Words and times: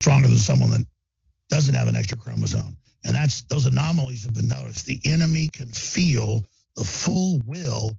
stronger 0.00 0.28
than 0.28 0.38
someone 0.38 0.70
that 0.70 0.86
doesn't 1.50 1.74
have 1.74 1.88
an 1.88 1.96
extra 1.96 2.16
chromosome. 2.16 2.76
And 3.04 3.14
that's 3.14 3.42
those 3.42 3.66
anomalies 3.66 4.24
have 4.24 4.34
been 4.34 4.48
noticed. 4.48 4.86
The 4.86 5.00
enemy 5.04 5.48
can 5.48 5.68
feel 5.68 6.44
the 6.76 6.84
full 6.84 7.40
will. 7.46 7.96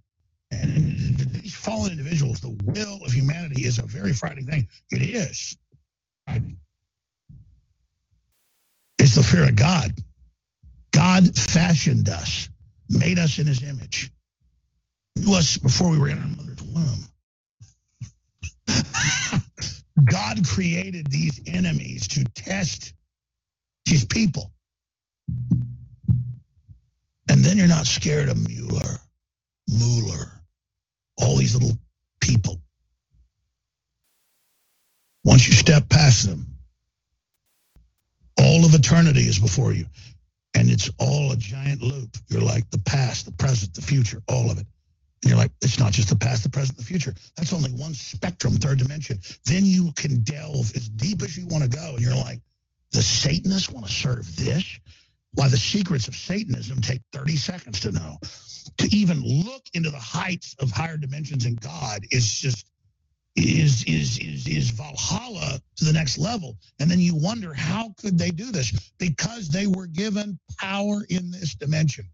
And 0.51 1.17
these 1.17 1.55
fallen 1.55 1.91
individuals, 1.91 2.41
the 2.41 2.57
will 2.65 2.99
of 3.05 3.11
humanity 3.11 3.65
is 3.65 3.79
a 3.79 3.83
very 3.83 4.13
frightening 4.13 4.47
thing. 4.47 4.67
It 4.91 5.01
is. 5.01 5.57
It's 8.99 9.15
the 9.15 9.23
fear 9.23 9.45
of 9.45 9.55
God. 9.55 9.91
God 10.91 11.35
fashioned 11.37 12.09
us, 12.09 12.49
made 12.89 13.17
us 13.17 13.39
in 13.39 13.47
his 13.47 13.63
image, 13.63 14.11
knew 15.15 15.33
us 15.35 15.57
before 15.57 15.89
we 15.89 15.97
were 15.97 16.09
in 16.09 16.19
our 16.19 16.27
mother's 16.27 16.61
womb. 16.61 17.07
God 20.05 20.45
created 20.47 21.07
these 21.07 21.41
enemies 21.47 22.07
to 22.09 22.23
test 22.23 22.93
his 23.85 24.05
people. 24.05 24.51
And 27.29 27.43
then 27.43 27.57
you're 27.57 27.67
not 27.67 27.87
scared 27.87 28.29
of 28.29 28.47
Mueller, 28.47 28.97
Mueller, 29.67 30.41
all 31.17 31.37
these 31.37 31.55
little 31.55 31.77
people. 32.19 32.61
Once 35.23 35.47
you 35.47 35.53
step 35.53 35.87
past 35.87 36.27
them, 36.27 36.45
all 38.39 38.65
of 38.65 38.73
eternity 38.73 39.21
is 39.21 39.39
before 39.39 39.71
you. 39.71 39.85
And 40.53 40.69
it's 40.69 40.89
all 40.97 41.31
a 41.31 41.37
giant 41.37 41.81
loop. 41.81 42.17
You're 42.27 42.41
like 42.41 42.69
the 42.71 42.79
past, 42.79 43.25
the 43.25 43.31
present, 43.31 43.73
the 43.73 43.81
future, 43.81 44.21
all 44.27 44.51
of 44.51 44.59
it. 44.59 44.65
And 45.23 45.29
you're 45.29 45.37
like, 45.37 45.51
it's 45.61 45.79
not 45.79 45.91
just 45.91 46.09
the 46.09 46.15
past, 46.15 46.43
the 46.43 46.49
present, 46.49 46.77
the 46.77 46.83
future. 46.83 47.13
That's 47.35 47.53
only 47.53 47.71
one 47.71 47.93
spectrum, 47.93 48.53
third 48.53 48.79
dimension. 48.79 49.19
Then 49.45 49.65
you 49.65 49.91
can 49.95 50.23
delve 50.23 50.75
as 50.75 50.89
deep 50.89 51.21
as 51.21 51.37
you 51.37 51.45
want 51.47 51.63
to 51.63 51.69
go. 51.69 51.91
And 51.93 52.01
you're 52.01 52.15
like, 52.15 52.41
the 52.91 53.01
Satanists 53.01 53.69
want 53.69 53.85
to 53.85 53.91
serve 53.91 54.35
this? 54.35 54.79
Why 55.33 55.47
the 55.47 55.57
secrets 55.57 56.07
of 56.07 56.15
Satanism 56.15 56.81
take 56.81 57.01
30 57.13 57.35
seconds 57.37 57.79
to 57.81 57.91
know. 57.91 58.17
To 58.77 58.95
even 58.95 59.21
look 59.21 59.63
into 59.73 59.89
the 59.89 59.99
heights 59.99 60.55
of 60.59 60.71
higher 60.71 60.97
dimensions 60.97 61.45
in 61.45 61.55
God 61.55 62.01
is 62.11 62.31
just 62.31 62.67
is 63.35 63.85
is 63.85 64.19
is 64.19 64.47
is 64.47 64.71
Valhalla 64.71 65.61
to 65.77 65.85
the 65.85 65.93
next 65.93 66.17
level. 66.17 66.57
And 66.79 66.91
then 66.91 66.99
you 66.99 67.15
wonder 67.15 67.53
how 67.53 67.93
could 67.97 68.17
they 68.17 68.29
do 68.29 68.51
this? 68.51 68.91
Because 68.97 69.47
they 69.47 69.67
were 69.67 69.87
given 69.87 70.37
power 70.57 71.05
in 71.09 71.31
this 71.31 71.55
dimension. 71.55 72.05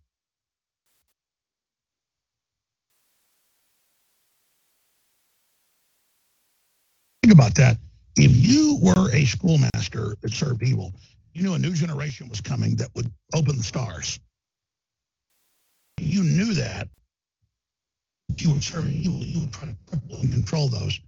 Think 7.27 7.39
about 7.39 7.55
that. 7.55 7.77
If 8.15 8.31
you 8.37 8.79
were 8.81 9.11
a 9.11 9.25
schoolmaster 9.25 10.15
that 10.21 10.31
served 10.31 10.63
evil, 10.63 10.93
you 11.33 11.43
knew 11.43 11.55
a 11.55 11.59
new 11.59 11.73
generation 11.73 12.29
was 12.29 12.39
coming 12.39 12.77
that 12.77 12.87
would 12.95 13.11
open 13.33 13.57
the 13.57 13.63
stars. 13.63 14.17
You 15.99 16.23
knew 16.23 16.53
that. 16.53 16.87
You 18.37 18.53
would 18.53 18.63
serve 18.63 18.89
evil. 18.89 19.19
You 19.19 19.41
would 19.41 19.51
try 19.51 19.67
to 19.67 19.75
cripple 19.91 20.23
and 20.23 20.31
control 20.31 20.69
those 20.69 21.01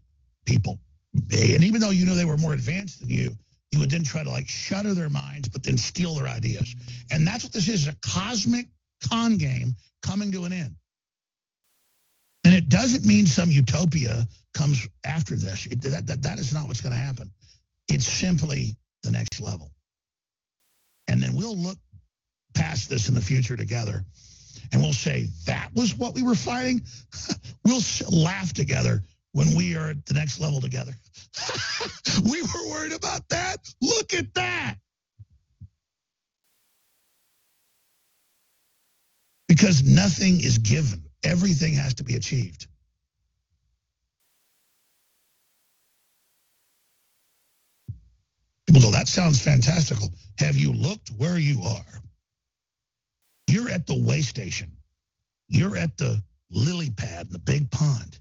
people. 0.45 0.77
And 1.13 1.63
even 1.63 1.79
though 1.79 1.91
you 1.91 2.05
know 2.05 2.15
they 2.15 2.25
were 2.25 2.35
more 2.35 2.51
advanced 2.51 2.99
than 2.99 3.09
you, 3.09 3.31
you 3.71 3.79
would 3.79 3.89
then 3.89 4.03
try 4.03 4.21
to 4.21 4.29
like 4.29 4.49
shutter 4.49 4.93
their 4.93 5.09
minds, 5.09 5.47
but 5.47 5.63
then 5.63 5.77
steal 5.77 6.15
their 6.15 6.27
ideas. 6.27 6.75
And 7.11 7.25
that's 7.25 7.45
what 7.45 7.53
this 7.53 7.69
is, 7.69 7.87
a 7.87 7.95
cosmic 8.05 8.67
con 9.07 9.37
game 9.37 9.73
coming 10.01 10.33
to 10.33 10.43
an 10.43 10.51
end. 10.51 10.75
And 12.43 12.53
it 12.53 12.67
doesn't 12.67 13.05
mean 13.05 13.25
some 13.25 13.49
utopia 13.49 14.27
comes 14.53 14.87
after 15.05 15.35
this. 15.35 15.65
It, 15.67 15.81
that, 15.81 16.07
that, 16.07 16.21
that 16.23 16.39
is 16.39 16.53
not 16.53 16.67
what's 16.67 16.81
going 16.81 16.93
to 16.93 16.99
happen. 16.99 17.31
It's 17.87 18.07
simply 18.07 18.75
the 19.03 19.11
next 19.11 19.39
level. 19.39 19.71
And 21.07 21.21
then 21.21 21.35
we'll 21.35 21.57
look 21.57 21.77
past 22.53 22.89
this 22.89 23.09
in 23.09 23.15
the 23.15 23.21
future 23.21 23.57
together 23.57 24.05
and 24.71 24.81
we'll 24.81 24.93
say, 24.93 25.27
that 25.45 25.71
was 25.73 25.95
what 25.95 26.13
we 26.13 26.23
were 26.23 26.35
fighting. 26.35 26.81
we'll 27.65 27.81
laugh 28.11 28.53
together 28.53 29.03
when 29.31 29.55
we 29.55 29.75
are 29.75 29.91
at 29.91 30.05
the 30.05 30.13
next 30.13 30.39
level 30.39 30.61
together. 30.61 30.93
we 32.23 32.41
were 32.41 32.69
worried 32.69 32.93
about 32.93 33.27
that. 33.29 33.57
Look 33.81 34.13
at 34.13 34.33
that. 34.35 34.75
Because 39.47 39.83
nothing 39.83 40.41
is 40.41 40.59
given. 40.59 41.03
Everything 41.23 41.73
has 41.73 41.95
to 41.95 42.03
be 42.03 42.15
achieved. 42.15 42.67
Go, 48.73 48.91
that 48.91 49.07
sounds 49.07 49.41
fantastical. 49.41 50.09
Have 50.37 50.55
you 50.55 50.71
looked 50.73 51.09
where 51.17 51.37
you 51.37 51.61
are? 51.63 52.01
You're 53.47 53.69
at 53.69 53.87
the 53.87 53.99
way 53.99 54.21
station. 54.21 54.71
You're 55.47 55.77
at 55.77 55.97
the 55.97 56.21
lily 56.51 56.91
pad, 56.91 57.27
in 57.27 57.33
the 57.33 57.39
big 57.39 57.71
pond. 57.71 58.19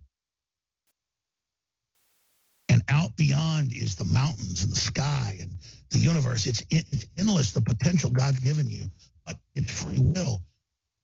And 2.70 2.82
out 2.88 3.14
beyond 3.16 3.72
is 3.74 3.96
the 3.96 4.04
mountains 4.06 4.64
and 4.64 4.72
the 4.72 4.76
sky 4.80 5.36
and 5.40 5.50
the 5.90 5.98
universe. 5.98 6.46
It's, 6.46 6.64
it's 6.70 7.06
endless, 7.18 7.52
the 7.52 7.60
potential 7.60 8.10
God's 8.10 8.40
given 8.40 8.70
you, 8.70 8.90
but 9.26 9.36
it's 9.54 9.82
free 9.82 9.98
will. 10.00 10.42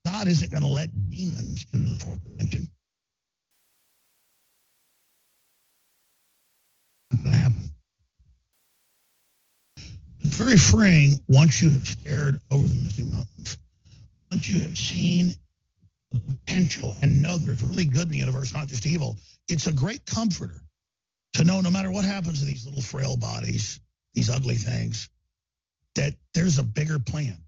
God 0.06 0.26
isn't 0.26 0.50
going 0.50 0.62
to 0.62 0.68
let 0.68 0.90
demons 1.10 1.66
into 1.72 1.94
the 1.94 2.04
fourth 2.04 2.24
dimension. 2.24 2.68
It's 7.12 7.24
very 10.34 10.56
freeing 10.56 11.20
once 11.28 11.62
you 11.62 11.70
have 11.70 11.86
stared 11.86 12.40
over 12.50 12.66
the 12.66 12.74
Misty 12.74 13.04
Mountains. 13.04 13.58
Once 14.30 14.48
you 14.48 14.60
have 14.60 14.76
seen 14.76 15.34
the 16.10 16.20
potential 16.20 16.96
and 17.02 17.22
know 17.22 17.38
there's 17.38 17.62
really 17.62 17.84
good 17.84 18.02
in 18.02 18.08
the 18.08 18.18
universe, 18.18 18.52
not 18.52 18.66
just 18.66 18.86
evil, 18.86 19.16
it's 19.48 19.66
a 19.66 19.72
great 19.72 20.04
comforter 20.06 20.60
to 21.34 21.44
know 21.44 21.60
no 21.60 21.70
matter 21.70 21.90
what 21.90 22.04
happens 22.04 22.40
to 22.40 22.46
these 22.46 22.66
little 22.66 22.82
frail 22.82 23.16
bodies, 23.16 23.80
these 24.14 24.30
ugly 24.30 24.56
things, 24.56 25.08
that 25.94 26.14
there's 26.32 26.58
a 26.58 26.62
bigger 26.62 26.98
plan. 26.98 27.38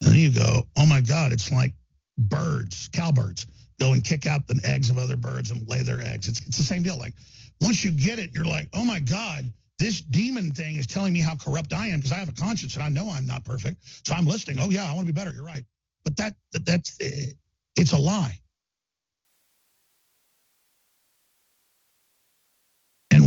And 0.00 0.12
then 0.12 0.18
you 0.18 0.30
go, 0.30 0.66
oh 0.76 0.86
my 0.86 1.00
God, 1.00 1.32
it's 1.32 1.52
like 1.52 1.72
birds, 2.16 2.88
cowbirds, 2.92 3.46
go 3.80 3.92
and 3.92 4.04
kick 4.04 4.26
out 4.26 4.46
the 4.46 4.60
eggs 4.64 4.90
of 4.90 4.98
other 4.98 5.16
birds 5.16 5.50
and 5.50 5.68
lay 5.68 5.82
their 5.82 6.00
eggs. 6.00 6.28
It's, 6.28 6.46
it's 6.46 6.56
the 6.56 6.62
same 6.62 6.82
deal. 6.82 6.98
Like 6.98 7.14
once 7.60 7.84
you 7.84 7.90
get 7.90 8.18
it, 8.18 8.30
you're 8.34 8.44
like, 8.44 8.68
oh 8.74 8.84
my 8.84 9.00
God, 9.00 9.52
this 9.78 10.00
demon 10.00 10.52
thing 10.52 10.76
is 10.76 10.86
telling 10.86 11.12
me 11.12 11.20
how 11.20 11.34
corrupt 11.36 11.72
I 11.72 11.88
am 11.88 12.00
because 12.00 12.12
I 12.12 12.16
have 12.16 12.28
a 12.28 12.32
conscience 12.32 12.74
and 12.74 12.84
I 12.84 12.88
know 12.88 13.10
I'm 13.10 13.26
not 13.26 13.44
perfect. 13.44 13.78
So 14.06 14.14
I'm 14.14 14.26
listening. 14.26 14.58
Oh 14.60 14.70
yeah, 14.70 14.84
I 14.84 14.94
want 14.94 15.06
to 15.06 15.12
be 15.12 15.16
better. 15.16 15.32
You're 15.32 15.44
right. 15.44 15.64
But 16.04 16.16
that, 16.18 16.34
that 16.52 16.66
that's, 16.66 16.96
eh, 17.00 17.32
it's 17.76 17.92
a 17.92 17.98
lie. 17.98 18.38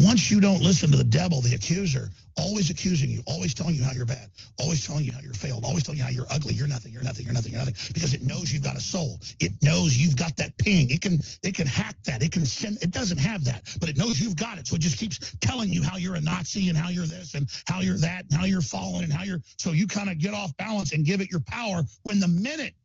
Once 0.07 0.31
you 0.31 0.39
don't 0.39 0.61
listen 0.61 0.89
to 0.89 0.95
the 0.95 1.03
devil, 1.03 1.41
the 1.41 1.53
accuser, 1.53 2.09
always 2.37 2.69
accusing 2.69 3.09
you, 3.09 3.21
always 3.27 3.53
telling 3.53 3.75
you 3.75 3.83
how 3.83 3.91
you're 3.91 4.05
bad, 4.05 4.29
always 4.57 4.87
telling 4.87 5.03
you 5.03 5.11
how 5.11 5.19
you're 5.19 5.33
failed, 5.33 5.65
always 5.65 5.83
telling 5.83 5.97
you 5.97 6.03
how 6.05 6.09
you're 6.09 6.25
ugly, 6.31 6.53
you're 6.53 6.65
nothing, 6.65 6.93
you're 6.93 7.03
nothing, 7.03 7.25
you're 7.25 7.33
nothing, 7.33 7.51
you're 7.51 7.59
nothing, 7.59 7.75
because 7.93 8.13
it 8.13 8.21
knows 8.21 8.53
you've 8.53 8.63
got 8.63 8.77
a 8.77 8.79
soul. 8.79 9.19
It 9.41 9.51
knows 9.61 9.97
you've 9.97 10.15
got 10.15 10.37
that 10.37 10.57
ping. 10.59 10.89
It 10.91 11.01
can 11.01 11.19
it 11.43 11.55
can 11.55 11.67
hack 11.67 11.97
that. 12.05 12.23
It 12.23 12.31
can 12.31 12.45
send. 12.45 12.81
It 12.81 12.91
doesn't 12.91 13.17
have 13.17 13.43
that, 13.43 13.67
but 13.81 13.89
it 13.89 13.97
knows 13.97 14.17
you've 14.17 14.37
got 14.37 14.57
it. 14.57 14.67
So 14.67 14.77
it 14.77 14.81
just 14.81 14.97
keeps 14.97 15.35
telling 15.41 15.73
you 15.73 15.83
how 15.83 15.97
you're 15.97 16.15
a 16.15 16.21
Nazi 16.21 16.69
and 16.69 16.77
how 16.77 16.87
you're 16.87 17.05
this 17.05 17.33
and 17.33 17.49
how 17.67 17.81
you're 17.81 17.97
that 17.97 18.23
and 18.31 18.39
how 18.39 18.45
you're 18.45 18.61
fallen 18.61 19.03
and 19.03 19.11
how 19.11 19.25
you're. 19.25 19.41
So 19.57 19.73
you 19.73 19.87
kind 19.87 20.09
of 20.09 20.19
get 20.19 20.33
off 20.33 20.55
balance 20.55 20.93
and 20.93 21.05
give 21.05 21.19
it 21.19 21.29
your 21.29 21.41
power. 21.41 21.83
When 22.03 22.21
the 22.21 22.29
minute 22.29 22.75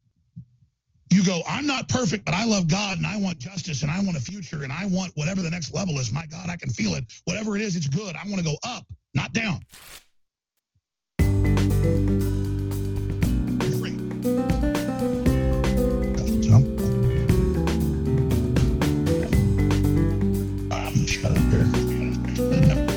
you 1.12 1.24
go, 1.24 1.42
I'm 1.48 1.66
not 1.66 1.88
perfect, 1.88 2.24
but 2.24 2.34
I 2.34 2.44
love 2.44 2.68
God 2.68 2.98
and 2.98 3.06
I 3.06 3.16
want 3.16 3.38
justice 3.38 3.82
and 3.82 3.90
I 3.90 4.00
want 4.00 4.16
a 4.16 4.20
future 4.20 4.62
and 4.62 4.72
I 4.72 4.86
want 4.86 5.12
whatever 5.14 5.42
the 5.42 5.50
next 5.50 5.74
level 5.74 5.98
is. 5.98 6.12
My 6.12 6.26
God, 6.26 6.48
I 6.48 6.56
can 6.56 6.70
feel 6.70 6.94
it. 6.94 7.04
Whatever 7.24 7.56
it 7.56 7.62
is, 7.62 7.76
it's 7.76 7.88
good. 7.88 8.16
I 8.16 8.24
want 8.26 8.38
to 8.38 8.44
go 8.44 8.56
up, 8.64 8.86
not 9.14 9.32
down. 9.32 9.60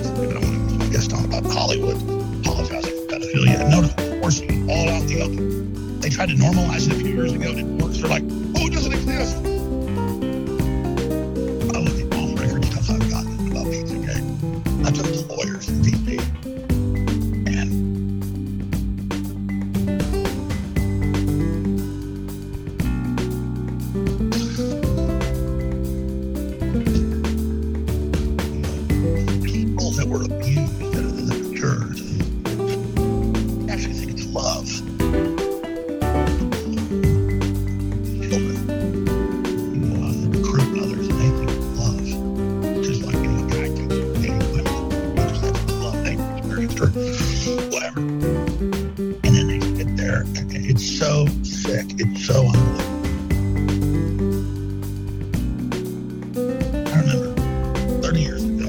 Hollywood, 1.66 1.96
apologizing 2.42 2.92
for 2.92 3.16
pedophilia. 3.16 3.70
No, 3.70 3.82
no, 3.82 3.88
all 4.72 4.90
out 4.90 5.08
the 5.08 5.22
open. 5.22 5.75
They 6.02 6.10
tried 6.10 6.30
to 6.30 6.36
normalize 6.36 6.88
it 6.88 6.94
a 6.94 6.96
few 6.96 7.14
years 7.14 7.34
ago. 7.34 7.50
And 7.52 7.60
it 7.60 7.84
works. 7.84 7.98
they're 8.00 8.10
like, 8.10 8.24
oh, 8.24 8.68
it 8.68 8.74
doesn't 8.74 8.94
exist. 8.94 9.38
I 11.76 11.80
look 11.80 12.00
at 12.00 12.18
all 12.18 12.28
the 12.28 12.42
record 12.42 12.66
stuff 12.66 12.90
I've 12.90 13.10
gotten 13.10 13.52
about 13.52 13.66
B2K. 13.68 14.86
I 14.86 14.92
took 14.92 15.06
the 15.06 15.26
lawyers 15.30 15.68
and 15.70 15.84
VP. 15.86 16.45
And 47.94 49.22
then 49.24 49.48
they 49.48 49.60
sit 49.60 49.96
there, 49.96 50.24
it's 50.26 50.98
so 50.98 51.28
sick. 51.44 51.86
It's 52.00 52.26
so 52.26 52.48
unbelievable. 52.48 52.96
I 56.88 57.00
remember 57.00 58.02
30 58.02 58.20
years 58.20 58.44
ago, 58.44 58.66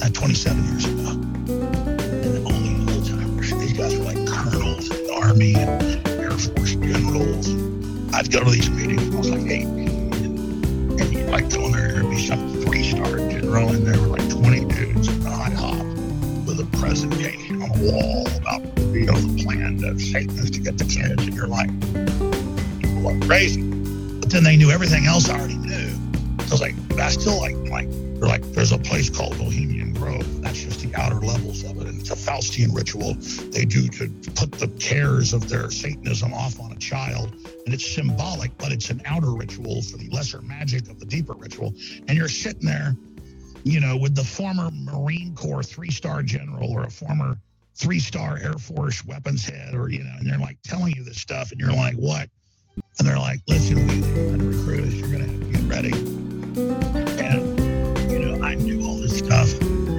I. 0.00 0.06
Uh, 0.06 0.10
27 0.10 0.64
years. 0.64 0.84
And 0.84 2.46
old 2.46 3.06
timers. 3.06 3.50
These 3.54 3.72
guys 3.72 3.96
were 3.96 4.04
like 4.04 4.26
colonels 4.26 4.90
in 4.90 5.06
the 5.06 5.14
Army 5.14 5.54
and 5.54 6.08
Air 6.08 6.30
Force 6.32 6.74
generals. 6.74 7.48
I'd 8.14 8.30
go 8.30 8.44
to 8.44 8.50
these 8.50 8.68
meetings 8.68 9.02
when 9.02 9.14
I 9.14 9.18
was 9.18 9.30
like 9.30 9.40
18. 9.40 9.88
And, 10.12 11.00
and 11.00 11.12
you'd 11.12 11.30
like 11.30 11.48
go 11.50 11.64
in 11.66 11.72
there, 11.72 11.92
there'd 11.92 12.10
be 12.10 12.26
some 12.26 12.52
three 12.62 12.82
star 12.90 13.16
general, 13.16 13.70
and 13.70 13.86
there 13.86 14.13
presentation 16.84 17.62
on 17.62 17.70
a 17.70 17.92
wall 17.92 18.26
about, 18.36 18.60
you 18.92 19.06
know, 19.06 19.16
the 19.16 19.42
plan 19.42 19.82
of 19.84 19.98
Satanists 20.00 20.50
to 20.50 20.60
get 20.60 20.76
the 20.76 20.84
kids. 20.84 21.24
And 21.24 21.34
your 21.34 21.46
life. 21.46 21.70
people 22.78 23.08
are 23.08 23.26
crazy. 23.26 23.62
But 24.20 24.30
then 24.30 24.44
they 24.44 24.56
knew 24.56 24.70
everything 24.70 25.06
else 25.06 25.30
I 25.30 25.38
already 25.38 25.56
knew. 25.56 25.88
So 26.44 26.48
I 26.48 26.50
was 26.50 26.60
like, 26.60 26.88
but 26.88 27.00
I 27.00 27.08
still 27.08 27.40
like, 27.40 27.56
like, 27.70 27.88
they're 27.90 28.28
like, 28.28 28.42
there's 28.52 28.72
a 28.72 28.78
place 28.78 29.08
called 29.08 29.38
Bohemian 29.38 29.94
Grove. 29.94 30.42
That's 30.42 30.62
just 30.62 30.80
the 30.80 30.94
outer 30.94 31.20
levels 31.20 31.64
of 31.64 31.80
it. 31.80 31.86
And 31.86 32.00
it's 32.00 32.10
a 32.10 32.16
Faustian 32.16 32.74
ritual 32.74 33.14
they 33.50 33.64
do 33.64 33.88
to 33.88 34.08
put 34.32 34.52
the 34.52 34.68
cares 34.78 35.32
of 35.32 35.48
their 35.48 35.70
Satanism 35.70 36.34
off 36.34 36.60
on 36.60 36.70
a 36.72 36.76
child. 36.76 37.34
And 37.64 37.72
it's 37.72 37.94
symbolic, 37.94 38.56
but 38.58 38.72
it's 38.72 38.90
an 38.90 39.00
outer 39.06 39.32
ritual 39.32 39.80
for 39.80 39.96
the 39.96 40.10
lesser 40.10 40.42
magic 40.42 40.90
of 40.90 41.00
the 41.00 41.06
deeper 41.06 41.32
ritual. 41.32 41.72
And 42.08 42.18
you're 42.18 42.28
sitting 42.28 42.66
there, 42.66 42.94
you 43.64 43.80
know, 43.80 43.96
with 43.96 44.14
the 44.14 44.22
former 44.24 44.70
Marine 44.70 45.34
Corps 45.34 45.62
three 45.62 45.90
star 45.90 46.22
general 46.22 46.70
or 46.70 46.84
a 46.84 46.90
former 46.90 47.38
three 47.74 47.98
star 47.98 48.38
Air 48.38 48.54
Force 48.54 49.04
weapons 49.04 49.44
head, 49.44 49.74
or, 49.74 49.88
you 49.88 50.04
know, 50.04 50.12
and 50.18 50.30
they're 50.30 50.38
like 50.38 50.58
telling 50.62 50.94
you 50.94 51.02
this 51.02 51.18
stuff. 51.18 51.50
And 51.50 51.58
you're 51.60 51.72
like, 51.72 51.94
what? 51.94 52.28
And 52.98 53.08
they're 53.08 53.18
like, 53.18 53.40
listen, 53.48 53.76
we 53.86 54.00
going 54.00 54.38
to 54.38 54.58
recruit 54.58 54.84
us. 54.84 54.92
You're 54.94 55.08
going 55.08 55.24
to 55.24 55.30
have 55.30 55.40
to 55.40 55.46
get 55.46 55.62
ready. 55.70 55.92
And, 57.24 58.10
you 58.10 58.18
know, 58.18 58.44
I 58.44 58.54
knew 58.54 58.84
all 58.84 58.98
this 58.98 59.18
stuff. 59.18 59.50
And 59.60 59.98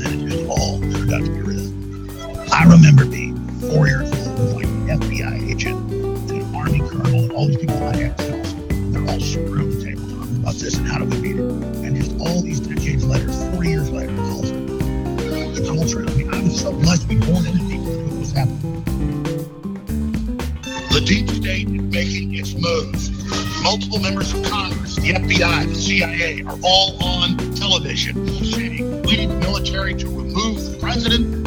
then 0.00 0.20
it 0.20 0.30
just 0.30 0.48
all 0.48 0.80
turned 0.80 1.12
out 1.12 1.24
to 1.24 1.30
be 1.30 1.42
real. 1.42 2.52
I 2.52 2.64
remember 2.64 3.04
being 3.04 3.36
four 3.60 3.86
years 3.86 4.10
old, 4.28 4.54
like 4.54 4.64
an 4.64 5.00
FBI 5.00 5.50
agent, 5.50 5.92
an 5.92 6.54
Army 6.54 6.80
colonel, 6.80 7.24
and 7.24 7.32
all 7.32 7.46
these 7.46 7.58
people 7.58 7.76
I 7.84 7.96
had 7.96 8.20
cells. 8.20 8.54
They're 8.92 9.02
all 9.02 9.52
around 9.52 9.70
the 9.72 9.84
table 9.84 10.08
talking 10.08 10.36
about 10.38 10.54
this 10.54 10.76
and 10.78 10.86
how 10.86 10.98
do 10.98 11.04
we 11.04 11.20
beat 11.20 11.35
The 20.90 21.02
deep 21.04 21.30
state 21.30 21.68
is 21.68 21.82
making 21.82 22.34
its 22.34 22.54
moves. 22.54 23.10
Multiple 23.62 24.00
members 24.00 24.34
of 24.34 24.44
Congress, 24.44 24.96
the 24.96 25.12
FBI, 25.12 25.68
the 25.68 25.74
CIA 25.76 26.42
are 26.42 26.58
all 26.64 27.00
on 27.04 27.36
television 27.54 28.26
saying 28.44 29.02
we 29.02 29.18
need 29.18 29.30
the 29.30 29.36
military 29.36 29.94
to 29.94 30.08
remove 30.08 30.72
the 30.72 30.78
president. 30.80 31.46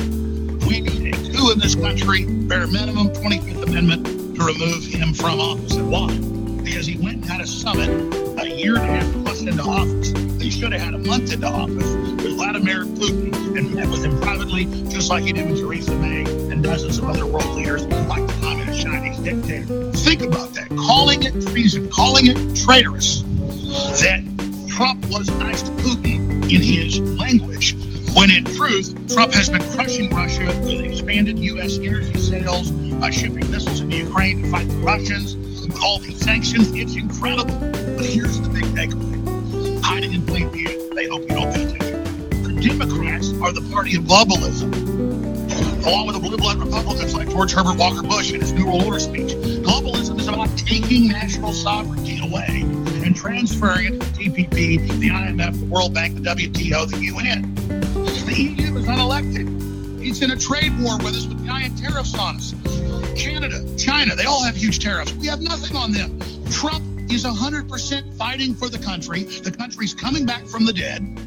We 0.65 0.79
need 0.79 1.13
a 1.13 1.17
coup 1.33 1.51
in 1.51 1.59
this 1.59 1.75
country, 1.75 2.23
bare 2.23 2.67
minimum 2.67 3.09
25th 3.09 3.63
Amendment, 3.63 4.05
to 4.37 4.45
remove 4.45 4.85
him 4.85 5.13
from 5.13 5.41
office. 5.41 5.75
And 5.75 5.91
why? 5.91 6.07
Because 6.63 6.85
he 6.85 6.95
went 6.95 7.17
and 7.17 7.25
had 7.25 7.41
a 7.41 7.47
summit 7.47 7.89
a 8.39 8.49
year 8.49 8.77
and 8.77 8.85
a 8.85 8.87
half 8.87 9.11
plus 9.25 9.41
into 9.41 9.63
office. 9.63 10.13
He 10.39 10.49
should 10.49 10.71
have 10.71 10.81
had 10.81 10.93
a 10.93 10.97
month 10.97 11.33
into 11.33 11.47
office 11.47 11.93
with 12.23 12.35
Vladimir 12.35 12.85
Putin 12.85 13.57
and 13.57 13.73
met 13.73 13.89
with 13.89 14.03
him 14.03 14.19
privately, 14.21 14.65
just 14.89 15.09
like 15.09 15.23
he 15.23 15.33
did 15.33 15.49
with 15.49 15.59
Theresa 15.59 15.95
May 15.95 16.23
and 16.51 16.63
dozens 16.63 16.97
of 16.97 17.05
other 17.05 17.25
world 17.25 17.55
leaders 17.55 17.85
like 18.07 18.25
the 18.25 18.33
communist 18.41 18.81
Chinese 18.81 19.19
dictator. 19.19 19.91
Think 19.91 20.21
about 20.21 20.53
that. 20.53 20.69
Calling 20.69 21.23
it 21.23 21.33
treason, 21.47 21.89
calling 21.89 22.27
it 22.27 22.55
traitorous 22.55 23.21
that 24.01 24.23
Trump 24.69 25.05
was 25.09 25.29
nice 25.31 25.61
to 25.61 25.71
Putin 25.71 26.43
in 26.43 26.61
his 26.61 26.99
language, 27.19 27.75
when 28.15 28.31
in 28.31 28.45
truth, 28.45 28.95
Trump 29.13 29.33
has 29.33 29.49
been 29.49 29.61
crushing 29.71 30.09
Russia 30.09 30.45
with 30.63 30.81
expanded 30.81 31.37
U.S. 31.37 31.77
energy 31.77 32.17
sales, 32.17 32.71
by 32.71 33.09
shipping 33.09 33.49
missiles 33.51 33.81
into 33.81 33.97
Ukraine 33.97 34.43
to 34.43 34.51
fight 34.51 34.67
the 34.67 34.77
Russians, 34.77 35.35
with 35.35 35.77
all 35.83 35.99
these 35.99 36.19
sanctions. 36.19 36.71
It's 36.73 36.95
incredible. 36.95 37.55
But 37.59 38.05
here's 38.05 38.39
the 38.39 38.49
big 38.49 38.63
takeaway 38.63 39.18
hiding 39.83 40.13
in 40.13 40.25
plain 40.25 40.49
view. 40.49 40.93
They 40.93 41.07
hope 41.07 41.21
you 41.21 41.35
don't 41.35 41.53
pay 41.53 41.63
attention. 41.63 42.43
The 42.43 42.61
Democrats 42.61 43.33
are 43.41 43.51
the 43.51 43.67
party 43.71 43.95
of 43.95 44.03
globalism 44.03 45.19
along 45.85 46.05
with 46.05 46.15
the 46.15 46.21
blue 46.21 46.37
blood 46.37 46.57
Republicans 46.57 47.15
like 47.15 47.29
George 47.29 47.53
Herbert 47.53 47.77
Walker 47.77 48.03
Bush 48.03 48.31
in 48.31 48.41
his 48.41 48.51
New 48.51 48.65
World 48.67 48.83
Order 48.83 48.99
speech. 48.99 49.33
Globalism 49.63 50.19
is 50.19 50.27
about 50.27 50.55
taking 50.57 51.07
national 51.07 51.53
sovereignty 51.53 52.19
away 52.21 52.61
and 53.03 53.15
transferring 53.15 53.95
it 53.95 54.01
to 54.01 54.05
the 54.11 54.29
TPP, 54.29 54.99
the 54.99 55.09
IMF, 55.09 55.59
the 55.59 55.65
World 55.65 55.93
Bank, 55.93 56.15
the 56.15 56.21
WTO, 56.21 56.89
the 56.89 56.99
UN. 57.05 57.55
The 58.25 58.35
EU 58.35 58.77
is 58.77 58.85
unelected. 58.85 60.05
It's 60.05 60.21
in 60.21 60.31
a 60.31 60.35
trade 60.35 60.77
war 60.79 60.97
with 60.97 61.15
us 61.15 61.25
with 61.25 61.45
giant 61.45 61.77
tariffs 61.77 62.17
on 62.17 62.35
us. 62.35 62.53
Canada, 63.15 63.65
China, 63.77 64.15
they 64.15 64.25
all 64.25 64.43
have 64.43 64.55
huge 64.55 64.79
tariffs. 64.79 65.13
We 65.13 65.27
have 65.27 65.41
nothing 65.41 65.75
on 65.75 65.91
them. 65.91 66.19
Trump 66.51 66.83
is 67.11 67.25
100% 67.25 68.13
fighting 68.15 68.53
for 68.53 68.69
the 68.69 68.77
country. 68.77 69.23
The 69.23 69.51
country's 69.51 69.93
coming 69.93 70.25
back 70.25 70.45
from 70.45 70.65
the 70.65 70.73
dead. 70.73 71.17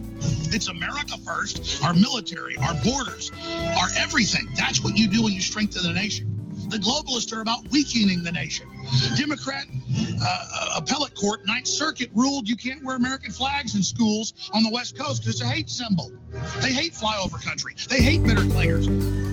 It's 0.55 0.69
America 0.69 1.19
first, 1.25 1.83
our 1.83 1.95
military, 1.95 2.57
our 2.59 2.75
borders, 2.85 3.33
our 3.79 3.89
everything. 3.99 4.49
That's 4.57 4.83
what 4.83 4.97
you 4.97 5.09
do 5.09 5.23
when 5.23 5.33
you 5.33 5.41
strengthen 5.41 5.83
the 5.83 5.93
nation. 5.93 6.29
The 6.69 6.79
globalists 6.79 7.37
are 7.37 7.41
about 7.41 7.69
weakening 7.71 8.23
the 8.23 8.33
nation. 8.33 8.69
Democrat 9.17 9.67
uh, 10.23 10.75
appellate 10.77 11.15
court, 11.15 11.45
Ninth 11.47 11.67
Circuit, 11.67 12.11
ruled 12.15 12.49
you 12.49 12.57
can't 12.57 12.85
wear 12.85 12.97
American 12.97 13.33
flags 13.33 13.75
in 13.75 13.83
schools 13.83 14.35
on 14.55 14.63
the 14.63 14.71
West 14.71 14.97
Coast 14.97 15.23
because 15.23 15.41
it's 15.41 15.43
a 15.43 15.47
hate 15.47 15.69
symbol. 15.69 16.13
They 16.61 16.73
hate 16.73 16.93
flyover 16.93 17.43
country. 17.43 17.75
They 17.89 18.01
hate 18.01 18.23
bitter 18.23 18.43
clingers. 18.43 18.87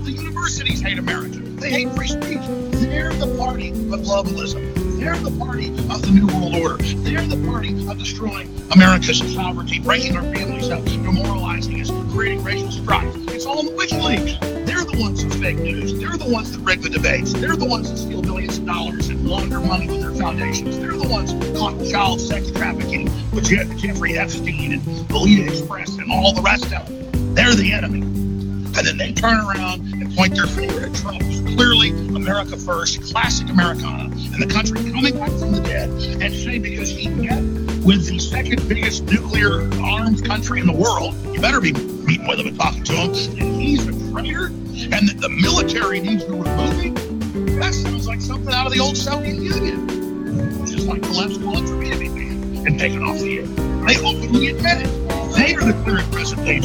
The 0.04 0.12
universities 0.12 0.82
hate 0.82 0.98
America. 0.98 1.40
They 1.40 1.70
hate 1.70 1.92
free 1.94 2.08
speech. 2.08 2.42
They're 2.82 3.14
the 3.14 3.36
party 3.38 3.70
of 3.70 3.76
globalism. 4.02 4.89
They're 5.00 5.16
the 5.16 5.32
party 5.40 5.70
of 5.70 6.02
the 6.02 6.12
New 6.12 6.28
World 6.28 6.56
Order. 6.56 6.84
They're 6.84 7.26
the 7.26 7.42
party 7.48 7.70
of 7.88 7.98
destroying 7.98 8.54
America's 8.72 9.20
sovereignty, 9.34 9.80
breaking 9.80 10.18
our 10.18 10.24
families 10.24 10.70
up, 10.70 10.84
demoralizing 10.84 11.80
us, 11.80 11.90
creating 12.14 12.44
racial 12.44 12.70
strife. 12.70 13.16
It's 13.30 13.46
all 13.46 13.62
in 13.62 13.68
the 13.68 13.72
WikiLeaks. 13.72 14.66
They're 14.66 14.84
the 14.84 15.02
ones 15.02 15.24
who 15.24 15.30
fake 15.30 15.60
news. 15.60 15.98
They're 15.98 16.18
the 16.18 16.30
ones 16.30 16.52
that 16.52 16.60
rig 16.60 16.82
the 16.82 16.90
debates. 16.90 17.32
They're 17.32 17.56
the 17.56 17.66
ones 17.66 17.90
that 17.90 17.98
steal 17.98 18.22
billions 18.22 18.58
of 18.58 18.66
dollars 18.66 19.08
and 19.08 19.26
launder 19.26 19.62
money 19.62 19.88
with 19.88 20.02
their 20.02 20.12
foundations. 20.12 20.78
They're 20.80 20.92
the 20.92 21.08
ones 21.08 21.32
caught 21.58 21.82
child 21.90 22.20
sex 22.20 22.52
trafficking 22.52 23.06
with 23.32 23.46
Je- 23.46 23.74
Jeffrey 23.78 24.18
Epstein 24.18 24.74
and 24.74 25.10
Lolita 25.12 25.50
Express 25.50 25.98
and 25.98 26.12
all 26.12 26.34
the 26.34 26.42
rest 26.42 26.66
of 26.66 26.72
them. 26.72 27.36
They're 27.36 27.56
the 27.56 27.72
enemy. 27.72 28.29
And 28.78 28.88
then 28.88 28.98
they 28.98 29.12
turn 29.12 29.40
around 29.40 29.82
and 29.94 30.16
point 30.16 30.36
their 30.36 30.48
finger 30.48 30.86
at 30.86 30.96
Trump, 30.96 31.22
clearly 31.56 31.90
America 31.90 32.56
first, 32.56 33.02
classic 33.12 33.50
Americana, 33.50 34.04
and 34.04 34.42
the 34.42 34.48
country 34.48 34.80
coming 34.92 35.18
back 35.18 35.32
from 35.32 35.52
the 35.52 35.62
dead, 35.62 35.90
and 35.90 36.34
say 36.34 36.60
because 36.60 36.90
he 36.90 37.10
met 37.10 37.42
with 37.84 38.08
the 38.08 38.20
second 38.20 38.68
biggest 38.70 39.04
nuclear 39.06 39.70
armed 39.84 40.24
country 40.26 40.62
in 40.62 40.68
the 40.68 40.74
world, 40.74 41.14
you 41.34 41.42
better 41.42 41.60
be 41.60 41.74
meeting 41.74 42.28
with 42.28 42.40
him 42.40 42.48
and 42.48 42.60
talking 42.60 42.84
to 42.84 42.94
him, 42.94 43.12
and 43.40 43.62
he's 43.62 43.86
a 43.88 44.12
traitor, 44.12 44.46
and 44.48 45.10
that 45.10 45.18
the 45.20 45.30
military 45.30 46.00
needs 46.00 46.24
to 46.24 46.32
remove 46.32 46.80
him. 46.80 46.96
That 47.60 47.74
sounds 47.74 48.08
like 48.08 48.22
something 48.22 48.54
out 48.54 48.68
of 48.68 48.74
the 48.74 48.80
old 48.80 48.96
Soviet 48.96 49.36
Union. 49.36 49.88
Just 50.66 50.88
like 50.88 51.02
the 51.02 51.10
left's 51.10 51.38
calling 51.38 51.66
for 51.68 51.74
me 51.74 51.90
to 51.90 51.98
be 51.98 52.08
banned 52.08 52.68
and 52.68 52.80
taken 52.80 53.04
off 53.04 53.18
the 53.18 53.40
air. 53.40 53.46
They 53.88 53.98
openly 53.98 54.50
admit 54.50 54.88
it. 54.88 54.99
They 55.36 55.56
are 55.56 55.64
the 55.64 55.74
clear 55.84 56.00
and. 56.00 56.64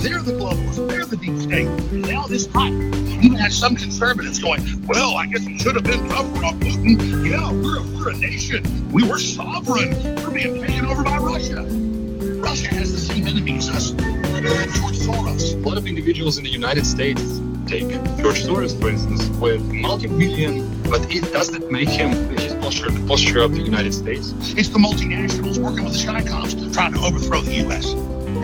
They're 0.00 0.22
the 0.22 0.32
globalists. 0.32 0.88
They're 0.88 1.04
the 1.04 1.16
deep 1.16 1.38
state. 1.38 1.68
Now 1.92 2.26
this 2.26 2.46
hype 2.46 2.72
even 2.72 3.34
has 3.34 3.56
some 3.56 3.76
conservatives 3.76 4.38
going, 4.38 4.62
well, 4.86 5.16
I 5.16 5.26
guess 5.26 5.44
we 5.44 5.58
should 5.58 5.74
have 5.74 5.84
been 5.84 6.08
tougher 6.08 6.44
on 6.44 6.60
Putin. 6.60 7.28
Yeah, 7.28 7.52
we're 7.52 7.78
a, 7.78 7.82
we're 7.82 8.10
a 8.10 8.16
nation. 8.16 8.90
We 8.90 9.02
were 9.08 9.18
sovereign. 9.18 9.90
We're 10.16 10.30
being 10.30 10.64
taken 10.64 10.86
over 10.86 11.02
by 11.02 11.18
Russia. 11.18 11.62
Russia 11.62 12.68
has 12.74 12.92
the 12.92 12.98
same 12.98 13.26
enemies 13.26 13.68
as 13.68 13.92
George 13.92 14.98
Soros. 14.98 15.54
A 15.54 15.68
lot 15.68 15.76
of 15.76 15.86
individuals 15.86 16.38
in 16.38 16.44
the 16.44 16.50
United 16.50 16.86
States 16.86 17.22
take 17.66 17.88
George 18.18 18.42
Soros, 18.42 18.78
for 18.80 18.88
instance, 18.88 19.26
with 19.38 19.62
multi-billion 19.72 20.75
But 20.88 21.12
it 21.12 21.32
doesn't 21.32 21.70
make 21.70 21.88
him 21.88 22.10
his 22.36 22.54
posture 22.54 22.90
the 22.90 23.04
posture 23.06 23.40
of 23.40 23.52
the 23.52 23.60
United 23.60 23.92
States. 23.92 24.32
It's 24.56 24.68
the 24.68 24.78
multinationals 24.78 25.58
working 25.58 25.84
with 25.84 25.94
the 25.94 25.98
Chicoms 25.98 26.72
trying 26.72 26.94
to 26.94 27.00
overthrow 27.00 27.40
the 27.40 27.54
U.S. 27.56 27.94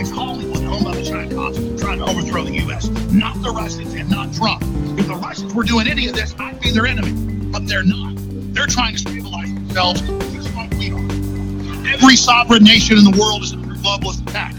It's 0.01 0.11
Hollywood 0.11 0.65
owned 0.65 0.85
by 0.85 0.95
the 0.95 1.03
Chicoms 1.03 1.81
trying 1.81 1.99
to 1.99 2.05
overthrow 2.05 2.45
the 2.45 2.55
U.S. 2.67 2.89
Not 3.13 3.41
the 3.43 3.51
Russians 3.51 3.95
and 3.95 4.11
not 4.11 4.33
Trump. 4.35 4.63
If 4.99 5.07
the 5.07 5.15
Russians 5.15 5.55
were 5.55 5.65
doing 5.65 5.87
any 5.87 6.09
of 6.09 6.15
this, 6.15 6.35
I'd 6.39 6.61
be 6.61 6.71
their 6.73 6.87
enemy. 6.87 7.13
But 7.53 7.67
they're 7.69 7.85
not. 7.85 8.15
They're 8.55 8.67
trying 8.67 8.95
to 8.95 8.99
stabilize 8.99 9.53
themselves. 9.55 10.03
Every 11.93 12.17
sovereign 12.17 12.65
nation 12.65 12.99
in 12.99 13.05
the 13.05 13.17
world 13.19 13.43
is 13.43 13.53
under 13.53 13.75
globalist 13.75 14.27
attack. 14.29 14.55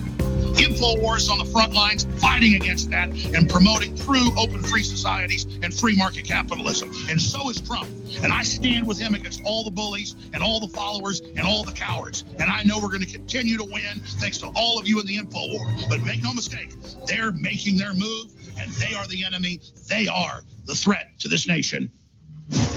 InfoWars 0.53 1.29
on 1.29 1.39
the 1.39 1.45
front 1.45 1.73
lines 1.73 2.05
fighting 2.21 2.55
against 2.55 2.89
that 2.91 3.09
and 3.09 3.49
promoting 3.49 3.95
true 3.97 4.31
open 4.37 4.61
free 4.61 4.83
societies 4.83 5.45
and 5.63 5.73
free 5.73 5.95
market 5.95 6.25
capitalism. 6.25 6.91
And 7.09 7.21
so 7.21 7.49
is 7.49 7.59
Trump. 7.59 7.89
And 8.21 8.31
I 8.31 8.43
stand 8.43 8.87
with 8.87 8.99
him 8.99 9.15
against 9.15 9.41
all 9.45 9.63
the 9.63 9.71
bullies 9.71 10.15
and 10.33 10.43
all 10.43 10.59
the 10.59 10.67
followers 10.67 11.21
and 11.21 11.41
all 11.41 11.63
the 11.63 11.71
cowards. 11.71 12.23
And 12.39 12.49
I 12.51 12.63
know 12.63 12.79
we're 12.79 12.89
going 12.89 13.01
to 13.01 13.11
continue 13.11 13.57
to 13.57 13.63
win 13.63 13.99
thanks 14.19 14.37
to 14.39 14.51
all 14.55 14.79
of 14.79 14.87
you 14.87 14.99
in 14.99 15.07
the 15.07 15.17
info 15.17 15.39
war. 15.51 15.65
But 15.89 16.03
make 16.03 16.21
no 16.21 16.33
mistake, 16.33 16.73
they're 17.07 17.31
making 17.31 17.77
their 17.77 17.93
move 17.93 18.31
and 18.59 18.71
they 18.73 18.93
are 18.93 19.07
the 19.07 19.25
enemy. 19.25 19.59
They 19.89 20.07
are 20.07 20.43
the 20.65 20.75
threat 20.75 21.09
to 21.19 21.27
this 21.27 21.47
nation, 21.47 21.91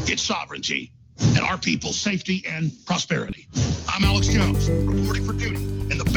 its 0.07 0.23
sovereignty, 0.23 0.93
and 1.21 1.41
our 1.41 1.59
people's 1.59 1.99
safety 1.99 2.45
and 2.49 2.73
prosperity. 2.87 3.47
I'm 3.89 4.05
Alex 4.05 4.29
Jones, 4.29 4.69
reporting 4.71 5.25
for 5.25 5.33
duty 5.33 5.76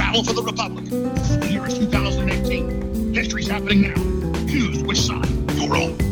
battle 0.09 0.23
for 0.23 0.33
the 0.33 0.41
Republic. 0.41 0.85
The 0.85 1.47
year 1.51 1.67
is 1.67 1.77
2018. 1.77 3.13
History's 3.13 3.47
happening 3.47 3.81
now. 3.81 3.93
Choose 4.47 4.81
which 4.83 5.01
side 5.01 5.29
you're 5.51 5.75
on. 5.75 6.08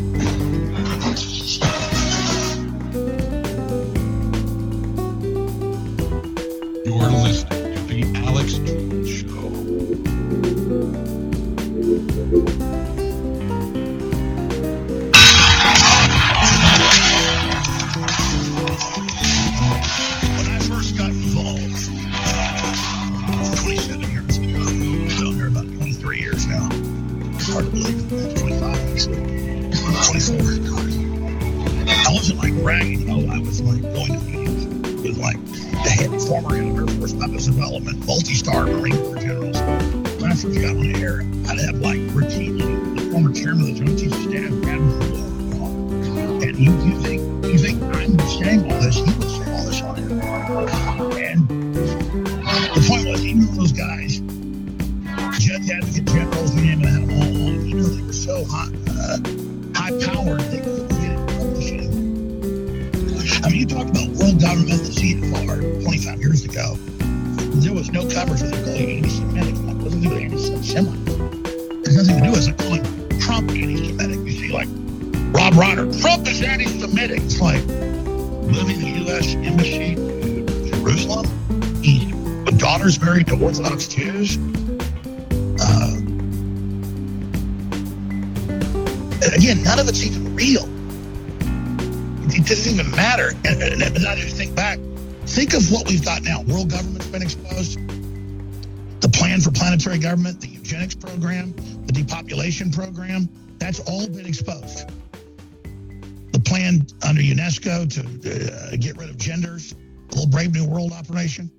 Wasn't 32.68 33.08
like. 33.08 33.36
I 33.36 33.40
was 33.40 33.62
like 33.62 33.82
going 33.82 34.12
to 34.12 34.24
meetings 34.26 35.02
with 35.02 35.16
like 35.16 35.42
the 35.84 35.90
head 35.90 36.10
former 36.22 36.54
Air 36.54 36.86
Force 36.98 37.14
Weapons 37.14 37.46
Development, 37.46 38.06
multi-star 38.06 38.66
Marine 38.66 38.96
Corps 38.96 39.16
generals. 39.16 39.60
When 40.20 40.32
I 40.32 40.34
first 40.34 40.60
got 40.60 40.76
on 40.76 40.92
the 40.92 41.00
air, 41.00 41.20
I'd 41.48 41.58
have 41.60 41.76
like 41.76 41.98
routinely 42.12 42.96
the 42.96 43.10
former 43.10 43.32
chairman 43.32 43.70
of 43.70 43.78
the 43.78 43.84
Joint 43.84 43.98
Chiefs 43.98 44.16
of 44.16 44.22
Staff, 44.22 44.52
Admiral 44.68 45.28
and 46.42 46.58
you, 46.58 46.70
you 46.84 47.00
think 47.00 47.46
you 47.46 47.58
think 47.58 47.82
I'm 47.82 48.18
saying 48.28 48.70
all 48.70 48.80
this? 48.80 48.96
He 48.96 49.02
was 49.02 49.36
saying 49.36 49.48
all 49.48 49.64
this 49.64 49.82
on 49.82 49.98
air. 49.98 51.32
And 51.32 51.48
the 51.48 52.84
point 52.86 53.08
was, 53.08 53.24
even 53.24 53.54
those 53.56 53.72
guys, 53.72 54.20
judge 55.40 55.70
advocate 55.70 56.04
generals, 56.04 56.54
you 56.54 56.66
name 56.66 56.80
had 56.80 57.08
them 57.08 57.10
all 57.10 57.22
on, 57.22 57.66
even 57.66 57.82
though 57.82 57.88
they 57.88 58.02
were 58.02 58.12
so 58.12 58.44
high, 58.44 58.68
uh, 58.88 59.18
high 59.74 59.90
powered, 60.04 60.40
they 60.52 60.97
I 63.42 63.50
mean, 63.50 63.60
you 63.60 63.66
talk 63.66 63.86
about 63.88 64.08
world 64.18 64.40
government, 64.40 64.82
the 64.82 64.90
CFR, 64.90 65.82
25 65.82 66.18
years 66.20 66.44
ago. 66.44 66.74
There 67.60 67.72
was 67.72 67.90
no 67.92 68.08
coverage 68.08 68.42
of 68.42 68.50
the 68.50 68.62
calling 68.64 68.98
anti-Semitic. 68.98 69.54
It 69.54 69.76
wasn't 69.76 70.02
to 70.02 70.08
do 70.08 70.14
with 70.14 70.22
anti-Semitic. 70.24 71.86
It 71.86 71.92
has 71.92 72.08
nothing 72.08 72.24
to 72.24 72.30
do 72.30 72.32
with 72.32 72.48
it. 72.48 72.58
Calling 72.58 73.20
Trump 73.20 73.50
anti-Semitic. 73.50 74.26
You 74.26 74.32
see, 74.32 74.52
like 74.52 74.68
Rob 75.32 75.54
Reiner, 75.54 76.00
Trump 76.00 76.26
is 76.26 76.42
anti-Semitic. 76.42 77.22
It's 77.22 77.40
like 77.40 77.64
moving 77.64 78.80
the 78.80 78.90
U.S. 79.06 79.34
embassy 79.36 79.94
to 79.94 80.70
Jerusalem. 80.70 81.26
Egypt. 81.84 82.16
With 82.44 82.58
daughters 82.58 83.00
married 83.00 83.28
to 83.28 83.40
Orthodox 83.40 83.86
Jews. 83.86 84.36
Uh, 85.60 85.94
again, 89.36 89.62
none 89.62 89.78
of 89.78 89.88
it's 89.88 90.02
even 90.02 90.34
real. 90.34 90.68
It 92.38 92.46
doesn't 92.46 92.72
even 92.72 92.88
matter. 92.92 93.30
And, 93.44 93.60
and, 93.60 93.82
and 93.82 94.06
I 94.06 94.14
just 94.14 94.36
think 94.36 94.54
back. 94.54 94.78
Think 95.26 95.54
of 95.54 95.72
what 95.72 95.88
we've 95.88 96.04
got 96.04 96.22
now. 96.22 96.42
World 96.42 96.70
government's 96.70 97.08
been 97.08 97.20
exposed. 97.20 97.80
The 99.00 99.08
plan 99.08 99.40
for 99.40 99.50
planetary 99.50 99.98
government, 99.98 100.40
the 100.40 100.46
eugenics 100.46 100.94
program, 100.94 101.52
the 101.86 101.92
depopulation 101.92 102.70
program, 102.70 103.28
that's 103.58 103.80
all 103.80 104.06
been 104.06 104.24
exposed. 104.24 104.88
The 106.32 106.38
plan 106.38 106.86
under 107.06 107.20
UNESCO 107.20 107.90
to 107.94 108.72
uh, 108.72 108.76
get 108.76 108.96
rid 108.96 109.10
of 109.10 109.18
genders, 109.18 109.74
the 110.08 110.16
whole 110.16 110.28
Brave 110.28 110.54
New 110.54 110.64
World 110.64 110.92
operation. 110.92 111.50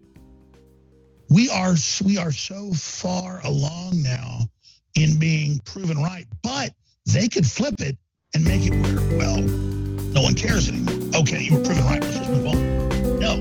We 1.30 1.50
are 1.50 1.76
we 2.06 2.18
are 2.18 2.32
so 2.32 2.72
far 2.72 3.42
along 3.44 4.02
now 4.02 4.50
in 4.96 5.20
being 5.20 5.60
proven 5.66 5.98
right, 6.02 6.26
but 6.42 6.72
they 7.06 7.28
could 7.28 7.46
flip 7.46 7.82
it 7.82 7.98
and 8.34 8.46
make 8.46 8.62
it 8.66 8.72
where, 8.72 9.18
well, 9.18 9.79
no 10.13 10.22
one 10.22 10.34
cares 10.36 10.70
anymore. 10.70 11.22
Okay, 11.22 11.42
you 11.42 11.58
were 11.58 11.63
proven 11.63 11.84
right. 11.86 12.01
Let's 12.01 12.18
just 12.18 12.30
move 12.30 12.48
on. 12.48 13.20
No. 13.20 13.36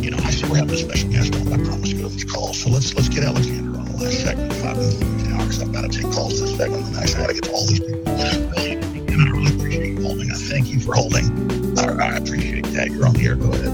You 0.00 0.10
know, 0.10 0.18
I 0.22 0.30
see 0.30 0.48
we're 0.48 0.56
having 0.56 0.74
a 0.74 0.78
special 0.78 1.08
guest 1.10 1.34
on. 1.34 1.52
I 1.52 1.56
promise 1.64 1.92
to 1.92 2.08
these 2.08 2.24
calls. 2.24 2.60
So 2.60 2.70
let's 2.70 2.94
let's 2.94 3.08
get 3.08 3.24
Alexander 3.24 3.78
on 3.78 3.86
the 3.86 3.96
last 4.04 4.22
segment. 4.24 4.52
Five 4.54 4.76
minutes 4.76 5.00
now 5.24 5.38
because 5.38 5.62
I've 5.62 5.72
got 5.72 5.82
to 5.82 5.88
take 5.88 6.12
calls 6.12 6.40
this 6.40 6.56
segment. 6.56 6.86
And 6.86 6.96
I 6.96 7.06
got 7.06 7.28
to 7.28 7.34
get 7.34 7.44
to 7.44 7.52
all 7.52 7.66
these 7.66 7.80
people. 7.80 8.08
And 8.08 9.22
I 9.22 9.30
really 9.30 9.54
appreciate 9.54 9.98
you 9.98 10.02
holding. 10.02 10.30
I 10.30 10.34
thank 10.34 10.68
you 10.68 10.80
for 10.80 10.94
holding. 10.94 11.78
I, 11.78 12.14
I 12.14 12.16
appreciate 12.16 12.66
that. 12.66 12.90
You're 12.90 13.06
on 13.06 13.14
the 13.14 13.26
air. 13.26 13.36
Go 13.36 13.52
ahead. 13.52 13.72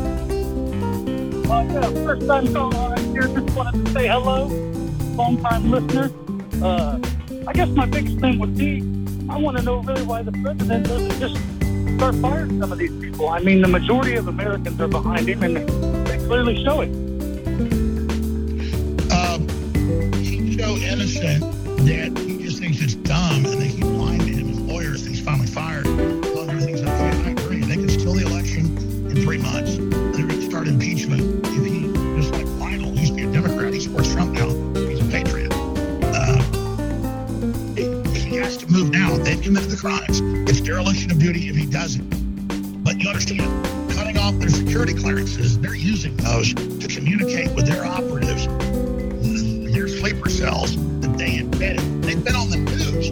Well, 1.47 1.65
yeah, 1.65 2.05
first 2.05 2.27
time 2.27 2.53
calling 2.53 2.77
on 2.77 2.99
here. 3.13 3.23
Just 3.23 3.57
wanted 3.57 3.87
to 3.87 3.93
say 3.93 4.07
hello, 4.07 4.47
long 5.17 5.43
time 5.43 5.71
listener. 5.71 6.13
Uh, 6.63 7.01
I 7.47 7.53
guess 7.55 7.69
my 7.71 7.87
biggest 7.87 8.19
thing 8.19 8.39
would 8.39 8.57
be 8.57 9.00
I 9.31 9.39
want 9.39 9.57
to 9.59 9.63
know 9.63 9.79
really 9.83 10.03
why 10.03 10.23
the 10.23 10.33
president 10.33 10.89
doesn't 10.89 11.21
just 11.21 11.37
start 11.97 12.17
firing 12.17 12.61
some 12.61 12.73
of 12.73 12.79
these 12.79 12.91
people. 13.01 13.29
I 13.29 13.39
mean, 13.39 13.63
the 13.63 13.69
majority 13.69 14.17
of 14.17 14.27
Americans 14.27 14.81
are 14.81 14.89
behind 14.89 15.29
him, 15.29 15.45
and 15.45 15.57
they 16.09 16.19
clearly 16.27 16.63
show 16.65 16.81
it. 16.81 16.89
Um, 19.13 19.49
he's 20.15 20.59
so 20.59 20.75
innocent 20.75 21.43
that 21.87 22.19
he 22.19 22.43
just 22.43 22.59
thinks 22.59 22.81
it's 22.81 22.97
dumb, 22.97 23.47
and 23.47 23.61
they 23.61 23.69
keep 23.69 23.85
lying 23.85 24.19
to 24.19 24.27
him 24.27 24.49
His 24.49 24.61
lawyers. 24.61 25.03
And 25.03 25.15
he's 25.15 25.25
finally 25.25 25.47
fired. 25.47 25.87
Well, 25.87 26.51
everything's 26.51 26.83
okay. 26.83 26.91
I 26.91 27.31
agree. 27.31 27.61
They 27.61 27.77
can 27.77 27.89
steal 27.89 28.15
the 28.15 28.27
election 28.27 28.77
in 29.11 29.23
three 29.23 29.39
months. 29.39 29.77
They're 29.77 30.27
going 30.27 30.41
to 30.41 30.51
start 30.51 30.67
impeachment 30.67 31.50
they've 39.55 39.71
the 39.71 39.77
crimes. 39.77 40.21
It's 40.49 40.61
dereliction 40.61 41.11
of 41.11 41.19
duty 41.19 41.49
if 41.49 41.57
he 41.57 41.67
doesn't. 41.67 42.85
But 42.85 43.01
you 43.01 43.09
understand, 43.09 43.41
cutting 43.95 44.19
off 44.19 44.35
their 44.35 44.49
security 44.51 44.95
clearances, 44.95 45.59
they're 45.59 45.75
using 45.75 46.17
those 46.17 46.55
to 46.55 46.89
communicate 46.89 47.55
with 47.55 47.67
their 47.67 47.85
operatives, 47.85 48.47
their 49.73 49.89
sleeper 49.89 50.29
cells 50.29 50.77
that 51.01 51.17
they 51.17 51.39
embedded. 51.39 52.03
They've 52.03 52.23
been 52.23 52.37
on 52.37 52.51
the 52.51 52.59
news 52.59 53.11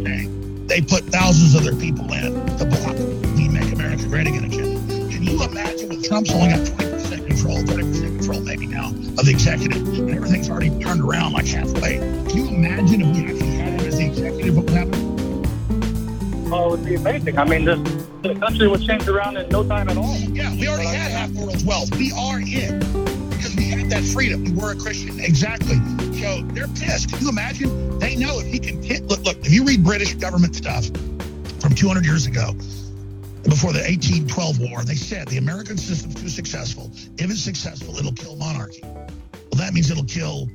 they 0.69 0.83
put 0.83 1.03
thousands 1.05 1.55
of 1.55 1.65
their 1.65 1.75
people 1.75 2.13
in 2.13 2.35
to 2.59 2.65
block 2.67 2.95
the 2.95 3.49
Make 3.51 3.73
America 3.73 4.07
Great 4.07 4.27
Again 4.29 4.45
agenda. 4.45 5.11
Can 5.11 5.23
you 5.23 5.43
imagine 5.43 5.89
with 5.89 6.07
Trump's 6.07 6.31
only 6.31 6.51
got 6.51 6.61
20% 6.61 7.27
control, 7.27 7.57
30% 7.57 8.19
control 8.19 8.41
maybe 8.43 8.67
now 8.67 8.89
of 8.89 9.25
the 9.25 9.31
executive, 9.31 9.79
and 9.99 10.15
everything's 10.15 10.51
already 10.51 10.71
turned 10.79 11.01
around 11.01 11.33
like 11.33 11.47
halfway? 11.47 11.97
Can 11.97 12.37
you 12.37 12.49
imagine 12.49 13.01
if 13.01 13.17
we 13.17 13.25
actually 13.25 13.57
had 13.57 13.81
him 13.81 13.89
as 13.89 13.97
the 13.97 14.07
executive, 14.07 14.57
what 14.57 14.67
would 14.67 14.75
happen? 14.75 15.08
Oh, 16.51 16.69
it 16.69 16.71
would 16.71 16.85
be 16.87 16.95
amazing. 16.95 17.39
I 17.39 17.45
mean, 17.45 17.65
this 17.65 17.79
the 18.23 18.35
country 18.35 18.69
would 18.69 18.83
change 18.83 19.07
around 19.07 19.37
in 19.37 19.49
no 19.51 19.63
time 19.63 19.89
at 19.89 19.99
all. 19.99 20.17
Yeah, 20.17 20.51
we 20.55 20.67
already 20.67 20.89
had 20.89 21.11
half 21.11 21.33
the 21.33 21.41
world's 21.45 21.65
wealth. 21.65 21.95
We 21.97 22.11
are 22.13 22.41
it 22.41 22.81
because 23.31 23.55
we 23.55 23.69
had 23.69 23.91
that 23.91 24.03
freedom. 24.03 24.45
We 24.45 24.53
were 24.53 24.73
a 24.73 24.77
Christian. 24.77 25.21
Exactly. 25.21 25.77
So 26.19 26.43
they're 26.55 26.69
pissed. 26.69 27.11
Can 27.11 27.21
you 27.21 27.29
imagine? 27.29 27.99
They 27.99 28.17
know 28.17 28.41
if 28.41 28.47
he 28.47 28.59
can 28.59 28.83
hit. 28.83 29.05
Look, 29.05 29.25
look. 29.25 29.37
If 29.39 29.53
you 29.53 29.65
read 29.65 29.85
British 29.85 30.15
government 30.15 30.57
stuff 30.57 30.87
from 31.61 31.75
200 31.75 32.07
years 32.07 32.27
ago, 32.27 32.53
before 33.45 33.73
the 33.73 33.81
1812 33.81 34.61
war, 34.61 34.85
they 34.85 34.95
said 34.95 35.29
the 35.29 35.39
American 35.39 35.77
system's 35.77 36.15
too 36.15 36.29
successful. 36.29 36.91
If 37.19 37.31
it's 37.31 37.43
successful, 37.43 37.97
it'll 37.99 38.13
kill 38.13 38.37
monarchy. 38.37 38.81
Well, 38.83 39.57
that 39.57 39.75
means 39.75 39.91
it'll 39.91 40.05
kill 40.05 40.49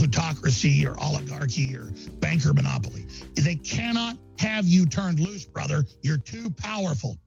plutocracy 0.00 0.86
or 0.86 0.98
oligarchy 0.98 1.76
or 1.76 1.92
banker 2.20 2.54
monopoly. 2.54 3.04
They 3.34 3.56
cannot 3.56 4.16
have 4.38 4.64
you 4.64 4.86
turned 4.86 5.20
loose, 5.20 5.44
brother. 5.44 5.84
You're 6.00 6.16
too 6.16 6.48
powerful. 6.48 7.18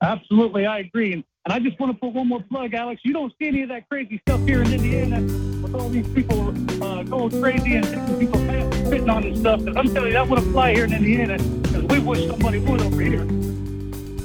Absolutely, 0.00 0.66
I 0.66 0.78
agree. 0.78 1.12
And, 1.14 1.24
I 1.46 1.58
just 1.58 1.80
want 1.80 1.92
to 1.92 1.98
put 1.98 2.12
one 2.12 2.28
more 2.28 2.40
plug, 2.48 2.74
Alex. 2.74 3.00
You 3.04 3.12
don't 3.12 3.32
see 3.40 3.48
any 3.48 3.62
of 3.62 3.70
that 3.70 3.88
crazy 3.88 4.20
stuff 4.24 4.40
here 4.46 4.62
in 4.62 4.72
Indiana 4.72 5.20
with 5.60 5.74
all 5.74 5.88
these 5.88 6.06
people 6.10 6.50
uh, 6.80 7.02
going 7.02 7.42
crazy 7.42 7.74
and 7.74 7.84
taking 7.84 8.20
people 8.20 8.38
fast 8.46 8.86
spitting 8.86 9.10
on 9.10 9.24
and 9.24 9.36
stuff. 9.36 9.60
I'm 9.60 9.92
telling 9.92 10.08
you, 10.08 10.12
that 10.12 10.28
would 10.28 10.38
apply 10.38 10.74
here 10.74 10.84
in 10.84 10.92
Indiana 10.92 11.38
because 11.38 11.82
we 11.86 11.98
wish 11.98 12.24
somebody 12.28 12.60
would 12.60 12.82
over 12.82 13.00
here. 13.00 13.22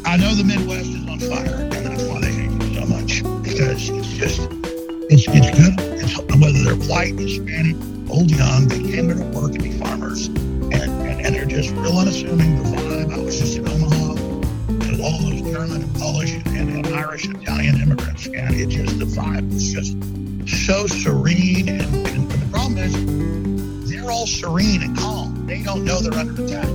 I 0.06 0.18
know 0.18 0.36
the 0.36 0.44
Midwest 0.46 0.90
is 0.90 1.08
on 1.08 1.20
fire, 1.20 1.62
and 1.62 1.74
that's 1.74 2.04
why 2.04 2.20
they 2.20 2.32
hate 2.32 2.52
you 2.52 2.76
so 2.76 2.86
much 2.86 3.24
because 3.42 3.90
it's 3.90 4.08
just 4.10 4.65
it's 5.10 5.28
it's 5.28 5.52
good. 5.52 5.74
It's 6.02 6.18
whether 6.36 6.64
they're 6.64 6.76
white, 6.90 7.18
Hispanic, 7.18 7.76
old, 8.10 8.32
young, 8.32 8.68
they 8.68 8.80
came 8.80 9.06
here 9.06 9.16
to 9.16 9.24
work 9.38 9.54
and 9.54 9.64
be 9.64 9.72
farmers, 9.72 10.28
and, 10.28 10.74
and, 10.74 11.26
and 11.26 11.36
they're 11.36 11.46
just 11.46 11.72
real 11.72 11.98
unassuming. 11.98 12.64
The 12.64 12.70
vibe. 12.70 13.14
I 13.14 13.18
was 13.20 13.40
just 13.40 13.58
in 13.58 13.68
Omaha, 13.68 14.14
and 14.90 15.02
all 15.02 15.20
those 15.20 15.42
German 15.42 15.84
and 15.84 15.96
Polish 15.96 16.34
and, 16.34 16.86
and 16.86 16.88
Irish, 16.88 17.28
Italian 17.28 17.82
immigrants, 17.82 18.26
and 18.28 18.56
it 18.56 18.70
just 18.70 19.00
the 19.00 19.06
vibe 19.06 19.52
was 19.54 19.72
just 19.72 19.96
so 20.66 20.88
serene. 20.88 21.70
And, 21.70 22.08
and 22.08 22.32
the 22.32 22.48
problem 22.52 22.78
is, 22.78 23.90
they're 23.90 24.12
all 24.12 24.28
serene 24.28 24.84
and 24.84 24.98
calm. 24.98 25.46
They 25.46 25.62
don't 25.64 25.86
know 25.86 26.00
they're 26.00 26.20
under 26.20 26.44
attack. 26.44 26.68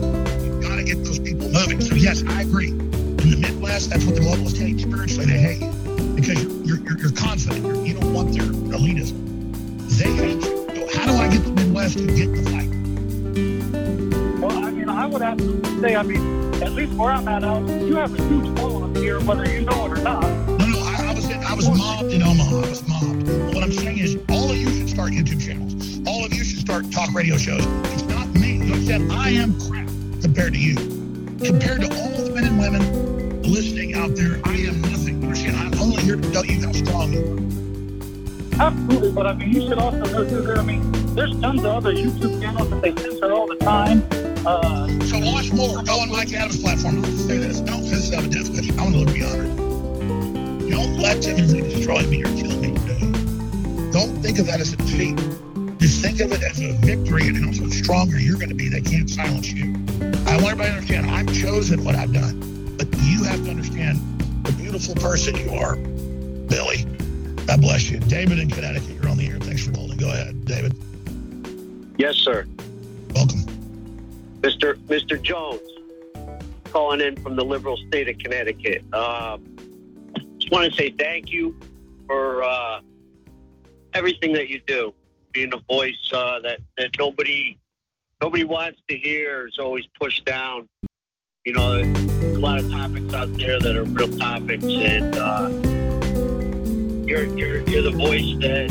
You've 0.43 0.63
got 0.63 0.77
to 0.77 0.85
get 0.85 1.05
those 1.05 1.19
people 1.19 1.49
moving. 1.49 1.81
So 1.81 1.95
yes, 1.95 2.23
I 2.29 2.43
agree. 2.43 2.71
In 2.71 3.31
the 3.31 3.37
Midwest, 3.37 3.91
that's 3.91 4.05
what 4.05 4.15
the 4.15 4.23
globalists 4.23 4.57
hate. 4.59 4.81
Spiritually, 4.81 5.27
they 5.27 5.39
hate 5.39 5.61
you 5.61 6.15
because 6.15 6.43
you're 6.43 6.79
you're, 6.79 6.99
you're 6.99 7.13
confident. 7.13 7.67
You're, 7.67 7.75
you 7.77 7.80
don't 8.13 8.25
want 8.25 8.37
their 8.37 8.47
elitism. 8.47 9.19
They 9.99 10.11
hate 10.13 10.43
you. 10.43 10.89
So 10.91 10.99
how 10.99 11.07
do 11.07 11.13
I 11.19 11.29
get 11.29 11.45
the 11.45 11.53
Midwest 11.53 11.99
to 11.99 12.07
get 12.07 12.35
the 12.35 12.43
fight? 12.51 12.69
Well, 14.41 14.65
I 14.65 14.71
mean, 14.71 14.89
I 14.89 15.07
would 15.07 15.23
absolutely 15.23 15.81
say, 15.81 15.97
I 15.97 16.03
mean, 16.03 16.55
at 16.63 16.73
least 16.73 16.93
where 16.95 17.11
I'm 17.11 17.29
at, 17.29 17.43
you 17.43 17.97
have 17.97 18.19
a 18.19 18.23
huge 18.29 18.59
following 18.59 18.95
here, 18.97 19.21
whether 19.21 19.49
you 19.49 19.61
know 19.61 19.87
it 19.87 19.93
or 19.93 20.03
not. 20.03 20.23
No, 20.23 20.67
no, 20.67 20.79
I, 20.81 21.07
I 21.11 21.15
was 21.15 21.31
I 21.31 21.55
was 21.55 21.69
mobbed 21.69 22.13
in 22.13 22.23
Omaha. 22.23 22.57
I 22.57 22.69
was 22.69 22.89
mobbed. 22.89 23.27
But 23.27 23.55
what 23.55 23.63
I'm 23.63 23.73
saying 23.73 23.99
is, 23.99 24.19
all 24.29 24.51
of 24.51 24.57
you 24.57 24.71
should 24.71 24.89
start 24.89 25.13
YouTube 25.13 25.45
channels. 25.45 26.01
All 26.07 26.25
of 26.25 26.35
you 26.35 26.43
should 26.43 26.59
start 26.59 26.91
talk 26.91 27.13
radio 27.15 27.37
shows. 27.37 27.65
It's 27.93 28.03
not 28.05 28.27
me. 28.35 28.57
You 28.57 28.83
said 28.87 29.03
I 29.11 29.31
am 29.31 29.59
crap 29.61 29.87
compared 30.21 30.55
to 30.55 30.59
you. 30.59 30.75
Compared 31.45 31.83
to 31.83 31.89
all 31.97 32.25
the 32.25 32.33
men 32.35 32.45
and 32.45 32.59
women 32.59 33.43
listening 33.43 33.95
out 33.95 34.17
there, 34.17 34.41
I 34.45 34.55
am 34.57 34.81
nothing. 34.81 35.23
You 35.23 35.29
understand? 35.29 35.57
I'm 35.57 35.81
only 35.81 36.03
here 36.03 36.17
to 36.17 36.33
tell 36.33 36.45
you 36.45 36.67
how 36.67 36.73
strong 36.73 37.13
you 37.13 37.21
are. 37.21 37.70
Absolutely, 38.61 39.11
but 39.13 39.27
I 39.27 39.33
mean, 39.33 39.53
you 39.53 39.63
should 39.63 39.79
also 39.79 40.05
know 40.05 40.29
too. 40.29 40.43
There, 40.43 40.59
I 40.59 40.63
mean, 40.63 40.93
there's 41.15 41.33
tons 41.41 41.61
of 41.65 41.73
other 41.77 41.95
YouTube 41.95 42.43
channels 42.43 42.69
that 42.69 42.83
they 42.83 42.95
censor 42.95 43.33
all 43.33 43.47
the 43.47 43.57
time. 43.57 44.07
Uh, 44.47 44.87
So 45.07 45.19
watch 45.19 45.51
more. 45.51 45.83
Go 45.83 46.01
on 46.01 46.11
Mike 46.11 46.31
Adams' 46.35 46.61
platform. 46.61 47.03
I'll 47.03 47.11
say 47.13 47.39
this. 47.39 47.61
Don't 47.61 47.81
piss 47.89 48.13
off 48.13 48.25
a 48.25 48.29
death 48.29 48.51
wish. 48.51 48.71
I 48.71 48.83
want 48.83 49.09
to 49.09 49.15
beyond 49.15 49.41
it. 49.47 50.71
Don't 50.71 50.99
let 50.99 51.23
Timothy 51.23 51.63
destroy 51.63 52.03
me 52.07 52.23
or 52.23 52.29
kill 52.37 52.55
me. 52.61 52.75
Don't 53.93 54.13
think 54.21 54.39
of 54.39 54.47
that 54.47 54.61
as 54.61 54.75
a 54.75 54.77
defeat. 54.77 55.17
Just 55.79 56.03
think 56.03 56.21
of 56.21 56.31
it 56.31 56.43
as 56.43 56.61
a 56.61 56.73
victory 56.85 57.29
and 57.29 57.39
how 57.39 57.65
much 57.65 57.73
stronger 57.73 58.21
you're 58.21 58.37
going 58.37 58.51
to 58.51 58.55
be. 58.55 58.69
They 58.69 58.83
can't 58.83 59.09
silence 59.09 59.51
you. 59.51 59.75
I 60.27 60.37
want 60.37 60.61
everybody 60.61 60.69
to 60.69 60.77
understand 60.77 61.11
I've 61.11 61.35
chosen 61.35 61.83
what 61.83 61.95
I've 61.95 62.13
done. 62.13 62.77
But 62.77 62.89
you 63.01 63.25
have 63.25 63.43
to 63.45 63.51
understand 63.51 63.99
the 64.45 64.53
beautiful 64.53 64.95
person 64.97 65.35
you 65.37 65.51
are, 65.53 65.77
Billy. 65.77 66.85
God 67.51 67.63
bless 67.63 67.91
you. 67.91 67.99
David 67.99 68.39
in 68.39 68.49
Connecticut, 68.49 68.91
you're 68.91 69.09
on 69.09 69.17
the 69.17 69.27
air. 69.27 69.37
Thanks 69.41 69.67
for 69.67 69.73
holding. 69.77 69.97
Go 69.97 70.09
ahead, 70.09 70.45
David. 70.45 70.73
Yes, 71.99 72.15
sir. 72.15 72.47
Welcome. 73.13 73.41
Mr. 74.41 74.77
Mr. 74.87 75.21
Jones, 75.21 75.61
calling 76.67 77.01
in 77.01 77.21
from 77.21 77.35
the 77.35 77.45
liberal 77.45 77.77
state 77.89 78.09
of 78.09 78.19
Connecticut. 78.19 78.85
Uh, 78.93 79.39
just 80.39 80.53
want 80.53 80.71
to 80.71 80.79
say 80.79 80.91
thank 80.91 81.33
you 81.33 81.59
for 82.07 82.45
uh, 82.45 82.83
everything 83.95 84.33
that 84.35 84.49
you 84.49 84.61
do, 84.69 84.95
being 85.33 85.53
a 85.53 85.59
voice 85.69 86.09
uh, 86.13 86.39
that, 86.43 86.61
that 86.79 86.91
nobody 87.01 87.59
nobody 88.23 88.45
wants 88.45 88.81
to 88.89 88.97
hear 88.97 89.49
is 89.49 89.59
always 89.59 89.87
pushed 89.99 90.25
down. 90.25 90.69
You 91.45 91.55
know, 91.55 91.83
there's 91.83 92.37
a 92.37 92.39
lot 92.39 92.61
of 92.61 92.71
topics 92.71 93.13
out 93.13 93.37
there 93.39 93.59
that 93.59 93.77
are 93.77 93.83
real 93.83 94.17
topics, 94.19 94.63
and 94.63 95.17
uh, 95.17 95.80
you're, 97.11 97.25
you're 97.37 97.61
you're 97.69 97.83
the 97.83 97.91
voice 97.91 98.39
that 98.39 98.69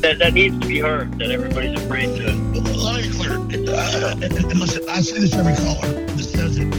that 0.00 0.18
that 0.18 0.32
needs 0.32 0.58
to 0.58 0.66
be 0.66 0.78
heard. 0.78 1.18
That 1.18 1.30
everybody's 1.30 1.78
afraid 1.78 2.16
to. 2.16 2.28
Uh, 2.30 4.14
listen, 4.54 4.88
I 4.88 5.02
say 5.02 5.20
this 5.20 5.34
every 5.34 5.54
caller 5.56 5.92
that 5.92 6.18
says 6.18 6.56
it 6.56 6.70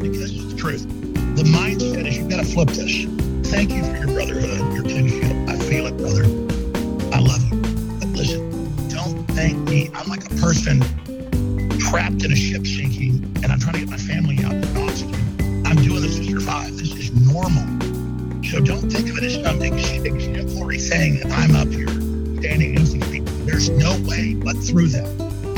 because 0.00 0.30
it's 0.32 0.52
the 0.52 0.56
truth. 0.56 0.86
The 1.34 1.42
mindset 1.42 2.06
is 2.06 2.18
you've 2.18 2.30
got 2.30 2.44
to 2.44 2.46
flip 2.46 2.68
this. 2.68 3.06
Thank 3.50 3.72
you 3.72 3.82
for 3.82 3.96
your 3.96 4.06
brotherhood, 4.06 4.72
your 4.72 4.84
kinship. 4.84 5.48
I 5.48 5.58
feel 5.58 5.86
it, 5.86 5.96
brother. 5.96 6.22
I 7.12 7.18
love 7.18 7.42
you. 7.50 7.58
But 7.98 8.08
listen, 8.10 8.88
don't 8.88 9.26
thank 9.32 9.58
me. 9.68 9.90
I'm 9.94 10.08
like 10.08 10.24
a 10.30 10.34
person 10.36 10.80
trapped 11.80 12.24
in 12.24 12.30
a 12.30 12.36
ship 12.36 12.64
sinking, 12.64 13.24
and 13.42 13.46
I'm 13.46 13.58
trying 13.58 13.74
to 13.74 13.80
get 13.80 13.88
my 13.88 13.96
family 13.96 14.38
out. 14.44 14.54
I'm 15.66 15.82
doing 15.82 16.02
this 16.02 16.18
to 16.18 16.24
survive. 16.24 16.76
This 16.78 16.94
is 16.94 17.10
normal. 17.26 17.87
So 18.48 18.60
don't 18.60 18.90
think 18.90 19.10
of 19.10 19.18
it 19.18 19.24
as 19.24 19.34
some 19.34 19.60
ex- 19.60 19.90
exemplary 19.90 20.78
thing 20.78 21.20
that 21.20 21.30
I'm 21.32 21.54
up 21.54 21.68
here 21.68 21.86
standing 22.40 22.70
against 22.72 22.94
these 22.94 23.06
people. 23.10 23.34
There's 23.44 23.68
no 23.68 24.00
way 24.08 24.32
but 24.32 24.56
through 24.56 24.88
them. 24.88 25.04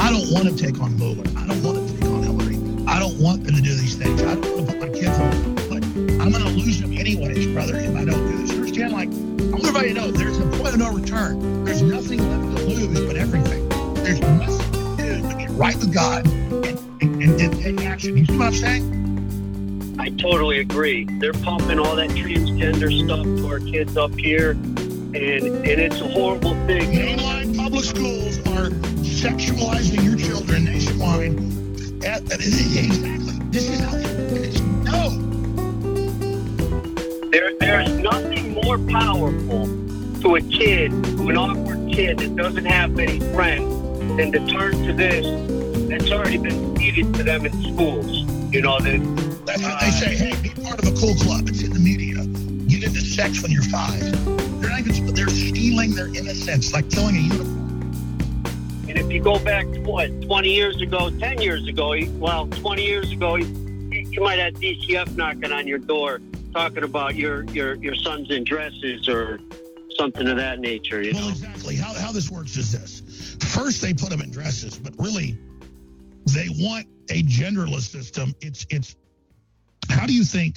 I 0.01 0.11
don't 0.11 0.33
want 0.33 0.49
to 0.49 0.57
take 0.57 0.81
on 0.81 0.99
Mueller. 0.99 1.23
I 1.37 1.47
don't 1.47 1.63
want 1.63 1.87
to 1.87 1.95
take 1.95 2.11
on 2.11 2.25
Hillary. 2.25 2.57
I 2.89 2.99
don't 2.99 3.17
want 3.21 3.45
them 3.45 3.55
to 3.55 3.63
do 3.63 3.73
these 3.75 3.95
things. 3.95 4.21
I 4.23 4.35
don't 4.35 4.57
want 4.57 4.71
to 4.71 4.75
put 4.75 4.81
my 4.81 4.99
kids 4.99 5.17
on. 5.21 5.55
But 5.71 5.85
I'm 6.21 6.33
going 6.33 6.43
to 6.43 6.49
lose 6.51 6.81
them 6.81 6.93
anyways, 6.99 7.47
brother, 7.55 7.77
if 7.77 7.95
I 7.95 8.05
don't 8.05 8.29
do 8.29 8.39
this. 8.39 8.51
Understand? 8.51 8.93
Like, 8.93 9.09
I 9.09 9.13
want 9.13 9.65
everybody 9.67 9.89
to 9.89 9.95
know 9.95 10.11
there's 10.11 10.39
a 10.39 10.47
point 10.59 10.75
of 10.75 10.79
no 10.79 10.93
return. 10.93 11.65
There's 11.65 11.83
nothing 11.83 12.19
left 12.19 12.59
to 12.59 12.65
lose 12.65 13.07
but 13.07 13.15
everything. 13.15 13.69
There's 14.03 14.21
nothing 14.21 14.97
to 14.97 15.21
do 15.21 15.23
but 15.23 15.39
get 15.39 15.51
right 15.51 15.77
with 15.77 15.95
God 15.95 16.27
and, 16.27 16.65
and, 17.01 17.23
and, 17.23 17.41
and 17.41 17.79
take 17.79 17.87
action. 17.87 18.17
You 18.17 18.27
see 18.27 18.37
what 18.37 18.49
I'm 18.49 18.53
saying? 18.55 19.10
I 20.01 20.09
totally 20.09 20.61
agree. 20.61 21.05
They're 21.19 21.35
pumping 21.35 21.79
all 21.79 21.95
that 21.97 22.09
transgender 22.09 22.91
stuff 23.05 23.23
to 23.23 23.47
our 23.49 23.61
kids 23.61 23.99
up 23.99 24.15
here, 24.15 24.53
and 24.53 25.15
and 25.15 25.67
it's 25.67 26.01
a 26.01 26.09
horrible 26.09 26.55
thing. 26.67 26.91
Mainline 26.91 27.55
public 27.55 27.85
schools 27.85 28.39
are 28.39 28.71
sexualizing 29.05 30.03
your 30.03 30.17
children 30.17 30.65
nationwide. 30.65 31.35
At, 32.03 32.33
at- 32.33 32.41
exactly. 32.41 33.39
This 33.51 33.69
is 33.69 33.81
how 33.81 33.99
no. 34.89 35.11
There 37.29 37.53
there's 37.61 37.99
nothing 37.99 38.55
more 38.55 38.79
powerful 38.79 39.67
to 40.23 40.37
a 40.37 40.41
kid, 40.41 40.93
to 40.93 41.29
an 41.29 41.37
awkward 41.37 41.93
kid 41.93 42.21
that 42.21 42.37
doesn't 42.37 42.65
have 42.65 42.93
many 42.93 43.21
friends, 43.35 44.17
than 44.17 44.33
to 44.33 44.47
turn 44.47 44.83
to 44.87 44.95
this 44.95 45.27
that's 45.91 46.11
already 46.11 46.39
been 46.39 46.75
feeded 46.77 47.15
to 47.19 47.23
them 47.23 47.45
in 47.45 47.53
schools. 47.75 48.25
You 48.51 48.63
know 48.63 48.81
that 48.81 49.30
That's 49.47 49.63
what 49.63 49.81
they 49.81 49.91
say. 49.91 50.15
Hey, 50.17 50.43
be 50.43 50.51
part 50.63 50.79
of 50.79 50.87
a 50.87 50.97
cool 50.99 51.15
club. 51.17 51.49
It's 51.49 51.63
in 51.63 51.73
the 51.73 51.79
media. 51.81 52.23
You 52.23 52.81
Get 52.81 52.85
into 52.89 53.01
sex 53.01 53.43
when 53.43 53.51
you're 53.51 53.63
five. 53.65 54.01
They're 54.61 54.71
not 54.71 54.81
even. 54.87 55.15
They're 55.15 55.29
stealing 55.29 55.95
their 55.95 56.09
innocence, 56.09 56.73
like 56.73 56.89
killing 56.91 57.17
a 57.17 57.21
unicorn. 57.21 57.57
And 58.89 58.99
if 58.99 59.11
you 59.11 59.23
go 59.23 59.39
back, 59.39 59.67
what, 59.85 60.09
20 60.23 60.49
years 60.53 60.81
ago, 60.81 61.11
10 61.11 61.41
years 61.41 61.67
ago, 61.69 61.95
well, 62.19 62.49
20 62.49 62.85
years 62.85 63.13
ago, 63.13 63.37
you, 63.37 63.47
you 63.91 64.21
might 64.21 64.39
have 64.41 64.55
DCF 64.55 65.17
knocking 65.17 65.53
on 65.53 65.67
your 65.69 65.79
door 65.79 66.21
talking 66.53 66.83
about 66.83 67.15
your, 67.15 67.45
your, 67.51 67.75
your 67.75 67.95
sons 67.95 68.31
in 68.33 68.43
dresses 68.43 69.09
or 69.09 69.39
something 69.97 70.27
of 70.27 70.37
that 70.37 70.59
nature, 70.59 71.03
you 71.03 71.13
Well, 71.13 71.23
know? 71.27 71.29
exactly. 71.31 71.77
How, 71.77 71.95
how 71.95 72.11
this 72.11 72.31
works 72.31 72.57
is 72.57 72.73
this. 72.73 73.37
First, 73.53 73.81
they 73.81 73.95
put 73.95 74.11
them 74.11 74.21
in 74.23 74.31
dresses, 74.33 74.77
but 74.79 74.93
really, 74.99 75.39
they 76.27 76.49
want 76.59 76.87
a 77.11 77.23
genderless 77.23 77.83
system. 77.91 78.35
It's 78.41 78.67
it's. 78.71 78.97
How 79.91 80.07
do 80.07 80.15
you 80.15 80.25
think 80.25 80.57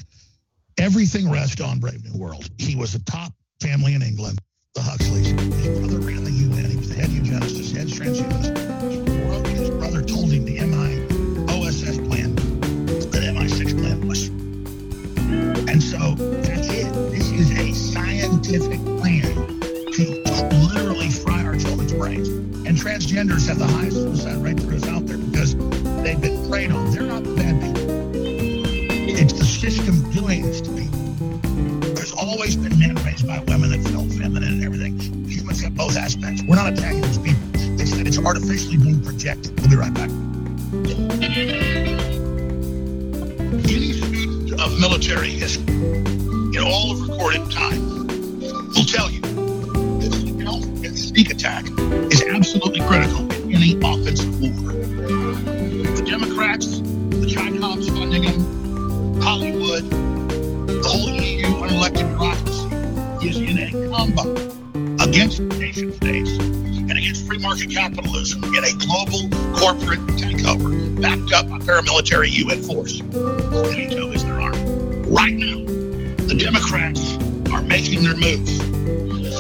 everything 0.78 1.30
rests 1.30 1.60
on 1.62 1.80
Brave 1.80 2.04
New 2.04 2.20
World? 2.20 2.50
He 2.58 2.76
was 2.76 2.96
a 2.96 3.04
top 3.04 3.34
family 3.60 3.94
in 3.94 4.02
England, 4.02 4.40
the 4.76 4.82
Huxleys. 4.82 5.28
His 5.28 5.80
brother 5.80 6.00
ran 6.00 6.24
the 6.24 6.32
UN. 6.32 6.70
He 6.70 6.78
was 6.78 6.90
the 6.90 6.96
head 6.96 7.10
eugenicist, 7.10 7.76
head 7.76 7.88
transhumanist. 7.88 9.48
His 9.48 9.70
brother 9.72 10.02
told 10.02 10.32
him 10.32 10.46
the 10.46 10.60
MI 10.60 11.04
OSS 11.52 11.98
plan, 12.08 12.36
that 12.36 13.24
MI6 13.36 13.80
plan 13.80 14.08
was. 14.08 14.28
And 15.70 15.82
so 15.82 16.16
that's 16.16 16.70
it. 16.70 16.94
This 17.12 17.32
is 17.32 17.52
a 17.52 17.74
scientific 17.74 18.80
plan 19.00 19.22
to, 19.94 20.24
literally 20.74 21.10
fry 21.10 21.44
our 21.44 21.56
children's 21.58 21.94
brains. 21.94 22.28
And 22.28 22.78
transgenders 22.78 23.48
have 23.48 23.60
the 23.60 23.68
highest 23.68 23.98
suicide 23.98 24.38
rate 24.38 24.58
there 24.58 24.74
is 24.74 24.84
out 24.88 25.06
there 25.06 25.18
because 25.18 25.56
they've 26.04 26.20
been 26.20 26.50
preyed 26.50 26.72
on. 26.72 26.92
They're 26.92 27.04
not 27.04 27.24
the 27.24 27.36
bad 27.36 27.62
people. 27.62 27.73
System 29.64 30.12
doing 30.12 30.42
this 30.42 30.60
to 30.60 30.70
people. 30.72 31.00
There's 31.96 32.12
always 32.12 32.58
been 32.58 32.78
men 32.78 32.96
raised 32.96 33.26
by 33.26 33.40
women 33.48 33.70
that 33.72 33.82
felt 33.90 34.12
feminine 34.12 34.44
and 34.44 34.62
everything. 34.62 35.00
Humans 35.26 35.62
have 35.64 35.74
both 35.74 35.96
aspects. 35.96 36.44
We're 36.44 36.58
not 36.58 36.74
attacking 36.74 37.00
these 37.00 37.18
people. 37.18 37.42
It's 37.80 37.96
that 37.96 38.06
it's 38.06 38.18
artificially 38.20 38.76
being 38.76 39.02
projected. 39.02 39.58
We'll 39.62 39.70
be 39.70 39.78
right 39.78 39.94
back. 39.94 40.10
Any 43.72 43.94
student 43.94 44.60
of 44.60 44.78
military 44.82 45.30
history, 45.30 45.74
in 45.74 46.60
all 46.60 46.92
of 46.92 47.08
recorded 47.08 47.50
time, 47.50 48.06
will 48.76 48.84
tell 48.84 49.10
you 49.10 49.22
that 50.82 50.94
sneak 50.98 51.32
attack 51.32 51.64
is 52.12 52.22
absolutely 52.22 52.82
critical 52.82 53.32
in 53.32 53.54
any 53.56 53.78
offensive 53.78 54.42
war. 54.42 54.52
The 54.52 56.04
Democrats, 56.06 56.80
the 56.80 57.28
Chicom's 57.30 57.88
funding 57.88 58.24
them, 58.24 58.63
Hollywood, 59.22 59.90
the 59.90 60.88
whole 60.88 61.10
EU 61.10 61.46
unelected 61.46 62.08
bureaucracy 62.10 63.28
is 63.28 63.38
in 63.38 63.58
a 63.60 63.90
combat 63.90 65.08
against 65.08 65.40
nation 65.42 65.94
states 65.94 66.32
and 66.32 66.92
against 66.92 67.26
free 67.28 67.38
market 67.38 67.70
capitalism 67.70 68.44
in 68.44 68.64
a 68.64 68.74
global 68.86 69.30
corporate 69.58 70.00
takeover 70.18 71.02
backed 71.02 71.34
up 71.34 71.50
by 71.50 71.60
paramilitary 71.60 72.32
UN 72.32 72.64
force. 72.64 73.02
Is 74.14 74.24
their 74.24 74.40
army. 74.40 74.60
Right 75.08 75.34
now, 75.34 75.66
the 76.28 76.36
Democrats 76.38 77.18
are 77.52 77.62
making 77.62 78.04
their 78.04 78.16
move. 78.16 78.48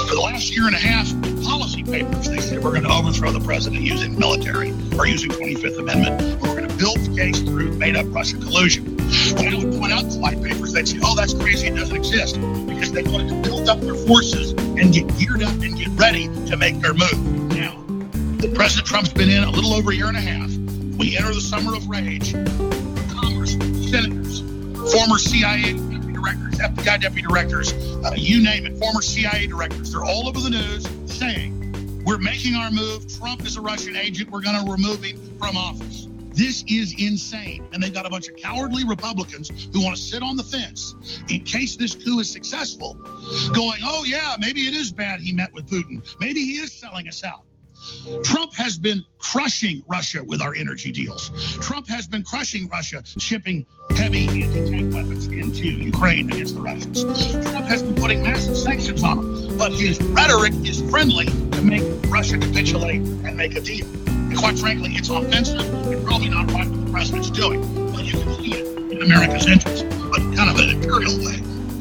For 0.09 0.15
the 0.15 0.21
last 0.21 0.55
year 0.55 0.67
and 0.67 0.75
a 0.75 0.79
half, 0.79 1.07
policy 1.43 1.83
papers, 1.83 2.29
they 2.29 2.39
said 2.39 2.63
we're 2.63 2.71
going 2.71 2.83
to 2.83 2.89
overthrow 2.89 3.31
the 3.31 3.39
president 3.39 3.83
using 3.83 4.17
military 4.17 4.71
or 4.97 5.05
using 5.05 5.29
25th 5.31 5.79
Amendment. 5.79 6.41
We're 6.41 6.55
going 6.55 6.67
to 6.67 6.75
build 6.75 6.97
the 6.97 7.15
case 7.15 7.41
through 7.41 7.73
made 7.77 7.95
up 7.95 8.05
Russian 8.09 8.41
collusion. 8.41 8.82
When 9.35 9.53
I 9.53 9.57
would 9.57 9.79
point 9.79 9.93
out 9.93 10.03
the 10.03 10.19
white 10.19 10.41
papers, 10.41 10.73
they'd 10.73 10.87
say, 10.87 10.99
oh, 11.03 11.15
that's 11.15 11.33
crazy, 11.33 11.67
it 11.67 11.75
doesn't 11.75 11.95
exist. 11.95 12.35
Because 12.67 12.91
they 12.91 13.03
wanted 13.03 13.29
to 13.29 13.49
build 13.49 13.69
up 13.69 13.79
their 13.81 13.95
forces 13.95 14.51
and 14.51 14.93
get 14.93 15.07
geared 15.17 15.43
up 15.43 15.53
and 15.61 15.77
get 15.77 15.89
ready 15.89 16.27
to 16.47 16.57
make 16.57 16.79
their 16.79 16.93
move. 16.93 17.19
Now, 17.55 17.75
President 18.53 18.87
Trump's 18.87 19.13
been 19.13 19.29
in 19.29 19.43
a 19.43 19.49
little 19.49 19.73
over 19.73 19.91
a 19.91 19.95
year 19.95 20.07
and 20.07 20.17
a 20.17 20.21
half. 20.21 20.49
We 20.97 21.17
enter 21.17 21.33
the 21.33 21.41
summer 21.41 21.75
of 21.75 21.87
rage. 21.87 22.33
Congress, 23.13 23.53
senators, 23.89 24.41
former 24.91 25.17
CIA 25.17 25.73
directors, 26.13 26.59
FBI 26.59 27.01
deputy 27.01 27.21
directors, 27.21 27.73
uh, 28.05 28.13
you 28.15 28.43
name 28.43 28.65
it, 28.65 28.77
former 28.77 29.01
CIA 29.01 29.47
directors, 29.47 29.91
they're 29.91 30.03
all 30.03 30.27
over 30.27 30.39
the 30.39 30.49
news 30.49 30.87
saying, 31.05 32.03
we're 32.05 32.17
making 32.17 32.55
our 32.55 32.69
move. 32.71 33.07
Trump 33.17 33.45
is 33.45 33.55
a 33.57 33.61
Russian 33.61 33.95
agent. 33.95 34.29
We're 34.29 34.41
going 34.41 34.63
to 34.63 34.69
remove 34.69 35.03
him 35.03 35.17
from 35.39 35.55
office. 35.55 36.02
This 36.33 36.63
is 36.67 36.95
insane. 36.97 37.67
And 37.71 37.81
they've 37.81 37.93
got 37.93 38.05
a 38.05 38.09
bunch 38.09 38.27
of 38.27 38.35
cowardly 38.35 38.83
Republicans 38.85 39.51
who 39.71 39.83
want 39.83 39.95
to 39.95 40.01
sit 40.01 40.23
on 40.23 40.35
the 40.35 40.43
fence 40.43 40.95
in 41.29 41.41
case 41.41 41.75
this 41.75 41.95
coup 41.95 42.19
is 42.19 42.29
successful, 42.29 42.95
going, 43.53 43.79
oh, 43.83 44.03
yeah, 44.05 44.35
maybe 44.39 44.61
it 44.61 44.73
is 44.73 44.91
bad 44.91 45.19
he 45.19 45.31
met 45.31 45.53
with 45.53 45.69
Putin. 45.69 46.03
Maybe 46.19 46.41
he 46.41 46.53
is 46.53 46.71
selling 46.71 47.07
us 47.07 47.23
out. 47.23 47.43
Trump 48.23 48.53
has 48.53 48.77
been 48.77 49.03
crushing 49.17 49.83
Russia 49.87 50.23
with 50.23 50.41
our 50.41 50.55
energy 50.55 50.91
deals. 50.91 51.29
Trump 51.59 51.87
has 51.89 52.07
been 52.07 52.23
crushing 52.23 52.69
Russia, 52.69 53.03
shipping 53.05 53.65
heavy 53.95 54.27
anti-tank 54.43 54.93
weapons 54.93 55.27
into 55.27 55.67
Ukraine 55.67 56.31
against 56.31 56.55
the 56.55 56.61
Russians. 56.61 57.03
Trump 57.03 57.65
has 57.65 57.83
been 57.83 57.95
putting 57.95 58.23
massive 58.23 58.57
sanctions 58.57 59.03
on 59.03 59.17
them, 59.17 59.57
but 59.57 59.73
his 59.73 60.01
rhetoric 60.01 60.53
is 60.65 60.81
friendly 60.89 61.25
to 61.25 61.61
make 61.61 61.83
Russia 62.09 62.37
capitulate 62.37 63.01
and 63.01 63.35
make 63.35 63.55
a 63.55 63.61
deal. 63.61 64.02
And 64.33 64.41
quite 64.41 64.57
frankly, 64.57 64.89
it's 64.95 65.09
offensive 65.09 65.59
and 65.61 66.03
probably 66.03 66.29
not 66.29 66.51
right 66.53 66.67
what 66.67 66.85
the 66.85 66.91
president's 66.91 67.29
doing. 67.29 67.61
But 67.93 68.03
you 68.03 68.13
can 68.13 68.33
see 68.41 68.55
it 68.55 68.91
in 68.91 69.03
America's 69.03 69.45
interest, 69.45 69.85
but 70.09 70.21
kind 70.35 70.49
of 70.49 70.57
an 70.57 70.69
imperial 70.71 71.15
way. 71.19 71.37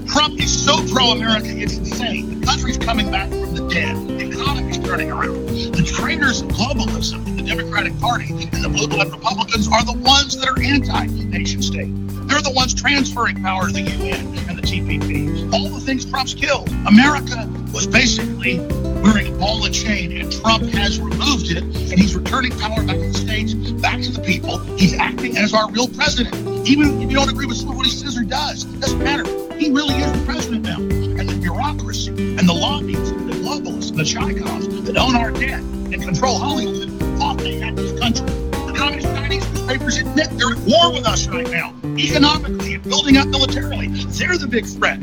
Trump 0.07 0.39
is 0.39 0.53
so 0.63 0.87
pro-America, 0.93 1.49
it's 1.49 1.79
insane. 1.79 2.41
The 2.41 2.47
country's 2.47 2.77
coming 2.77 3.11
back 3.11 3.31
from 3.31 3.55
the 3.55 3.67
dead. 3.71 3.97
The 4.07 4.29
economy's 4.29 4.79
turning 4.81 5.11
around. 5.11 5.49
The 5.49 5.83
traitors 5.83 6.43
of 6.43 6.49
globalism 6.49 7.27
in 7.27 7.37
the 7.37 7.43
Democratic 7.43 7.99
Party 7.99 8.29
and 8.31 8.63
the 8.63 8.69
blue 8.69 8.87
blood 8.87 9.11
Republicans 9.11 9.67
are 9.69 9.83
the 9.87 9.95
ones 9.95 10.37
that 10.37 10.47
are 10.47 10.61
anti-nation 10.61 11.63
state. 11.63 11.89
They're 12.29 12.43
the 12.43 12.53
ones 12.55 12.75
transferring 12.75 13.43
power 13.43 13.69
to 13.69 13.73
the 13.73 13.81
UN 13.81 14.27
and 14.51 14.59
the 14.59 14.63
TPP. 14.63 15.51
All 15.55 15.71
the 15.71 15.81
things 15.81 16.05
Trump's 16.05 16.35
killed. 16.35 16.69
America 16.87 17.49
was 17.73 17.87
basically 17.87 18.59
wearing 19.03 19.35
a 19.35 19.39
ball 19.39 19.65
and 19.65 19.75
chain, 19.75 20.17
and 20.17 20.33
Trump 20.33 20.65
has 20.75 21.01
removed 21.01 21.51
it, 21.51 21.63
and 21.63 21.99
he's 21.99 22.15
returning 22.15 22.57
power 22.59 22.83
back 22.85 22.97
to 22.97 23.09
the 23.09 23.15
states, 23.15 23.55
back 23.55 24.01
to 24.01 24.13
the 24.13 24.23
people. 24.23 24.59
He's 24.77 24.95
acting 24.95 25.37
as 25.37 25.53
our 25.53 25.71
real 25.71 25.89
president. 25.89 26.35
Even 26.67 27.03
if 27.03 27.11
you 27.11 27.17
don't 27.17 27.29
agree 27.29 27.47
with 27.47 27.57
some 27.57 27.71
of 27.71 27.77
what 27.77 27.87
he 27.87 27.93
says 27.93 28.17
or 28.17 28.23
does, 28.23 28.65
doesn't 28.65 29.03
matter. 29.03 29.25
He 29.57 29.71
really 29.71 29.95
is 29.95 30.13
the 30.13 30.25
president 30.25 30.65
now. 30.65 30.79
And 30.79 31.29
the 31.29 31.37
bureaucracy 31.37 32.11
and 32.11 32.49
the 32.49 32.53
lobbies 32.53 33.11
and 33.11 33.29
the 33.29 33.35
globalists 33.35 33.91
and 33.91 33.99
the 33.99 34.05
Chicoms 34.05 34.87
that 34.87 34.97
own 34.97 35.17
our 35.17 35.31
debt 35.31 35.61
and 35.61 36.03
control 36.03 36.39
Hollywood 36.39 36.89
thought 37.19 37.39
they 37.39 37.59
had 37.59 37.77
this 37.77 37.99
country. 37.99 38.27
The 38.27 38.75
Communist 38.77 39.09
Chinese 39.09 39.53
newspapers 39.53 39.99
admit 39.99 40.31
they're 40.39 40.53
at 40.53 40.59
war 40.59 40.93
with 40.93 41.07
us 41.07 41.27
right 41.27 41.49
now, 41.51 41.75
economically 41.97 42.75
and 42.75 42.83
building 42.83 43.17
up 43.17 43.29
militarily. 43.29 43.89
They're 43.89 44.39
the 44.39 44.49
big 44.49 44.67
threat. 44.67 45.01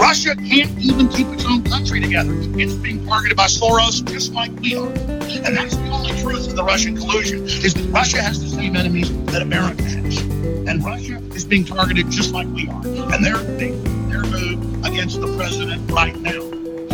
Russia 0.00 0.34
can't 0.34 0.70
even 0.80 1.08
keep 1.10 1.26
its 1.28 1.44
own 1.44 1.62
country 1.62 2.00
together. 2.00 2.32
It's 2.58 2.72
being 2.72 3.06
targeted 3.06 3.36
by 3.36 3.44
Soros 3.44 4.02
just 4.10 4.32
like 4.32 4.50
we 4.58 4.74
are. 4.74 4.88
And 4.88 5.54
that's 5.54 5.76
the 5.76 5.90
only 5.90 6.18
truth 6.22 6.48
of 6.48 6.56
the 6.56 6.64
Russian 6.64 6.96
collusion, 6.96 7.44
is 7.44 7.74
that 7.74 7.86
Russia 7.90 8.22
has 8.22 8.40
the 8.40 8.48
same 8.48 8.76
enemies 8.76 9.10
that 9.26 9.42
America 9.42 9.82
has. 9.82 10.18
And 10.20 10.82
Russia 10.82 11.18
is 11.34 11.44
being 11.44 11.66
targeted 11.66 12.10
just 12.10 12.32
like 12.32 12.48
we 12.48 12.66
are. 12.68 12.82
And 13.12 13.22
they're 13.22 13.42
making 13.42 14.08
their 14.08 14.22
move 14.22 14.86
against 14.86 15.20
the 15.20 15.36
president 15.36 15.90
right 15.90 16.18
now. 16.18 16.40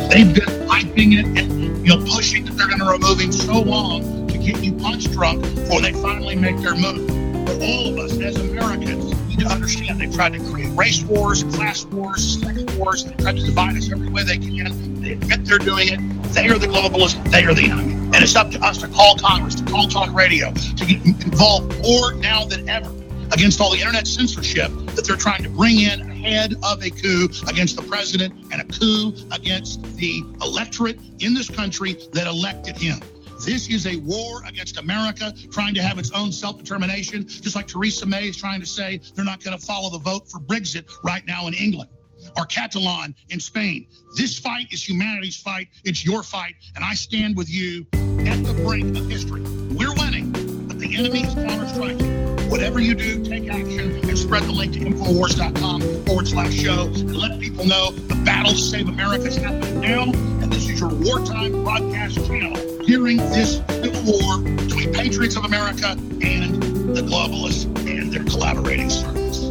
They've 0.08 0.34
been 0.34 0.66
hyping 0.66 1.16
it 1.16 1.26
and 1.40 1.86
you 1.86 1.96
know 1.96 2.04
pushing 2.04 2.44
that 2.46 2.56
they're 2.56 2.66
going 2.66 2.80
to 2.80 2.90
remove 2.90 3.20
him 3.20 3.30
so 3.30 3.60
long 3.60 4.26
to 4.26 4.36
get 4.36 4.64
you 4.64 4.72
punch 4.72 5.10
drunk 5.12 5.42
before 5.42 5.80
they 5.80 5.92
finally 5.92 6.34
make 6.34 6.56
their 6.58 6.74
move. 6.74 7.06
For 7.46 7.54
all 7.62 7.86
of 7.86 7.98
us 7.98 8.18
as 8.18 8.36
Americans 8.36 9.05
need 9.36 9.44
to 9.44 9.52
understand 9.52 10.00
they've 10.00 10.14
tried 10.14 10.32
to 10.32 10.40
create 10.50 10.70
race 10.76 11.02
wars, 11.04 11.44
class 11.44 11.84
wars, 11.86 12.40
sex 12.40 12.62
wars. 12.76 13.04
They've 13.04 13.16
tried 13.16 13.36
to 13.36 13.44
divide 13.44 13.76
us 13.76 13.90
every 13.90 14.08
way 14.08 14.22
they 14.22 14.38
can. 14.38 15.00
They 15.00 15.12
admit 15.12 15.44
they're 15.44 15.58
doing 15.58 15.88
it. 15.88 16.00
They 16.32 16.48
are 16.48 16.58
the 16.58 16.66
globalists. 16.66 17.30
They 17.30 17.44
are 17.44 17.54
the 17.54 17.70
enemy. 17.70 17.92
And 17.92 18.16
it's 18.16 18.36
up 18.36 18.50
to 18.52 18.60
us 18.64 18.78
to 18.78 18.88
call 18.88 19.16
Congress, 19.16 19.54
to 19.56 19.64
call 19.64 19.88
talk 19.88 20.12
radio, 20.14 20.52
to 20.52 20.86
get 20.86 21.04
involved 21.04 21.76
more 21.82 22.14
now 22.14 22.44
than 22.44 22.68
ever 22.68 22.90
against 23.32 23.60
all 23.60 23.70
the 23.72 23.78
internet 23.78 24.06
censorship 24.06 24.70
that 24.94 25.04
they're 25.04 25.16
trying 25.16 25.42
to 25.42 25.48
bring 25.50 25.80
in 25.80 26.00
ahead 26.00 26.54
of 26.62 26.82
a 26.82 26.90
coup 26.90 27.28
against 27.48 27.76
the 27.76 27.82
president 27.82 28.32
and 28.52 28.62
a 28.62 28.64
coup 28.64 29.12
against 29.32 29.82
the 29.96 30.22
electorate 30.42 30.98
in 31.18 31.34
this 31.34 31.50
country 31.50 31.96
that 32.12 32.26
elected 32.26 32.76
him. 32.76 33.00
This 33.44 33.68
is 33.68 33.86
a 33.86 33.96
war 33.96 34.42
against 34.46 34.78
America 34.78 35.32
trying 35.50 35.74
to 35.74 35.82
have 35.82 35.98
its 35.98 36.10
own 36.12 36.32
self 36.32 36.58
determination, 36.58 37.26
just 37.26 37.54
like 37.54 37.66
Theresa 37.68 38.06
May 38.06 38.28
is 38.28 38.36
trying 38.36 38.60
to 38.60 38.66
say 38.66 39.00
they're 39.14 39.24
not 39.24 39.42
going 39.42 39.56
to 39.58 39.64
follow 39.64 39.90
the 39.90 39.98
vote 39.98 40.28
for 40.30 40.38
Brexit 40.38 40.90
right 41.04 41.24
now 41.26 41.46
in 41.46 41.54
England 41.54 41.90
or 42.36 42.46
Catalan 42.46 43.14
in 43.30 43.40
Spain. 43.40 43.86
This 44.16 44.38
fight 44.38 44.72
is 44.72 44.86
humanity's 44.86 45.36
fight. 45.36 45.68
It's 45.84 46.04
your 46.04 46.22
fight. 46.22 46.54
And 46.74 46.84
I 46.84 46.94
stand 46.94 47.36
with 47.36 47.50
you 47.50 47.86
at 47.92 48.42
the 48.44 48.58
brink 48.64 48.96
of 48.96 49.08
history. 49.08 49.42
We're 49.42 49.94
winning, 49.94 50.32
but 50.66 50.78
the 50.78 50.96
enemy 50.96 51.24
is 51.24 51.34
counter 51.34 51.68
striking. 51.68 52.26
Whatever 52.50 52.80
you 52.80 52.94
do, 52.94 53.24
take 53.24 53.48
action 53.50 54.08
and 54.08 54.16
spread 54.16 54.44
the 54.44 54.52
link 54.52 54.74
to 54.74 54.78
Infowars.com 54.80 55.80
forward 56.06 56.28
slash 56.28 56.54
show 56.54 56.84
and 56.84 57.16
let 57.16 57.40
people 57.40 57.66
know 57.66 57.90
the 57.90 58.14
battle 58.24 58.52
to 58.52 58.58
save 58.58 58.88
America 58.88 59.26
is 59.26 59.36
happening 59.36 59.80
now. 59.80 60.04
And 60.04 60.52
this 60.52 60.68
is 60.68 60.78
your 60.80 60.90
wartime 60.90 61.64
broadcast 61.64 62.24
channel, 62.26 62.56
hearing 62.86 63.16
this 63.16 63.56
civil 63.68 64.12
war 64.12 64.38
between 64.38 64.92
patriots 64.92 65.36
of 65.36 65.44
America 65.44 65.90
and 65.90 66.62
the 66.94 67.02
globalists 67.02 67.64
and 67.88 68.12
their 68.12 68.22
collaborating 68.22 68.88
circles. 68.88 69.50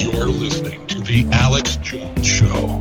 You're 0.00 0.26
listening 0.26 0.86
to 0.86 1.00
The 1.00 1.28
Alex 1.32 1.76
Jones 1.76 2.24
Show. 2.24 2.78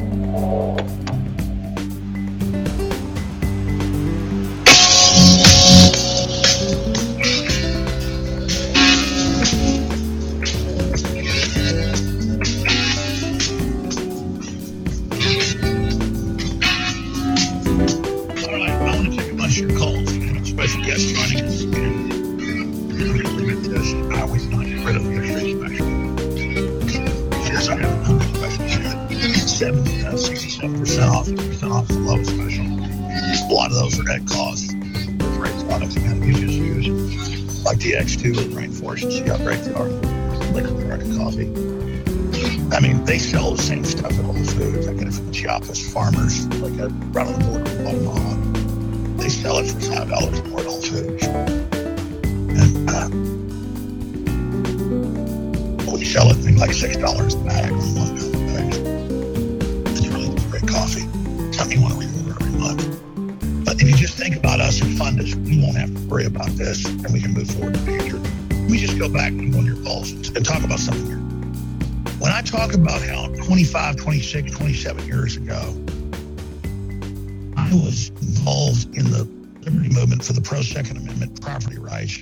67% 31.22 31.22
off, 31.22 31.28
50% 31.28 31.72
off 31.72 31.88
the 31.88 31.94
low 32.00 32.24
special. 32.24 32.66
A 32.66 33.54
lot 33.54 33.72
of 33.72 33.78
those 33.78 34.00
are 34.00 34.10
at 34.12 34.26
cost. 34.28 34.72
Great 35.38 35.54
products 35.68 35.96
man, 35.96 36.24
you 36.24 36.34
just 36.34 36.54
use. 36.54 37.64
Like 37.66 37.78
the 37.80 37.94
X2 37.94 38.36
with 38.36 38.56
Rainforest, 38.56 39.12
you 39.12 39.24
got 39.26 39.40
right 39.42 39.62
there. 39.64 39.84
Liquid 40.54 40.82
American 40.82 41.18
coffee. 41.18 41.48
I 42.76 42.80
mean, 42.80 43.04
they 43.06 43.20
sell 43.20 43.52
the 43.52 43.62
same 43.62 43.84
stuff 43.84 44.12
at 44.12 44.26
Whole 44.26 44.34
Foods. 44.34 44.88
I 44.88 44.94
get 44.94 45.08
it 45.08 45.14
from 45.14 45.28
the 45.28 45.34
Chiapas 45.34 45.92
farmers, 45.94 46.48
like 46.60 46.80
I 46.80 46.86
run 46.86 47.28
on 47.28 47.34
the 47.40 47.46
border 47.46 47.64
with 47.64 47.88
Omaha. 47.88 49.18
They 49.18 49.30
sell 49.30 49.58
it 49.60 49.68
for 49.70 49.80
five 49.82 50.10
dollars 50.10 50.42
more 50.46 50.60
at 50.62 50.66
Whole 50.66 50.82
Foods. 50.82 51.28
And 51.28 52.90
Uh, 52.90 53.10
we 55.94 56.06
sell 56.06 56.32
it 56.32 56.38
for 56.38 56.52
like 56.54 56.74
six 56.74 56.96
dollars 56.98 57.36
a 57.36 57.38
bag. 57.40 57.72
You 61.72 61.82
want 61.82 61.94
to 61.94 62.06
reorder 62.06 62.42
every 62.42 62.60
month. 62.60 63.66
But 63.66 63.82
if 63.82 63.90
you 63.90 63.96
just 63.96 64.18
think 64.18 64.36
about 64.36 64.60
us 64.60 64.82
and 64.82 64.98
fund 64.98 65.22
us, 65.22 65.34
we 65.36 65.62
won't 65.62 65.78
have 65.78 65.96
to 65.96 66.02
worry 66.10 66.26
about 66.26 66.50
this, 66.50 66.84
and 66.84 67.10
we 67.14 67.22
can 67.22 67.32
move 67.32 67.50
forward 67.50 67.78
in 67.78 67.86
the 67.86 67.92
future. 67.98 68.20
Me 68.70 68.78
just 68.78 69.00
go 69.00 69.08
back 69.08 69.32
to 69.32 69.50
one 69.52 69.60
of 69.60 69.66
your 69.66 69.82
calls 69.86 70.12
and 70.12 70.46
talk 70.46 70.66
about 70.66 70.80
something. 70.80 71.16
When 72.20 72.30
I 72.30 72.42
talk 72.42 72.74
about 72.74 73.02
how 73.02 73.28
25, 73.46 73.96
26, 73.96 74.52
27 74.52 75.08
years 75.08 75.38
ago, 75.38 75.62
I 77.56 77.74
was 77.74 78.10
involved 78.20 78.94
in 78.94 79.10
the 79.10 79.24
liberty 79.62 79.96
movement 79.96 80.26
for 80.26 80.34
the 80.34 80.42
pro 80.42 80.62
Second 80.64 80.98
Amendment 80.98 81.42
property 81.42 81.80
rights 81.80 82.22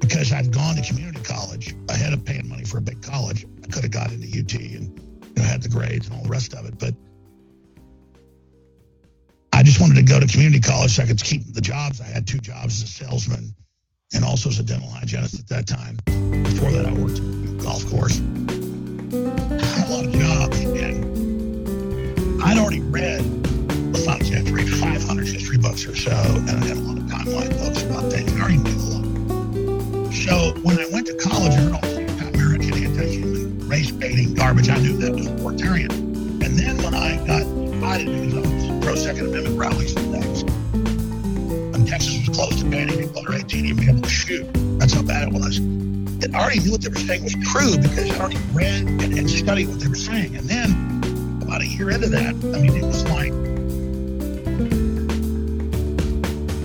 because 0.00 0.34
I'd 0.34 0.52
gone 0.52 0.76
to 0.76 0.82
community 0.82 1.20
college 1.22 1.74
ahead 1.88 2.12
of 2.12 2.26
paying 2.26 2.46
money 2.46 2.64
for 2.64 2.76
a 2.76 2.82
big 2.82 3.00
college. 3.00 3.46
I 3.64 3.68
could 3.68 3.84
have 3.84 3.92
got 3.92 4.12
into 4.12 4.26
UT 4.26 4.52
and 4.52 5.00
you 5.24 5.32
know, 5.36 5.44
had 5.44 5.62
the 5.62 5.70
grades 5.70 6.08
and 6.08 6.16
all 6.16 6.24
the 6.24 6.28
rest 6.28 6.52
of 6.52 6.66
it, 6.66 6.78
but 6.78 6.94
I 9.60 9.62
just 9.62 9.78
wanted 9.78 9.96
to 9.96 10.02
go 10.02 10.18
to 10.18 10.26
community 10.26 10.58
college 10.58 10.92
so 10.92 11.02
I 11.02 11.06
could 11.06 11.22
keep 11.22 11.52
the 11.52 11.60
jobs. 11.60 12.00
I 12.00 12.06
had 12.06 12.26
two 12.26 12.38
jobs 12.38 12.82
as 12.82 12.84
a 12.84 12.86
salesman 12.86 13.54
and 14.14 14.24
also 14.24 14.48
as 14.48 14.58
a 14.58 14.62
dental 14.62 14.88
hygienist 14.88 15.38
at 15.38 15.48
that 15.48 15.66
time. 15.66 15.96
Before 16.06 16.70
that, 16.72 16.86
I 16.86 16.92
worked 16.94 17.18
at 17.18 17.24
a 17.24 17.62
golf 17.62 17.84
course. 17.90 18.20
I 18.20 19.66
had 19.66 19.86
a 19.86 19.92
lot 19.92 20.06
of 20.06 20.12
jobs, 20.12 20.58
and 20.60 22.42
I'd 22.42 22.56
already 22.56 22.80
read 22.80 23.20
Fox 24.02 24.28
History, 24.28 24.66
500 24.66 25.28
history 25.28 25.58
books 25.58 25.86
or 25.86 25.94
so, 25.94 26.12
and 26.12 26.48
I 26.48 26.64
had 26.64 26.78
a 26.78 26.80
lot 26.80 26.96
of 26.96 27.04
timeline 27.04 27.50
books 27.58 27.82
about 27.82 28.10
things. 28.10 28.32
I 28.32 28.40
already 28.40 28.56
knew 28.56 28.72
a 28.72 28.88
lot. 28.96 30.14
So 30.14 30.58
when 30.62 30.78
I 30.78 30.88
went 30.90 31.06
to 31.08 31.14
college, 31.16 31.52
I 31.52 31.60
heard 31.60 31.72
all 31.74 31.80
this 31.82 31.98
anti-American, 31.98 32.82
anti-human, 32.82 33.68
race-baiting 33.68 34.32
garbage. 34.36 34.70
I 34.70 34.78
knew 34.78 34.96
that 34.96 35.12
was 35.12 35.26
authoritarian. 35.26 35.90
And 36.42 36.58
then 36.58 36.82
when 36.82 36.94
I 36.94 37.18
got 37.26 37.42
invited 37.42 38.06
to 38.06 38.69
pro-Second 38.90 39.26
Amendment 39.28 39.56
rallies 39.56 39.94
and 39.94 40.12
things, 40.12 40.42
when 41.70 41.86
Texas 41.86 42.26
was 42.26 42.36
close 42.36 42.60
to 42.60 42.68
people 42.68 43.18
under 43.20 43.34
18 43.34 43.66
even 43.66 43.88
able 43.88 44.02
to 44.02 44.08
shoot, 44.08 44.44
that's 44.80 44.92
how 44.92 45.02
bad 45.02 45.28
it 45.28 45.32
was. 45.32 45.58
And 45.58 46.34
I 46.34 46.40
already 46.40 46.58
knew 46.58 46.72
what 46.72 46.82
they 46.82 46.88
were 46.88 46.96
saying 46.96 47.22
was 47.22 47.36
true 47.52 47.78
because 47.78 48.10
I 48.10 48.18
already 48.18 48.40
read 48.52 48.88
and, 48.88 49.16
and 49.16 49.30
studied 49.30 49.68
what 49.68 49.78
they 49.78 49.86
were 49.86 49.94
saying. 49.94 50.34
And 50.34 50.48
then 50.48 51.40
about 51.40 51.60
a 51.60 51.66
year 51.68 51.90
into 51.90 52.08
that, 52.08 52.30
I 52.30 52.58
mean, 52.58 52.74
it 52.74 52.82
was 52.84 53.04
like 53.04 53.30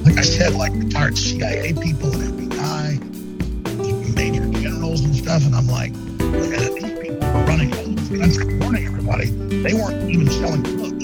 like 0.03 0.17
I 0.17 0.23
said, 0.23 0.55
like 0.55 0.73
retired 0.73 1.19
CIA 1.19 1.73
people 1.73 2.11
and 2.11 2.51
FBI, 2.51 4.15
major 4.15 4.49
generals 4.61 5.01
and 5.01 5.15
stuff. 5.15 5.45
And 5.45 5.53
I'm 5.53 5.67
like, 5.67 5.93
these 5.93 6.99
people 6.99 7.19
were 7.19 7.45
running 7.45 7.69
the 7.69 8.17
country, 8.17 8.57
warning 8.57 8.87
everybody. 8.87 9.29
They 9.61 9.75
weren't 9.75 10.09
even 10.09 10.27
selling 10.31 10.63
books. 10.63 10.94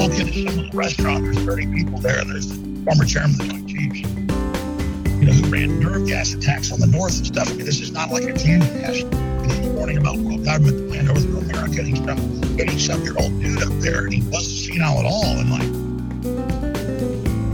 Walk 0.00 0.18
into 0.18 0.44
the 0.44 0.70
restaurant, 0.72 1.24
there's 1.24 1.38
30 1.44 1.66
people 1.74 1.98
there, 1.98 2.24
there's 2.24 2.48
the 2.48 2.84
former 2.84 3.04
chairman 3.04 3.32
of 3.32 3.38
the 3.38 3.48
Joint 3.48 3.68
Chiefs, 3.68 4.00
you 4.00 5.26
know, 5.26 5.32
who 5.32 5.50
ran 5.50 5.78
nerve 5.78 6.06
gas 6.06 6.32
attacks 6.32 6.72
on 6.72 6.80
the 6.80 6.86
North 6.86 7.18
and 7.18 7.26
stuff. 7.26 7.50
I 7.50 7.52
mean, 7.52 7.66
this 7.66 7.80
is 7.80 7.92
not 7.92 8.10
like 8.10 8.24
a 8.24 8.32
candy 8.32 8.66
cash 8.80 9.02
warning 9.76 9.98
about 9.98 10.16
world 10.16 10.44
government 10.44 10.76
to 10.76 10.84
land 10.88 11.10
overthrow 11.10 11.40
America. 11.40 11.82
He's 11.82 11.98
some 11.98 12.18
80 12.58 12.78
some 12.78 13.02
year 13.02 13.14
old 13.18 13.38
dude 13.40 13.62
up 13.62 13.68
there, 13.80 14.04
and 14.04 14.12
he 14.14 14.22
wasn't 14.30 14.72
senile 14.72 15.00
at 15.00 15.04
all. 15.04 15.36
And 15.36 15.50
like, 15.50 15.68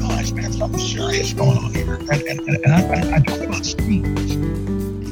gosh, 0.01 0.31
man, 0.31 0.53
something 0.53 0.79
serious 0.79 1.33
going 1.33 1.59
on 1.59 1.75
here. 1.75 1.95
And, 1.95 2.11
and, 2.11 2.41
and 2.49 2.73
I, 2.73 2.81
I, 2.81 3.17
I 3.17 3.21
talk 3.21 3.41
about 3.41 3.67
speeds. 3.67 4.37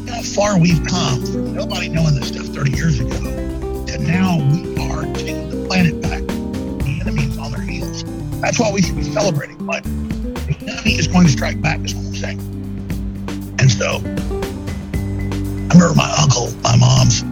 How 0.09 0.23
far 0.23 0.61
we've 0.61 0.87
come 0.87 1.27
from 1.27 1.55
nobody 1.55 1.88
knowing 1.88 2.14
this 2.14 2.29
stuff 2.29 2.47
30 2.47 2.70
years 2.70 3.01
ago 3.01 3.18
to 3.87 3.99
now 3.99 4.38
we 4.38 4.77
are 4.79 5.13
That's 8.44 8.61
why 8.61 8.70
we 8.70 8.83
should 8.83 8.96
be 8.96 9.04
celebrating. 9.04 9.57
But 9.64 9.85
the 9.85 10.66
enemy 10.68 10.98
is 10.98 11.09
going 11.09 11.24
to 11.24 11.33
strike 11.33 11.62
back, 11.62 11.80
is 11.80 11.94
what 11.94 12.04
I'm 12.04 12.14
saying. 12.14 12.40
And 13.59 13.72
so 13.72 13.96
I 13.96 15.72
remember 15.72 15.94
my 15.94 16.14
uncle, 16.20 16.52
my 16.61 16.76
mom's 16.76 17.22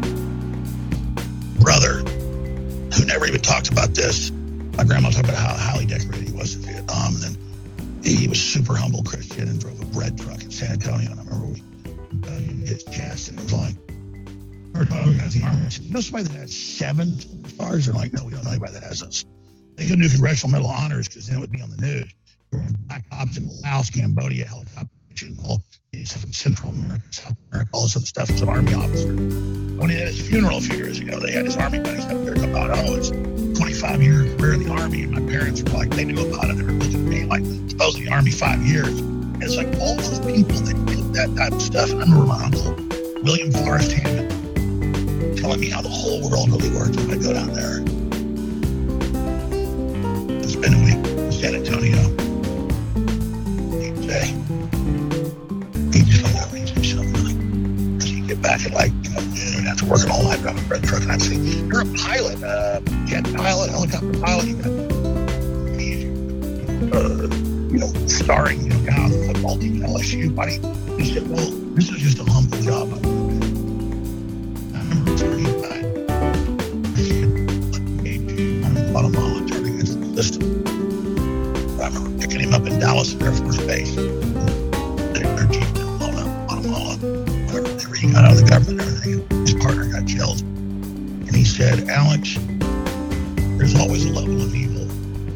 brother, 1.60 1.98
who 2.96 3.04
never 3.04 3.26
even 3.26 3.42
talked 3.42 3.70
about 3.70 3.90
this. 3.90 4.30
My 4.30 4.84
grandma 4.84 5.10
talked 5.10 5.28
about 5.28 5.36
how 5.36 5.54
highly 5.54 5.84
decorated 5.84 6.28
he 6.30 6.34
was 6.34 6.54
in 6.54 6.62
Vietnam. 6.62 7.12
And 7.16 7.22
then 7.22 7.36
he 8.02 8.26
was 8.26 8.40
super 8.40 8.74
humble 8.74 9.02
Christian 9.02 9.48
and 9.48 9.60
drove 9.60 9.82
a 9.82 9.84
bread 9.84 10.16
truck 10.18 10.42
in 10.42 10.50
San 10.50 10.72
Antonio. 10.72 11.10
And 11.10 11.20
I 11.20 11.24
remember 11.24 11.46
we 11.46 11.62
uh, 12.26 12.66
his 12.66 12.84
chest 12.84 13.28
and 13.28 13.38
it 13.38 13.42
was 13.42 13.52
like, 13.52 13.74
we're 14.74 14.86
talking 14.86 15.14
about 15.14 15.30
the 15.30 15.42
army. 15.42 15.66
You 15.78 15.92
know 15.92 16.00
somebody 16.00 16.24
that 16.24 16.38
has 16.40 16.56
seven 16.56 17.20
stars? 17.48 17.84
They're 17.84 17.94
like, 17.94 18.14
no, 18.14 18.24
we 18.24 18.32
don't 18.32 18.44
know 18.44 18.50
anybody 18.52 18.72
that 18.72 18.84
has 18.84 19.00
those. 19.00 19.26
They 19.76 19.86
couldn't 19.86 20.02
do 20.02 20.08
Congressional 20.08 20.52
Medal 20.52 20.70
of 20.70 20.76
Honors 20.76 21.08
because 21.08 21.26
then 21.26 21.38
it 21.38 21.40
would 21.40 21.52
be 21.52 21.62
on 21.62 21.70
the 21.70 21.76
news. 21.76 22.14
Black 22.86 23.04
ops 23.12 23.38
in 23.38 23.48
Laos, 23.62 23.90
Cambodia, 23.90 24.44
helicopter 24.44 24.88
all 25.44 25.62
Central 26.04 26.70
America, 26.70 27.04
South 27.10 27.36
America, 27.50 27.70
all 27.72 27.82
this 27.82 27.96
other 27.96 28.06
stuff. 28.06 28.30
An 28.30 28.48
army 28.48 28.74
officer. 28.74 29.08
When 29.12 29.90
he 29.90 29.98
had 29.98 30.08
his 30.08 30.26
funeral 30.26 30.58
a 30.58 30.60
few 30.60 30.76
years 30.76 30.98
ago, 30.98 31.20
they 31.20 31.32
had 31.32 31.44
his 31.44 31.56
army 31.56 31.80
buddies 31.80 32.04
up 32.06 32.24
there 32.24 32.34
about, 32.34 32.70
oh, 32.70 32.96
it's 32.96 33.10
25 33.10 34.02
year 34.02 34.36
career 34.36 34.54
in 34.54 34.64
the 34.64 34.70
army. 34.70 35.02
And 35.02 35.12
my 35.12 35.20
parents 35.20 35.62
were 35.62 35.70
like, 35.70 35.90
they 35.90 36.04
knew 36.04 36.26
about 36.26 36.50
it. 36.50 36.56
They 36.56 36.62
were 36.62 36.72
looking 36.72 36.94
at 36.94 37.10
me 37.10 37.24
like, 37.24 37.44
supposedly 37.70 38.08
army 38.08 38.30
five 38.30 38.62
years. 38.62 38.98
And 38.98 39.42
it's 39.42 39.56
like 39.56 39.68
all 39.80 39.96
those 39.96 40.18
people 40.20 40.56
that 40.58 40.86
did 40.86 41.14
that 41.14 41.36
type 41.36 41.52
of 41.52 41.62
stuff. 41.62 41.90
And 41.90 42.00
I 42.00 42.04
remember 42.04 42.26
my 42.26 42.44
uncle, 42.44 42.74
William 43.22 43.52
Forrest 43.52 43.92
Hammond, 43.92 44.30
telling 45.38 45.60
me 45.60 45.68
how 45.68 45.82
the 45.82 45.90
whole 45.90 46.28
world 46.28 46.50
really 46.50 46.70
works 46.70 46.96
when 46.96 47.10
I 47.10 47.22
go 47.22 47.32
down 47.34 47.52
there. 47.52 48.01
It's 50.64 50.70
been 50.70 50.80
a 50.80 50.84
week 50.84 50.94
in 51.18 51.32
San 51.32 51.54
Antonio. 51.56 51.98
He'd 53.80 53.96
he 55.92 56.02
just 56.04 56.22
need 56.52 56.68
to 56.68 56.74
do 56.74 56.84
something. 56.84 57.24
Like, 57.24 58.00
Cause 58.00 58.10
you 58.10 58.26
get 58.28 58.40
back 58.40 58.64
at 58.64 58.72
like, 58.72 58.92
you 59.02 59.10
know, 59.10 59.20
noon 59.22 59.66
after 59.66 59.86
working 59.86 60.12
all 60.12 60.22
night 60.22 60.40
driving 60.40 60.64
bread 60.68 60.84
truck. 60.84 61.02
And 61.02 61.10
I'd 61.10 61.20
say, 61.20 61.34
you're 61.34 61.80
a 61.80 61.86
pilot, 61.96 62.44
uh, 62.44 62.80
jet 63.06 63.24
pilot, 63.34 63.70
helicopter 63.70 64.12
pilot. 64.20 64.46
You 64.46 64.56
got, 64.56 64.66
uh, 66.94 67.26
you 67.72 67.78
know, 67.78 67.92
starring, 68.06 68.62
you 68.62 68.68
know, 68.68 68.86
guy 68.86 69.02
on 69.02 69.10
the 69.10 69.32
football 69.32 69.58
team 69.58 69.82
at 69.82 69.90
LSU. 69.90 70.32
Buddy, 70.32 70.60
he 71.02 71.12
said, 71.12 71.28
well, 71.28 71.50
this 71.74 71.90
is 71.90 71.98
just 71.98 72.20
a 72.20 72.24
humble 72.30 72.58
job. 72.58 73.11
Him 83.10 83.18
up 83.18 83.18
in 83.18 83.18
Dallas 83.18 83.22
Air 83.22 83.32
Force 83.32 83.58
Base. 83.66 83.94
Their, 83.96 85.48
chief 85.48 85.66
in 85.76 85.98
Guatemala, 85.98 86.94
whatever 87.50 87.88
were, 87.88 87.96
he 87.96 88.12
got 88.12 88.24
out 88.24 88.32
of 88.32 88.38
the 88.38 88.46
government 88.48 88.80
everything. 88.80 89.26
His 89.42 89.54
partner 89.54 89.90
got 89.90 90.06
killed. 90.06 90.40
And 90.40 91.34
he 91.34 91.44
said, 91.44 91.88
Alex, 91.88 92.36
there's 93.58 93.74
always 93.78 94.04
a 94.06 94.12
level 94.12 94.40
of 94.40 94.54
evil 94.54 94.82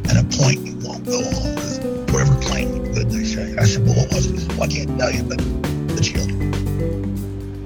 and 0.09 0.19
a 0.19 0.25
point 0.37 0.61
you 0.61 0.77
won't 0.87 1.05
go 1.05 1.19
along 1.19 1.55
with. 1.57 2.11
Whoever 2.11 2.41
claimed 2.43 2.87
you 2.87 2.95
could, 2.95 3.11
they 3.11 3.25
say. 3.25 3.57
I 3.57 3.65
said, 3.65 3.85
well, 3.85 3.97
what 3.97 4.15
was 4.15 4.27
it? 4.27 4.49
Well, 4.53 4.63
I 4.63 4.69
can't 4.69 4.99
tell 4.99 5.11
you, 5.11 5.23
but 5.25 5.39
the 5.39 6.03
children. 6.03 6.55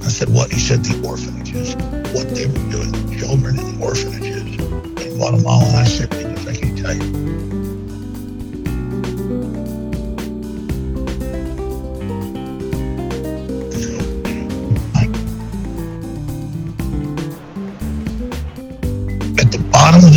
I 0.02 0.08
said, 0.08 0.30
what? 0.30 0.50
He 0.50 0.58
said, 0.58 0.84
the 0.84 1.06
orphanages. 1.06 1.74
What 2.14 2.34
they 2.34 2.46
were 2.46 2.70
doing 2.70 2.92
to 2.92 3.18
children 3.18 3.58
in 3.58 3.78
the 3.78 3.84
orphanages 3.84 4.42
in 4.42 5.16
Guatemala. 5.16 5.64
And 5.64 5.76
I 5.76 5.84
said, 5.84 6.12
I 6.48 6.56
can't 6.56 6.78
tell 6.78 6.94
you. 6.94 7.59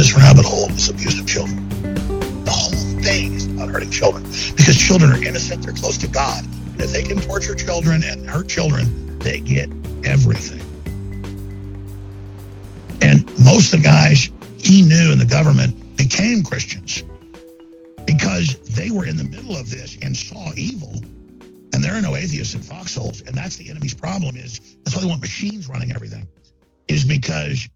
This 0.04 0.18
rabbit 0.18 0.44
hole 0.44 0.70
is 0.72 0.90
abuse 0.90 1.18
of 1.18 1.26
children. 1.26 1.70
The 2.44 2.52
whole 2.52 3.02
thing 3.02 3.36
is 3.36 3.46
about 3.46 3.70
hurting 3.70 3.90
children 3.90 4.24
because 4.24 4.76
children 4.78 5.14
are 5.14 5.24
innocent, 5.24 5.64
they're 5.64 5.74
close 5.74 5.98
to 6.00 6.10
God. 6.10 6.44
And 6.44 6.82
if 6.82 6.92
they 6.92 7.04
can 7.04 7.22
torture 7.22 7.56
children 7.56 8.04
and 8.04 8.30
hurt 8.30 8.50
children, 8.50 9.18
they 9.20 9.40
get 9.40 9.70
everything. 10.04 10.60
And 13.02 13.26
most 13.46 13.74
of 13.74 13.80
the 13.80 13.86
guys 13.86 14.30
he 14.58 14.82
knew 14.82 15.14
in 15.14 15.20
the 15.20 15.26
government 15.26 15.96
became 15.96 16.44
Christians 16.44 17.06
because 18.04 18.60
they 18.76 18.92
were 18.92 19.06
in 19.06 19.16
the 19.16 19.24
middle 19.24 19.56
of 19.56 19.70
this 19.70 19.98
and 20.02 20.18
saw 20.18 20.52
evil. 20.58 20.96
And 21.72 21.82
there 21.82 21.94
are 21.94 22.02
no 22.02 22.18
atheists 22.18 22.56
in 22.56 22.62
foxholes. 22.62 23.22
And 23.22 23.38
that's 23.38 23.56
the 23.56 23.70
enemy's 23.70 23.94
problem 23.94 24.36
is 24.36 24.60
that's 24.84 24.98
why 24.98 25.04
they 25.04 25.08
want 25.08 25.22
machines 25.22 25.70
running 25.70 25.94
everything, 25.94 26.28
is 26.90 27.06
because 27.06 27.70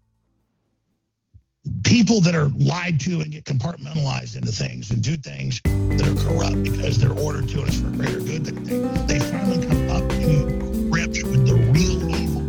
people 1.84 2.20
that 2.20 2.34
are 2.34 2.48
lied 2.58 3.00
to 3.00 3.20
and 3.20 3.32
get 3.32 3.44
compartmentalized 3.44 4.36
into 4.36 4.52
things 4.52 4.90
and 4.90 5.02
do 5.02 5.16
things 5.16 5.60
that 5.64 6.06
are 6.06 6.14
corrupt 6.28 6.62
because 6.62 6.98
they're 6.98 7.18
ordered 7.18 7.48
to 7.48 7.60
and 7.60 7.68
it's 7.68 7.80
for 7.80 7.90
greater 7.90 8.20
good, 8.20 8.44
they, 8.44 9.14
they 9.14 9.18
finally 9.18 9.66
come 9.66 9.90
up 9.90 10.08
to 10.10 10.88
grips 10.90 11.22
with 11.22 11.46
the 11.46 11.54
real 11.72 12.08
evil. 12.10 12.42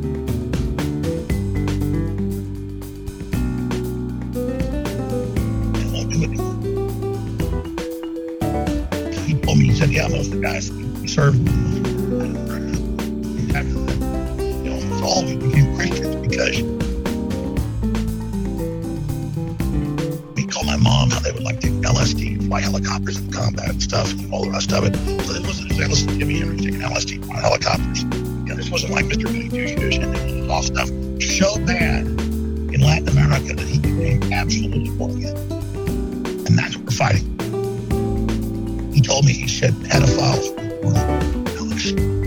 He 9.26 9.34
told 9.42 9.58
me, 9.58 9.66
he 9.66 9.74
said, 9.74 9.90
yeah, 9.90 10.08
most 10.08 10.28
of 10.28 10.34
the 10.34 10.42
guys 10.42 10.72
we 10.72 11.08
that, 13.54 13.66
you 13.66 14.70
know, 14.70 14.76
almost 14.76 15.04
all 15.04 15.24
of 15.24 15.40
became 15.40 15.76
Christians 15.76 16.16
because 16.16 16.69
fly 22.50 22.62
helicopters 22.62 23.20
in 23.20 23.32
combat 23.32 23.70
and 23.70 23.82
stuff, 23.82 24.12
and 24.12 24.34
all 24.34 24.44
the 24.44 24.50
rest 24.50 24.74
of 24.74 24.84
it. 24.84 24.96
So 24.96 25.34
this 25.34 25.48
wasn't 25.48 26.10
to 26.10 26.18
Jimmy 26.18 26.40
Henry 26.40 26.58
taking 26.58 26.82
LSD 26.82 27.30
on 27.30 27.36
helicopters. 27.36 28.02
You 28.02 28.10
know, 28.46 28.56
this 28.56 28.72
wasn't 28.72 28.94
like 28.94 29.06
Mr. 29.06 29.26
Goody 29.26 29.50
Two 29.50 30.02
and 30.02 30.50
all 30.50 30.64
stuff 30.64 30.90
so 31.22 31.64
bad 31.66 32.08
in 32.08 32.82
Latin 32.82 33.08
America 33.10 33.54
that 33.54 33.68
he 33.68 33.78
became 33.78 34.34
absolutely 34.34 34.90
again. 34.90 35.38
And 36.48 36.58
that's 36.58 36.76
what 36.76 36.86
we're 36.86 36.92
fighting. 36.92 37.28
He 38.94 39.02
told 39.02 39.26
me, 39.26 39.34
he 39.34 39.48
said, 39.48 39.74
pedophiles 39.86 40.50
were 40.84 42.19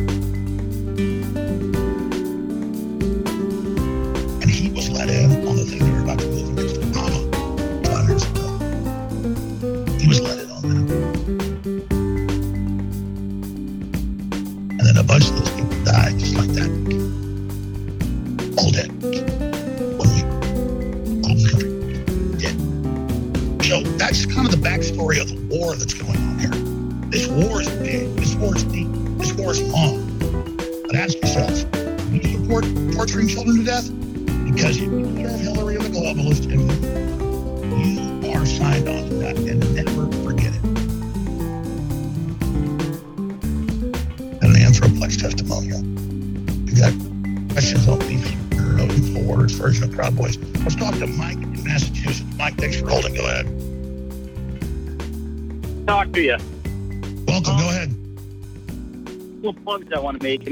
plugs 59.78 59.92
I 59.94 60.00
want 60.00 60.20
to 60.20 60.24
make. 60.24 60.46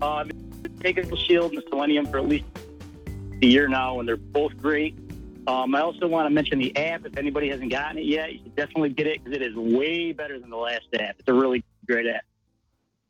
Uh, 0.00 0.24
taking 0.80 1.08
the 1.08 1.16
Shield 1.16 1.52
and 1.52 1.62
the 1.62 1.66
Selenium 1.68 2.06
for 2.06 2.18
at 2.18 2.26
least 2.26 2.46
a 3.42 3.46
year 3.46 3.68
now, 3.68 4.00
and 4.00 4.08
they're 4.08 4.16
both 4.16 4.56
great. 4.56 4.98
Um, 5.46 5.74
I 5.74 5.80
also 5.80 6.06
want 6.06 6.26
to 6.26 6.30
mention 6.30 6.58
the 6.58 6.74
app. 6.76 7.04
If 7.04 7.18
anybody 7.18 7.50
hasn't 7.50 7.70
gotten 7.70 7.98
it 7.98 8.06
yet, 8.06 8.32
you 8.32 8.38
should 8.42 8.56
definitely 8.56 8.90
get 8.90 9.06
it 9.06 9.22
because 9.22 9.36
it 9.36 9.42
is 9.42 9.54
way 9.54 10.12
better 10.12 10.38
than 10.38 10.48
the 10.48 10.56
last 10.56 10.86
app. 10.94 11.16
It's 11.18 11.28
a 11.28 11.34
really 11.34 11.62
great 11.86 12.06
app. 12.06 12.22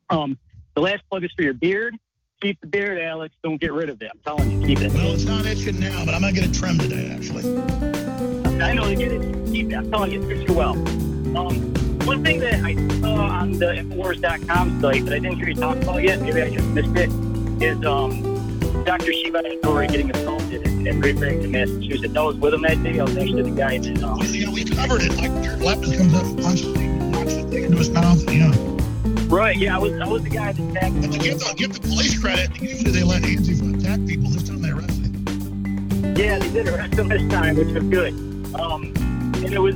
Um, 0.09 0.37
the 0.75 0.81
last 0.81 1.03
plug 1.09 1.23
is 1.23 1.31
for 1.35 1.43
your 1.43 1.53
beard. 1.53 1.95
Keep 2.41 2.59
the 2.59 2.67
beard, 2.67 2.99
Alex. 2.99 3.33
Don't 3.43 3.61
get 3.61 3.71
rid 3.71 3.89
of 3.89 4.01
it. 4.01 4.09
I'm 4.13 4.19
telling 4.25 4.61
you, 4.61 4.67
keep 4.67 4.81
it. 4.81 4.91
Well, 4.91 5.13
it's 5.13 5.25
not 5.25 5.45
itching 5.45 5.79
now, 5.79 6.03
but 6.03 6.13
I'm 6.13 6.21
going 6.21 6.33
to 6.33 6.41
get 6.41 6.49
it 6.49 6.53
trimmed 6.53 6.81
today, 6.81 7.11
actually. 7.15 7.43
I 8.61 8.73
know 8.73 8.93
get 8.95 9.11
it. 9.11 9.45
Keep 9.51 9.71
it. 9.71 9.75
I'm 9.75 9.91
telling 9.91 10.11
you, 10.11 10.23
it 10.23 10.27
fits 10.27 10.49
you 10.49 10.55
well. 10.55 10.75
Um, 11.35 11.73
one 12.05 12.23
thing 12.23 12.39
that 12.39 12.63
I 12.63 12.75
saw 12.99 13.15
on 13.15 13.53
the 13.53 13.67
Infowars.com 13.67 14.81
site 14.81 15.05
that 15.05 15.13
I 15.13 15.19
didn't 15.19 15.37
hear 15.37 15.49
you 15.49 15.55
talk 15.55 15.77
about 15.77 16.03
yet, 16.03 16.19
maybe 16.21 16.41
I 16.41 16.49
just 16.49 16.67
missed 16.67 16.95
it, 16.95 17.09
is 17.63 17.85
um, 17.85 18.39
Dr. 18.83 19.13
Shiva 19.13 19.41
Ayyadurai 19.43 19.89
getting 19.89 20.11
assaulted 20.11 20.67
in, 20.67 20.85
in 20.87 20.99
Great 20.99 21.19
Barrington, 21.19 21.51
Massachusetts. 21.51 22.15
I 22.17 22.21
was 22.21 22.35
with 22.35 22.53
him 22.53 22.63
that 22.63 22.83
day. 22.83 22.99
I 22.99 23.03
was 23.03 23.15
actually 23.15 23.43
the 23.43 23.51
guy 23.51 23.77
that. 23.77 24.03
Um, 24.03 24.19
You 24.23 24.45
know, 24.47 24.51
we 24.51 24.65
covered 24.65 25.03
it. 25.03 25.15
Like 25.15 25.31
Jared 25.43 25.59
Lepton 25.61 25.97
comes 25.97 26.13
up 26.15 26.23
and 26.25 26.41
punches 26.41 26.73
the, 26.73 26.79
knocks 26.81 27.35
the 27.35 27.43
thing 27.43 27.63
into 27.65 27.77
his 27.77 27.89
mouth. 27.91 28.29
You 28.29 28.49
know, 28.49 28.77
right, 29.27 29.55
yeah, 29.55 29.75
I 29.75 29.79
was 29.79 29.93
I 29.99 30.07
was 30.07 30.23
the 30.23 30.31
guy 30.31 30.51
that 30.51 30.69
attacked 30.69 31.01
but 31.01 31.11
to 31.13 31.19
give 31.19 31.39
the, 31.39 31.53
give 31.55 31.73
the 31.73 31.79
police 31.79 32.19
credit, 32.19 32.59
usually 32.61 32.91
they 32.91 33.03
let 33.03 33.21
Antifa 33.21 33.79
attack 33.79 34.05
people. 34.05 34.29
This 34.31 34.43
time 34.49 34.61
they 34.61 34.71
arrested 34.71 35.05
him. 35.05 36.15
Yeah, 36.17 36.39
they 36.39 36.49
did 36.51 36.67
arrest 36.67 36.95
him 36.95 37.07
this 37.07 37.31
time, 37.31 37.55
which 37.55 37.71
was 37.71 37.83
good. 37.83 38.13
Um, 38.55 38.93
and 39.43 39.53
it 39.53 39.59
was 39.59 39.75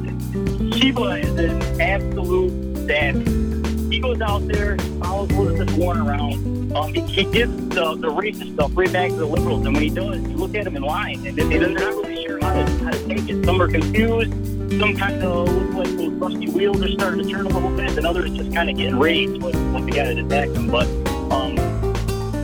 Shiva 0.77 1.03
is 1.21 1.29
an 1.35 1.81
absolute 1.81 2.87
savage. 2.87 3.91
He 3.91 3.99
goes 3.99 4.19
out 4.21 4.45
there, 4.47 4.75
he 4.75 4.89
follows 4.99 5.31
Elizabeth 5.31 5.75
Warren 5.77 6.01
around. 6.01 6.73
Um, 6.75 6.93
he, 6.93 7.01
he 7.01 7.23
gives 7.23 7.55
the, 7.69 7.95
the 7.95 8.09
racist 8.09 8.53
stuff 8.55 8.71
right 8.75 8.91
back 8.91 9.09
to 9.11 9.15
the 9.15 9.25
liberals, 9.25 9.65
and 9.65 9.73
when 9.73 9.83
he 9.83 9.89
does, 9.89 10.19
you 10.21 10.35
look 10.35 10.53
at 10.55 10.67
him 10.67 10.75
in 10.75 10.81
line, 10.83 11.25
and 11.25 11.37
they- 11.37 11.57
they're 11.57 11.69
not 11.69 11.93
really 11.95 12.21
sure 12.25 12.39
how 12.41 12.53
to 12.53 12.71
how 12.83 12.91
to 12.91 13.07
take 13.07 13.29
it. 13.29 13.45
Some 13.45 13.61
are 13.61 13.67
confused. 13.69 14.31
Some 14.79 14.97
kind 14.97 15.23
of 15.23 15.47
look 15.49 15.85
like 15.85 15.95
those 15.97 16.09
rusty 16.13 16.49
wheels 16.49 16.81
are 16.81 16.89
starting 16.89 17.23
to 17.23 17.29
turn 17.31 17.45
a 17.45 17.49
little 17.49 17.69
bit, 17.77 17.95
and 17.97 18.05
others 18.05 18.31
just 18.31 18.53
kind 18.53 18.69
of 18.69 18.75
getting 18.75 18.99
raged 18.99 19.41
like, 19.41 19.53
like 19.55 19.85
the 19.85 19.91
guy 19.91 20.13
that 20.13 20.17
attacked 20.17 20.53
them. 20.53 20.67
But 20.69 20.87
um, 21.31 21.55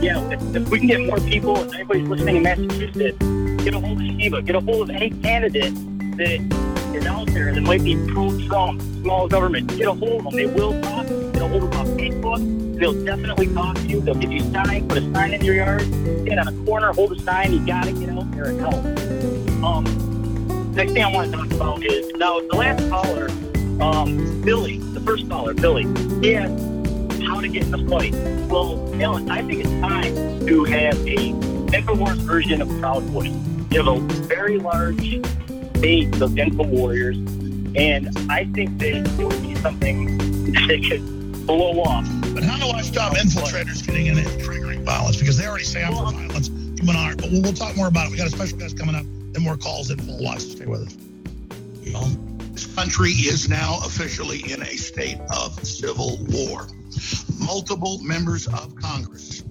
yeah, 0.02 0.18
if, 0.30 0.56
if 0.56 0.68
we 0.70 0.78
can 0.78 0.86
get 0.88 1.00
more 1.06 1.18
people, 1.20 1.56
if 1.58 1.74
anybody's 1.74 2.08
listening 2.08 2.36
in 2.36 2.42
Massachusetts, 2.44 3.18
get 3.64 3.74
a 3.74 3.80
hold 3.80 4.00
of 4.00 4.06
Shiva, 4.06 4.40
get 4.42 4.54
a 4.56 4.60
hold 4.60 4.88
of 4.88 4.96
any 4.96 5.10
candidate 5.10 5.74
that 6.16 6.71
is 6.94 7.06
out 7.06 7.26
there 7.28 7.52
that 7.54 7.60
might 7.60 7.82
be 7.82 7.96
pro-Trump, 8.08 8.80
small 9.02 9.28
government. 9.28 9.68
Get 9.76 9.88
a 9.88 9.92
hold 9.92 10.26
of 10.26 10.32
them. 10.32 10.36
They 10.36 10.46
will 10.46 10.80
talk. 10.82 11.06
Get 11.06 11.42
a 11.42 11.48
hold 11.48 11.64
of 11.64 11.70
them 11.70 11.80
on 11.80 11.86
Facebook. 11.98 12.78
They'll 12.78 13.04
definitely 13.04 13.52
talk 13.54 13.76
to 13.76 13.86
you. 13.86 14.00
They'll 14.00 14.14
give 14.14 14.32
you 14.32 14.42
a 14.42 14.50
sign, 14.50 14.88
put 14.88 14.98
a 14.98 15.12
sign 15.12 15.34
in 15.34 15.44
your 15.44 15.54
yard, 15.54 15.82
stand 15.82 16.40
on 16.40 16.48
a 16.48 16.64
corner, 16.64 16.92
hold 16.92 17.12
a 17.12 17.20
sign. 17.20 17.52
You 17.52 17.66
got 17.66 17.84
to 17.84 17.92
get 17.92 18.08
out 18.10 18.30
there 18.32 18.46
and 18.46 18.60
help. 18.60 18.84
Um, 19.62 20.74
next 20.74 20.92
thing 20.92 21.04
I 21.04 21.12
want 21.12 21.30
to 21.30 21.36
talk 21.36 21.50
about 21.52 21.84
is 21.84 22.12
now 22.16 22.40
the 22.40 22.56
last 22.56 22.88
caller, 22.88 23.28
um, 23.80 24.42
Billy, 24.42 24.78
the 24.78 25.00
first 25.00 25.28
caller, 25.28 25.54
Billy. 25.54 25.84
He 26.20 26.34
how 27.24 27.40
to 27.40 27.48
get 27.48 27.62
in 27.62 27.70
the 27.70 27.88
fight. 27.88 28.12
Well, 28.50 28.92
Alan, 29.00 29.30
I 29.30 29.42
think 29.42 29.64
it's 29.64 29.70
time 29.80 30.14
to 30.46 30.64
have 30.64 30.94
a 31.06 31.32
InfoWars 31.72 32.16
version 32.16 32.60
of 32.60 32.68
Proud 32.80 33.10
Boys. 33.12 33.32
You 33.70 33.82
have 33.82 33.88
a 33.88 34.00
very 34.24 34.58
large 34.58 35.20
base 35.82 36.20
of 36.20 36.38
Info 36.38 36.62
Warriors, 36.62 37.16
and 37.74 38.08
I 38.30 38.44
think 38.54 38.78
that 38.78 38.94
it 38.94 39.24
would 39.24 39.42
be 39.42 39.56
something 39.56 40.16
that 40.52 40.86
could 40.88 41.44
blow 41.44 41.80
off. 41.82 42.06
But 42.32 42.44
how 42.44 42.56
do 42.56 42.70
I 42.72 42.82
stop 42.82 43.14
infiltrators 43.14 43.84
getting 43.84 44.06
in 44.06 44.16
and 44.16 44.28
triggering 44.40 44.84
violence? 44.84 45.16
Because 45.16 45.36
they 45.36 45.46
already 45.46 45.64
say 45.64 45.82
I'm 45.82 45.92
for 45.92 46.12
violence. 46.12 46.46
Human 46.46 46.94
art. 46.94 47.16
But 47.18 47.32
we'll, 47.32 47.42
we'll 47.42 47.52
talk 47.52 47.76
more 47.76 47.88
about 47.88 48.06
it. 48.06 48.12
We 48.12 48.16
got 48.16 48.28
a 48.28 48.30
special 48.30 48.58
guest 48.58 48.78
coming 48.78 48.94
up 48.94 49.02
and 49.02 49.40
more 49.40 49.56
calls 49.56 49.90
in 49.90 49.98
full 49.98 50.22
watch. 50.22 50.42
Stay 50.42 50.66
with 50.66 50.82
us. 50.82 50.96
Well, 51.92 52.06
this 52.52 52.72
country 52.76 53.10
is 53.10 53.48
now 53.48 53.80
officially 53.84 54.52
in 54.52 54.62
a 54.62 54.76
state 54.76 55.18
of 55.34 55.66
civil 55.66 56.16
war. 56.28 56.68
Multiple 57.44 57.98
members 58.02 58.46
of 58.46 58.76
Congress, 58.76 59.42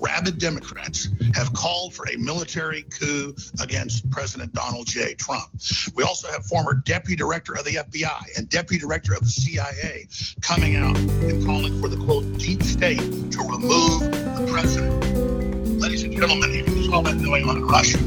rabid 0.00 0.38
Democrats, 0.38 1.08
have 1.34 1.52
called 1.52 1.94
for 1.94 2.08
a 2.08 2.16
military 2.16 2.82
coup 2.82 3.34
against 3.60 4.10
President 4.10 4.52
Donald 4.52 4.86
J. 4.86 5.14
Trump. 5.14 5.50
We 5.94 6.02
also 6.02 6.28
have 6.28 6.44
former 6.46 6.74
deputy 6.74 7.16
director 7.16 7.54
of 7.54 7.64
the 7.64 7.76
FBI 7.76 8.38
and 8.38 8.48
deputy 8.48 8.80
director 8.80 9.14
of 9.14 9.20
the 9.20 9.28
CIA 9.28 10.08
coming 10.40 10.76
out 10.76 10.96
and 10.96 11.44
calling 11.44 11.80
for 11.80 11.88
the 11.88 12.02
quote 12.04 12.38
deep 12.38 12.62
state 12.62 12.98
to 12.98 13.38
remove 13.40 14.00
the 14.00 14.48
president. 14.50 15.80
Ladies 15.80 16.02
and 16.02 16.12
gentlemen, 16.12 16.50
if 16.50 16.68
you 16.68 16.84
saw 16.90 17.02
that 17.02 17.22
going 17.22 17.48
on 17.48 17.58
in 17.58 17.66
Russia, 17.66 17.98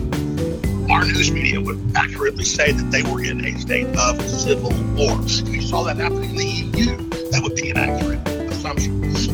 our 0.91 1.05
news 1.05 1.31
media 1.31 1.59
would 1.59 1.79
accurately 1.95 2.43
say 2.43 2.71
that 2.71 2.91
they 2.91 3.03
were 3.03 3.23
in 3.23 3.45
a 3.45 3.59
state 3.59 3.87
of 3.97 4.21
civil 4.29 4.71
war. 4.95 5.17
If 5.23 5.47
you 5.49 5.61
saw 5.61 5.83
that 5.83 5.97
happening 5.97 6.31
in 6.31 6.35
the 6.35 6.45
EU, 6.45 6.97
that 7.31 7.41
would 7.41 7.55
be 7.55 7.69
an 7.69 7.77
accurate 7.77 8.19
assumption. 8.27 8.32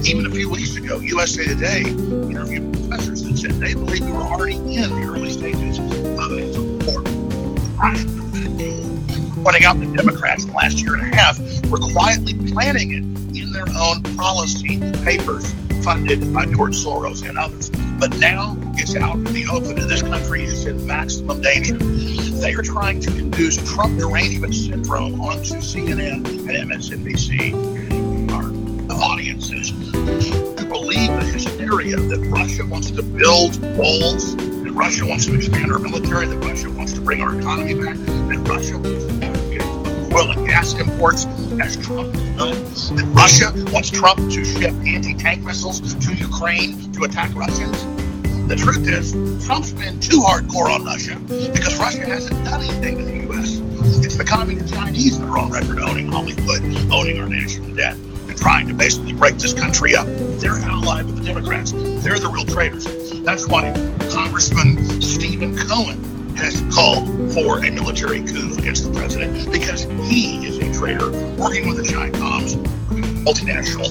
Even 0.10 0.26
a 0.26 0.32
few 0.32 0.49
weeks 0.49 0.76
ago, 0.76 0.97
USA 1.01 1.45
Today 1.45 1.82
interviewed 1.82 2.74
professors 2.74 3.22
that 3.26 3.38
said 3.38 3.51
they 3.60 3.76
believe 3.76 4.03
we 4.03 4.12
were 4.12 4.24
already 4.24 4.55
in 4.55 4.89
the 4.89 5.03
early 5.07 5.30
stages 5.30 5.78
of 5.78 5.86
a 5.86 6.49
war. 6.88 7.03
Pointing 9.43 9.66
out 9.66 9.80
that 9.80 9.93
Democrats 9.95 10.45
in 10.45 10.49
the 10.49 10.55
last 10.55 10.82
year 10.82 10.95
and 10.95 11.14
a 11.14 11.16
half 11.16 11.38
were 11.70 11.78
quietly 11.78 12.34
planning 12.51 12.91
it 12.91 13.38
in 13.39 13.51
their 13.51 13.68
own 13.78 14.01
policy 14.18 14.80
papers 15.03 15.53
funded 15.84 16.34
by 16.34 16.45
George 16.45 16.76
Soros 16.76 17.28
and 17.30 17.38
others. 17.38 17.70
But 17.99 18.18
now 18.18 18.57
it's 18.74 18.95
out 18.95 19.18
in 19.18 19.26
the 19.26 19.45
open, 19.51 19.78
and 19.78 19.88
this 19.88 20.01
country 20.01 20.43
is 20.43 20.66
in 20.66 20.88
maximum 20.88 21.39
danger. 21.39 21.78
They 21.78 22.53
are 22.53 22.64
trying 22.64 22.99
to 23.01 23.16
induce 23.16 23.57
Trump 23.76 23.99
derangement 23.99 24.55
syndrome 24.55 25.22
onto 25.22 25.57
CNN 25.57 26.26
and 26.26 26.72
MSNBC, 26.72 27.78
hysteria 31.89 32.17
that 32.17 32.27
Russia 32.29 32.65
wants 32.65 32.91
to 32.91 33.03
build 33.03 33.61
walls, 33.77 34.35
that 34.35 34.71
Russia 34.73 35.05
wants 35.05 35.25
to 35.25 35.35
expand 35.35 35.71
our 35.71 35.79
military, 35.79 36.27
that 36.27 36.37
Russia 36.37 36.69
wants 36.71 36.93
to 36.93 37.01
bring 37.01 37.21
our 37.21 37.37
economy 37.37 37.73
back, 37.73 37.95
that 37.97 38.47
Russia 38.47 38.77
wants 38.77 39.05
to 39.05 39.13
get 39.19 40.13
oil 40.13 40.31
and 40.31 40.47
gas 40.47 40.73
imports 40.75 41.25
as 41.61 41.77
Trump 41.77 42.13
done, 42.13 42.63
that 42.95 43.11
Russia 43.13 43.51
wants 43.71 43.89
Trump 43.89 44.17
to 44.31 44.45
ship 44.45 44.73
anti-tank 44.85 45.43
missiles 45.43 45.79
to 45.95 46.13
Ukraine 46.15 46.91
to 46.93 47.03
attack 47.03 47.33
Russians. 47.35 47.85
The 48.47 48.55
truth 48.55 48.87
is, 48.87 49.11
Trump's 49.45 49.73
been 49.73 49.99
too 49.99 50.21
hardcore 50.21 50.73
on 50.73 50.83
Russia 50.83 51.15
because 51.27 51.77
Russia 51.77 52.05
hasn't 52.05 52.43
done 52.45 52.61
anything 52.63 52.97
to 52.97 53.03
the 53.03 53.17
U.S. 53.27 53.61
It's 54.03 54.17
the 54.17 54.23
communist 54.23 54.73
Chinese 54.73 55.19
that 55.19 55.29
are 55.29 55.37
on 55.37 55.51
record 55.51 55.79
owning 55.79 56.11
Hollywood, 56.11 56.63
owning 56.91 57.19
our 57.19 57.29
national 57.29 57.75
debt, 57.75 57.95
trying 58.39 58.67
to 58.67 58.73
basically 58.73 59.13
break 59.13 59.37
this 59.37 59.53
country 59.53 59.95
up. 59.95 60.07
They're 60.39 60.57
allied 60.57 61.05
with 61.05 61.17
the 61.17 61.23
Democrats. 61.23 61.71
They're 61.73 62.19
the 62.19 62.29
real 62.33 62.45
traitors. 62.45 62.85
That's 63.21 63.47
why 63.47 63.73
Congressman 64.11 65.01
Stephen 65.01 65.57
Cohen 65.57 66.35
has 66.35 66.61
called 66.73 67.33
for 67.33 67.59
a 67.59 67.69
military 67.69 68.23
coup 68.23 68.55
against 68.57 68.85
the 68.85 68.97
president 68.97 69.51
because 69.51 69.83
he 70.09 70.47
is 70.47 70.57
a 70.57 70.73
traitor 70.79 71.11
working 71.35 71.67
with 71.67 71.77
the 71.77 71.93
Chi-Coms, 71.93 72.55
multinational. 73.25 73.89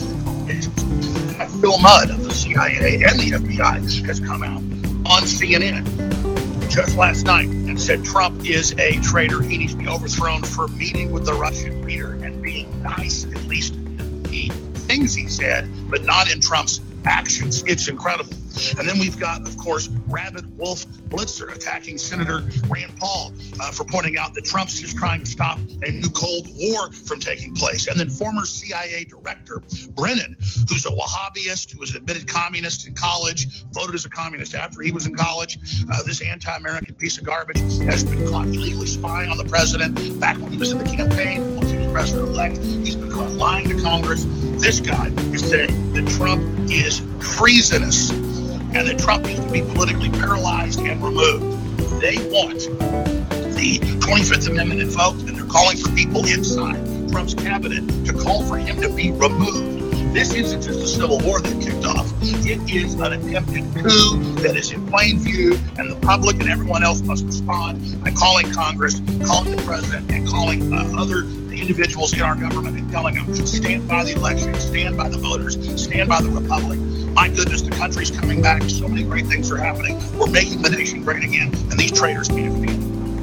Phil 1.60 1.78
Mudd 1.78 2.10
of 2.10 2.24
the 2.24 2.32
CIA 2.32 3.02
and 3.02 3.20
the 3.20 3.32
FBI 3.32 4.06
has 4.06 4.20
come 4.20 4.42
out 4.42 4.62
on 5.10 5.22
CNN 5.24 5.84
just 6.70 6.96
last 6.96 7.26
night 7.26 7.48
and 7.48 7.80
said 7.80 8.04
Trump 8.04 8.46
is 8.46 8.72
a 8.78 8.92
traitor. 9.00 9.42
He 9.42 9.58
needs 9.58 9.72
to 9.72 9.78
be 9.78 9.88
overthrown 9.88 10.42
for 10.42 10.68
meeting 10.68 11.10
with 11.10 11.26
the 11.26 11.34
Russian 11.34 11.84
leader 11.84 12.12
and 12.12 12.40
being 12.42 12.82
nice, 12.82 13.24
at 13.24 13.44
least 13.44 13.74
things 14.88 15.14
he 15.14 15.28
said, 15.28 15.70
but 15.90 16.04
not 16.04 16.32
in 16.32 16.40
Trump's 16.40 16.80
actions. 17.04 17.62
It's 17.66 17.88
incredible. 17.88 18.32
And 18.78 18.88
then 18.88 18.98
we've 18.98 19.18
got, 19.18 19.46
of 19.46 19.56
course, 19.56 19.88
Rabid 20.08 20.58
Wolf 20.58 20.86
Blitzer 21.08 21.54
attacking 21.54 21.98
Senator 21.98 22.42
Rand 22.68 22.92
Paul 22.98 23.32
uh, 23.60 23.70
for 23.70 23.84
pointing 23.84 24.18
out 24.18 24.34
that 24.34 24.44
Trump's 24.44 24.80
just 24.80 24.96
trying 24.96 25.20
to 25.20 25.26
stop 25.26 25.58
a 25.82 25.90
new 25.90 26.08
Cold 26.10 26.48
War 26.56 26.90
from 26.90 27.20
taking 27.20 27.54
place. 27.54 27.86
And 27.86 28.00
then 28.00 28.10
former 28.10 28.44
CIA 28.44 29.04
Director 29.04 29.62
Brennan, 29.90 30.36
who's 30.68 30.86
a 30.86 30.90
Wahhabist, 30.90 31.72
who 31.72 31.78
was 31.78 31.90
an 31.90 31.98
admitted 31.98 32.26
communist 32.26 32.88
in 32.88 32.94
college, 32.94 33.62
voted 33.72 33.94
as 33.94 34.04
a 34.04 34.10
communist 34.10 34.54
after 34.54 34.82
he 34.82 34.90
was 34.90 35.06
in 35.06 35.14
college. 35.14 35.58
Uh, 35.90 36.02
this 36.02 36.20
anti 36.20 36.54
American 36.56 36.94
piece 36.94 37.18
of 37.18 37.24
garbage 37.24 37.58
has 37.82 38.02
been 38.02 38.28
caught 38.28 38.46
illegally 38.46 38.86
spying 38.86 39.30
on 39.30 39.36
the 39.36 39.44
president 39.44 40.18
back 40.18 40.36
when 40.38 40.50
he 40.50 40.58
was 40.58 40.72
in 40.72 40.78
the 40.78 40.84
campaign, 40.84 41.56
once 41.56 41.70
he 41.70 41.78
was 41.78 41.92
president 41.92 42.28
elect. 42.28 42.58
He's 42.58 42.96
been 42.96 43.10
caught 43.10 43.30
lying 43.32 43.68
to 43.68 43.80
Congress. 43.82 44.26
This 44.58 44.80
guy 44.80 45.06
is 45.32 45.48
saying 45.48 45.92
that 45.92 46.08
Trump 46.16 46.42
is 46.68 47.00
treasonous 47.20 48.10
and 48.10 48.88
that 48.88 48.98
Trump 48.98 49.24
needs 49.24 49.38
to 49.40 49.50
be 49.50 49.62
politically 49.62 50.10
paralyzed 50.10 50.80
and 50.80 51.02
removed. 51.02 51.80
They 52.00 52.16
want 52.28 52.58
the 53.54 53.78
25th 53.78 54.48
Amendment 54.50 54.80
invoked, 54.80 55.20
and 55.20 55.36
they're 55.36 55.46
calling 55.46 55.76
for 55.76 55.90
people 55.92 56.26
inside 56.26 56.76
Trump's 57.08 57.34
cabinet 57.34 57.86
to 58.06 58.12
call 58.12 58.44
for 58.46 58.58
him 58.58 58.80
to 58.82 58.92
be 58.92 59.12
removed. 59.12 60.12
This 60.12 60.34
isn't 60.34 60.62
just 60.62 60.80
a 60.80 60.88
civil 60.88 61.20
war 61.20 61.40
that 61.40 61.62
kicked 61.62 61.84
off. 61.84 62.12
It 62.22 62.68
is 62.68 62.94
an 62.94 63.12
attempted 63.12 63.62
coup 63.76 64.34
that 64.42 64.56
is 64.56 64.72
in 64.72 64.86
plain 64.88 65.20
view, 65.20 65.56
and 65.78 65.90
the 65.90 65.98
public 66.02 66.40
and 66.40 66.48
everyone 66.48 66.82
else 66.82 67.00
must 67.02 67.24
respond 67.24 68.02
by 68.02 68.10
calling 68.10 68.50
Congress, 68.52 69.00
calling 69.24 69.54
the 69.54 69.62
president, 69.64 70.10
and 70.10 70.26
calling 70.26 70.72
uh, 70.72 70.92
other 70.98 71.22
individuals 71.60 72.12
in 72.12 72.22
our 72.22 72.34
government 72.34 72.78
and 72.78 72.90
telling 72.90 73.14
them 73.14 73.26
to 73.26 73.46
stand 73.46 73.88
by 73.88 74.04
the 74.04 74.12
election, 74.12 74.54
stand 74.54 74.96
by 74.96 75.08
the 75.08 75.18
voters, 75.18 75.54
stand 75.82 76.08
by 76.08 76.20
the 76.20 76.30
republic. 76.30 76.78
My 77.12 77.28
goodness, 77.28 77.62
the 77.62 77.70
country's 77.70 78.10
coming 78.10 78.40
back. 78.42 78.62
So 78.62 78.88
many 78.88 79.02
great 79.02 79.26
things 79.26 79.50
are 79.50 79.56
happening. 79.56 79.98
We're 80.18 80.30
making 80.30 80.62
the 80.62 80.70
nation 80.70 81.02
great 81.02 81.24
again, 81.24 81.54
and 81.70 81.72
these 81.72 81.92
traitors 81.92 82.28
can't 82.28 82.62
be. 82.62 82.72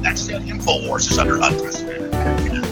That 0.02 0.18
said, 0.18 0.42
InfoWars 0.42 1.10
is 1.10 1.18
under 1.18 1.36
unprecedented 1.36 2.08
attack 2.08 2.52
as. 2.52 2.66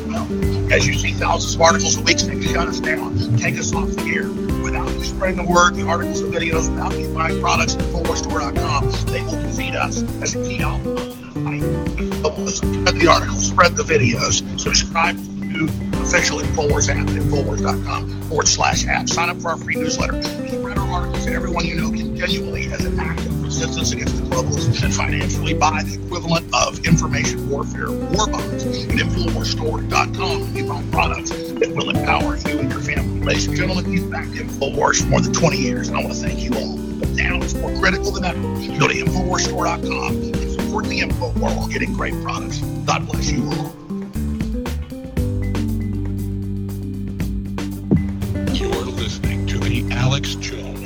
As 0.72 0.86
you 0.86 0.94
see 0.94 1.12
thousands 1.12 1.54
of 1.54 1.60
articles 1.60 1.96
a 1.96 2.02
week 2.02 2.18
saying 2.18 2.42
shut 2.42 2.66
us 2.66 2.80
down, 2.80 3.36
take 3.36 3.56
us 3.58 3.72
off 3.74 3.90
the 3.90 4.02
air. 4.02 4.28
Without 4.62 4.90
you 4.92 5.04
spreading 5.04 5.36
the 5.36 5.44
word, 5.44 5.74
the 5.76 5.86
articles 5.86 6.20
and 6.20 6.34
videos, 6.34 6.68
without 6.70 6.98
you 6.98 7.12
buying 7.14 7.40
products 7.40 7.76
at 7.76 7.82
InfoWarsStore.com, 7.82 8.90
they 9.12 9.22
will 9.22 9.40
defeat 9.42 9.74
us 9.74 10.02
as 10.22 10.34
a 10.34 10.42
key 10.42 10.62
outcome. 10.62 10.94
The 11.34 13.06
articles, 13.08 13.48
spread 13.48 13.76
the 13.76 13.82
videos, 13.82 14.42
subscribe 14.58 15.16
to 15.54 15.64
official 16.02 16.38
InfoWars 16.38 16.88
app 16.88 17.08
at 17.08 17.14
InfoWars.com 17.14 18.22
forward 18.22 18.48
slash 18.48 18.86
app. 18.86 19.08
Sign 19.08 19.30
up 19.30 19.38
for 19.38 19.50
our 19.50 19.56
free 19.56 19.76
newsletter. 19.76 20.20
Spread 20.22 20.78
our 20.78 20.88
articles 20.90 21.24
to 21.26 21.32
everyone 21.32 21.64
you 21.64 21.76
know 21.76 21.90
can 21.90 22.16
genuinely, 22.16 22.66
as 22.72 22.84
an 22.84 22.98
act 22.98 23.20
of 23.20 23.42
resistance 23.42 23.92
against 23.92 24.16
the 24.16 24.22
globalists, 24.22 24.82
and 24.82 24.92
financially 24.92 25.54
buy 25.54 25.82
the 25.82 25.94
equivalent 26.04 26.46
of 26.54 26.84
information 26.86 27.48
warfare 27.48 27.90
war 27.90 28.26
bonds 28.26 28.64
at 28.64 28.90
InfoWarsStore.com. 28.90 30.56
You 30.56 30.66
buy 30.66 30.82
products 30.90 31.30
that 31.30 31.72
will 31.74 31.90
empower 31.90 32.36
you 32.36 32.58
and 32.58 32.70
your 32.70 32.80
family. 32.80 33.20
Ladies 33.20 33.46
and 33.46 33.56
gentlemen, 33.56 33.90
you've 33.92 34.10
backed 34.10 34.30
InfoWars 34.30 35.02
for 35.02 35.08
more 35.08 35.20
than 35.20 35.32
20 35.32 35.56
years, 35.56 35.88
and 35.88 35.96
I 35.96 36.00
want 36.00 36.14
to 36.14 36.20
thank 36.20 36.40
you 36.40 36.52
all. 36.54 36.76
But 36.98 37.10
now 37.10 37.40
it's 37.40 37.54
more 37.54 37.74
critical 37.80 38.10
than 38.12 38.24
ever. 38.24 38.40
Go 38.78 38.88
to 38.88 38.94
InfoWarsStore.com 38.94 40.16
and 40.16 40.50
support 40.60 40.86
the 40.86 41.00
Info 41.00 41.30
War 41.38 41.50
while 41.50 41.68
getting 41.68 41.92
great 41.92 42.14
products. 42.22 42.58
God 42.58 43.06
bless 43.06 43.30
you 43.30 43.48
all. 43.50 43.83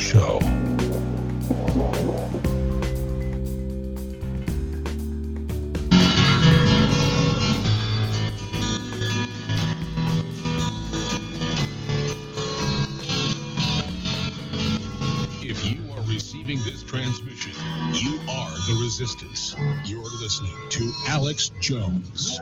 Show. 0.08 0.38
If 15.42 15.62
you 15.66 15.92
are 15.92 16.00
receiving 16.06 16.56
this 16.64 16.82
transmission, 16.84 17.52
you 17.92 18.18
are 18.30 18.50
the 18.66 18.80
resistance. 18.82 19.54
You're 19.84 20.00
listening 20.00 20.56
to 20.70 20.90
Alex 21.08 21.50
Jones. 21.60 22.40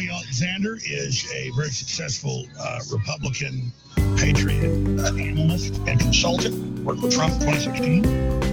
Ali 0.00 0.08
Alexander 0.08 0.78
is 0.82 1.30
a 1.30 1.50
very 1.50 1.68
successful 1.68 2.46
uh, 2.58 2.80
Republican 2.90 3.70
patriot 4.16 4.64
uh, 4.98 5.14
analyst 5.14 5.74
and 5.86 6.00
consultant. 6.00 6.78
Worked 6.84 7.02
with 7.02 7.14
Trump 7.14 7.34
in 7.34 7.40
2016. 7.40 8.06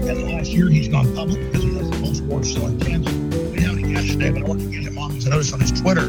And 0.09 0.23
last 0.33 0.49
year 0.49 0.67
he's 0.67 0.89
gone 0.89 1.15
public 1.15 1.39
because 1.45 1.63
he 1.63 1.73
has 1.75 1.89
the 1.89 1.99
most 1.99 2.21
wars 2.23 2.53
selling 2.53 2.77
candle. 2.81 3.13
We 3.51 3.61
had 3.61 3.77
him 3.77 3.89
yesterday, 3.89 4.31
but 4.31 4.43
I 4.43 4.45
want 4.45 4.59
to 4.59 4.67
get 4.67 4.81
him 4.81 4.97
on 4.97 5.11
because 5.11 5.27
I 5.27 5.29
noticed 5.29 5.53
on 5.53 5.61
his 5.61 5.71
Twitter. 5.71 6.07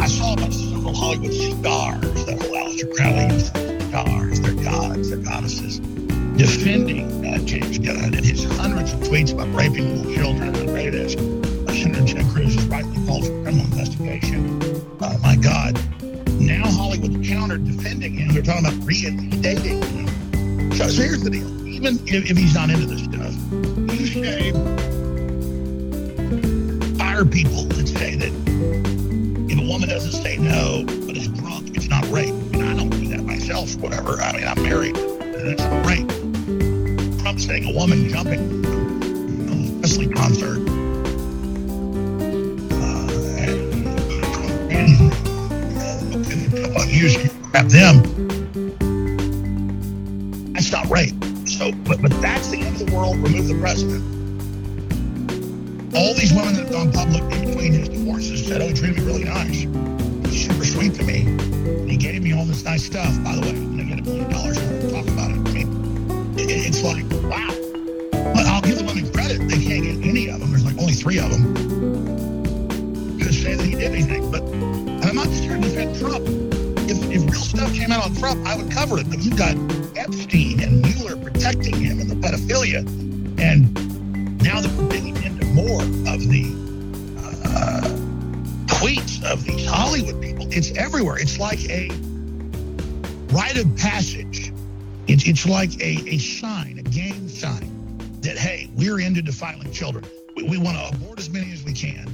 I 0.00 0.06
saw 0.06 0.34
a 0.34 0.36
bunch 0.36 0.54
of 0.54 0.60
several 0.60 0.94
Hollywood 0.94 1.32
stars, 1.32 2.26
that 2.26 2.40
whole 2.40 2.54
Aleister 2.54 2.94
Crowley 2.94 3.34
used 3.34 3.46
stars, 3.88 4.40
their 4.42 4.54
gods, 4.62 5.10
their 5.10 5.18
goddesses, 5.18 5.80
defending 6.36 7.26
uh, 7.26 7.38
James 7.38 7.80
Gunn 7.80 8.14
and 8.14 8.24
his 8.24 8.44
hundreds 8.44 8.92
of 8.92 9.00
tweets 9.00 9.32
about 9.32 9.52
raping 9.52 9.96
little 9.96 10.14
children 10.14 10.54
and 10.54 10.70
rapist. 10.70 11.41
Senator 11.82 12.14
Ted 12.14 12.30
Cruz 12.30 12.54
is 12.54 12.64
rightly 12.66 12.94
called 13.06 13.24
for 13.24 13.42
criminal 13.42 13.64
investigation. 13.64 14.62
Oh 15.00 15.18
my 15.18 15.34
God. 15.34 15.74
Now 16.40 16.70
Hollywood's 16.70 17.28
countered 17.28 17.64
defending 17.64 18.14
him. 18.14 18.28
They're 18.28 18.42
talking 18.42 18.64
about 18.64 18.86
reinstating 18.86 19.82
him. 19.82 20.72
So, 20.74 20.86
so 20.86 21.02
here's 21.02 21.24
the 21.24 21.30
deal. 21.30 21.66
Even 21.66 21.96
if, 22.06 22.30
if 22.30 22.36
he's 22.36 22.54
not 22.54 22.70
into 22.70 22.86
this 22.86 23.02
stuff, 23.02 23.34
you 23.98 24.06
say 24.06 24.52
fire 26.98 27.24
people 27.24 27.64
that 27.64 27.88
say 27.88 28.14
that 28.14 28.32
if 29.50 29.58
a 29.58 29.68
woman 29.68 29.88
doesn't 29.88 30.22
say 30.22 30.36
no 30.36 30.84
but 30.86 31.16
is 31.16 31.26
drunk, 31.26 31.76
it's 31.76 31.88
not 31.88 32.08
rape. 32.10 32.28
I 32.28 32.56
mean, 32.56 32.62
I 32.62 32.76
don't 32.76 32.90
do 32.90 33.08
that 33.08 33.24
myself, 33.24 33.74
whatever. 33.78 34.22
I 34.22 34.32
mean, 34.34 34.46
I'm 34.46 34.62
married, 34.62 34.96
and 34.96 35.48
it's 35.48 35.62
not 35.64 35.84
rape. 35.84 36.08
Trump 37.22 37.40
saying 37.40 37.64
a 37.64 37.76
woman 37.76 38.08
jumping 38.08 38.64
a 38.68 39.80
Wesley 39.80 40.06
concert 40.06 40.71
use 47.02 47.16
grab 47.50 47.68
them. 47.68 48.02
That's 50.52 50.70
not 50.70 50.86
right. 50.86 51.12
So, 51.46 51.72
but 51.84 52.00
but 52.00 52.12
that's 52.22 52.48
the 52.50 52.60
end 52.60 52.80
of 52.80 52.86
the 52.86 52.94
world. 52.94 53.16
Remove 53.16 53.48
the 53.48 53.58
president. 53.58 54.02
All 55.94 56.14
these 56.14 56.32
women 56.32 56.54
that 56.54 56.62
have 56.62 56.72
gone 56.72 56.92
public 56.92 57.22
in 57.34 57.48
between 57.48 57.72
his 57.72 57.88
divorces 57.88 58.46
said, 58.46 58.62
"Oh, 58.62 58.68
he 58.68 58.74
treated 58.74 58.98
me 58.98 59.04
really 59.04 59.24
nice. 59.24 59.66
He's 60.30 60.46
super 60.46 60.64
sweet 60.64 60.94
to 60.94 61.02
me. 61.02 61.22
And 61.22 61.90
he 61.90 61.96
gave 61.96 62.22
me 62.22 62.32
all 62.32 62.44
this 62.44 62.64
nice 62.64 62.84
stuff." 62.84 63.12
By 63.24 63.34
the 63.34 63.40
way, 63.42 63.50
I'm 63.50 63.76
gonna 63.76 63.84
get 63.84 63.98
a 63.98 64.02
million 64.02 64.30
dollars. 64.30 64.58
and 64.58 64.90
Talk 64.90 65.08
about 65.08 65.30
it. 65.32 65.36
I 65.36 65.52
mean, 65.52 66.38
it, 66.38 66.50
it's 66.50 66.82
like 66.84 67.04
wow. 67.24 67.50
But 68.32 68.46
I'll 68.46 68.62
give 68.62 68.78
the 68.78 68.84
women 68.84 69.10
credit. 69.12 69.48
They 69.48 69.58
can't 69.58 69.82
get 69.82 70.06
any 70.08 70.28
of 70.28 70.38
them. 70.38 70.50
There's 70.50 70.64
like 70.64 70.78
only 70.78 70.94
three 70.94 71.18
of 71.18 71.30
them 71.30 73.18
to 73.18 73.32
say 73.32 73.54
that 73.56 73.66
he 73.66 73.74
did 73.74 73.92
anything. 73.92 74.30
But 74.30 74.42
I'm 75.04 75.16
not 75.16 75.26
here 75.26 75.56
to 75.56 75.60
defend 75.60 75.98
Trump. 75.98 76.41
If, 77.12 77.22
real 77.30 77.42
stuff 77.42 77.74
came 77.74 77.92
out 77.92 78.04
on 78.04 78.14
Trump, 78.16 78.46
I 78.46 78.56
would 78.56 78.70
cover 78.70 78.98
it. 78.98 79.08
But 79.10 79.18
you've 79.20 79.36
got 79.36 79.54
Epstein 79.96 80.60
and 80.60 80.80
Mueller 80.80 81.16
protecting 81.16 81.76
him 81.76 82.00
and 82.00 82.10
the 82.10 82.14
pedophilia, 82.16 82.78
and 83.38 83.74
now 84.42 84.60
that 84.60 84.70
we're 84.72 84.88
digging 84.88 85.22
into 85.22 85.44
more 85.46 85.82
of 85.82 86.20
the 86.28 86.44
uh, 87.44 87.80
tweets 88.66 89.22
of 89.30 89.44
these 89.44 89.66
Hollywood 89.66 90.20
people, 90.22 90.46
it's 90.50 90.72
everywhere. 90.72 91.18
It's 91.18 91.38
like 91.38 91.60
a 91.68 91.88
rite 93.32 93.58
of 93.58 93.76
passage. 93.76 94.52
It's, 95.06 95.26
it's 95.26 95.46
like 95.46 95.74
a, 95.80 96.02
a 96.08 96.18
sign, 96.18 96.78
a 96.78 96.82
game 96.82 97.28
sign 97.28 97.68
that, 98.22 98.38
hey, 98.38 98.70
we're 98.74 99.00
into 99.00 99.20
defiling 99.20 99.70
children. 99.72 100.04
We, 100.36 100.44
we 100.44 100.58
want 100.58 100.78
to 100.78 100.96
abort 100.96 101.18
as 101.18 101.28
many 101.28 101.52
as 101.52 101.62
we 101.62 101.72
can. 101.72 102.06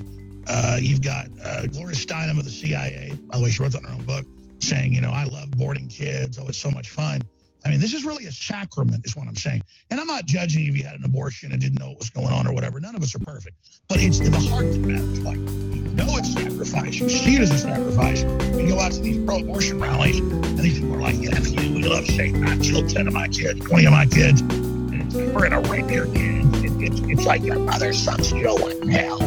Uh, 0.49 0.79
you've 0.81 1.03
got 1.03 1.27
uh, 1.45 1.67
Gloria 1.67 1.95
Steinem 1.95 2.39
of 2.39 2.45
the 2.45 2.51
CIA, 2.51 3.13
by 3.27 3.39
the 3.39 3.45
way, 3.45 3.51
she 3.51 3.63
wrote 3.63 3.73
that 3.73 3.83
in 3.83 3.89
her 3.89 3.95
own 3.95 4.05
book, 4.05 4.25
saying, 4.69 4.93
you 4.93 5.01
know, 5.01 5.11
I 5.11 5.25
love 5.25 5.51
boarding 5.53 5.89
kids. 5.89 6.39
Oh, 6.39 6.47
it's 6.49 6.59
so 6.59 6.71
much 6.71 6.91
fun. 6.91 7.23
I 7.65 7.71
mean, 7.71 7.81
this 7.81 7.93
is 7.93 8.05
really 8.05 8.27
a 8.27 8.33
sacrament, 8.33 9.05
is 9.05 9.17
what 9.17 9.27
I'm 9.27 9.37
saying. 9.37 9.63
And 9.91 10.01
I'm 10.01 10.07
not 10.07 10.27
judging 10.27 10.67
if 10.67 10.77
you 10.77 10.85
had 10.85 10.95
an 10.95 11.05
abortion 11.05 11.53
and 11.53 11.61
didn't 11.61 11.79
know 11.79 11.89
what 11.89 11.99
was 11.99 12.11
going 12.11 12.29
on 12.29 12.47
or 12.47 12.55
whatever. 12.55 12.79
None 12.81 12.95
of 12.95 13.03
us 13.03 13.15
are 13.15 13.19
perfect. 13.19 13.57
But 13.89 13.99
it's 14.01 14.21
the 14.21 14.31
heart 14.49 14.73
that 14.73 14.79
matters. 14.79 15.21
Like, 15.21 15.37
you 15.37 15.83
know 15.95 16.07
it's 16.17 16.33
sacrifice. 16.33 16.95
You 16.95 17.09
see 17.09 17.37
it 17.37 17.43
as 17.43 17.51
a 17.51 17.59
sacrifice. 17.59 18.23
You 18.57 18.69
go 18.69 18.79
out 18.79 18.93
to 18.93 19.01
these 19.01 19.25
pro-abortion 19.25 19.81
rallies, 19.81 20.19
and 20.19 20.59
these 20.59 20.79
people 20.79 20.95
are 20.95 21.01
like, 21.01 21.17
yeah, 21.17 21.39
you, 21.41 21.75
we 21.75 21.83
love 21.83 22.07
Satan. 22.07 22.47
I 22.47 22.57
killed 22.59 22.89
10 22.89 23.09
of 23.09 23.13
my 23.13 23.29
kids, 23.29 23.61
20 23.61 23.87
of 23.87 23.93
my 23.93 24.07
kids. 24.07 24.41
And 24.41 25.03
it's, 25.03 25.15
we're 25.15 25.49
going 25.49 25.63
to 25.63 25.71
rape 25.71 25.91
your 25.91 26.07
kids. 26.07 26.63
It, 26.63 27.11
it's, 27.11 27.27
like 27.27 27.43
your 27.43 27.59
mother's 27.59 28.01
son's 28.01 28.33
going 28.33 28.89
hell. 28.89 29.21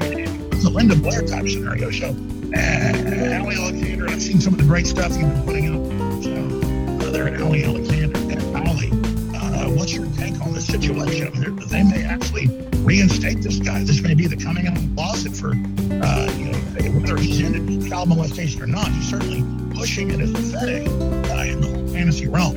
I 0.00 0.08
mean, 0.10 0.50
it's 0.52 0.64
a 0.64 0.70
Linda 0.70 0.94
Blair 0.94 1.22
type 1.22 1.48
scenario. 1.48 1.90
So, 1.90 2.14
uh, 2.54 3.42
Ali 3.42 3.56
Alexander, 3.56 4.08
I've 4.08 4.22
seen 4.22 4.40
some 4.40 4.54
of 4.54 4.58
the 4.58 4.64
great 4.64 4.86
stuff 4.86 5.16
you've 5.16 5.28
been 5.28 5.44
putting 5.44 5.66
up. 5.74 6.22
So, 6.22 7.10
there 7.10 7.28
at 7.28 7.40
Ali 7.40 7.64
Alexander 7.64 8.18
and 8.18 8.68
Ali, 8.68 8.90
uh, 9.34 9.70
what's 9.70 9.92
your 9.92 10.06
take 10.16 10.40
on 10.40 10.52
this 10.52 10.66
situation? 10.66 11.28
I 11.28 11.38
mean, 11.38 11.56
they 11.68 11.82
may 11.82 12.04
actually 12.04 12.48
reinstate 12.78 13.42
this 13.42 13.58
guy. 13.58 13.82
This 13.82 14.02
may 14.02 14.14
be 14.14 14.26
the 14.26 14.36
coming 14.36 14.66
out 14.66 14.76
of 14.76 14.88
the 14.88 14.94
closet 14.94 15.34
for, 15.34 15.50
uh, 15.50 16.32
you 16.36 16.52
know, 16.52 17.00
whether 17.00 17.16
he's 17.16 17.40
into 17.40 17.88
child 17.88 18.08
molestation 18.08 18.62
or 18.62 18.66
not. 18.66 18.88
He's 18.88 19.08
certainly 19.08 19.42
pushing 19.76 20.10
it 20.10 20.20
as 20.20 20.32
pathetic 20.32 20.86
uh, 20.88 21.44
in 21.44 21.60
the 21.60 21.68
whole 21.68 21.88
fantasy 21.88 22.28
realm. 22.28 22.56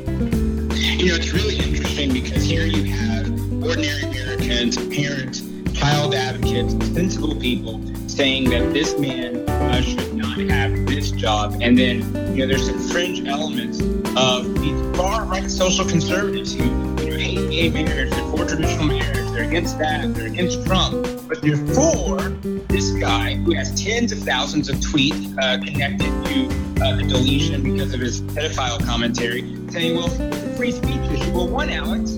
You 0.72 1.08
know, 1.08 1.16
it's 1.16 1.32
really 1.32 1.58
interesting 1.58 2.14
because 2.14 2.44
here 2.44 2.66
you 2.66 2.84
have 2.92 3.28
ordinary 3.64 4.04
Americans, 4.04 4.78
parents, 4.78 5.42
child 5.74 6.14
advocates, 6.14 6.74
sensible 6.94 7.36
people 7.36 7.82
saying 8.08 8.50
that 8.50 8.74
this 8.74 8.98
man 9.00 9.38
uh, 9.50 9.82
should 9.82 10.14
not 10.14 10.38
have 10.38 10.86
this 10.86 11.12
job. 11.12 11.58
And 11.62 11.78
then, 11.78 12.00
you 12.36 12.46
know, 12.46 12.48
there's 12.48 12.68
some 12.68 12.80
fringe 12.90 13.26
elements 13.28 13.80
of 14.16 14.54
these 14.60 14.98
far 14.98 15.26
right 15.26 15.50
social 15.50 15.86
conservatives 15.86 16.54
who 16.54 16.64
you 16.64 17.10
know, 17.10 17.18
hate 17.18 17.50
gay 17.50 17.70
marriage, 17.70 18.12
they're 18.12 18.32
for 18.32 18.46
traditional 18.46 18.86
marriage, 18.86 19.32
they're 19.32 19.48
against 19.48 19.80
that, 19.80 20.14
they're 20.14 20.28
against 20.28 20.66
Trump, 20.66 21.08
but 21.28 21.42
they're 21.42 21.58
for 21.58 22.20
this 22.68 22.92
guy 22.92 23.36
who 23.36 23.54
has 23.54 23.82
tens 23.82 24.12
of 24.12 24.20
thousands 24.20 24.70
of 24.70 24.76
tweets 24.78 25.38
uh, 25.40 25.58
connected 25.64 26.10
to 26.26 26.84
uh, 26.84 26.96
the 26.96 27.04
deletion 27.04 27.64
because 27.64 27.94
of 27.94 28.00
his 28.00 28.22
pedophile 28.22 28.84
commentary, 28.86 29.42
saying, 29.70 29.96
well, 29.96 30.10
free 30.58 30.72
speech 30.72 31.02
issue. 31.12 31.32
Well, 31.32 31.48
one, 31.48 31.70
Alex, 31.70 32.18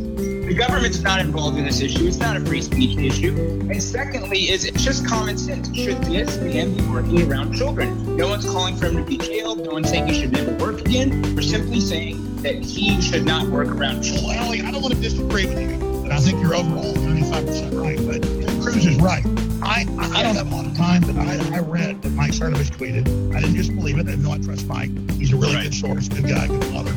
the 0.54 0.60
government's 0.60 1.02
not 1.02 1.20
involved 1.20 1.58
in 1.58 1.66
this 1.66 1.82
issue. 1.82 2.06
It's 2.06 2.18
not 2.18 2.38
a 2.38 2.40
free 2.42 2.62
speech 2.62 2.96
issue. 3.00 3.36
And 3.72 3.82
secondly, 3.82 4.52
is 4.52 4.66
it's 4.66 4.84
just 4.84 5.04
common 5.08 5.36
sense. 5.36 5.76
Should 5.76 6.04
this 6.04 6.38
man 6.38 6.76
be 6.78 6.84
working 6.86 7.28
around 7.32 7.56
children? 7.56 8.16
No 8.16 8.28
one's 8.28 8.46
calling 8.46 8.76
for 8.76 8.86
him 8.86 8.98
to 8.98 9.04
be 9.04 9.18
jailed. 9.18 9.66
No 9.66 9.72
one's 9.72 9.90
saying 9.90 10.06
he 10.08 10.22
should 10.22 10.32
never 10.32 10.52
work 10.58 10.80
again. 10.82 11.36
We're 11.36 11.42
simply 11.42 11.80
saying 11.80 12.44
that 12.44 12.58
he 12.64 13.02
should 13.02 13.26
not 13.26 13.48
work 13.48 13.70
around 13.70 14.04
children. 14.04 14.28
Well, 14.28 14.52
I 14.52 14.70
don't 14.70 14.84
want 14.84 14.94
to 14.94 15.02
disagree 15.02 15.48
with 15.48 15.60
you, 15.60 16.04
but 16.04 16.12
I 16.12 16.20
think 16.20 16.40
you're 16.40 16.54
overall 16.54 16.94
95% 16.94 17.82
right. 17.82 17.98
But 18.06 18.62
Cruz 18.62 18.86
is 18.86 18.98
right. 18.98 19.26
I, 19.64 19.88
I, 19.98 20.20
I 20.20 20.24
don't 20.24 20.36
have 20.36 20.52
a 20.52 20.56
lot 20.56 20.68
of 20.68 20.78
time, 20.78 21.02
but 21.02 21.16
I, 21.18 21.56
I 21.56 21.60
read 21.62 22.04
that 22.04 22.12
Mike 22.12 22.32
Cernovich 22.32 22.70
tweeted. 22.78 23.36
I 23.36 23.40
didn't 23.42 23.56
just 23.56 23.74
believe 23.74 23.98
it. 23.98 24.08
I 24.08 24.14
know 24.18 24.32
I 24.34 24.38
trust 24.38 24.68
Mike. 24.68 24.92
He's 25.14 25.34
a 25.34 25.36
really 25.36 25.56
Right. 25.56 25.64
good 25.64 25.74
source, 25.74 26.08
good 26.10 26.28
guy, 26.28 26.46
good 26.46 26.64
father, 26.66 26.94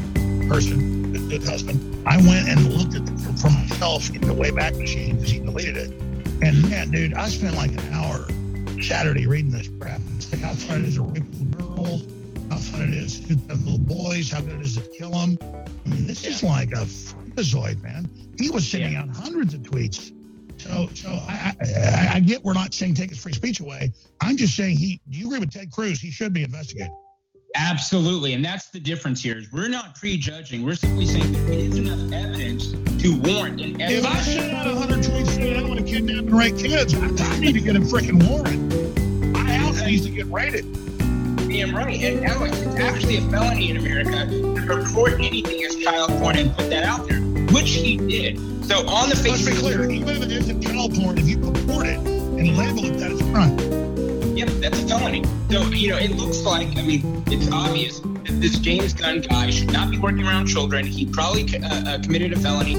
person, 0.46 1.12
good, 1.12 1.30
good 1.30 1.44
husband. 1.44 1.80
I 2.06 2.18
went 2.18 2.48
and 2.48 2.72
looked 2.74 2.94
at 2.94 3.05
it 3.94 4.02
for, 4.02 4.02
for 4.02 4.06
myself 4.06 4.10
in 4.10 4.20
the 4.20 4.34
Wayback 4.34 4.78
Machine 4.78 5.16
because 5.16 5.30
he 5.30 5.38
deleted 5.38 5.76
it. 5.76 5.90
And 5.90 6.56
mm-hmm. 6.56 6.70
man, 6.70 6.90
dude, 6.90 7.14
I 7.14 7.28
spent 7.28 7.56
like 7.56 7.70
an 7.70 7.92
hour 7.92 8.26
Saturday 8.82 9.26
reading 9.26 9.50
this 9.50 9.68
crap. 9.80 10.00
It's 10.16 10.32
like 10.32 10.42
how 10.42 10.52
fun 10.52 10.84
it 10.84 10.88
is 10.88 10.94
to 10.96 11.02
rape 11.02 11.24
little 11.32 11.76
girls, 11.76 12.06
how 12.50 12.56
fun 12.56 12.82
it 12.82 12.94
is 12.94 13.20
to 13.20 13.34
have 13.48 13.64
little 13.64 13.78
boys, 13.78 14.30
how 14.30 14.40
good 14.40 14.60
it 14.60 14.66
is 14.66 14.76
to 14.76 14.82
kill 14.98 15.10
them. 15.10 15.38
I 15.42 15.88
mean, 15.88 16.06
this 16.06 16.26
is 16.26 16.42
like 16.42 16.72
a 16.72 16.84
freakazoid, 16.84 17.82
man. 17.82 18.08
He 18.38 18.50
was 18.50 18.68
sending 18.68 18.92
Yeah. 18.92 19.02
out 19.02 19.08
hundreds 19.10 19.54
of 19.54 19.62
tweets. 19.62 20.12
So, 20.58 20.88
so 20.94 21.10
I, 21.10 21.54
I, 21.60 22.10
I 22.14 22.20
get 22.20 22.42
we're 22.42 22.54
not 22.54 22.74
saying 22.74 22.94
take 22.94 23.10
his 23.10 23.18
free 23.18 23.34
speech 23.34 23.60
away. 23.60 23.92
I'm 24.20 24.36
just 24.36 24.56
saying 24.56 24.78
he. 24.78 25.00
Do 25.08 25.18
you 25.18 25.26
agree 25.26 25.38
with 25.38 25.52
Ted 25.52 25.70
Cruz? 25.70 26.00
He 26.00 26.10
should 26.10 26.32
be 26.32 26.44
investigated. 26.44 26.92
Absolutely. 27.56 28.34
And 28.34 28.44
that's 28.44 28.68
the 28.68 28.78
difference 28.80 29.22
here 29.22 29.38
is 29.38 29.50
we're 29.50 29.68
not 29.68 29.94
prejudging. 29.94 30.64
We're 30.64 30.74
simply 30.74 31.06
saying 31.06 31.32
there 31.32 31.52
is 31.52 31.78
enough 31.78 32.12
evidence 32.12 32.72
to 33.02 33.18
warrant 33.20 33.60
an 33.62 33.80
If 33.80 34.04
I 34.04 34.10
evidence. 34.10 34.26
send 34.26 34.56
out 34.56 34.66
100 34.66 35.04
tweets 35.04 35.34
saying 35.34 35.64
I 35.64 35.66
want 35.66 35.80
to 35.80 35.84
kidnap 35.86 36.18
and 36.18 36.38
rape 36.38 36.58
kids, 36.58 36.94
I, 36.94 37.38
need 37.38 37.54
to 37.54 37.60
get 37.60 37.76
a 37.76 37.80
freaking 37.80 38.28
warrant. 38.28 39.32
My 39.32 39.52
house 39.54 39.80
needs 39.82 40.04
to 40.04 40.10
get 40.10 40.26
raided. 40.26 40.70
Damn 41.48 41.74
right. 41.74 41.98
And 42.02 42.26
Alex, 42.26 42.58
it's 42.58 42.76
actually 42.76 43.16
a 43.16 43.22
felony 43.30 43.70
in 43.70 43.78
America 43.78 44.26
to 44.26 44.74
report 44.74 45.14
anything 45.14 45.64
as 45.64 45.76
child 45.76 46.10
porn 46.20 46.36
and 46.36 46.54
put 46.54 46.68
that 46.68 46.84
out 46.84 47.08
there, 47.08 47.20
which 47.54 47.70
he 47.70 47.96
did. 47.96 48.38
So 48.66 48.86
on 48.86 49.08
the 49.08 49.16
face 49.16 49.46
of 49.46 49.54
it. 49.54 49.62
Let's 49.62 49.76
be 49.76 49.76
clear. 49.76 49.90
Even 49.90 50.08
if 50.08 50.22
it 50.22 50.32
isn't 50.32 50.60
child 50.60 50.94
porn, 50.94 51.16
if 51.16 51.26
you 51.26 51.38
purport 51.38 51.86
it 51.86 51.98
and 51.98 52.56
label 52.56 52.84
it 52.84 52.98
that, 52.98 53.12
it's 53.12 53.22
a 53.22 53.32
crime. 53.32 53.85
Yep, 54.46 54.60
that's 54.60 54.80
a 54.80 54.86
felony. 54.86 55.24
So, 55.50 55.62
you 55.70 55.90
know, 55.90 55.96
it 55.96 56.12
looks 56.12 56.42
like, 56.42 56.68
I 56.76 56.82
mean, 56.82 57.24
it's 57.26 57.50
obvious 57.50 57.98
that 57.98 58.40
this 58.40 58.58
James 58.58 58.92
Gunn 58.92 59.20
guy 59.22 59.50
should 59.50 59.72
not 59.72 59.90
be 59.90 59.98
working 59.98 60.24
around 60.24 60.46
children. 60.46 60.86
He 60.86 61.04
probably 61.06 61.42
uh, 61.58 61.66
uh, 61.66 61.98
committed 62.00 62.32
a 62.32 62.38
felony. 62.38 62.76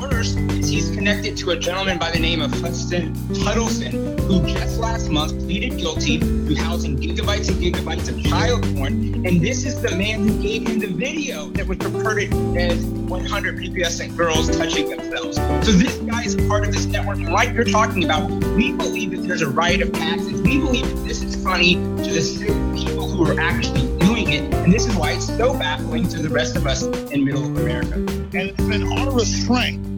Worse 0.00 0.34
he's 0.80 0.96
connected 0.96 1.36
to 1.36 1.50
a 1.50 1.56
gentleman 1.56 1.98
by 1.98 2.10
the 2.10 2.18
name 2.18 2.40
of 2.40 2.50
Huston 2.52 3.14
Huddleston, 3.42 4.16
who 4.20 4.46
just 4.46 4.78
last 4.78 5.10
month 5.10 5.38
pleaded 5.40 5.76
guilty 5.78 6.18
to 6.18 6.54
housing 6.54 6.96
gigabytes 6.96 7.48
and 7.50 7.58
gigabytes 7.62 8.08
of 8.08 8.22
child 8.24 8.62
porn. 8.74 9.26
And 9.26 9.42
this 9.42 9.66
is 9.66 9.80
the 9.82 9.94
man 9.94 10.26
who 10.26 10.42
gave 10.42 10.66
him 10.66 10.78
the 10.78 10.86
video 10.86 11.48
that 11.50 11.66
was 11.66 11.76
purported 11.76 12.32
as 12.56 12.82
100 12.82 13.56
prepubescent 13.58 14.16
girls 14.16 14.56
touching 14.56 14.88
themselves. 14.88 15.36
So 15.66 15.72
this 15.72 15.98
guy 15.98 16.22
is 16.24 16.34
part 16.48 16.64
of 16.64 16.72
this 16.72 16.86
network. 16.86 17.18
And 17.18 17.30
like 17.30 17.52
you're 17.52 17.64
talking 17.64 18.04
about, 18.04 18.30
we 18.30 18.72
believe 18.72 19.10
that 19.10 19.28
there's 19.28 19.42
a 19.42 19.50
riot 19.50 19.82
of 19.82 19.92
passage. 19.92 20.40
We 20.40 20.60
believe 20.60 20.88
that 20.88 21.06
this 21.06 21.22
is 21.22 21.36
funny 21.44 21.74
to 21.74 22.10
the 22.10 22.74
people 22.74 23.06
who 23.06 23.26
are 23.26 23.38
actually 23.38 23.86
doing 23.98 24.32
it. 24.32 24.54
And 24.54 24.72
this 24.72 24.86
is 24.86 24.96
why 24.96 25.12
it's 25.12 25.26
so 25.26 25.52
baffling 25.52 26.08
to 26.08 26.22
the 26.22 26.30
rest 26.30 26.56
of 26.56 26.66
us 26.66 26.84
in 26.84 27.22
middle 27.22 27.44
America. 27.44 27.96
And 27.96 28.34
it's 28.34 28.64
been 28.64 28.90
our 28.98 29.10
restraint. 29.12 29.89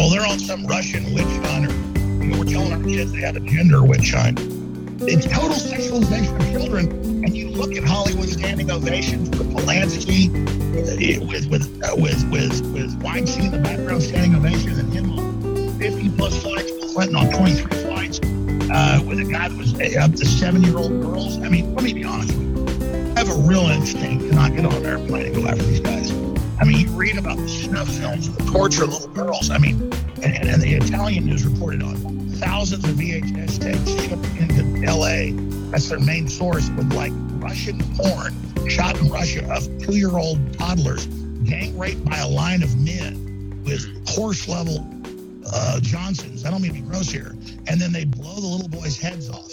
Well, 0.00 0.08
they're 0.08 0.26
on 0.26 0.38
some 0.38 0.66
Russian 0.66 1.12
witch 1.12 1.26
hunt, 1.44 1.70
or 1.70 1.74
you 2.24 2.30
know, 2.30 2.38
we're 2.38 2.46
telling 2.46 2.72
our 2.72 2.82
kids 2.82 3.12
they 3.12 3.20
have 3.20 3.36
a 3.36 3.40
gender 3.40 3.84
witch 3.84 4.12
hunt. 4.12 4.40
It's 5.02 5.26
total 5.26 5.50
sexualization 5.50 6.40
of 6.40 6.52
children. 6.52 6.90
And 7.22 7.36
you 7.36 7.50
look 7.50 7.74
at 7.74 7.84
Hollywood 7.84 8.30
standing 8.30 8.70
ovations 8.70 9.28
with 9.28 9.52
Polanski, 9.52 10.30
with 11.28 11.50
with 11.50 11.84
uh, 11.84 11.94
with 11.96 12.26
with 12.30 12.62
with 12.72 13.02
Weinstein 13.02 13.44
in 13.44 13.50
the 13.50 13.58
background 13.58 14.02
standing 14.02 14.34
ovations, 14.36 14.78
and 14.78 14.90
him 14.90 15.18
on 15.18 15.78
50 15.78 16.08
plus 16.16 16.42
flights, 16.42 16.94
Clinton 16.94 17.16
on 17.16 17.30
23 17.32 17.82
flights, 17.82 18.20
uh, 18.72 19.04
with 19.06 19.20
a 19.20 19.28
guy 19.30 19.48
that 19.48 19.58
was 19.58 19.74
uh, 19.74 20.00
up 20.00 20.12
to 20.12 20.24
seven 20.24 20.62
year 20.62 20.78
old 20.78 20.98
girls. 21.02 21.36
I 21.40 21.50
mean, 21.50 21.74
let 21.74 21.84
me 21.84 21.92
be 21.92 22.04
honest 22.04 22.32
with 22.32 22.56
you. 22.56 23.14
I 23.16 23.18
have 23.18 23.28
a 23.28 23.38
real 23.42 23.68
instinct 23.68 24.30
to 24.30 24.34
not 24.34 24.56
get 24.56 24.64
on 24.64 24.72
an 24.72 24.86
airplane 24.86 25.26
and 25.26 25.34
go 25.34 25.46
after 25.46 25.62
these 25.62 25.80
guys. 25.80 26.29
I 26.60 26.64
mean, 26.64 26.86
you 26.86 26.88
read 26.88 27.16
about 27.16 27.38
the 27.38 27.48
snuff 27.48 27.88
films, 27.88 28.36
the 28.36 28.44
torture 28.44 28.84
of 28.84 28.92
little 28.92 29.08
girls. 29.08 29.50
I 29.50 29.56
mean, 29.56 29.80
and, 30.22 30.36
and, 30.36 30.60
the 30.60 30.74
Italian 30.74 31.24
news 31.24 31.46
reported 31.46 31.82
on 31.82 31.96
thousands 32.32 32.84
of 32.84 32.96
VHS 32.96 33.60
tapes 33.60 33.90
shipped 34.04 34.26
into 34.38 34.86
L.A. 34.86 35.32
That's 35.70 35.88
their 35.88 35.98
main 35.98 36.28
source 36.28 36.68
with 36.70 36.92
like 36.92 37.12
Russian 37.42 37.80
porn 37.94 38.34
shot 38.68 39.00
in 39.00 39.08
Russia 39.08 39.50
of 39.50 39.64
two-year-old 39.82 40.58
toddlers 40.58 41.06
gang 41.44 41.78
raped 41.78 42.04
by 42.04 42.18
a 42.18 42.28
line 42.28 42.62
of 42.62 42.78
men 42.78 43.62
with 43.64 44.08
horse 44.08 44.46
level 44.46 44.86
uh, 45.52 45.80
Johnsons. 45.80 46.44
I 46.44 46.50
don't 46.50 46.60
mean 46.60 46.74
to 46.74 46.80
be 46.82 46.86
gross 46.86 47.10
here. 47.10 47.34
And 47.66 47.80
then 47.80 47.92
they 47.92 48.04
blow 48.04 48.34
the 48.34 48.46
little 48.46 48.68
boys' 48.68 48.98
heads 48.98 49.30
off. 49.30 49.50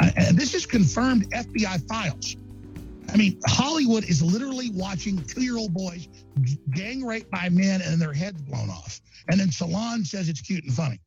Uh, 0.00 0.10
And 0.16 0.36
this 0.36 0.54
is 0.54 0.66
confirmed 0.66 1.30
FBI 1.30 1.86
files. 1.88 2.36
I 3.16 3.18
mean, 3.18 3.40
Hollywood 3.46 4.04
is 4.04 4.20
literally 4.20 4.68
watching 4.74 5.24
two-year-old 5.24 5.72
boys 5.72 6.06
gang 6.74 7.02
raped 7.02 7.30
by 7.30 7.48
men 7.48 7.80
and 7.80 7.98
their 7.98 8.12
heads 8.12 8.42
blown 8.42 8.68
off. 8.68 9.00
And 9.30 9.40
then 9.40 9.50
Salon 9.50 10.04
says 10.04 10.28
it's 10.28 10.42
cute 10.42 10.64
and 10.64 10.74
funny. 10.74 11.00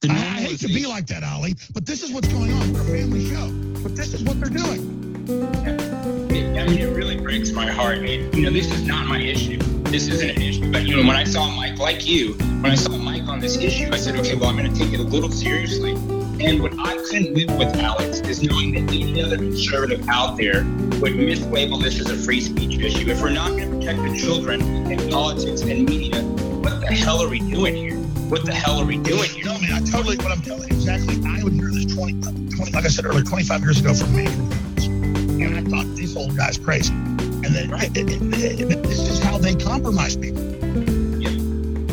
The 0.00 0.08
I, 0.08 0.14
I 0.14 0.16
hate 0.16 0.58
to 0.58 0.66
be 0.66 0.84
like 0.84 1.06
that, 1.06 1.22
Ollie, 1.22 1.54
but 1.72 1.86
this 1.86 2.02
is 2.02 2.10
what's 2.10 2.26
going 2.26 2.52
on. 2.52 2.72
We're 2.72 2.80
a 2.80 2.84
family 2.84 3.24
show, 3.30 3.52
but 3.84 3.94
this 3.94 4.14
is 4.14 4.24
what 4.24 4.40
they're 4.40 4.50
doing. 4.50 5.04
It, 6.34 6.58
I 6.60 6.66
mean, 6.66 6.80
it 6.80 6.92
really 6.92 7.18
breaks 7.20 7.52
my 7.52 7.70
heart. 7.70 7.98
It, 7.98 8.34
you 8.34 8.46
know, 8.46 8.50
this 8.50 8.72
is 8.72 8.84
not 8.84 9.06
my 9.06 9.20
issue. 9.20 9.58
This 9.84 10.08
isn't 10.08 10.28
an 10.28 10.42
issue. 10.42 10.72
But, 10.72 10.86
you 10.86 10.96
know, 10.96 11.06
when 11.06 11.14
I 11.14 11.22
saw 11.22 11.48
Mike, 11.54 11.78
like 11.78 12.04
you, 12.04 12.32
when 12.32 12.72
I 12.72 12.74
saw 12.74 12.96
Mike 12.96 13.28
on 13.28 13.38
this 13.38 13.58
issue, 13.58 13.90
I 13.92 13.96
said, 13.96 14.16
okay, 14.16 14.34
well, 14.34 14.48
I'm 14.48 14.56
going 14.56 14.74
to 14.74 14.76
take 14.76 14.92
it 14.92 14.98
a 14.98 15.04
little 15.04 15.30
seriously. 15.30 15.94
And 16.38 16.62
what 16.62 16.78
I 16.78 16.96
couldn't 16.98 17.34
live 17.34 17.56
with, 17.56 17.74
Alex, 17.76 18.20
is 18.20 18.42
knowing 18.42 18.72
that 18.74 18.94
any 18.94 19.22
other 19.22 19.38
conservative 19.38 20.06
out 20.08 20.36
there 20.36 20.64
would 21.00 21.14
mislabel 21.14 21.82
this 21.82 21.98
as 21.98 22.10
a 22.10 22.16
free 22.16 22.42
speech 22.42 22.78
issue. 22.78 23.08
If 23.08 23.22
we're 23.22 23.30
not 23.30 23.50
going 23.50 23.70
to 23.70 23.76
protect 23.78 24.02
the 24.02 24.18
children 24.18 24.60
in 24.92 25.10
politics 25.10 25.62
and 25.62 25.88
media, 25.88 26.22
what 26.22 26.80
the 26.80 26.94
hell 26.94 27.22
are 27.22 27.28
we 27.28 27.38
doing 27.38 27.74
here? 27.74 27.96
What 28.28 28.44
the 28.44 28.52
hell 28.52 28.78
are 28.78 28.84
we 28.84 28.98
doing 28.98 29.30
here? 29.30 29.46
No, 29.46 29.58
man, 29.60 29.72
I 29.72 29.80
totally, 29.80 30.18
what 30.18 30.30
I'm 30.30 30.42
telling 30.42 30.68
you, 30.68 30.76
exactly. 30.76 31.16
I 31.26 31.42
would 31.42 31.54
hear 31.54 31.70
this 31.70 31.94
20, 31.94 32.20
20 32.20 32.72
like 32.72 32.84
I 32.84 32.88
said 32.88 33.06
earlier, 33.06 33.24
25 33.24 33.60
years 33.62 33.80
ago 33.80 33.94
from 33.94 34.14
me. 34.14 34.26
And 35.42 35.56
I 35.56 35.62
thought, 35.62 35.86
these 35.96 36.16
old 36.16 36.36
guy's 36.36 36.58
crazy. 36.58 36.92
And 36.92 37.46
then 37.46 37.72
it, 37.72 37.96
it, 37.96 38.60
it, 38.60 38.82
this 38.82 39.08
is 39.08 39.22
how 39.22 39.38
they 39.38 39.54
compromise 39.54 40.16
people. 40.16 40.42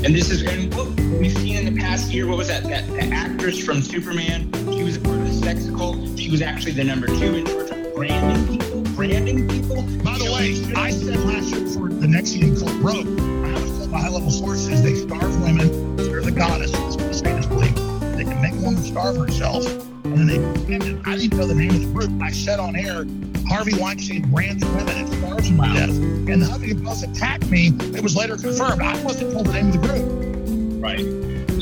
And 0.05 0.13
this 0.13 0.29
is, 0.29 0.43
and 0.43 0.73
what 0.75 0.87
we've 1.17 1.31
seen 1.31 1.65
in 1.65 1.73
the 1.73 1.79
past 1.79 2.11
year, 2.11 2.27
what 2.27 2.37
was 2.37 2.49
that? 2.49 2.63
That 2.63 2.85
the 2.87 3.03
actress 3.03 3.63
from 3.63 3.81
Superman, 3.81 4.51
she 4.73 4.83
was 4.83 4.97
a 4.97 4.99
part 4.99 5.15
of 5.15 5.27
the 5.27 5.33
sex 5.33 5.69
cult. 5.69 6.19
She 6.19 6.29
was 6.29 6.41
actually 6.41 6.73
the 6.73 6.83
number 6.83 7.07
two 7.07 7.35
in 7.35 7.45
charge 7.45 7.71
of 7.71 7.95
branding 7.95 8.59
people. 8.59 8.81
Branding 8.95 9.47
people. 9.47 9.81
By 10.03 10.17
the 10.17 10.25
way, 10.25 10.75
I 10.75 10.91
said 10.91 11.17
last 11.21 11.51
year 11.51 11.61
before 11.61 11.87
the 11.87 12.05
NXIVM 12.05 12.59
cult 12.59 12.81
broke, 12.81 13.07
I 13.07 13.61
was 13.61 13.77
told 13.77 13.91
by 13.91 14.01
high 14.01 14.09
level 14.09 14.29
sources 14.29 14.83
they 14.83 14.95
starve 14.95 15.41
women. 15.41 15.95
They're 15.95 16.21
the 16.21 16.31
goddesses. 16.31 16.73
That's 16.73 16.97
what 16.97 17.07
the 17.07 17.13
Satanists 17.13 17.47
believe. 17.47 17.75
They 18.17 18.25
can 18.25 18.41
make 18.41 18.55
a 18.55 18.57
woman 18.57 18.83
starve 18.83 19.15
herself. 19.15 19.65
And 20.03 20.17
then 20.17 20.27
they. 20.27 21.09
I 21.09 21.15
didn't 21.15 21.37
know 21.37 21.47
the 21.47 21.55
name 21.55 21.69
of 21.69 21.79
the 21.79 21.87
group. 21.93 22.21
I 22.21 22.31
said 22.31 22.59
on 22.59 22.75
air, 22.75 23.05
Harvey 23.53 23.79
Weinstein 23.79 24.31
brands 24.31 24.65
women 24.65 24.97
and 24.97 25.13
starves 25.13 25.47
them 25.47 25.57
to 25.57 25.73
death. 25.73 25.89
And 25.89 26.41
the 26.41 26.47
Huffington 26.47 26.83
Post 26.83 27.03
attacked 27.03 27.47
me. 27.51 27.67
It 27.95 28.01
was 28.01 28.15
later 28.15 28.35
confirmed. 28.35 28.81
I 28.81 28.99
wasn't 29.03 29.31
told 29.31 29.45
the 29.45 29.53
name 29.53 29.67
of 29.67 29.73
the 29.73 29.87
group. 29.87 30.83
Right. 30.83 31.05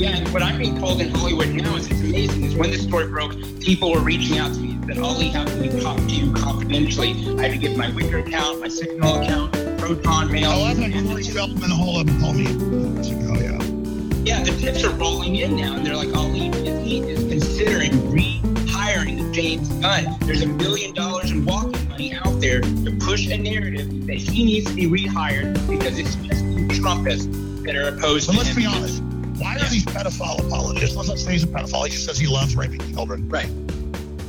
Yeah, 0.00 0.16
and 0.16 0.28
what 0.32 0.42
I'm 0.42 0.56
being 0.56 0.78
told 0.80 1.02
in 1.02 1.10
Hollywood 1.14 1.50
now 1.50 1.76
is 1.76 1.90
it's 1.90 2.00
amazing. 2.00 2.44
Is 2.44 2.54
when 2.54 2.70
this 2.70 2.82
story 2.82 3.08
broke, 3.08 3.32
people 3.60 3.92
were 3.92 4.00
reaching 4.00 4.38
out 4.38 4.54
to 4.54 4.58
me 4.58 4.78
that 4.86 4.96
Ali, 4.96 5.28
how 5.28 5.44
can 5.44 5.60
we 5.60 5.68
talk 5.82 5.98
to 5.98 6.04
you 6.04 6.32
confidentially? 6.32 7.10
I 7.38 7.42
had 7.42 7.52
to 7.52 7.58
give 7.58 7.76
my 7.76 7.88
Wickr 7.88 8.26
account, 8.26 8.60
my 8.62 8.68
Signal 8.68 9.20
account, 9.20 9.52
Proton 9.78 10.32
Mail. 10.32 10.50
Oh, 10.50 10.64
I've 10.64 10.78
had 10.78 11.04
Corey 11.04 11.24
Feldman, 11.24 11.68
the 11.68 11.76
whole 11.76 12.00
of 12.00 12.06
them 12.06 12.18
call 12.22 12.32
me. 12.32 12.46
Oh, 12.48 13.38
yeah. 13.38 13.60
Yeah, 14.24 14.42
the 14.42 14.56
tips 14.58 14.82
are 14.82 14.94
rolling 14.94 15.36
in 15.36 15.56
now, 15.56 15.76
and 15.76 15.84
they're 15.86 15.94
like, 15.94 16.14
Ali, 16.16 16.48
Disney 16.48 17.00
is 17.00 17.18
considering 17.28 17.92
rehiring 18.10 18.31
James 19.32 19.68
Gunn. 19.80 20.18
There's 20.20 20.42
a 20.42 20.46
billion 20.46 20.92
dollars 20.92 21.30
in 21.30 21.44
walking 21.46 21.88
money 21.88 22.12
out 22.12 22.38
there 22.40 22.60
to 22.60 22.98
push 23.00 23.26
a 23.28 23.38
narrative 23.38 24.06
that 24.06 24.16
he 24.16 24.44
needs 24.44 24.68
to 24.68 24.76
be 24.76 24.86
rehired 24.86 25.54
because 25.66 25.98
it's 25.98 26.14
just 26.16 26.44
Trumpists 26.80 27.26
that 27.64 27.74
are 27.74 27.96
opposed 27.96 28.26
But 28.26 28.32
to 28.32 28.38
let's 28.38 28.54
be 28.54 28.66
honest. 28.66 29.02
Why 29.40 29.56
are 29.56 29.70
these 29.70 29.86
pedophile 29.86 30.46
apologists? 30.46 30.94
Let's 30.94 31.08
not 31.08 31.18
say 31.18 31.32
he's 31.32 31.44
a 31.44 31.46
pedophile. 31.46 31.86
He 31.86 31.92
just 31.92 32.04
says 32.04 32.18
he 32.18 32.26
loves 32.26 32.54
raping 32.54 32.80
children. 32.92 33.28
Right. 33.28 33.48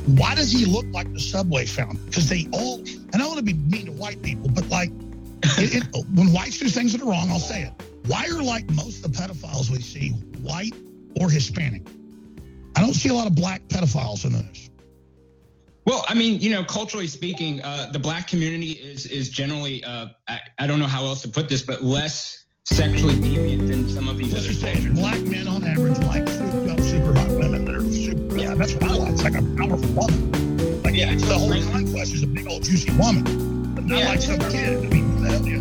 Why 0.06 0.34
does 0.34 0.50
he 0.50 0.64
look 0.64 0.86
like 0.90 1.12
the 1.12 1.20
subway 1.20 1.66
fountain? 1.66 2.02
Because 2.06 2.28
they 2.28 2.48
all, 2.52 2.78
and 2.78 3.14
I 3.14 3.18
don't 3.18 3.28
want 3.28 3.38
to 3.38 3.44
be 3.44 3.54
mean 3.54 3.86
to 3.86 3.92
white 3.92 4.22
people, 4.22 4.48
but 4.48 4.68
like, 4.70 4.90
it, 5.58 5.76
it, 5.76 6.06
when 6.14 6.32
whites 6.32 6.58
do 6.58 6.68
things 6.68 6.92
that 6.92 7.02
are 7.02 7.10
wrong, 7.10 7.30
I'll 7.30 7.38
say 7.38 7.62
it. 7.62 7.72
Why 8.06 8.26
are 8.26 8.42
like 8.42 8.70
most 8.70 9.04
of 9.04 9.12
the 9.12 9.18
pedophiles 9.18 9.70
we 9.70 9.80
see 9.80 10.10
white 10.40 10.74
or 11.20 11.28
Hispanic? 11.28 11.82
I 12.76 12.80
don't 12.80 12.94
see 12.94 13.10
a 13.10 13.14
lot 13.14 13.26
of 13.26 13.34
black 13.34 13.66
pedophiles 13.68 14.24
in 14.24 14.32
this. 14.32 14.70
Well, 15.86 16.04
I 16.08 16.14
mean, 16.14 16.40
you 16.40 16.50
know, 16.50 16.64
culturally 16.64 17.06
speaking, 17.06 17.60
uh, 17.62 17.90
the 17.92 17.98
black 17.98 18.26
community 18.26 18.72
is 18.72 19.06
is 19.06 19.28
generally, 19.28 19.84
uh, 19.84 20.06
I, 20.28 20.40
I 20.58 20.66
don't 20.66 20.78
know 20.80 20.86
how 20.86 21.04
else 21.04 21.22
to 21.22 21.28
put 21.28 21.48
this, 21.48 21.62
but 21.62 21.82
less 21.82 22.44
sexually 22.64 23.14
deviant 23.16 23.68
than 23.68 23.88
some 23.90 24.08
of 24.08 24.16
these 24.16 24.32
Let's 24.32 24.48
other 24.48 24.72
cultures. 24.72 24.98
black 24.98 25.20
men 25.22 25.46
on 25.46 25.62
average 25.64 25.98
like 25.98 26.26
souped 26.28 26.70
up, 26.70 26.80
super 26.80 27.12
hot 27.18 27.28
women 27.28 27.64
that 27.66 27.74
are 27.74 27.82
super. 27.92 28.38
Yeah, 28.38 28.54
that's 28.54 28.72
what 28.74 28.84
I 28.84 28.94
like. 28.94 29.12
It's 29.12 29.22
like 29.24 29.34
a 29.34 29.42
powerful 29.56 29.90
woman. 29.92 30.82
Like, 30.82 30.94
yeah, 30.94 31.12
it's 31.12 31.26
the 31.28 31.36
whole 31.36 31.50
conquest 31.70 32.14
is 32.14 32.22
a 32.22 32.26
big 32.26 32.46
old 32.48 32.62
juicy 32.64 32.90
woman, 32.96 33.74
but 33.74 33.84
not 33.84 33.98
Yeah. 33.98 34.08
like 34.08 34.22
some 34.22 34.38
kid. 34.38 34.78
I 34.84 34.88
mean, 34.88 35.22
hell, 35.22 35.46
yeah. 35.46 35.60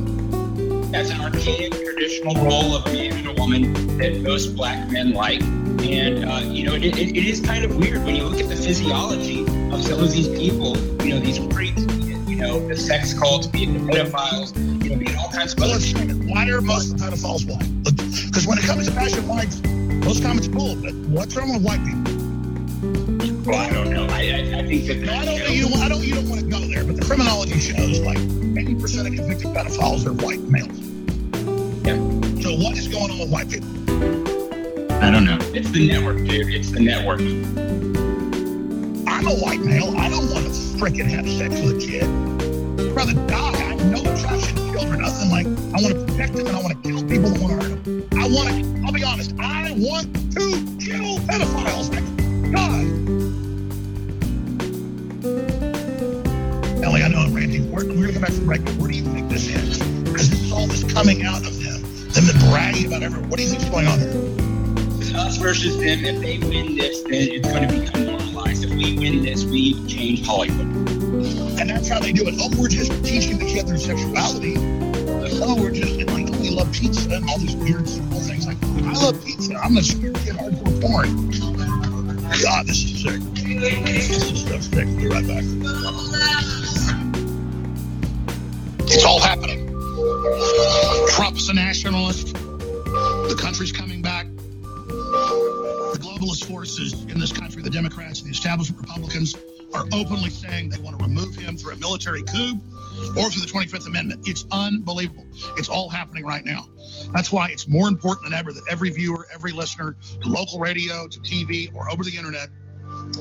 That's 0.91 1.09
an 1.09 1.19
archaic 1.19 1.73
traditional 1.73 2.35
role 2.35 2.75
of 2.77 2.85
a 2.85 2.93
man 2.93 3.13
and 3.17 3.27
a 3.27 3.33
woman 3.33 3.97
that 3.97 4.21
most 4.21 4.55
black 4.55 4.89
men 4.89 5.11
like. 5.11 5.41
And, 5.41 6.23
uh, 6.23 6.39
you 6.45 6.63
know, 6.65 6.75
it, 6.75 6.85
it, 6.97 7.17
it 7.17 7.25
is 7.25 7.41
kind 7.41 7.65
of 7.65 7.75
weird 7.75 8.03
when 8.05 8.15
you 8.15 8.23
look 8.23 8.39
at 8.39 8.47
the 8.47 8.55
physiology 8.55 9.43
of 9.73 9.83
some 9.83 9.99
of 9.99 10.11
these 10.11 10.27
people, 10.27 10.77
you 11.03 11.13
know, 11.13 11.19
these 11.19 11.37
freaks, 11.53 11.81
you 12.27 12.35
know, 12.35 12.67
the 12.67 12.77
sex 12.77 13.13
cults, 13.13 13.47
be 13.47 13.63
it 13.63 13.73
the 13.73 13.79
pedophiles, 13.79 14.55
you 14.83 14.89
know, 14.89 14.95
be 14.97 15.05
it 15.05 15.17
all 15.17 15.29
kinds 15.29 15.53
of 15.53 15.59
other 15.59 15.73
let's. 15.73 15.93
Why 16.29 16.47
are 16.49 16.61
most 16.61 16.91
of 16.91 16.99
the 16.99 17.05
pedophiles 17.05 17.47
white? 17.47 17.83
Because 17.83 18.45
when 18.45 18.57
it 18.57 18.65
comes 18.65 18.87
to 18.87 18.93
passion 18.93 19.27
whites, 19.27 19.61
those 20.05 20.19
comments 20.19 20.47
cool. 20.47 20.75
But 20.75 20.93
what's 21.09 21.35
wrong 21.35 21.53
with 21.53 21.63
white 21.63 21.83
people? 21.85 22.03
Well, 23.45 23.59
I 23.59 23.69
don't 23.71 23.89
know. 23.89 24.05
I, 24.09 24.19
I, 24.19 24.59
I 24.59 24.67
think 24.67 24.85
that 24.87 24.97
No, 24.97 25.13
I 25.13 25.25
don't. 25.25 25.49
You 25.49 25.69
don't. 25.69 25.81
I 25.81 25.89
don't. 25.89 26.03
You 26.03 26.15
don't 26.15 26.29
want 26.29 26.41
to 26.41 26.47
go 26.47 26.59
there. 26.59 26.83
But 26.83 26.97
the 26.97 27.05
criminology 27.05 27.59
shows 27.59 27.99
like 27.99 28.17
80% 28.17 29.07
of 29.07 29.15
convicted 29.15 29.47
pedophiles 29.47 30.05
are 30.05 30.13
white 30.13 30.41
males. 30.41 30.79
Yeah. 31.85 31.95
So 32.41 32.55
what 32.55 32.77
is 32.77 32.87
going 32.87 33.11
on 33.11 33.19
with 33.19 33.29
white 33.29 33.49
people? 33.49 33.69
I 35.03 35.09
don't 35.09 35.25
know. 35.25 35.37
It's 35.53 35.71
the 35.71 35.87
network, 35.87 36.17
dude. 36.17 36.53
It's 36.53 36.71
the 36.71 36.79
network. 36.79 38.02
I'm 39.23 39.29
a 39.29 39.35
white 39.35 39.61
male. 39.61 39.97
I 39.97 40.09
don't 40.09 40.29
want 40.31 40.43
to 40.43 40.51
freaking 40.51 41.09
have 41.09 41.25
sex 41.29 41.57
with 41.61 41.77
a 41.77 41.87
kid. 41.87 42.03
I'd 42.03 42.91
rather 42.91 43.13
die. 43.25 43.53
I 43.53 43.55
have 43.55 43.85
no 43.85 44.01
attraction 44.01 44.53
to 44.57 44.73
children. 44.73 44.99
Nothing 44.99 45.29
like 45.31 45.47
I 45.47 45.81
want 45.81 45.95
to 45.95 46.03
protect 46.03 46.33
them 46.33 46.47
and 46.47 46.57
I 46.57 46.61
want 46.61 46.83
to 46.83 46.89
kill 46.89 46.99
people 47.07 47.29
that 47.29 47.39
want 47.39 47.61
to 47.61 47.69
hurt 47.69 47.83
them. 47.85 48.07
I 48.19 48.27
want 48.27 48.49
to. 48.49 48.83
I'll 48.85 48.91
be 48.91 49.05
honest. 49.05 49.33
I 49.39 49.71
want 49.77 50.13
to 50.33 50.43
kill 50.75 51.19
pedophiles. 51.23 51.87
God. 52.51 52.83
Ellie, 56.83 57.03
I 57.03 57.07
know 57.07 57.19
I'm 57.19 57.33
ranting. 57.33 57.71
We're, 57.71 57.83
to 57.83 58.11
come 58.11 58.21
back 58.23 58.33
from 58.33 58.45
break. 58.45 58.67
Where 58.71 58.91
do 58.91 58.97
you 58.97 59.05
think 59.05 59.29
this 59.29 59.47
ends? 59.55 59.79
Because 60.03 60.31
this 60.31 60.41
is 60.41 60.51
all 60.51 60.67
this 60.67 60.83
coming 60.91 61.23
out 61.23 61.47
of 61.47 61.63
them. 61.63 61.81
Them 62.09 62.51
bragging 62.51 62.87
about 62.87 63.03
everything. 63.03 63.29
What 63.29 63.37
do 63.37 63.43
you 63.43 63.51
think's 63.51 63.69
going 63.69 63.87
on 63.87 63.99
here? 63.99 64.11
It's 64.99 65.13
us 65.15 65.37
versus 65.37 65.77
them. 65.77 66.03
If 66.03 66.19
they 66.19 66.39
win 66.39 66.75
this, 66.75 67.03
then 67.03 67.13
it's 67.13 67.47
going 67.47 67.69
to 67.69 67.79
become 67.79 68.12
we 68.75 68.97
win 68.97 69.21
this, 69.23 69.45
we 69.45 69.73
change 69.87 70.25
Hollywood. 70.25 70.67
And 71.59 71.69
that's 71.69 71.87
how 71.87 71.99
they 71.99 72.11
do 72.11 72.27
it. 72.27 72.35
Oh, 72.39 72.49
we're 72.59 72.67
just 72.67 72.91
teaching 73.05 73.37
the 73.37 73.45
kid 73.45 73.67
their 73.67 73.77
sexuality. 73.77 74.55
Oh, 75.45 75.55
we're 75.61 75.71
just 75.71 75.95
like, 76.11 76.27
oh, 76.29 76.39
we 76.41 76.49
love 76.49 76.71
pizza 76.71 77.09
and 77.09 77.29
all 77.29 77.37
these 77.37 77.55
weird 77.55 77.87
simple 77.87 78.19
things. 78.19 78.47
Like, 78.47 78.61
I 78.63 78.93
love 78.93 79.23
pizza. 79.23 79.55
I'm 79.55 79.77
a 79.77 79.83
scared 79.83 80.15
kid 80.15 80.35
hardcore 80.35 80.81
porn. 80.81 81.31
God, 82.41 82.65
this 82.65 82.83
is 82.83 83.03
sick. 83.03 83.21
This 83.33 84.09
is 84.09 84.43
so 84.43 84.59
sick. 84.59 84.87
Be 84.97 85.07
right 85.07 85.25
back. 85.27 85.43
It's 88.89 89.05
all 89.05 89.19
happening. 89.19 89.69
Trump's 91.09 91.49
a 91.49 91.53
nationalist. 91.53 92.33
The 92.33 93.35
country's 93.39 93.71
coming 93.71 93.92
globalist 96.23 96.45
forces 96.45 96.93
in 97.03 97.19
this 97.19 97.31
country, 97.31 97.61
the 97.61 97.69
Democrats 97.69 98.19
and 98.21 98.29
the 98.29 98.31
establishment 98.31 98.81
Republicans, 98.81 99.35
are 99.73 99.85
openly 99.91 100.29
saying 100.29 100.69
they 100.69 100.77
want 100.79 100.97
to 100.97 101.03
remove 101.03 101.35
him 101.35 101.57
through 101.57 101.73
a 101.73 101.75
military 101.77 102.21
coup 102.23 102.59
or 103.17 103.29
through 103.29 103.41
the 103.41 103.51
25th 103.51 103.87
Amendment. 103.87 104.27
It's 104.27 104.45
unbelievable. 104.51 105.25
It's 105.57 105.67
all 105.67 105.89
happening 105.89 106.25
right 106.25 106.45
now. 106.45 106.67
That's 107.11 107.31
why 107.31 107.49
it's 107.49 107.67
more 107.67 107.87
important 107.87 108.29
than 108.29 108.37
ever 108.37 108.53
that 108.53 108.63
every 108.69 108.91
viewer, 108.91 109.27
every 109.33 109.51
listener, 109.51 109.95
to 110.21 110.29
local 110.29 110.59
radio, 110.59 111.07
to 111.07 111.19
TV, 111.21 111.73
or 111.73 111.89
over 111.91 112.03
the 112.03 112.15
internet, 112.15 112.49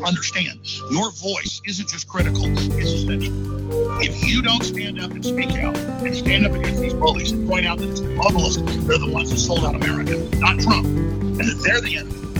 understand 0.04 0.60
your 0.90 1.10
voice 1.12 1.62
isn't 1.66 1.88
just 1.88 2.06
critical, 2.06 2.42
it's 2.44 2.92
essential. 2.92 4.00
If 4.00 4.28
you 4.28 4.42
don't 4.42 4.62
stand 4.62 5.00
up 5.00 5.12
and 5.12 5.24
speak 5.24 5.50
out 5.52 5.76
and 5.76 6.14
stand 6.14 6.46
up 6.46 6.52
against 6.52 6.80
these 6.80 6.94
bullies 6.94 7.32
and 7.32 7.48
point 7.48 7.66
out 7.66 7.78
that 7.78 7.88
it's 7.88 8.00
the 8.00 8.08
globalists, 8.08 8.86
they're 8.86 8.98
the 8.98 9.10
ones 9.10 9.30
that 9.30 9.38
sold 9.38 9.64
out 9.64 9.74
America, 9.74 10.18
not 10.38 10.60
Trump, 10.60 10.86
and 10.86 11.40
that 11.40 11.62
they're 11.64 11.80
the 11.80 11.96
enemy, 11.96 12.31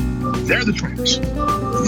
they're 0.52 0.64
the 0.64 0.72
traitors. 0.72 1.18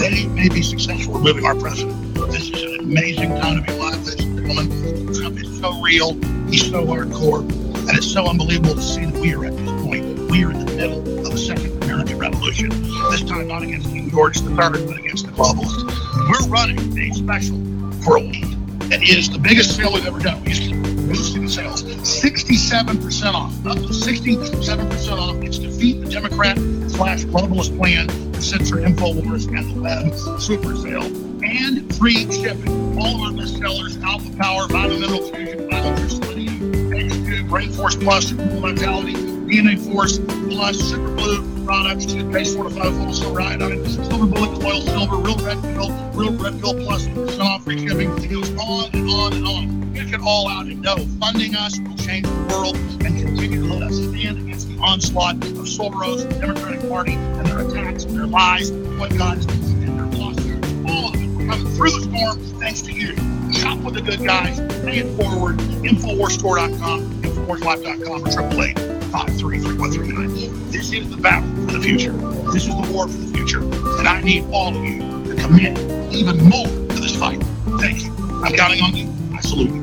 They 0.01 0.25
may 0.25 0.49
be 0.49 0.63
successful 0.63 1.13
removing 1.13 1.45
our 1.45 1.53
president. 1.53 2.15
This 2.31 2.49
is 2.49 2.63
an 2.63 2.79
amazing 2.79 3.29
time 3.39 3.57
to 3.57 3.61
be 3.61 3.77
alive, 3.77 4.03
ladies 4.03 4.25
and. 4.25 5.15
Trump 5.15 5.39
is 5.39 5.59
so 5.59 5.79
real, 5.81 6.13
he's 6.49 6.71
so 6.71 6.83
hardcore, 6.83 7.41
and 7.41 7.95
it's 7.95 8.11
so 8.11 8.25
unbelievable 8.25 8.73
to 8.73 8.81
see 8.81 9.05
that 9.05 9.21
we 9.21 9.35
are 9.35 9.45
at 9.45 9.55
this 9.55 9.69
point. 9.83 10.31
We 10.31 10.43
are 10.45 10.51
in 10.51 10.65
the 10.65 10.73
middle 10.73 11.27
of 11.27 11.31
a 11.31 11.37
second 11.37 11.83
American 11.83 12.17
Revolution. 12.17 12.69
This 13.11 13.23
time 13.23 13.47
not 13.47 13.61
against 13.61 13.87
King 13.87 14.09
George 14.09 14.37
III, 14.41 14.55
but 14.55 14.97
against 14.97 15.27
the 15.27 15.31
globalists. 15.31 15.85
We're 16.27 16.49
running 16.49 16.97
a 16.97 17.13
special 17.13 17.57
for 18.01 18.17
a 18.17 18.21
week 18.21 18.45
that 18.89 19.03
is 19.03 19.29
the 19.29 19.37
biggest 19.37 19.75
sale 19.75 19.93
we've 19.93 20.07
ever 20.07 20.19
done. 20.19 20.43
We 20.43 20.49
used 20.49 20.69
to, 20.69 20.81
boosting 21.05 21.47
sales. 21.47 21.83
67% 21.83 23.33
off. 23.33 23.65
Up 23.67 23.75
to 23.75 23.93
67% 23.93 25.17
off. 25.17 25.35
It's 25.43 25.59
defeat 25.59 26.01
the 26.01 26.09
Democrat 26.09 26.57
slash 26.89 27.25
globalist 27.25 27.77
plan 27.77 28.24
to 28.35 28.41
censor 28.41 28.75
InfoWars 28.75 29.47
and 29.47 29.75
the 29.75 29.81
web 29.81 30.39
super 30.39 30.75
sale. 30.75 31.03
And 31.43 31.95
free 31.95 32.29
shipping. 32.31 32.99
All 32.99 33.15
of 33.15 33.21
our 33.21 33.31
bestsellers, 33.31 34.01
Alpha 34.03 34.35
Power, 34.37 34.67
Vitamin 34.67 35.01
Mineral 35.01 35.31
Fusion, 35.31 35.69
Vitamin 35.69 36.09
Selenium, 36.09 36.71
X2, 36.91 37.49
Brain 37.49 37.71
Force 37.71 37.95
Plus, 37.95 38.31
Vitality, 38.31 39.13
DNA 39.13 39.79
Force 39.91 40.19
Plus, 40.19 40.77
Super 40.79 41.11
Blue 41.15 41.65
products, 41.65 42.05
toothpaste 42.05 42.55
fortified 42.55 43.15
silver 43.15 43.41
iodine, 43.41 43.85
silver 43.87 44.25
bullet 44.25 44.63
oil, 44.63 44.81
silver, 44.81 45.17
real 45.17 45.37
red 45.37 45.61
pill, 45.61 45.91
real 46.13 46.33
red 46.33 46.59
pill 46.59 46.75
plus 46.75 47.07
off 47.39 47.63
free 47.63 47.87
shipping. 47.87 48.11
It 48.23 48.29
goes 48.29 48.49
on 48.57 48.89
and 48.93 49.09
on 49.09 49.33
and 49.33 49.47
on. 49.47 49.84
Check 49.95 50.11
it 50.11 50.19
all 50.21 50.49
out 50.49 50.65
and 50.65 50.81
know 50.81 50.97
funding 51.21 51.55
us 51.55 51.79
will 51.79 51.95
change 51.95 52.25
the 52.25 52.47
world 52.49 52.75
and 52.75 53.17
continue 53.17 53.65
to 53.65 53.73
let 53.73 53.83
us 53.83 53.95
stand 53.95 54.39
against 54.39 54.67
the 54.67 54.77
onslaught 54.79 55.35
of 55.35 55.65
Soros 55.65 56.27
the 56.27 56.37
Democratic 56.37 56.89
Party 56.89 57.13
and 57.13 57.45
their 57.47 57.59
attacks 57.65 58.03
and 58.03 58.17
their 58.17 58.27
lies, 58.27 58.71
boycotts, 58.71 59.45
and 59.45 59.97
their 59.97 60.19
lawsuits. 60.19 60.67
All 60.85 61.07
of 61.07 61.15
it. 61.15 61.27
We're 61.29 61.47
coming 61.47 61.73
through 61.75 61.91
the 61.91 62.01
storm 62.01 62.39
thanks 62.59 62.81
to 62.81 62.91
you. 62.91 63.15
Shop 63.53 63.77
with 63.79 63.93
the 63.93 64.01
good 64.01 64.25
guys. 64.25 64.59
Pay 64.83 64.99
it 64.99 65.15
forward. 65.15 65.59
Infowarsstore.com, 65.59 67.21
Infowarslife.com, 67.21 68.23
or 68.23 68.27
888 68.27 68.95
533 69.11 70.47
This 70.71 70.91
is 70.91 71.09
the 71.09 71.15
battle 71.15 71.49
for 71.67 71.71
the 71.71 71.81
future. 71.81 72.11
This 72.51 72.67
is 72.67 72.75
the 72.75 72.91
war 72.91 73.07
for 73.07 73.17
the 73.17 73.33
future. 73.33 73.61
And 73.61 74.09
I 74.09 74.19
need 74.21 74.43
all 74.51 74.75
of 74.75 74.83
you 74.83 74.99
to 75.33 75.41
commit 75.41 75.77
even 76.13 76.43
more 76.49 76.67
to 76.67 76.99
this 76.99 77.15
fight. 77.15 77.41
Thank 77.79 78.03
you. 78.03 78.11
I'm 78.43 78.53
counting 78.53 78.81
on 78.81 78.93
you. 78.93 79.24
I 79.35 79.41
salute 79.41 79.69
you. 79.69 79.81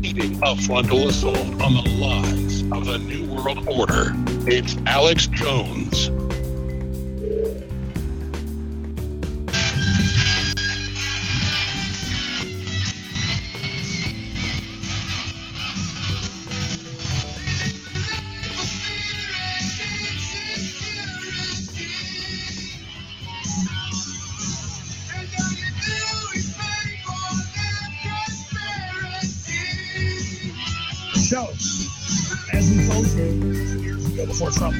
Leading 0.00 0.40
a 0.44 0.54
frontal 0.62 1.08
assault 1.08 1.36
on 1.60 1.74
the 1.74 1.96
lies 1.98 2.62
of 2.70 2.84
the 2.84 2.98
New 2.98 3.26
World 3.34 3.66
Order. 3.66 4.12
It's 4.46 4.76
Alex 4.86 5.26
Jones. 5.26 6.10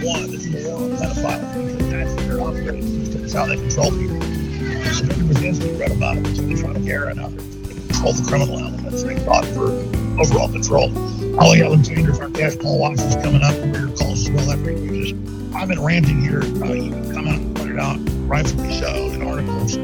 Before 0.06 0.18
Trump 0.18 0.28
won, 0.28 0.30
this 0.30 0.46
is 0.46 0.66
a 0.66 0.70
war 0.70 0.82
on 0.82 0.90
pedophiles 0.96 1.66
because 1.66 1.90
that's 1.90 2.14
their 2.26 2.40
operating 2.40 3.04
system. 3.04 3.24
It's 3.24 3.32
how 3.32 3.46
they 3.46 3.56
control 3.56 3.90
people. 3.90 4.20
Peter 4.20 5.24
Brzezinski 5.24 5.80
wrote 5.80 5.90
about. 5.90 6.16
It's 6.18 6.38
in 6.38 6.56
Frontier 6.56 7.08
and 7.08 7.20
how 7.20 7.28
they 7.28 7.74
control 7.88 8.12
the 8.12 8.24
criminal 8.28 8.58
elements. 8.60 9.02
They 9.02 9.18
fought 9.24 9.44
for 9.46 9.72
overall 10.20 10.48
control. 10.48 10.92
Ali 11.40 11.62
Alexander, 11.62 12.22
our 12.22 12.30
cash 12.30 12.54
call 12.56 12.78
watch 12.78 13.00
is 13.00 13.16
coming 13.16 13.42
up. 13.42 13.54
Your 13.74 13.88
calls 13.96 14.30
well 14.30 14.50
after 14.50 14.70
you 14.70 15.04
just 15.04 15.56
I've 15.56 15.68
been 15.68 15.82
ranting 15.82 16.20
here. 16.22 16.42
Uh, 16.42 16.72
you 16.72 16.92
can 16.92 17.12
come 17.12 17.26
out 17.26 17.38
and 17.38 17.56
put 17.56 17.70
it 17.70 17.78
out, 17.78 17.98
rightfully 18.28 18.72
so, 18.78 18.94
in 19.10 19.22
articles. 19.26 19.76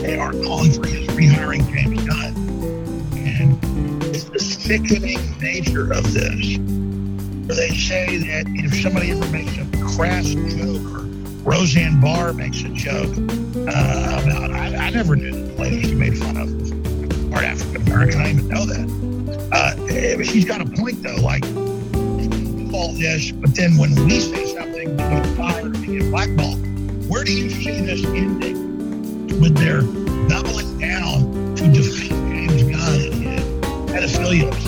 They 0.00 0.18
are 0.18 0.32
calling 0.32 0.72
for 0.72 0.86
his 0.86 1.06
rehiring 1.08 1.68
James 1.70 2.02
Gunn. 2.06 2.34
And 3.18 4.04
it's 4.04 4.24
the 4.24 4.38
sickening 4.38 5.38
nature 5.40 5.92
of 5.92 6.14
this. 6.14 6.81
They 7.54 7.76
say 7.76 8.16
that 8.16 8.46
if 8.48 8.82
somebody 8.82 9.10
ever 9.10 9.26
makes 9.28 9.56
a 9.58 9.66
crass 9.94 10.24
joke 10.26 10.82
or 10.92 11.02
Roseanne 11.44 12.00
Barr 12.00 12.32
makes 12.32 12.62
a 12.62 12.70
joke 12.70 13.12
uh, 13.12 14.22
about, 14.22 14.52
I, 14.52 14.86
I 14.86 14.90
never 14.90 15.16
knew 15.16 15.32
the 15.32 15.52
lady 15.60 15.82
she 15.82 15.94
made 15.94 16.16
fun 16.16 16.38
of 16.38 17.30
part 17.30 17.44
African 17.44 17.82
American. 17.82 18.20
I 18.20 18.32
didn't 18.32 18.38
even 18.38 18.48
know 18.48 18.64
that. 18.64 19.48
Uh, 19.52 19.86
eh, 19.88 20.22
she's 20.22 20.46
got 20.46 20.62
a 20.62 20.64
point 20.64 21.02
though. 21.02 21.16
Like 21.16 21.44
all 22.72 22.94
this, 22.94 23.32
but 23.32 23.54
then 23.54 23.76
when 23.76 23.94
we 24.06 24.18
say 24.18 24.46
something, 24.46 24.90
we 24.90 24.96
get 24.96 25.26
fired 25.36 25.76
and 25.76 25.86
we 25.86 25.98
get 25.98 26.10
blackballed. 26.10 26.58
Where 27.08 27.22
do 27.22 27.32
you 27.32 27.50
see 27.50 27.82
this 27.82 28.02
ending 28.06 29.40
with 29.40 29.56
their 29.58 29.82
doubling 30.28 30.78
down 30.78 31.54
to 31.56 31.68
defeat 31.70 32.08
James 32.08 32.62
Gunn 32.62 33.24
and 33.24 33.64
pedophilia? 33.90 34.61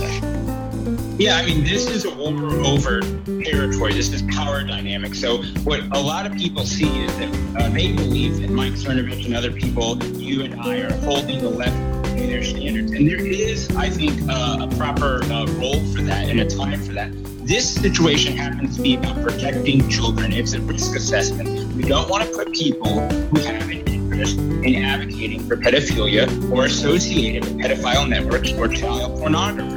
Yeah, 1.16 1.36
I 1.36 1.46
mean, 1.46 1.62
this 1.62 1.88
is 1.88 2.04
a 2.04 2.10
war 2.12 2.32
over 2.66 3.00
territory. 3.00 3.92
This 3.92 4.12
is 4.12 4.22
power 4.34 4.64
dynamic. 4.64 5.14
So, 5.14 5.44
what 5.62 5.80
a 5.96 6.00
lot 6.00 6.26
of 6.26 6.36
people 6.36 6.64
see 6.64 7.04
is 7.04 7.18
that 7.18 7.56
uh, 7.56 7.68
they 7.68 7.92
believe 7.92 8.40
that 8.40 8.50
Mike 8.50 8.72
Cernovich 8.72 9.24
and 9.24 9.36
other 9.36 9.52
people, 9.52 10.02
you 10.04 10.42
and 10.42 10.60
I, 10.60 10.80
are 10.80 10.92
holding 11.02 11.38
the 11.38 11.50
left 11.50 11.76
to 12.18 12.26
their 12.26 12.42
standards. 12.42 12.90
And 12.90 13.08
there 13.08 13.24
is, 13.24 13.70
I 13.76 13.90
think, 13.90 14.28
uh, 14.28 14.66
a 14.68 14.76
proper 14.76 15.22
uh, 15.24 15.46
role 15.52 15.78
for 15.94 16.02
that 16.02 16.28
and 16.28 16.40
a 16.40 16.50
time 16.50 16.82
for 16.82 16.92
that. 16.94 17.12
This 17.46 17.72
situation 17.72 18.36
happens 18.36 18.76
to 18.76 18.82
be 18.82 18.96
about 18.96 19.22
protecting 19.22 19.88
children. 19.88 20.32
It's 20.32 20.54
a 20.54 20.60
risk 20.62 20.96
assessment. 20.96 21.76
We 21.76 21.84
don't 21.84 22.10
want 22.10 22.24
to 22.24 22.30
put 22.34 22.52
people 22.52 23.08
who 23.08 23.40
have 23.40 23.70
an 23.70 23.86
interest 23.86 24.36
in 24.38 24.82
advocating 24.82 25.46
for 25.46 25.56
pedophilia 25.56 26.50
or 26.50 26.64
associated 26.64 27.44
with 27.44 27.58
pedophile 27.58 28.08
networks 28.08 28.52
or 28.54 28.66
child 28.66 29.20
pornographers. 29.20 29.73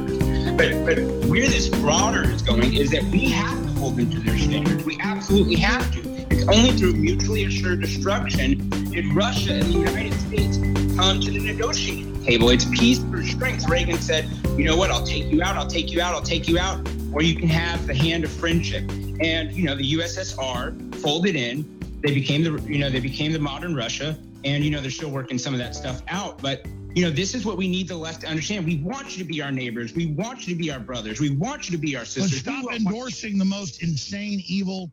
But, 0.58 0.84
but 0.84 0.98
where 1.28 1.46
this 1.46 1.68
broader 1.68 2.28
is 2.28 2.42
going 2.42 2.74
is 2.74 2.90
that 2.90 3.04
we 3.04 3.26
have 3.26 3.62
to 3.62 3.68
hold 3.78 3.96
them 3.96 4.10
to 4.10 4.18
their 4.18 4.36
standards. 4.36 4.84
We 4.84 4.98
absolutely 5.00 5.54
have 5.54 5.88
to. 5.92 6.00
It's 6.30 6.48
only 6.48 6.72
through 6.72 6.94
mutually 6.94 7.44
assured 7.44 7.80
destruction 7.80 8.68
did 8.90 9.06
Russia 9.14 9.52
and 9.52 9.62
the 9.62 9.78
United 9.78 10.14
States 10.14 10.56
come 10.96 11.20
to 11.20 11.30
the 11.30 11.38
negotiating 11.38 12.24
table. 12.24 12.50
It's 12.50 12.64
peace 12.64 12.98
through 12.98 13.26
strength. 13.26 13.68
Reagan 13.68 13.98
said, 13.98 14.28
you 14.56 14.64
know 14.64 14.76
what, 14.76 14.90
I'll 14.90 15.06
take 15.06 15.30
you 15.30 15.44
out, 15.44 15.54
I'll 15.54 15.68
take 15.68 15.92
you 15.92 16.00
out, 16.00 16.12
I'll 16.12 16.22
take 16.22 16.48
you 16.48 16.58
out, 16.58 16.84
or 17.12 17.22
you 17.22 17.36
can 17.36 17.48
have 17.48 17.86
the 17.86 17.94
hand 17.94 18.24
of 18.24 18.32
friendship. 18.32 18.82
And, 19.20 19.52
you 19.52 19.64
know, 19.64 19.76
the 19.76 19.92
USSR 19.92 20.92
folded 20.96 21.36
in. 21.36 21.78
They 22.02 22.12
became 22.12 22.42
the, 22.42 22.60
you 22.62 22.80
know, 22.80 22.90
they 22.90 22.98
became 22.98 23.30
the 23.30 23.38
modern 23.38 23.76
Russia. 23.76 24.18
And, 24.42 24.64
you 24.64 24.72
know, 24.72 24.80
they're 24.80 24.90
still 24.90 25.12
working 25.12 25.38
some 25.38 25.54
of 25.54 25.60
that 25.60 25.76
stuff 25.76 26.02
out. 26.08 26.42
But 26.42 26.66
you 26.98 27.04
know, 27.04 27.10
this 27.12 27.32
is 27.32 27.46
what 27.46 27.56
we 27.56 27.68
need 27.68 27.86
the 27.86 27.96
left 27.96 28.22
to 28.22 28.26
understand. 28.26 28.66
We 28.66 28.78
want 28.78 29.16
you 29.16 29.22
to 29.22 29.28
be 29.32 29.40
our 29.40 29.52
neighbors. 29.52 29.94
We 29.94 30.06
want 30.06 30.48
you 30.48 30.54
to 30.56 30.60
be 30.60 30.72
our 30.72 30.80
brothers. 30.80 31.20
We 31.20 31.30
want 31.30 31.70
you 31.70 31.76
to 31.76 31.80
be 31.80 31.94
our 31.94 32.04
sisters. 32.04 32.40
stop 32.40 32.58
We 32.58 32.64
want- 32.64 32.76
endorsing 32.78 33.38
the 33.38 33.44
most 33.44 33.84
insane, 33.84 34.42
evil 34.48 34.90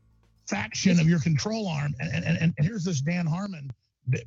faction 0.47 0.99
of 0.99 1.09
your 1.09 1.19
control 1.19 1.67
arm. 1.67 1.95
And, 1.99 2.13
and, 2.13 2.23
and, 2.23 2.53
and 2.59 2.67
here's 2.67 2.83
this 2.83 3.01
Dan 3.01 3.25
Harmon, 3.25 3.71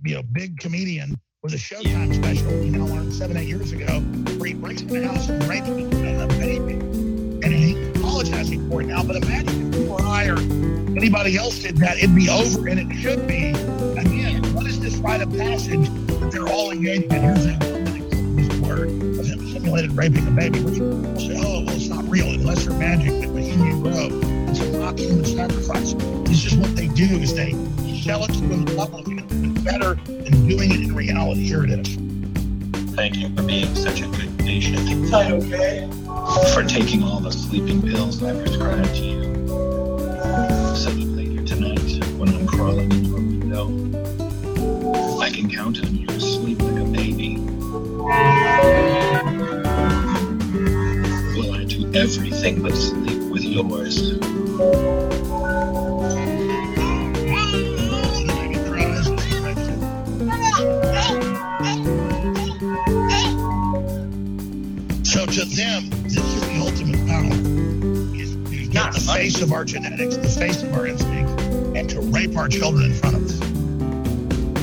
you 0.05 0.17
know, 0.17 0.25
big 0.33 0.59
comedian 0.59 1.17
with 1.45 1.55
a 1.55 1.57
Showtime 1.57 2.13
special 2.17 2.49
we 2.59 2.71
now 2.71 2.85
learned 2.85 3.15
seven, 3.15 3.37
eight 3.37 3.47
years 3.47 3.71
ago, 3.71 4.01
where 4.39 4.49
he 4.49 4.55
breaks 4.55 4.83
into 4.83 4.99
the 4.99 5.07
house 5.07 5.29
and 5.29 5.45
rapes 5.45 5.69
a 5.69 6.27
baby. 6.41 6.73
And 6.75 7.45
he 7.45 7.91
apologizing 7.91 8.69
for 8.69 8.83
it 8.83 8.87
now. 8.87 9.05
But 9.05 9.23
imagine 9.23 9.73
if 9.73 9.79
you 9.79 9.93
or 9.93 10.03
I 10.03 10.27
or 10.27 10.39
anybody 10.97 11.37
else 11.37 11.61
did 11.61 11.77
that, 11.77 11.99
it'd 11.99 12.13
be 12.13 12.29
over 12.29 12.67
and 12.67 12.81
it 12.81 12.99
should 12.99 13.29
be. 13.29 13.51
Again, 14.01 14.53
what 14.53 14.67
is 14.67 14.81
this 14.81 14.97
rite 14.97 15.23
of 15.23 15.31
passage 15.37 15.89
they're 16.31 16.49
all 16.49 16.71
engaged 16.71 17.13
in? 17.13 17.23
That 17.23 18.37
this 18.37 18.61
word 18.61 18.89
of 18.89 19.27
him 19.27 19.49
simulated 19.51 19.93
raping 19.93 20.27
a 20.27 20.31
baby, 20.31 20.61
which 20.61 20.79
will 20.79 21.19
say, 21.19 21.37
oh, 21.39 21.65
well, 21.65 21.71
it's 21.71 21.89
not 21.89 22.09
real 22.09 22.27
unless 22.27 22.65
they're 22.65 22.79
magic 22.79 23.21
that 23.21 23.29
Bohemian 23.29 23.83
Grove. 23.83 24.13
It's 24.49 24.61
a 24.61 24.79
mock 24.79 24.99
human 24.99 25.25
sacrifice. 25.25 25.95
It's 26.31 26.41
just 26.41 26.59
what 26.59 26.75
they 26.77 26.89
do 26.89 27.05
is 27.05 27.35
they 27.35 27.53
sell 28.03 28.25
it 28.25 28.33
to 28.33 28.41
the 28.41 28.75
public 28.77 29.07
and 29.07 29.21
it's 29.57 29.65
better 29.65 29.95
than 29.95 30.49
doing 30.49 30.71
it 30.71 30.81
in 30.81 30.95
reality. 30.95 31.45
Here 31.45 31.65
it 31.65 31.71
is. 31.71 31.97
Thank 32.95 33.17
you 33.17 33.35
for 33.37 33.43
being 33.43 33.75
such 33.75 34.01
a 34.01 34.07
good 34.09 34.39
patient. 34.39 35.13
okay? 35.15 35.89
For 36.53 36.65
taking 36.65 37.03
all 37.03 37.21
the 37.21 37.31
sleeping 37.31 37.83
pills 37.83 38.23
I 38.23 38.33
prescribed 38.41 38.95
to 38.97 39.05
you. 39.05 39.47
So 40.75 40.91
that 40.91 41.07
later 41.17 41.45
tonight, 41.45 42.05
when 42.19 42.29
I'm 42.31 42.47
crawling 42.47 42.91
into 42.91 43.13
a 43.13 43.21
window, 43.21 43.98
I 45.29 45.31
can 45.31 45.51
count 45.51 45.85
on 45.85 45.95
you 45.95 46.07
to 46.07 46.19
sleep 46.19 46.63
like 46.63 46.81
a 46.81 46.85
baby. 46.87 47.37
Will 51.37 51.53
I 51.53 51.65
do 51.65 51.93
everything 51.95 52.63
but 52.63 52.73
sleep 52.75 53.31
with 53.31 53.45
yours? 53.45 54.13
The 54.13 54.25
baby 58.27 58.57
cries 58.71 59.07
and 59.09 59.21
she 59.21 59.39
rapes 59.41 59.69
it. 59.69 59.81
So 65.07 65.27
to 65.27 65.45
them, 65.45 65.91
this 66.05 66.17
is 66.17 66.41
the 66.41 66.57
ultimate 66.63 67.07
power. 67.07 67.35
Is 68.19 68.35
to 68.35 68.67
get 68.67 68.95
the 68.95 69.01
face 69.01 69.43
of 69.43 69.53
our 69.53 69.67
genetics, 69.67 70.17
the 70.17 70.27
face 70.27 70.63
of 70.63 70.73
our 70.73 70.87
instincts, 70.87 71.35
and 71.77 71.91
to 71.91 72.01
rape 72.01 72.35
our 72.35 72.49
children 72.49 72.93
in 72.93 72.95
front 72.95 73.17
of 73.17 73.25
us. 73.27 73.48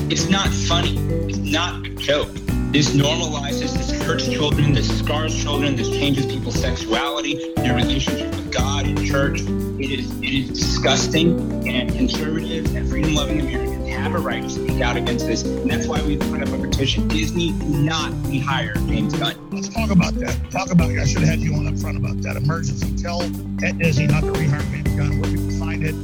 It's 0.08 0.28
not 0.28 0.48
funny. 0.48 0.96
It's 1.28 1.38
not 1.38 1.84
a 1.84 1.90
joke. 1.90 2.28
This 2.70 2.90
normalizes, 2.90 3.72
this 3.74 3.90
hurts 4.02 4.28
children, 4.28 4.72
this 4.72 5.00
scars 5.00 5.34
children, 5.42 5.74
this 5.74 5.90
changes 5.90 6.26
people's 6.26 6.60
sexuality, 6.60 7.52
their 7.56 7.74
relationship 7.74 8.30
with 8.30 8.52
God 8.52 8.86
and 8.86 9.04
church. 9.04 9.40
It 9.40 9.98
is 9.98 10.16
it 10.20 10.32
is 10.32 10.48
disgusting, 10.50 11.66
and 11.66 11.92
conservatives 11.92 12.72
and 12.72 12.88
freedom-loving 12.88 13.40
Americans 13.40 13.88
have 13.88 14.14
a 14.14 14.18
right 14.18 14.44
to 14.44 14.48
speak 14.48 14.80
out 14.80 14.96
against 14.96 15.26
this, 15.26 15.42
and 15.42 15.68
that's 15.68 15.88
why 15.88 16.00
we've 16.02 16.20
put 16.20 16.40
up 16.40 16.50
a 16.50 16.58
petition. 16.58 17.08
Disney 17.08 17.50
not 17.50 18.12
rehire 18.28 18.74
James 18.88 19.12
Gunn. 19.18 19.34
Let's 19.50 19.68
talk 19.68 19.90
about 19.90 20.14
that. 20.20 20.38
Talk 20.52 20.70
about. 20.70 20.92
it. 20.92 21.00
I 21.00 21.04
should 21.04 21.22
have 21.22 21.30
had 21.30 21.40
you 21.40 21.52
on 21.54 21.66
up 21.66 21.76
front 21.78 21.96
about 21.96 22.22
that 22.22 22.36
emergency. 22.36 22.94
Tell 22.96 23.22
at 23.64 23.78
Disney 23.78 24.06
not 24.06 24.22
to 24.22 24.30
rehire 24.30 24.62
James 24.70 24.96
Gunn. 24.96 25.20
Where 25.20 25.30
people 25.30 25.50
find 25.58 25.82
it. 25.82 25.94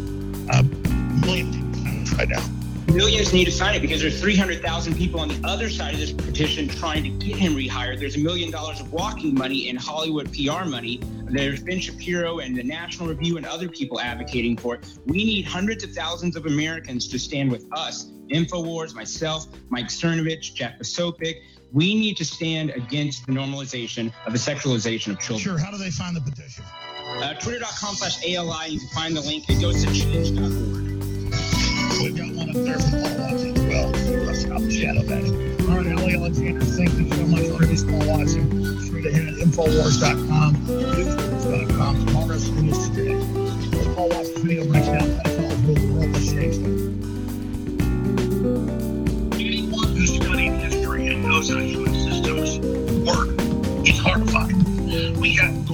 Uh, 0.51 0.65
million 1.25 1.53
people 1.53 2.17
right 2.19 2.29
now 2.29 2.52
millions 2.93 3.33
need 3.33 3.47
to 3.47 3.51
sign 3.51 3.75
it 3.75 3.81
because 3.81 4.01
there's 4.01 4.21
300,000 4.21 4.95
people 4.95 5.21
on 5.21 5.29
the 5.29 5.41
other 5.45 5.71
side 5.71 5.95
of 5.95 6.01
this 6.01 6.13
petition 6.13 6.69
trying 6.69 7.03
to 7.05 7.11
get 7.11 7.37
him 7.37 7.55
rehired. 7.55 7.99
There's 7.99 8.17
a 8.17 8.21
million 8.21 8.51
dollars 8.51 8.81
of 8.81 8.93
walking 8.93 9.35
money 9.35 9.69
and 9.69 9.79
Hollywood 9.79 10.33
PR 10.33 10.65
money. 10.65 11.01
There's 11.25 11.63
Ben 11.63 11.81
Shapiro 11.81 12.41
and 12.41 12.57
the 12.57 12.63
National 12.63 13.09
Review 13.09 13.39
and 13.39 13.47
other 13.47 13.69
people 13.69 14.01
advocating 14.01 14.57
for 14.57 14.77
it. 14.77 14.87
We 15.07 15.25
need 15.25 15.47
hundreds 15.47 15.85
of 15.85 15.93
thousands 15.93 16.37
of 16.37 16.47
Americans 16.47 17.09
to 17.09 17.19
stand 17.19 17.51
with 17.51 17.67
us. 17.73 18.11
InfoWars, 18.31 18.95
myself, 18.95 19.47
Mike 19.71 19.89
Cernovich, 19.89 20.55
Jack 20.55 20.79
Posobiec. 20.79 21.43
We 21.73 21.95
need 21.95 22.19
to 22.19 22.25
stand 22.25 22.71
against 22.71 23.27
the 23.27 23.33
normalization 23.33 24.13
of 24.27 24.33
the 24.33 24.39
sexualization 24.39 25.13
of 25.13 25.21
children. 25.21 25.39
Sure. 25.39 25.59
How 25.59 25.71
do 25.71 25.79
they 25.79 25.91
find 25.91 26.15
the 26.15 26.21
petition? 26.21 26.65
Uh, 27.07 27.35
Twitter.com 27.35 27.95
slash 27.95 28.23
ALI. 28.27 28.69
You 28.69 28.81
can 28.81 28.89
find 28.89 29.17
the 29.17 29.23
link. 29.23 29.49
It 29.49 29.61
goes 29.61 29.83
to 29.85 29.93
change.org. 29.93 30.82
We've 32.03 32.17
got 32.17 32.35
one 32.35 32.51
up 32.51 32.57
there 32.57 32.81
from 32.81 32.91
Paul 32.91 33.15
Watson 33.17 33.57
as 33.57 33.63
well. 33.63 33.91
Let's 34.27 34.43
the 34.43 34.71
shadow 34.73 35.07
banning. 35.07 35.71
All 35.71 35.77
right, 35.77 35.87
Ali 36.03 36.15
Alexander, 36.17 36.65
thank 36.65 36.93
you 36.95 37.09
so 37.09 37.27
much 37.29 37.47
for 37.57 37.65
this, 37.65 37.85
Paul 37.85 38.05
Watson. 38.09 38.81
Straight 38.81 39.07
ahead 39.07 39.29
at 39.29 39.35
Infowars.com, 39.35 40.57
Newswars.com, 40.67 42.07
tomorrow's 42.07 42.51
news 42.51 42.89
today. 42.91 43.15
Paul 43.95 44.09
Watson's 44.09 44.41
video 44.41 44.67
breaks 44.67 44.89
down 44.89 45.11
pedophiles 45.15 45.65
rule 45.65 45.75
the 45.77 45.93
world 45.93 46.17
has 46.17 46.33
changed. 46.33 46.61
Anyone 49.35 49.89
who 49.95 50.07
studied 50.07 50.53
history 50.55 51.07
and 51.07 51.23
knows 51.23 51.51
how 51.51 51.59
human 51.59 51.92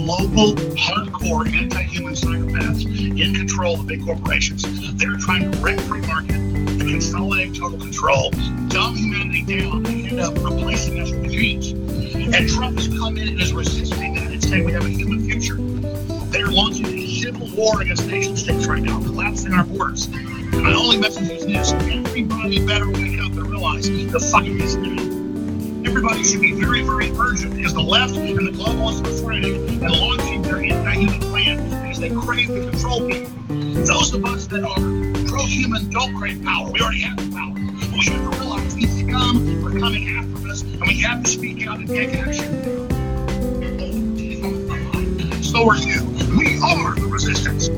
global, 0.09 0.55
hardcore, 0.75 1.47
anti-human 1.53 2.15
psychopaths 2.15 2.87
in 3.21 3.35
control 3.35 3.79
of 3.79 3.87
big 3.87 4.03
corporations. 4.03 4.65
They're 4.95 5.19
trying 5.19 5.53
to 5.53 5.59
wreck 5.59 5.79
free 5.81 6.01
market, 6.01 6.33
to 6.33 6.79
consolidate 6.79 7.55
total 7.55 7.79
control, 7.79 8.31
dumb 8.69 8.97
humanity 8.97 9.43
down, 9.43 9.85
and 9.85 10.07
end 10.07 10.21
up 10.21 10.35
replacing 10.37 10.99
us 10.99 11.11
with 11.11 11.21
machines. 11.21 11.73
And 12.35 12.49
Trump 12.49 12.79
has 12.79 12.89
come 12.89 13.19
in 13.19 13.29
and 13.29 13.39
is 13.39 13.53
resisting 13.53 14.15
that 14.15 14.33
and 14.33 14.43
saying 14.43 14.65
we 14.65 14.73
have 14.73 14.87
a 14.87 14.89
human 14.89 15.29
future. 15.29 15.57
They're 16.31 16.47
launching 16.47 16.87
a 16.87 17.07
civil 17.07 17.47
war 17.55 17.83
against 17.83 18.07
nation 18.07 18.35
states 18.35 18.67
right 18.67 18.83
now, 18.83 18.99
collapsing 19.01 19.53
our 19.53 19.65
borders. 19.65 20.09
My 20.09 20.73
only 20.73 20.97
message 20.97 21.29
is 21.29 21.45
this: 21.45 21.73
everybody 21.73 22.65
better 22.65 22.91
wake 22.91 23.21
up 23.21 23.33
and 23.33 23.47
realize 23.47 23.91
the 23.91 24.21
fight 24.21 24.49
is 24.49 24.75
everybody 25.99 26.23
should 26.23 26.41
be 26.41 26.53
very, 26.53 26.83
very 26.83 27.11
urgent 27.19 27.57
because 27.57 27.75
the 27.75 27.83
left 27.83 28.15
and 28.15 28.39
the 28.39 28.53
globalists 28.53 29.05
are 29.05 29.11
afraid 29.21 29.45
and 29.45 29.83
launching 29.83 30.41
their 30.43 30.59
anti-human 30.59 31.19
plan 31.23 31.57
because 31.83 31.99
they 31.99 32.09
crave 32.11 32.47
to 32.47 32.71
control 32.71 33.01
people. 33.09 33.33
Those 33.85 34.15
of 34.15 34.25
us 34.25 34.47
that 34.47 34.63
are 34.63 35.29
pro-human 35.29 35.91
don't 35.91 36.15
crave 36.15 36.41
power. 36.45 36.71
We 36.71 36.81
already 36.81 37.01
have 37.01 37.17
the 37.17 37.37
power. 37.37 37.53
But 37.81 37.99
we 37.99 38.05
have 38.05 38.31
to 38.31 38.39
realize 38.39 38.77
these 38.77 39.01
scum 39.01 39.67
are 39.67 39.77
coming 39.77 40.09
after 40.17 40.49
us, 40.49 40.63
and 40.63 40.83
we 40.83 41.01
have 41.01 41.25
to 41.25 41.29
speak 41.29 41.67
out 41.67 41.79
and 41.81 41.89
take 41.89 42.15
action. 42.15 42.89
So 45.43 45.69
are 45.69 45.77
you. 45.79 46.05
We 46.39 46.61
are 46.63 46.95
the 46.95 47.09
resistance. 47.11 47.71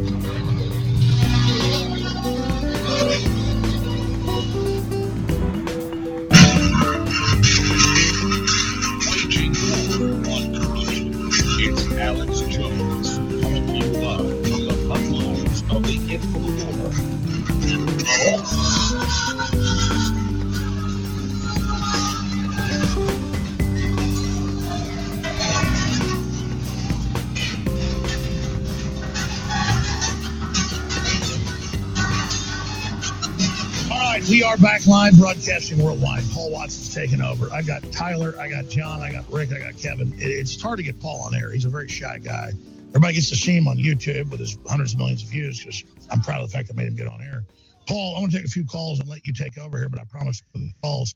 Live 35.00 35.16
broadcasting 35.18 35.82
worldwide. 35.82 36.22
Paul 36.30 36.50
Watson's 36.50 36.94
taken 36.94 37.22
over. 37.22 37.50
I 37.54 37.62
got 37.62 37.82
Tyler, 37.90 38.34
I 38.38 38.50
got 38.50 38.68
John, 38.68 39.00
I 39.00 39.10
got 39.10 39.24
Rick, 39.32 39.50
I 39.50 39.58
got 39.58 39.78
Kevin. 39.78 40.12
It's 40.18 40.60
hard 40.60 40.76
to 40.76 40.82
get 40.82 41.00
Paul 41.00 41.22
on 41.22 41.34
air. 41.34 41.50
He's 41.50 41.64
a 41.64 41.70
very 41.70 41.88
shy 41.88 42.18
guy. 42.18 42.52
Everybody 42.90 43.14
gets 43.14 43.30
to 43.30 43.36
see 43.36 43.56
him 43.56 43.66
on 43.66 43.78
YouTube 43.78 44.30
with 44.30 44.40
his 44.40 44.58
hundreds 44.68 44.92
of 44.92 44.98
millions 44.98 45.22
of 45.22 45.30
views 45.30 45.58
because 45.58 45.84
I'm 46.10 46.20
proud 46.20 46.42
of 46.42 46.50
the 46.50 46.54
fact 46.54 46.68
I 46.70 46.76
made 46.76 46.88
him 46.88 46.96
get 46.96 47.06
on 47.06 47.22
air. 47.22 47.44
Paul, 47.88 48.14
I 48.14 48.20
want 48.20 48.32
to 48.32 48.36
take 48.36 48.46
a 48.46 48.50
few 48.50 48.66
calls 48.66 49.00
and 49.00 49.08
let 49.08 49.26
you 49.26 49.32
take 49.32 49.56
over 49.56 49.78
here, 49.78 49.88
but 49.88 50.00
I 50.00 50.04
promise 50.04 50.42
the 50.52 50.70
calls. 50.82 51.14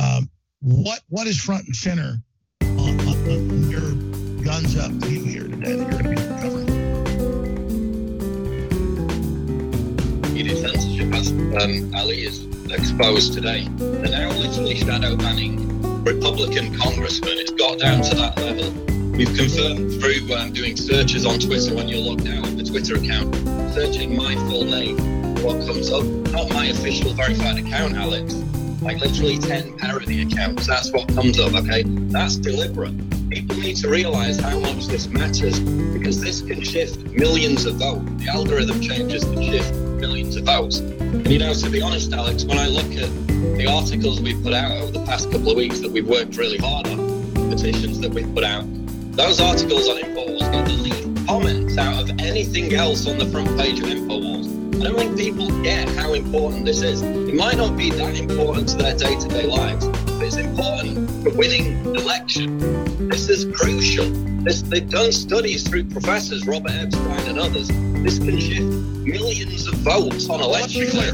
Um, 0.00 0.30
what 0.60 1.00
what 1.08 1.26
is 1.26 1.36
front 1.36 1.66
and 1.66 1.74
center 1.74 2.22
on, 2.62 3.00
on, 3.00 3.30
on 3.30 3.68
your 3.68 4.44
guns 4.44 4.78
up 4.78 4.92
view 4.92 5.24
here 5.24 5.48
today 5.48 5.74
that 5.74 5.90
you're 5.90 6.02
going 6.02 6.04
to 6.04 6.22
be 6.22 6.40
covering? 6.40 6.84
Censorship, 10.56 11.12
as 11.14 11.30
um, 11.32 11.94
Ali 11.94 12.22
is 12.22 12.53
exposed 12.74 13.32
today. 13.32 13.66
They're 13.76 14.10
now 14.10 14.30
literally 14.30 14.76
shadow 14.76 15.16
banning 15.16 15.64
Republican 16.04 16.76
congressmen. 16.76 17.38
It's 17.38 17.52
got 17.52 17.78
down 17.78 18.02
to 18.02 18.14
that 18.16 18.36
level. 18.36 18.70
We've 19.12 19.34
confirmed 19.34 20.00
through 20.00 20.34
um, 20.34 20.52
doing 20.52 20.76
searches 20.76 21.24
on 21.24 21.38
Twitter 21.38 21.74
when 21.74 21.88
you're 21.88 22.00
logged 22.00 22.26
out 22.28 22.46
of 22.46 22.56
the 22.56 22.64
Twitter 22.64 22.96
account, 22.96 23.34
searching 23.74 24.16
my 24.16 24.34
full 24.50 24.64
name, 24.64 24.98
what 25.42 25.64
comes 25.66 25.90
up, 25.90 26.04
not 26.04 26.50
my 26.50 26.66
official 26.66 27.12
verified 27.14 27.58
account, 27.58 27.94
Alex. 27.94 28.34
Like 28.82 28.98
literally 28.98 29.38
10 29.38 29.78
parody 29.78 30.22
accounts. 30.22 30.66
That's 30.66 30.92
what 30.92 31.08
comes 31.14 31.38
up, 31.38 31.54
okay? 31.54 31.84
That's 31.86 32.36
deliberate. 32.36 32.92
People 33.30 33.56
need 33.56 33.76
to 33.76 33.88
realize 33.88 34.38
how 34.38 34.58
much 34.58 34.86
this 34.88 35.06
matters 35.06 35.58
because 35.60 36.20
this 36.20 36.42
can 36.42 36.62
shift 36.62 36.98
millions 37.06 37.64
of 37.64 37.76
votes. 37.76 38.04
The 38.22 38.28
algorithm 38.28 38.80
changes 38.80 39.24
can 39.24 39.42
shift 39.42 39.72
millions 39.74 40.36
of 40.36 40.44
votes. 40.44 40.80
You 41.22 41.38
know, 41.38 41.54
to 41.54 41.70
be 41.70 41.80
honest, 41.80 42.12
Alex, 42.12 42.44
when 42.44 42.58
I 42.58 42.66
look 42.66 42.90
at 42.96 43.08
the 43.56 43.66
articles 43.66 44.20
we've 44.20 44.42
put 44.42 44.52
out 44.52 44.72
over 44.72 44.92
the 44.92 45.04
past 45.06 45.30
couple 45.30 45.50
of 45.50 45.56
weeks 45.56 45.80
that 45.80 45.90
we've 45.90 46.06
worked 46.06 46.36
really 46.36 46.58
hard 46.58 46.88
on, 46.88 47.32
petitions 47.48 48.00
that 48.00 48.12
we've 48.12 48.32
put 48.34 48.42
out, 48.44 48.64
those 49.12 49.40
articles 49.40 49.88
on 49.88 49.98
InfoWars 49.98 50.40
got 50.40 50.66
the 50.66 50.72
lead 50.72 51.26
comments 51.26 51.78
out 51.78 52.02
of 52.02 52.10
anything 52.18 52.74
else 52.74 53.06
on 53.06 53.18
the 53.18 53.26
front 53.26 53.48
page 53.56 53.78
of 53.78 53.86
InfoWars. 53.86 54.84
I 54.84 54.88
don't 54.88 54.96
think 54.96 55.16
people 55.16 55.62
get 55.62 55.88
how 55.90 56.12
important 56.14 56.66
this 56.66 56.82
is. 56.82 57.00
It 57.00 57.34
might 57.34 57.56
not 57.56 57.76
be 57.76 57.90
that 57.90 58.18
important 58.18 58.68
to 58.70 58.76
their 58.76 58.96
day 58.96 59.16
to 59.18 59.28
day 59.28 59.46
lives, 59.46 59.86
but 59.86 60.22
it's 60.22 60.36
important 60.36 61.08
for 61.22 61.30
winning 61.30 61.84
the 61.84 61.94
election. 61.94 63.08
This 63.08 63.28
is 63.28 63.46
crucial. 63.56 64.10
This, 64.42 64.62
they've 64.62 64.88
done 64.88 65.12
studies 65.12 65.66
through 65.66 65.84
professors, 65.84 66.44
Robert 66.46 66.72
Epstein 66.72 67.28
and 67.28 67.38
others. 67.38 67.70
This 68.04 68.18
can 68.18 68.38
shift 68.38 68.60
millions 68.60 69.66
of 69.66 69.76
votes 69.76 70.28
on 70.28 70.42
election 70.42 70.90
day. 70.90 71.08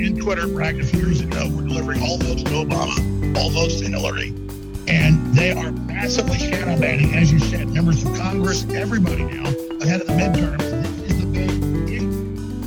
In 0.00 0.16
Twitter, 0.16 0.46
back 0.46 0.76
a 0.76 0.84
few 0.84 1.00
years 1.00 1.20
ago, 1.20 1.50
we're 1.52 1.66
delivering 1.66 2.00
all 2.02 2.18
votes 2.18 2.44
to 2.44 2.50
Obama, 2.50 3.36
all 3.36 3.50
votes 3.50 3.80
to 3.80 3.88
Hillary. 3.88 4.28
And 4.86 5.34
they 5.34 5.50
are 5.50 5.72
massively 5.72 6.38
shadow 6.38 6.78
banning, 6.78 7.16
as 7.16 7.32
you 7.32 7.40
said, 7.40 7.68
members 7.70 8.04
of 8.04 8.16
Congress, 8.16 8.64
everybody 8.70 9.24
now, 9.24 9.48
ahead 9.80 10.02
of 10.02 10.06
the 10.06 10.12
midterms. 10.12 10.58
This 11.00 11.10
is 11.10 11.20
the 11.20 11.26
big 11.26 11.50
issue, 11.90 12.06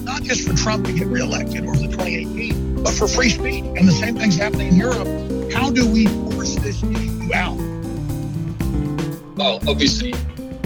not 0.04 0.22
just 0.22 0.46
for 0.46 0.54
Trump 0.54 0.86
to 0.88 0.92
get 0.92 1.08
reelected 1.08 1.66
or 1.66 1.74
for 1.74 1.80
the 1.80 1.88
2018, 1.88 2.84
but 2.84 2.94
for 2.94 3.08
free 3.08 3.30
speech. 3.30 3.64
And 3.64 3.88
the 3.88 3.94
same 3.94 4.18
thing's 4.18 4.36
happening 4.36 4.68
in 4.68 4.76
Europe. 4.76 5.08
How 5.54 5.72
do 5.72 5.90
we 5.90 6.06
force 6.06 6.56
this 6.56 6.84
issue 6.84 7.34
out? 7.34 7.56
Well, 9.38 9.62
obviously, 9.70 10.14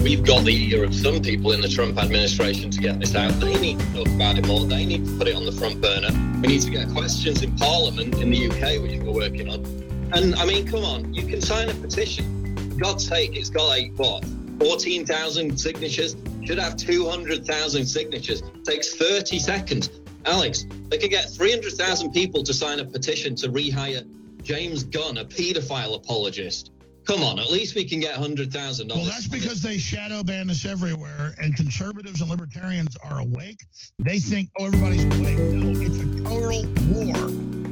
we've 0.00 0.24
got 0.24 0.44
the 0.44 0.70
ear 0.70 0.84
of 0.84 0.94
some 0.94 1.20
people 1.20 1.52
in 1.52 1.60
the 1.60 1.68
Trump 1.68 1.98
administration 1.98 2.70
to 2.70 2.80
get 2.80 3.00
this 3.00 3.14
out. 3.14 3.32
They 3.40 3.58
need 3.58 3.78
to 3.78 3.92
talk 3.92 4.08
about 4.08 4.38
it 4.38 4.46
more. 4.46 4.64
They 4.64 4.84
need 4.84 5.06
to 5.06 5.18
put 5.18 5.28
it 5.28 5.36
on 5.36 5.44
the 5.44 5.52
front 5.52 5.80
burner. 5.80 6.08
We 6.40 6.48
need 6.48 6.62
to 6.62 6.70
get 6.70 6.88
questions 6.90 7.42
in 7.42 7.56
Parliament 7.56 8.14
in 8.16 8.30
the 8.30 8.48
UK, 8.48 8.82
which 8.82 9.00
we're 9.00 9.12
working 9.12 9.48
on. 9.48 9.64
And 10.12 10.34
I 10.36 10.46
mean, 10.46 10.66
come 10.66 10.84
on, 10.84 11.12
you 11.12 11.26
can 11.26 11.40
sign 11.40 11.68
a 11.68 11.74
petition. 11.74 12.76
God's 12.76 13.06
sake, 13.06 13.36
it's 13.36 13.50
got 13.50 13.64
like, 13.64 13.92
what, 13.96 14.24
14,000 14.60 15.58
signatures? 15.58 16.16
Should 16.44 16.58
have 16.58 16.76
200,000 16.76 17.84
signatures. 17.84 18.42
takes 18.64 18.94
30 18.94 19.38
seconds. 19.38 19.90
Alex, 20.24 20.66
they 20.88 20.98
could 20.98 21.10
get 21.10 21.30
300,000 21.30 22.12
people 22.12 22.42
to 22.42 22.54
sign 22.54 22.80
a 22.80 22.84
petition 22.84 23.34
to 23.36 23.48
rehire 23.48 24.06
James 24.42 24.84
Gunn, 24.84 25.18
a 25.18 25.24
paedophile 25.24 25.96
apologist. 25.96 26.70
Come 27.06 27.22
on, 27.22 27.38
at 27.38 27.50
least 27.52 27.76
we 27.76 27.84
can 27.84 28.00
get 28.00 28.16
hundred 28.16 28.52
thousand 28.52 28.88
dollars. 28.88 29.04
Well, 29.04 29.12
that's 29.12 29.28
because 29.28 29.62
they 29.62 29.78
shadow 29.78 30.24
ban 30.24 30.50
us 30.50 30.64
everywhere, 30.64 31.36
and 31.40 31.54
conservatives 31.54 32.20
and 32.20 32.28
libertarians 32.28 32.96
are 32.96 33.20
awake. 33.20 33.60
They 34.00 34.18
think, 34.18 34.50
oh, 34.58 34.66
everybody's 34.66 35.04
awake. 35.04 35.38
No, 35.38 35.80
it's 35.80 35.98
a 35.98 36.24
total 36.24 36.66
war. 36.90 37.14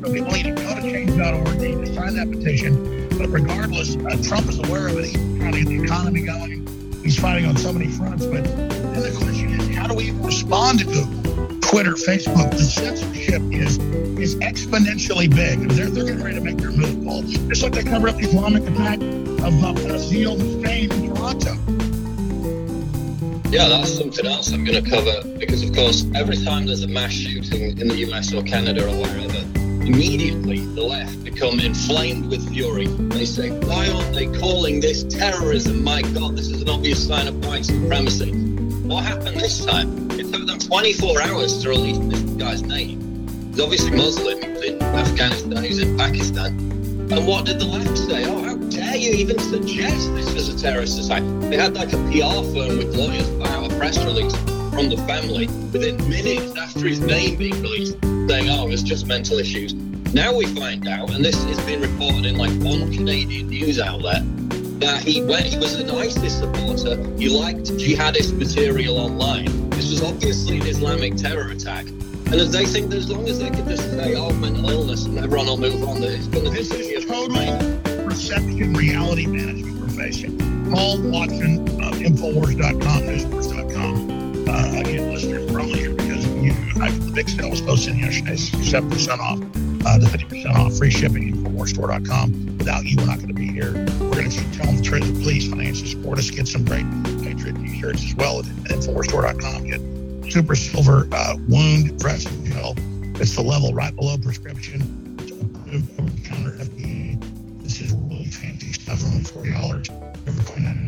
So 0.04 0.12
people 0.12 0.30
need 0.30 0.44
to 0.44 0.52
go 0.52 0.74
to 0.76 0.82
change.org, 0.82 1.58
they 1.58 1.74
need 1.74 1.86
to 1.86 1.94
sign 1.94 2.14
that 2.14 2.30
petition. 2.30 3.08
But 3.18 3.28
regardless, 3.28 3.96
uh, 3.96 4.22
Trump 4.22 4.48
is 4.48 4.60
aware 4.60 4.86
of 4.86 4.98
it. 4.98 5.06
He's 5.06 5.14
trying 5.14 5.52
to 5.52 5.58
get 5.58 5.68
the 5.68 5.82
economy 5.82 6.22
going. 6.22 6.83
He's 7.04 7.18
fighting 7.18 7.44
on 7.44 7.54
so 7.58 7.70
many 7.70 7.88
fronts. 7.88 8.24
But 8.24 8.44
then 8.44 9.02
the 9.02 9.14
question 9.20 9.60
is, 9.60 9.76
how 9.76 9.86
do 9.86 9.94
we 9.94 10.12
respond 10.12 10.78
to 10.78 10.86
Google, 10.86 11.60
Twitter, 11.60 11.92
Facebook? 11.92 12.50
The 12.50 12.64
censorship 12.64 13.42
is 13.52 13.76
is 14.18 14.36
exponentially 14.36 15.28
big. 15.28 15.68
They're, 15.68 15.90
they're 15.90 16.04
getting 16.04 16.22
ready 16.22 16.36
to 16.36 16.40
make 16.40 16.56
their 16.56 16.72
move, 16.72 17.04
Paul. 17.04 17.22
Just 17.22 17.62
like 17.62 17.72
they 17.72 17.82
cover 17.84 18.08
up 18.08 18.16
the 18.16 18.22
Islamic 18.22 18.62
attack 18.62 19.02
of 19.02 19.62
uh, 19.62 19.74
Brazil, 19.74 20.38
Spain, 20.38 20.90
and 20.92 21.14
Toronto. 21.14 21.54
Yeah, 23.50 23.68
that's 23.68 23.98
something 23.98 24.24
else 24.26 24.50
I'm 24.50 24.64
going 24.64 24.82
to 24.82 24.90
cover 24.90 25.28
because, 25.38 25.62
of 25.62 25.74
course, 25.74 26.06
every 26.14 26.42
time 26.42 26.64
there's 26.64 26.84
a 26.84 26.88
mass 26.88 27.12
shooting 27.12 27.78
in 27.78 27.88
the 27.88 27.96
US 28.08 28.32
or 28.32 28.42
Canada 28.42 28.88
or 28.88 28.96
wherever, 28.96 29.63
immediately 29.86 30.60
the 30.60 30.82
left 30.82 31.22
become 31.22 31.60
inflamed 31.60 32.30
with 32.30 32.48
fury. 32.52 32.86
They 32.86 33.26
say, 33.26 33.50
why 33.50 33.88
aren't 33.90 34.14
they 34.14 34.26
calling 34.38 34.80
this 34.80 35.04
terrorism? 35.04 35.84
My 35.84 36.00
God, 36.02 36.36
this 36.36 36.48
is 36.48 36.62
an 36.62 36.70
obvious 36.70 37.06
sign 37.06 37.28
of 37.28 37.44
white 37.44 37.66
supremacy. 37.66 38.32
What 38.84 39.04
happened 39.04 39.38
this 39.38 39.64
time? 39.64 40.10
It 40.12 40.32
took 40.32 40.46
them 40.46 40.58
24 40.58 41.22
hours 41.22 41.62
to 41.62 41.68
release 41.68 41.98
this 41.98 42.20
guy's 42.20 42.62
name. 42.62 43.28
He's 43.50 43.60
obviously 43.60 43.90
Muslim, 43.90 44.42
he's 44.42 44.64
in 44.64 44.82
Afghanistan, 44.82 45.62
he's 45.62 45.78
in 45.78 45.96
Pakistan. 45.96 46.48
And 47.12 47.26
what 47.26 47.44
did 47.44 47.58
the 47.58 47.66
left 47.66 47.98
say? 47.98 48.24
Oh, 48.24 48.42
how 48.42 48.56
dare 48.56 48.96
you 48.96 49.12
even 49.12 49.38
suggest 49.38 50.14
this 50.14 50.32
was 50.32 50.48
a 50.48 50.58
terrorist 50.58 50.98
attack? 51.04 51.22
They 51.50 51.56
had 51.56 51.74
like 51.74 51.92
a 51.92 51.98
PR 52.08 52.42
firm 52.54 52.78
with 52.78 52.96
lawyers 52.96 53.28
out 53.46 53.70
a 53.70 53.76
press 53.76 54.02
release 54.02 54.34
from 54.74 54.88
the 54.88 54.96
family 55.06 55.46
within 55.72 55.96
minutes 56.08 56.56
after 56.56 56.88
his 56.88 57.00
name 57.00 57.36
being 57.36 57.60
released, 57.62 57.96
saying, 58.28 58.48
oh, 58.50 58.68
it's 58.68 58.82
just 58.82 59.06
mental 59.06 59.38
issues. 59.38 59.74
Now 60.14 60.34
we 60.34 60.46
find 60.46 60.86
out, 60.86 61.10
and 61.10 61.24
this 61.24 61.42
has 61.44 61.60
been 61.64 61.80
reported 61.80 62.26
in 62.26 62.36
like 62.36 62.52
one 62.62 62.92
Canadian 62.92 63.48
news 63.48 63.80
outlet, 63.80 64.22
that 64.80 65.02
he 65.02 65.22
went, 65.22 65.46
he 65.46 65.58
was 65.58 65.74
an 65.74 65.90
ISIS 65.90 66.38
supporter. 66.38 66.96
He 67.16 67.28
liked 67.28 67.64
jihadist 67.72 68.36
material 68.36 68.98
online. 68.98 69.70
This 69.70 69.90
was 69.90 70.02
obviously 70.02 70.60
an 70.60 70.66
Islamic 70.66 71.16
terror 71.16 71.48
attack. 71.48 71.86
And 71.86 72.34
as 72.34 72.52
they 72.52 72.64
think 72.64 72.90
that 72.90 72.98
as 72.98 73.10
long 73.10 73.28
as 73.28 73.38
they 73.38 73.50
can 73.50 73.68
just 73.68 73.90
say, 73.90 74.14
oh, 74.14 74.32
mental 74.32 74.68
illness, 74.70 75.04
and 75.04 75.18
everyone 75.18 75.46
will 75.46 75.56
move 75.58 75.82
on, 75.82 76.00
that 76.00 76.12
it's 76.12 76.26
going 76.26 76.44
to 76.44 76.50
This 76.50 76.70
is 76.72 77.04
total 77.04 78.04
perception 78.04 78.74
reality 78.74 79.26
management 79.26 79.80
profession. 79.80 80.38
Paul 80.72 81.02
Watson 81.02 81.60
of 81.82 81.94
Infowars.com, 81.94 83.02
Newswars.com. 83.02 84.48
Uh, 84.48 84.80
again, 84.80 85.12
listeners, 85.12 85.50
we're 85.50 85.60
I, 86.80 86.90
the 86.90 87.12
big 87.14 87.28
sale 87.28 87.50
was 87.50 87.60
posted 87.60 87.96
yesterday, 87.96 88.34
7% 88.34 89.18
off, 89.18 89.38
uh, 89.86 89.98
the 89.98 90.06
50% 90.06 90.54
off, 90.54 90.76
free 90.76 90.90
shipping, 90.90 91.34
Infowarsstore.com. 91.34 92.58
Without 92.58 92.84
you, 92.84 92.96
we're 92.96 93.06
not 93.06 93.16
going 93.16 93.28
to 93.28 93.34
be 93.34 93.48
here. 93.48 93.72
We're 94.00 94.14
going 94.14 94.30
to 94.30 94.40
keep 94.40 94.52
telling 94.52 94.76
the 94.76 94.82
truth. 94.82 95.22
Please 95.22 95.48
financially 95.48 95.88
support 95.88 96.18
us. 96.18 96.30
Get 96.30 96.48
some 96.48 96.64
great 96.64 96.86
Patriot 97.22 97.56
t-shirts 97.56 98.04
as 98.04 98.14
well 98.16 98.40
at 98.40 98.46
Infowarsstore.com. 98.46 99.64
Get 99.66 100.32
Super 100.32 100.56
Silver 100.56 101.06
uh, 101.12 101.36
Wound 101.48 101.98
Dressing 102.00 102.44
Gel. 102.46 102.74
It's 103.20 103.36
the 103.36 103.42
level 103.42 103.72
right 103.72 103.94
below 103.94 104.16
prescription. 104.18 105.16
It's 105.20 105.30
approved 105.30 106.00
over 106.00 106.10
the 106.10 106.20
counter 106.22 106.50
FDA. 106.52 107.62
This 107.62 107.80
is 107.80 107.92
really 107.92 108.24
fancy 108.24 108.72
stuff. 108.72 109.04
Only 109.04 109.22
forty 109.22 109.52
dollars. 109.52 109.88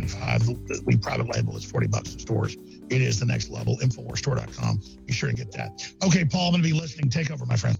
Five. 0.08 0.48
We 0.84 0.96
private 0.96 1.28
label 1.34 1.56
is 1.56 1.64
forty 1.64 1.86
bucks 1.86 2.14
in 2.14 2.18
stores. 2.18 2.56
It 2.90 3.02
is 3.02 3.18
the 3.18 3.26
next 3.26 3.50
level. 3.50 3.76
Infowarsstore.com. 3.78 4.80
Be 5.06 5.12
sure 5.12 5.30
to 5.30 5.36
get 5.36 5.52
that. 5.52 5.82
Okay, 6.04 6.24
Paul, 6.24 6.46
I'm 6.46 6.52
going 6.52 6.62
to 6.62 6.68
be 6.68 6.78
listening. 6.78 7.10
Take 7.10 7.30
over, 7.30 7.44
my 7.46 7.56
friend. 7.56 7.78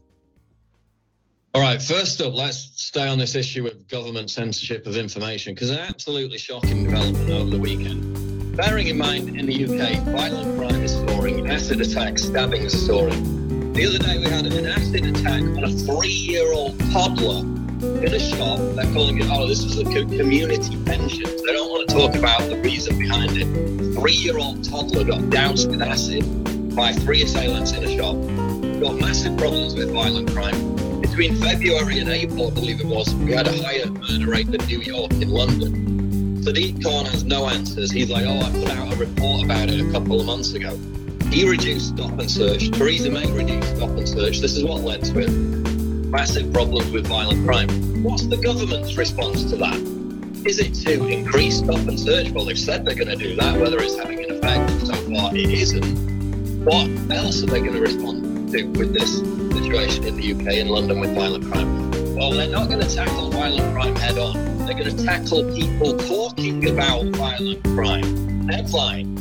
All 1.55 1.63
right, 1.63 1.81
first 1.81 2.21
up, 2.21 2.35
let's 2.35 2.71
stay 2.75 3.09
on 3.09 3.19
this 3.19 3.35
issue 3.35 3.67
of 3.67 3.89
government 3.89 4.31
censorship 4.31 4.87
of 4.87 4.97
information 4.97 5.55
because 5.55 5.71
an 5.71 5.79
absolutely 5.79 6.37
shocking 6.37 6.85
development 6.85 7.31
over 7.31 7.49
the 7.49 7.59
weekend. 7.59 8.55
Bearing 8.57 8.89
in 8.89 8.99
mind, 8.99 9.29
in 9.39 9.47
the 9.47 9.65
UK, 9.65 10.03
violent 10.03 10.59
crime 10.59 10.83
is 10.83 10.93
soaring, 10.93 11.49
acid 11.51 11.81
attacks, 11.81 12.25
stabbings 12.25 12.75
are 12.75 12.79
soaring. 12.79 13.73
The 13.73 13.87
other 13.87 13.99
day, 13.99 14.19
we 14.19 14.25
had 14.25 14.47
an 14.47 14.67
acid 14.67 15.07
attack 15.07 15.43
on 15.43 15.65
a 15.65 15.71
three-year-old 15.71 16.79
toddler 16.93 17.43
in 17.83 18.15
a 18.15 18.19
shop. 18.19 18.59
They're 18.75 18.93
calling 18.93 19.19
it, 19.19 19.27
oh, 19.31 19.47
this 19.47 19.65
is 19.65 19.79
a 19.79 19.85
community 19.85 20.83
pension. 20.85 21.25
They 21.25 21.53
don't 21.53 21.71
want 21.71 21.89
to 21.89 21.95
talk 21.95 22.15
about 22.15 22.49
the 22.49 22.57
reason 22.57 22.99
behind 22.99 23.37
it. 23.37 23.95
Three-year-old 23.95 24.65
toddler 24.65 25.05
got 25.05 25.31
doused 25.31 25.71
with 25.71 25.83
acid 25.83 26.25
by 26.75 26.93
three 26.93 27.23
assailants 27.23 27.73
in 27.73 27.85
a 27.85 27.97
shop. 27.97 28.17
Got 28.81 29.01
massive 29.01 29.37
problems 29.39 29.75
with 29.75 29.91
violent 29.93 30.31
crime. 30.31 31.01
Between 31.01 31.35
February 31.37 31.99
and 31.99 32.11
April, 32.11 32.49
I 32.49 32.51
believe 32.51 32.81
it 32.81 32.87
was, 32.87 33.15
we 33.15 33.33
had 33.33 33.47
a 33.49 33.63
higher 33.63 33.87
murder 33.87 34.31
rate 34.31 34.51
than 34.51 34.65
New 34.67 34.81
York 34.81 35.13
in 35.13 35.31
London. 35.31 36.43
Sadiq 36.43 36.83
Khan 36.83 37.07
has 37.07 37.25
no 37.25 37.49
answers. 37.49 37.91
He's 37.91 38.11
like, 38.11 38.25
oh, 38.27 38.39
I 38.39 38.51
put 38.51 38.71
out 38.71 38.93
a 38.93 38.97
report 38.97 39.45
about 39.45 39.71
it 39.71 39.81
a 39.81 39.91
couple 39.91 40.21
of 40.21 40.27
months 40.27 40.53
ago. 40.53 40.79
He 41.31 41.49
reduced 41.49 41.89
stop 41.89 42.19
and 42.19 42.31
search. 42.31 42.71
Theresa 42.71 43.11
May 43.11 43.31
reduced 43.33 43.77
stop 43.77 43.91
and 43.91 44.09
search. 44.09 44.41
This 44.41 44.57
is 44.57 44.65
what 44.65 44.83
led 44.83 45.03
to 45.05 45.21
it. 45.21 45.56
Massive 46.07 46.53
problems 46.53 46.91
with 46.91 47.07
violent 47.07 47.45
crime. 47.47 47.69
What's 48.03 48.27
the 48.27 48.37
government's 48.37 48.97
response 48.97 49.45
to 49.51 49.57
that? 49.57 49.77
Is 50.47 50.59
it 50.59 50.75
to 50.87 51.07
increase 51.09 51.59
stop 51.59 51.77
and 51.77 51.99
search? 51.99 52.31
Well, 52.31 52.45
they've 52.45 52.59
said 52.59 52.85
they're 52.85 52.95
going 52.95 53.09
to 53.09 53.17
do 53.17 53.35
that. 53.37 53.61
Whether 53.61 53.79
it's 53.79 53.97
having 53.97 54.23
an 54.25 54.37
effect, 54.37 54.87
so 54.87 54.95
far 54.95 55.35
it 55.35 55.51
isn't. 55.51 56.65
What 56.65 56.89
else 57.11 57.43
are 57.43 57.47
they 57.47 57.61
going 57.61 57.75
to 57.75 57.81
respond 57.81 58.53
to 58.53 58.63
with 58.65 58.95
this 58.95 59.19
situation 59.59 60.05
in 60.05 60.17
the 60.17 60.33
UK 60.33 60.59
and 60.59 60.71
London 60.71 61.01
with 61.01 61.15
violent 61.15 61.45
crime? 61.51 62.15
Well, 62.15 62.31
they're 62.31 62.49
not 62.49 62.69
going 62.69 62.81
to 62.81 62.95
tackle 62.95 63.31
violent 63.31 63.75
crime 63.75 63.97
head 63.97 64.19
on. 64.19 64.35
They're 64.67 64.79
going 64.79 64.97
to 64.97 65.05
tackle 65.05 65.53
people 65.55 65.97
talking 65.99 66.69
about 66.71 67.05
violent 67.07 67.65
crime. 67.65 68.49
Headline 68.49 69.17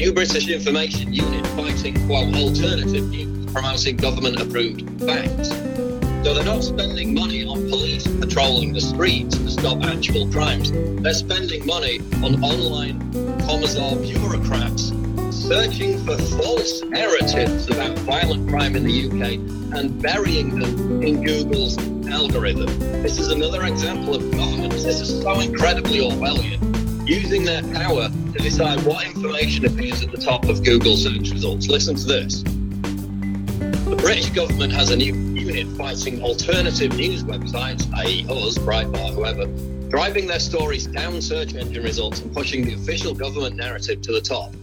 New 0.00 0.14
British 0.14 0.48
Information 0.48 1.12
Unit 1.12 1.46
fighting, 1.48 1.94
quote, 2.06 2.34
alternative 2.34 3.10
news, 3.10 3.52
promoting 3.52 3.96
government 3.98 4.40
approved 4.40 4.80
facts. 5.04 5.50
So 6.22 6.34
they're 6.34 6.44
not 6.44 6.62
spending 6.62 7.14
money 7.14 7.46
on 7.46 7.68
police 7.70 8.06
patrolling 8.06 8.74
the 8.74 8.80
streets 8.80 9.38
to 9.38 9.50
stop 9.50 9.82
actual 9.82 10.30
crimes. 10.30 10.70
They're 10.70 11.14
spending 11.14 11.64
money 11.64 12.00
on 12.22 12.44
online 12.44 13.00
commissar 13.46 13.96
bureaucrats 13.96 14.92
searching 15.30 15.98
for 16.04 16.18
false 16.18 16.82
narratives 16.82 17.70
about 17.70 17.98
violent 18.00 18.50
crime 18.50 18.76
in 18.76 18.84
the 18.84 19.06
UK 19.06 19.32
and 19.78 20.00
burying 20.02 20.60
them 20.60 21.02
in 21.02 21.24
Google's 21.24 21.78
algorithm. 22.06 22.68
This 23.02 23.18
is 23.18 23.28
another 23.28 23.64
example 23.64 24.14
of 24.14 24.30
governments. 24.30 24.84
This 24.84 25.00
is 25.00 25.22
so 25.22 25.40
incredibly 25.40 26.00
Orwellian. 26.00 27.08
Using 27.08 27.44
their 27.44 27.62
power 27.72 28.10
to 28.10 28.38
decide 28.38 28.84
what 28.84 29.06
information 29.06 29.64
appears 29.64 30.02
at 30.02 30.12
the 30.12 30.18
top 30.18 30.44
of 30.50 30.62
Google 30.62 30.96
search 30.96 31.30
results. 31.30 31.68
Listen 31.68 31.96
to 31.96 32.04
this. 32.04 32.42
The 32.42 33.96
British 33.96 34.30
government 34.30 34.72
has 34.72 34.90
a 34.90 34.96
new 34.96 35.29
unit 35.54 35.76
fighting 35.76 36.22
alternative 36.22 36.96
news 36.96 37.24
websites, 37.24 37.92
i.e., 37.94 38.24
us, 38.28 38.56
Breitbart, 38.58 39.14
whoever, 39.14 39.46
driving 39.88 40.28
their 40.28 40.38
stories 40.38 40.86
down 40.86 41.20
search 41.20 41.54
engine 41.54 41.82
results 41.82 42.20
and 42.20 42.32
pushing 42.32 42.64
the 42.64 42.74
official 42.74 43.12
government 43.12 43.56
narrative 43.56 44.00
to 44.00 44.12
the 44.12 44.20
top. 44.20 44.54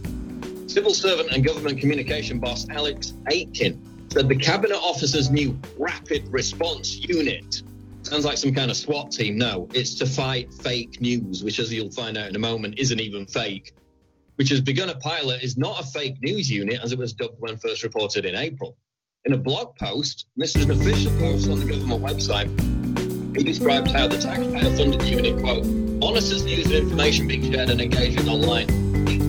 Civil 0.66 0.94
servant 0.94 1.30
and 1.30 1.44
government 1.44 1.78
communication 1.78 2.38
boss 2.38 2.66
Alex 2.70 3.12
Aitken 3.30 4.08
said 4.10 4.30
the 4.30 4.36
cabinet 4.36 4.78
officer's 4.78 5.30
new 5.30 5.58
rapid 5.76 6.26
response 6.32 6.96
unit 6.96 7.62
sounds 8.02 8.24
like 8.24 8.38
some 8.38 8.54
kind 8.54 8.70
of 8.70 8.76
SWAT 8.76 9.12
team. 9.12 9.36
No, 9.36 9.68
it's 9.74 9.94
to 9.96 10.06
fight 10.06 10.54
fake 10.54 11.02
news, 11.02 11.44
which, 11.44 11.58
as 11.58 11.70
you'll 11.70 11.90
find 11.90 12.16
out 12.16 12.30
in 12.30 12.36
a 12.36 12.38
moment, 12.38 12.78
isn't 12.78 12.98
even 12.98 13.26
fake. 13.26 13.74
Which 14.36 14.48
has 14.48 14.62
begun 14.62 14.88
a 14.88 14.94
pilot 14.94 15.42
is 15.42 15.58
not 15.58 15.80
a 15.80 15.86
fake 15.86 16.22
news 16.22 16.50
unit 16.50 16.80
as 16.82 16.92
it 16.92 16.98
was 16.98 17.12
dubbed 17.12 17.40
when 17.40 17.58
first 17.58 17.82
reported 17.82 18.24
in 18.24 18.34
April. 18.34 18.78
In 19.28 19.34
a 19.34 19.36
blog 19.36 19.76
post, 19.76 20.24
this 20.38 20.56
is 20.56 20.64
an 20.64 20.70
official 20.70 21.12
post 21.18 21.50
on 21.50 21.60
the 21.60 21.66
government 21.66 22.02
website. 22.02 22.48
He 23.36 23.44
described 23.44 23.90
how 23.90 24.08
the 24.08 24.16
taxpayer-funded 24.16 25.02
unit, 25.02 25.42
quote, 25.42 25.66
monitors 25.66 26.46
news 26.46 26.64
and 26.64 26.76
information 26.76 27.28
being 27.28 27.52
shared 27.52 27.68
and 27.68 27.78
engaging 27.78 28.26
online 28.26 28.68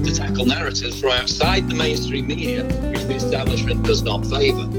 to 0.05 0.15
tackle 0.15 0.45
narratives 0.45 1.01
from 1.01 1.11
outside 1.11 1.67
the 1.67 1.75
mainstream 1.75 2.27
media, 2.27 2.63
which 2.63 3.01
the 3.01 3.15
establishment 3.15 3.83
does 3.83 4.01
not 4.01 4.25
favour. 4.25 4.71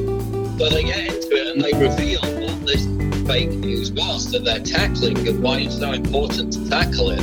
So 0.56 0.70
they 0.70 0.84
get 0.84 1.00
into 1.00 1.36
it 1.36 1.48
and 1.48 1.60
they 1.60 1.72
reveal 1.78 2.22
what 2.40 2.64
this 2.64 2.86
fake 3.28 3.50
news 3.50 3.92
was 3.92 4.32
that 4.32 4.46
they're 4.46 4.60
tackling 4.60 5.28
and 5.28 5.42
why 5.42 5.58
it's 5.58 5.78
so 5.78 5.92
important 5.92 6.54
to 6.54 6.66
tackle 6.66 7.10
it. 7.10 7.20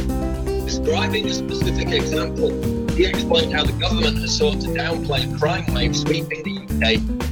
Describing 0.68 1.26
a 1.26 1.34
specific 1.34 1.88
example, 1.88 2.52
he 2.94 3.08
explained 3.08 3.54
how 3.54 3.64
the 3.64 3.74
government 3.74 4.20
has 4.20 4.38
sought 4.38 4.62
to 4.62 4.68
downplay 4.68 5.36
crime 5.40 5.66
wave 5.74 5.98
sweeping 5.98 6.44
the 6.44 6.57
UK 6.78 6.84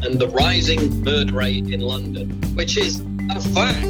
and 0.03 0.19
the 0.19 0.27
rising 0.29 1.03
murder 1.03 1.33
rate 1.33 1.67
in 1.67 1.79
London, 1.81 2.29
which 2.55 2.77
is 2.77 3.01
a 3.29 3.39
fact. 3.53 3.83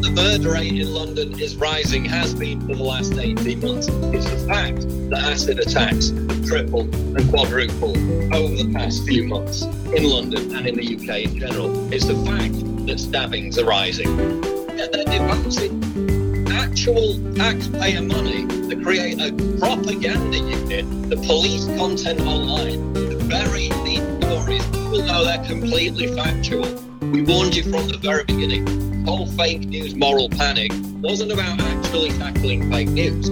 The 0.00 0.10
murder 0.14 0.52
rate 0.52 0.72
in 0.72 0.94
London 0.94 1.38
is 1.38 1.54
rising, 1.56 2.02
has 2.06 2.34
been 2.34 2.60
for 2.62 2.74
the 2.74 2.82
last 2.82 3.12
18 3.12 3.60
months. 3.60 3.88
It's 3.88 4.30
the 4.30 4.48
fact 4.48 4.80
that 5.10 5.22
acid 5.22 5.58
attacks 5.58 6.08
have 6.08 6.46
tripled 6.46 6.94
and 6.94 7.28
quadrupled 7.28 7.98
over 8.32 8.56
the 8.56 8.70
past 8.74 9.04
few 9.04 9.24
months 9.24 9.62
in 9.62 10.04
London 10.04 10.56
and 10.56 10.66
in 10.66 10.76
the 10.76 10.96
UK 10.96 11.24
in 11.24 11.38
general. 11.38 11.92
It's 11.92 12.06
the 12.06 12.16
fact 12.24 12.54
that 12.86 12.98
stabbings 12.98 13.58
are 13.58 13.66
rising. 13.66 14.08
And 14.08 14.94
they're 14.94 15.04
devoting 15.04 16.48
actual 16.50 17.18
taxpayer 17.34 18.00
money 18.00 18.46
to 18.68 18.80
create 18.82 19.20
a 19.20 19.30
propaganda 19.58 20.38
unit, 20.38 21.10
the 21.10 21.16
police 21.16 21.66
content 21.76 22.22
online, 22.22 23.09
bury 23.30 23.68
these 23.84 24.02
stories, 24.18 24.66
even 24.76 25.06
though 25.06 25.24
they're 25.24 25.44
completely 25.44 26.08
factual. 26.08 26.68
We 27.00 27.22
warned 27.22 27.54
you 27.54 27.62
from 27.62 27.86
the 27.86 27.96
very 27.96 28.24
beginning 28.24 28.80
whole 29.04 29.26
fake 29.26 29.60
news 29.60 29.94
moral 29.94 30.28
panic 30.28 30.72
wasn't 31.00 31.32
about 31.32 31.60
actually 31.60 32.10
tackling 32.10 32.70
fake 32.70 32.88
news. 32.88 33.30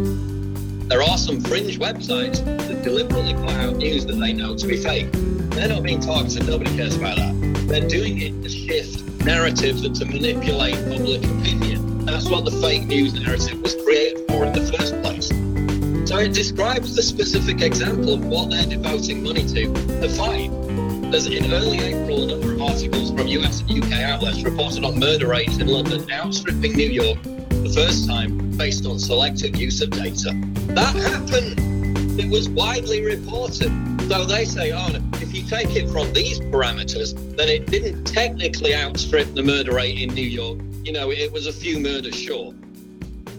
There 0.88 1.02
are 1.02 1.18
some 1.18 1.40
fringe 1.40 1.78
websites 1.78 2.44
that 2.44 2.82
deliberately 2.82 3.34
put 3.34 3.50
out 3.50 3.76
news 3.76 4.06
that 4.06 4.14
they 4.14 4.32
know 4.32 4.56
to 4.56 4.66
be 4.66 4.76
fake. 4.76 5.08
They're 5.12 5.68
not 5.68 5.82
being 5.82 6.00
targeted, 6.00 6.46
nobody 6.46 6.74
cares 6.76 6.96
about 6.96 7.16
that. 7.16 7.64
They're 7.68 7.88
doing 7.88 8.20
it 8.22 8.42
to 8.42 8.48
shift 8.48 9.02
narratives 9.24 9.84
and 9.84 9.94
to 9.96 10.04
manipulate 10.06 10.76
public 10.88 11.24
opinion. 11.24 12.06
That's 12.06 12.30
what 12.30 12.44
the 12.44 12.52
fake 12.52 12.86
news 12.86 13.14
narrative 13.14 13.60
was 13.60 13.74
created 13.82 14.26
for 14.28 14.44
in 14.44 14.52
the 14.52 14.72
first 14.72 14.94
place. 15.02 15.47
It 16.18 16.34
describes 16.34 16.96
the 16.96 17.02
specific 17.02 17.62
example 17.62 18.14
of 18.14 18.26
what 18.26 18.50
they're 18.50 18.66
devoting 18.66 19.22
money 19.22 19.46
to, 19.46 19.68
the 20.00 20.08
fight 20.08 20.50
there's 21.10 21.26
in 21.26 21.50
early 21.52 21.78
April, 21.78 22.24
a 22.24 22.26
number 22.26 22.52
of 22.52 22.60
articles 22.60 23.12
from 23.12 23.28
US 23.28 23.60
and 23.62 23.82
UK 23.82 24.00
outlets 24.00 24.42
reported 24.42 24.84
on 24.84 24.98
murder 24.98 25.28
rates 25.28 25.58
in 25.58 25.68
London 25.68 26.10
outstripping 26.10 26.74
New 26.74 26.88
York 26.88 27.22
the 27.22 27.72
first 27.72 28.06
time 28.06 28.50
based 28.58 28.84
on 28.84 28.98
selective 28.98 29.56
use 29.56 29.80
of 29.80 29.90
data. 29.90 30.32
That 30.74 30.94
happened. 30.96 32.20
It 32.20 32.28
was 32.28 32.48
widely 32.48 33.04
reported. 33.04 33.70
So 34.08 34.24
they 34.24 34.44
say, 34.44 34.72
oh, 34.72 34.88
if 35.14 35.32
you 35.32 35.44
take 35.44 35.76
it 35.76 35.88
from 35.88 36.12
these 36.12 36.40
parameters, 36.40 37.14
then 37.36 37.48
it 37.48 37.66
didn't 37.66 38.04
technically 38.04 38.74
outstrip 38.74 39.32
the 39.34 39.42
murder 39.42 39.76
rate 39.76 39.98
in 39.98 40.12
New 40.14 40.26
York. 40.26 40.58
You 40.84 40.92
know, 40.92 41.12
it 41.12 41.32
was 41.32 41.46
a 41.46 41.52
few 41.52 41.78
murders 41.78 42.16
short. 42.16 42.56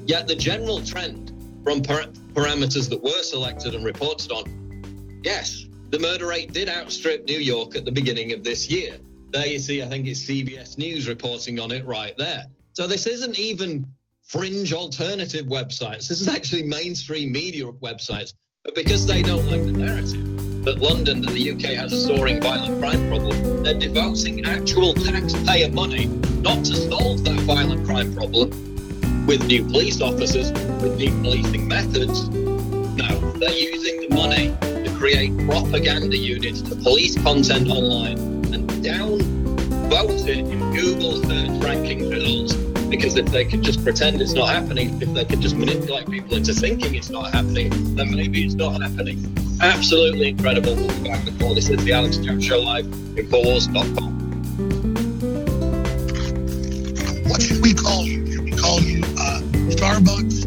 Yet 0.05 0.27
the 0.27 0.35
general 0.35 0.81
trend 0.81 1.28
from 1.63 1.81
par- 1.81 2.05
parameters 2.33 2.89
that 2.89 3.01
were 3.01 3.23
selected 3.23 3.75
and 3.75 3.85
reported 3.85 4.31
on, 4.31 5.21
yes, 5.23 5.65
the 5.89 5.99
murder 5.99 6.27
rate 6.27 6.53
did 6.53 6.69
outstrip 6.69 7.25
New 7.25 7.39
York 7.39 7.75
at 7.75 7.85
the 7.85 7.91
beginning 7.91 8.31
of 8.31 8.43
this 8.43 8.69
year. 8.69 8.97
There 9.31 9.45
you 9.45 9.59
see, 9.59 9.81
I 9.81 9.87
think 9.87 10.07
it's 10.07 10.23
CBS 10.23 10.77
News 10.77 11.07
reporting 11.07 11.59
on 11.59 11.71
it 11.71 11.85
right 11.85 12.15
there. 12.17 12.45
So 12.73 12.87
this 12.87 13.07
isn't 13.07 13.37
even 13.37 13.85
fringe 14.23 14.73
alternative 14.73 15.47
websites. 15.47 16.07
This 16.07 16.21
is 16.21 16.27
actually 16.27 16.63
mainstream 16.63 17.31
media 17.31 17.65
websites. 17.65 18.33
But 18.63 18.75
because 18.75 19.05
they 19.05 19.21
don't 19.21 19.45
like 19.47 19.65
the 19.65 19.71
narrative 19.71 20.63
that 20.65 20.79
London 20.79 21.25
and 21.25 21.35
the 21.35 21.51
UK 21.51 21.75
has 21.75 21.93
a 21.93 22.01
soaring 22.01 22.41
violent 22.41 22.79
crime 22.79 23.07
problem, 23.07 23.63
they're 23.63 23.73
devoting 23.73 24.45
actual 24.45 24.93
taxpayer 24.93 25.71
money 25.71 26.05
not 26.41 26.63
to 26.65 26.75
solve 26.75 27.23
that 27.23 27.39
violent 27.41 27.85
crime 27.85 28.13
problem 28.13 28.68
with 29.29 29.45
new 29.45 29.63
police 29.63 30.01
officers, 30.01 30.51
with 30.81 30.97
new 30.97 31.11
policing 31.21 31.67
methods. 31.67 32.27
No, 32.29 33.31
they're 33.33 33.51
using 33.51 34.09
the 34.09 34.15
money 34.15 34.57
to 34.63 34.91
create 34.97 35.37
propaganda 35.47 36.17
units 36.17 36.63
to 36.63 36.75
police 36.75 37.15
content 37.21 37.69
online 37.69 38.17
and 38.51 38.67
downvote 38.81 40.27
it 40.27 40.39
in 40.39 40.59
Google 40.73 41.21
search 41.21 41.63
ranking 41.63 42.09
results. 42.09 42.55
Because 42.89 43.17
if 43.17 43.27
they 43.27 43.45
could 43.45 43.61
just 43.61 43.83
pretend 43.83 44.19
it's 44.19 44.33
not 44.33 44.49
happening, 44.49 44.99
if 44.99 45.13
they 45.13 45.25
could 45.25 45.41
just 45.41 45.55
manipulate 45.55 46.09
people 46.09 46.33
into 46.35 46.51
thinking 46.51 46.95
it's 46.95 47.11
not 47.11 47.31
happening, 47.31 47.69
then 47.93 48.15
maybe 48.15 48.43
it's 48.43 48.55
not 48.55 48.81
happening. 48.81 49.21
Absolutely 49.61 50.29
incredible. 50.29 50.73
We'll 50.73 51.03
be 51.03 51.07
back 51.07 51.31
more. 51.39 51.53
This 51.53 51.69
is 51.69 51.85
the 51.85 51.93
Alex 51.93 52.17
Jones 52.17 52.43
Show 52.43 52.61
live 52.61 52.85
Infowars.com. 52.85 54.09
What 57.29 57.39
should 57.43 57.61
we 57.61 57.75
call 57.75 58.05
you? 58.05 58.31
Should 58.31 58.43
we 58.43 58.51
call 58.53 58.81
you 58.81 59.08
Starbucks 59.79 60.43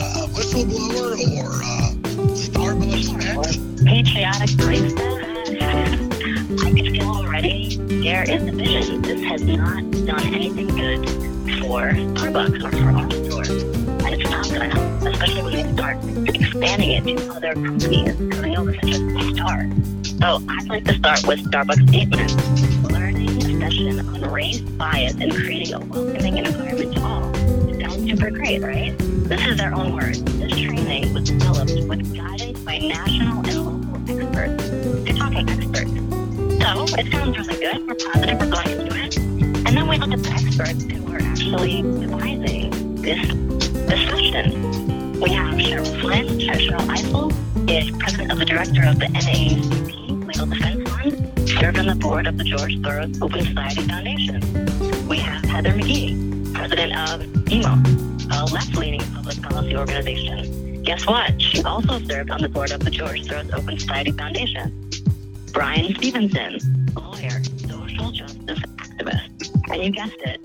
uh, 0.00 0.26
whistleblower 0.34 1.14
or 1.38 1.62
uh, 1.62 1.94
Starbucks 2.34 3.86
patriotic 3.86 4.50
barista. 4.58 5.14
I 7.00 7.06
already 7.06 7.76
there 8.02 8.24
is 8.28 8.42
a 8.42 8.50
vision. 8.50 9.00
This 9.02 9.22
has 9.22 9.44
not 9.44 9.88
done 9.92 10.34
anything 10.34 10.66
good 10.66 11.08
for 11.60 11.92
Starbucks 11.92 12.64
or 12.64 12.70
for 12.72 12.90
our 12.90 13.10
stores. 13.12 13.62
And 13.62 14.20
it's 14.20 14.28
not 14.28 14.48
going 14.48 14.70
to 14.72 15.08
especially 15.08 15.42
when 15.44 15.52
they 15.52 15.72
start 15.72 15.96
expanding 16.34 16.90
it 16.90 17.18
to 17.18 17.32
other 17.32 17.54
companies. 17.54 18.16
Because 18.16 18.40
I 18.40 18.48
know 18.48 18.64
this 18.64 18.74
is 18.82 18.90
just 18.90 19.06
the 19.06 19.34
start. 19.36 19.68
So 20.18 20.44
I'd 20.48 20.68
like 20.68 20.84
to 20.86 20.94
start 20.94 21.24
with 21.28 21.48
Starbucks 21.48 21.88
statement. 21.90 22.90
Learning 22.90 23.30
a 23.38 23.60
session 23.60 24.00
on 24.00 24.32
race 24.32 24.58
bias 24.62 25.14
and 25.14 25.32
creating 25.32 25.74
a 25.74 25.78
welcoming 25.78 26.38
environment 26.38 26.94
to 26.96 27.02
all. 27.02 27.33
Super 28.06 28.30
great, 28.30 28.62
right? 28.62 28.94
This 28.98 29.46
is 29.46 29.56
their 29.56 29.74
own 29.74 29.94
words. 29.94 30.22
This 30.22 30.52
training 30.52 31.14
was 31.14 31.24
developed 31.24 31.72
with 31.88 32.14
guidance 32.14 32.60
by 32.60 32.76
national 32.78 33.38
and 33.38 33.56
local 33.56 34.20
experts. 34.20 34.68
They're 35.04 35.14
talking 35.14 35.48
experts. 35.48 35.90
So 36.60 36.84
it 36.98 37.10
sounds 37.10 37.38
really 37.38 37.56
good. 37.56 37.86
We're 37.88 37.94
positive. 37.94 38.38
We're 38.38 38.50
going 38.50 38.66
to 38.66 38.88
do 38.90 38.94
it. 38.94 39.16
And 39.16 39.68
then 39.68 39.88
we 39.88 39.96
look 39.96 40.12
at 40.12 40.22
the 40.22 40.30
experts 40.30 40.84
who 40.84 41.12
are 41.14 41.22
actually 41.22 41.80
devising 41.80 42.96
this 42.96 43.26
discussion. 43.88 45.20
We 45.20 45.30
have 45.32 45.54
Cheryl 45.54 46.00
Flynn. 46.02 46.26
Sherrilyn 46.38 46.88
Ifill 46.88 47.32
is 47.70 47.90
president 47.96 48.32
of 48.32 48.38
the 48.38 48.44
director 48.44 48.84
of 48.86 48.98
the 48.98 49.06
NAACP 49.06 50.26
Legal 50.26 50.46
Defense 50.46 50.90
Fund, 50.90 51.48
served 51.48 51.78
on 51.78 51.86
the 51.86 51.94
board 51.94 52.26
of 52.26 52.36
the 52.36 52.44
George 52.44 52.76
Soros 52.76 53.22
Open 53.22 53.46
Society 53.46 53.82
Foundation. 53.88 55.08
We 55.08 55.18
have 55.18 55.42
Heather 55.46 55.72
McGhee, 55.72 56.33
president 56.54 56.96
of 56.96 57.44
Demos, 57.44 58.26
a 58.30 58.44
left-leaning 58.52 59.00
public 59.12 59.42
policy 59.42 59.76
organization 59.76 60.64
Guess 60.84 61.06
what? 61.06 61.40
She 61.40 61.62
also 61.62 61.98
served 62.00 62.30
on 62.30 62.42
the 62.42 62.48
board 62.48 62.70
of 62.70 62.80
the 62.80 62.90
George 62.90 63.22
Soros 63.22 63.50
Open 63.54 63.78
Society 63.78 64.12
Foundation. 64.12 64.90
Bryan 65.50 65.94
Stevenson, 65.94 66.92
a 66.94 67.00
lawyer, 67.00 67.42
social 67.56 68.10
justice 68.10 68.58
activist. 68.58 69.70
And 69.72 69.82
you 69.82 69.90
guessed 69.90 70.18
it, 70.18 70.40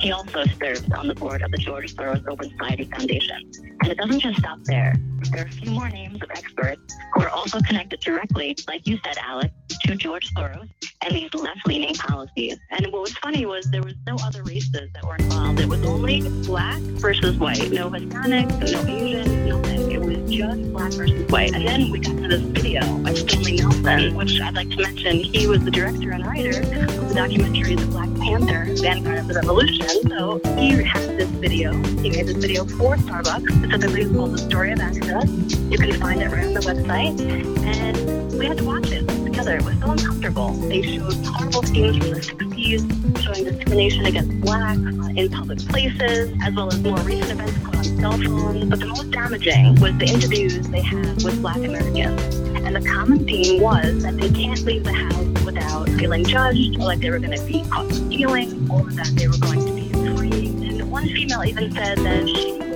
he 0.00 0.10
also 0.10 0.46
serves 0.58 0.90
on 0.92 1.08
the 1.08 1.14
board 1.14 1.42
of 1.42 1.50
the 1.50 1.58
George 1.58 1.94
Soros 1.94 2.26
Open 2.26 2.48
Society 2.52 2.84
Foundation. 2.84 3.52
And 3.82 3.92
it 3.92 3.98
doesn't 3.98 4.20
just 4.20 4.38
stop 4.38 4.60
there. 4.64 4.94
There 5.30 5.42
are 5.42 5.46
a 5.46 5.50
few 5.50 5.72
more 5.72 5.90
names 5.90 6.22
of 6.22 6.30
experts 6.30 6.80
who 7.12 7.24
are 7.24 7.28
also 7.28 7.60
connected 7.60 8.00
directly, 8.00 8.56
like 8.66 8.86
you 8.86 8.98
said, 9.04 9.18
Alex, 9.18 9.52
to 9.92 9.98
George 9.98 10.32
Soros 10.34 10.68
and 11.02 11.14
these 11.14 11.32
left-leaning 11.34 11.94
policies. 11.94 12.58
And 12.70 12.86
what 12.86 13.02
was 13.02 13.12
funny 13.18 13.44
was 13.44 13.66
there 13.66 13.82
was 13.82 13.94
no 14.06 14.16
other 14.24 14.42
races 14.42 14.88
that 14.94 15.04
were 15.04 15.16
involved. 15.16 15.60
It 15.60 15.68
was 15.68 15.84
only 15.84 16.22
black 16.46 16.80
versus 17.02 17.36
white. 17.36 17.70
No 17.70 17.90
Hispanic, 17.90 18.48
no 18.48 18.86
Asian, 18.86 19.48
nothing. 19.48 19.92
It 19.92 20.00
was 20.00 20.16
just 20.32 20.72
black 20.72 20.92
versus 20.92 21.30
white. 21.30 21.52
And 21.52 21.66
then 21.66 21.90
we 21.90 21.98
got 22.00 22.16
to 22.16 22.28
this 22.28 22.40
video 22.40 22.80
by 22.98 23.12
Stanley 23.12 23.56
Nelson, 23.56 24.14
which 24.14 24.40
I'd 24.40 24.54
like 24.54 24.70
to 24.70 24.76
mention. 24.82 25.18
He 25.18 25.46
was 25.46 25.62
the 25.62 25.70
director 25.70 26.12
and 26.12 26.24
writer 26.24 26.60
of 26.60 27.08
the 27.08 27.14
documentary 27.14 27.74
The 27.74 27.86
Black 27.86 28.08
Panther, 28.20 28.74
Vanguard 28.80 29.18
of 29.18 29.28
the 29.28 29.34
Revolution. 29.34 29.88
So 30.08 30.40
he 30.56 30.70
has 30.84 31.06
this 31.08 31.28
video. 31.28 31.72
He 32.00 32.10
made 32.10 32.26
this 32.26 32.36
video 32.36 32.64
for 32.64 32.96
Starbucks, 32.96 33.64
specifically 33.64 34.14
called 34.14 34.32
The 34.32 34.38
Story 34.38 34.72
of 34.72 34.80
Access. 34.80 35.30
You 35.70 35.76
can 35.76 35.92
find 36.00 36.22
it 36.22 36.30
right 36.30 36.46
on 36.46 36.54
the 36.54 36.60
website. 36.60 37.20
And 37.64 38.38
we 38.38 38.46
had 38.46 38.56
to 38.58 38.64
watch 38.64 38.90
it 38.90 39.11
together. 39.44 39.58
It 39.58 39.64
was 39.64 39.80
so 39.80 39.90
uncomfortable. 39.90 40.52
They 40.52 40.82
showed 40.82 41.26
horrible 41.26 41.62
scenes 41.64 41.96
from 41.98 42.10
the 42.10 42.20
60s, 42.20 43.22
showing 43.22 43.44
discrimination 43.44 44.06
against 44.06 44.40
blacks 44.40 44.78
uh, 44.78 45.12
in 45.16 45.30
public 45.30 45.58
places, 45.60 46.32
as 46.44 46.54
well 46.54 46.68
as 46.68 46.80
more 46.80 46.98
recent 46.98 47.32
events 47.32 47.76
on 47.76 47.84
cell 47.84 48.12
phones. 48.12 48.64
But 48.66 48.80
the 48.80 48.86
most 48.86 49.10
damaging 49.10 49.80
was 49.80 49.96
the 49.98 50.06
interviews 50.06 50.68
they 50.68 50.80
had 50.80 51.22
with 51.22 51.40
black 51.40 51.56
Americans. 51.56 52.36
And 52.64 52.76
the 52.76 52.88
common 52.88 53.24
theme 53.24 53.60
was 53.60 54.02
that 54.02 54.16
they 54.16 54.30
can't 54.30 54.60
leave 54.62 54.84
the 54.84 54.92
house 54.92 55.44
without 55.44 55.88
feeling 55.90 56.24
judged, 56.24 56.76
or 56.76 56.84
like 56.84 57.00
they 57.00 57.10
were 57.10 57.18
going 57.18 57.36
to 57.36 57.44
be 57.44 57.62
caught 57.68 57.90
stealing, 57.92 58.70
or 58.70 58.84
that 58.90 59.12
they 59.14 59.26
were 59.28 59.38
going 59.38 59.66
to 59.66 59.72
be 59.72 59.88
free. 60.16 60.46
And 60.68 60.90
one 60.90 61.06
female 61.08 61.44
even 61.44 61.72
said 61.72 61.98
that 61.98 62.28
she 62.28 62.71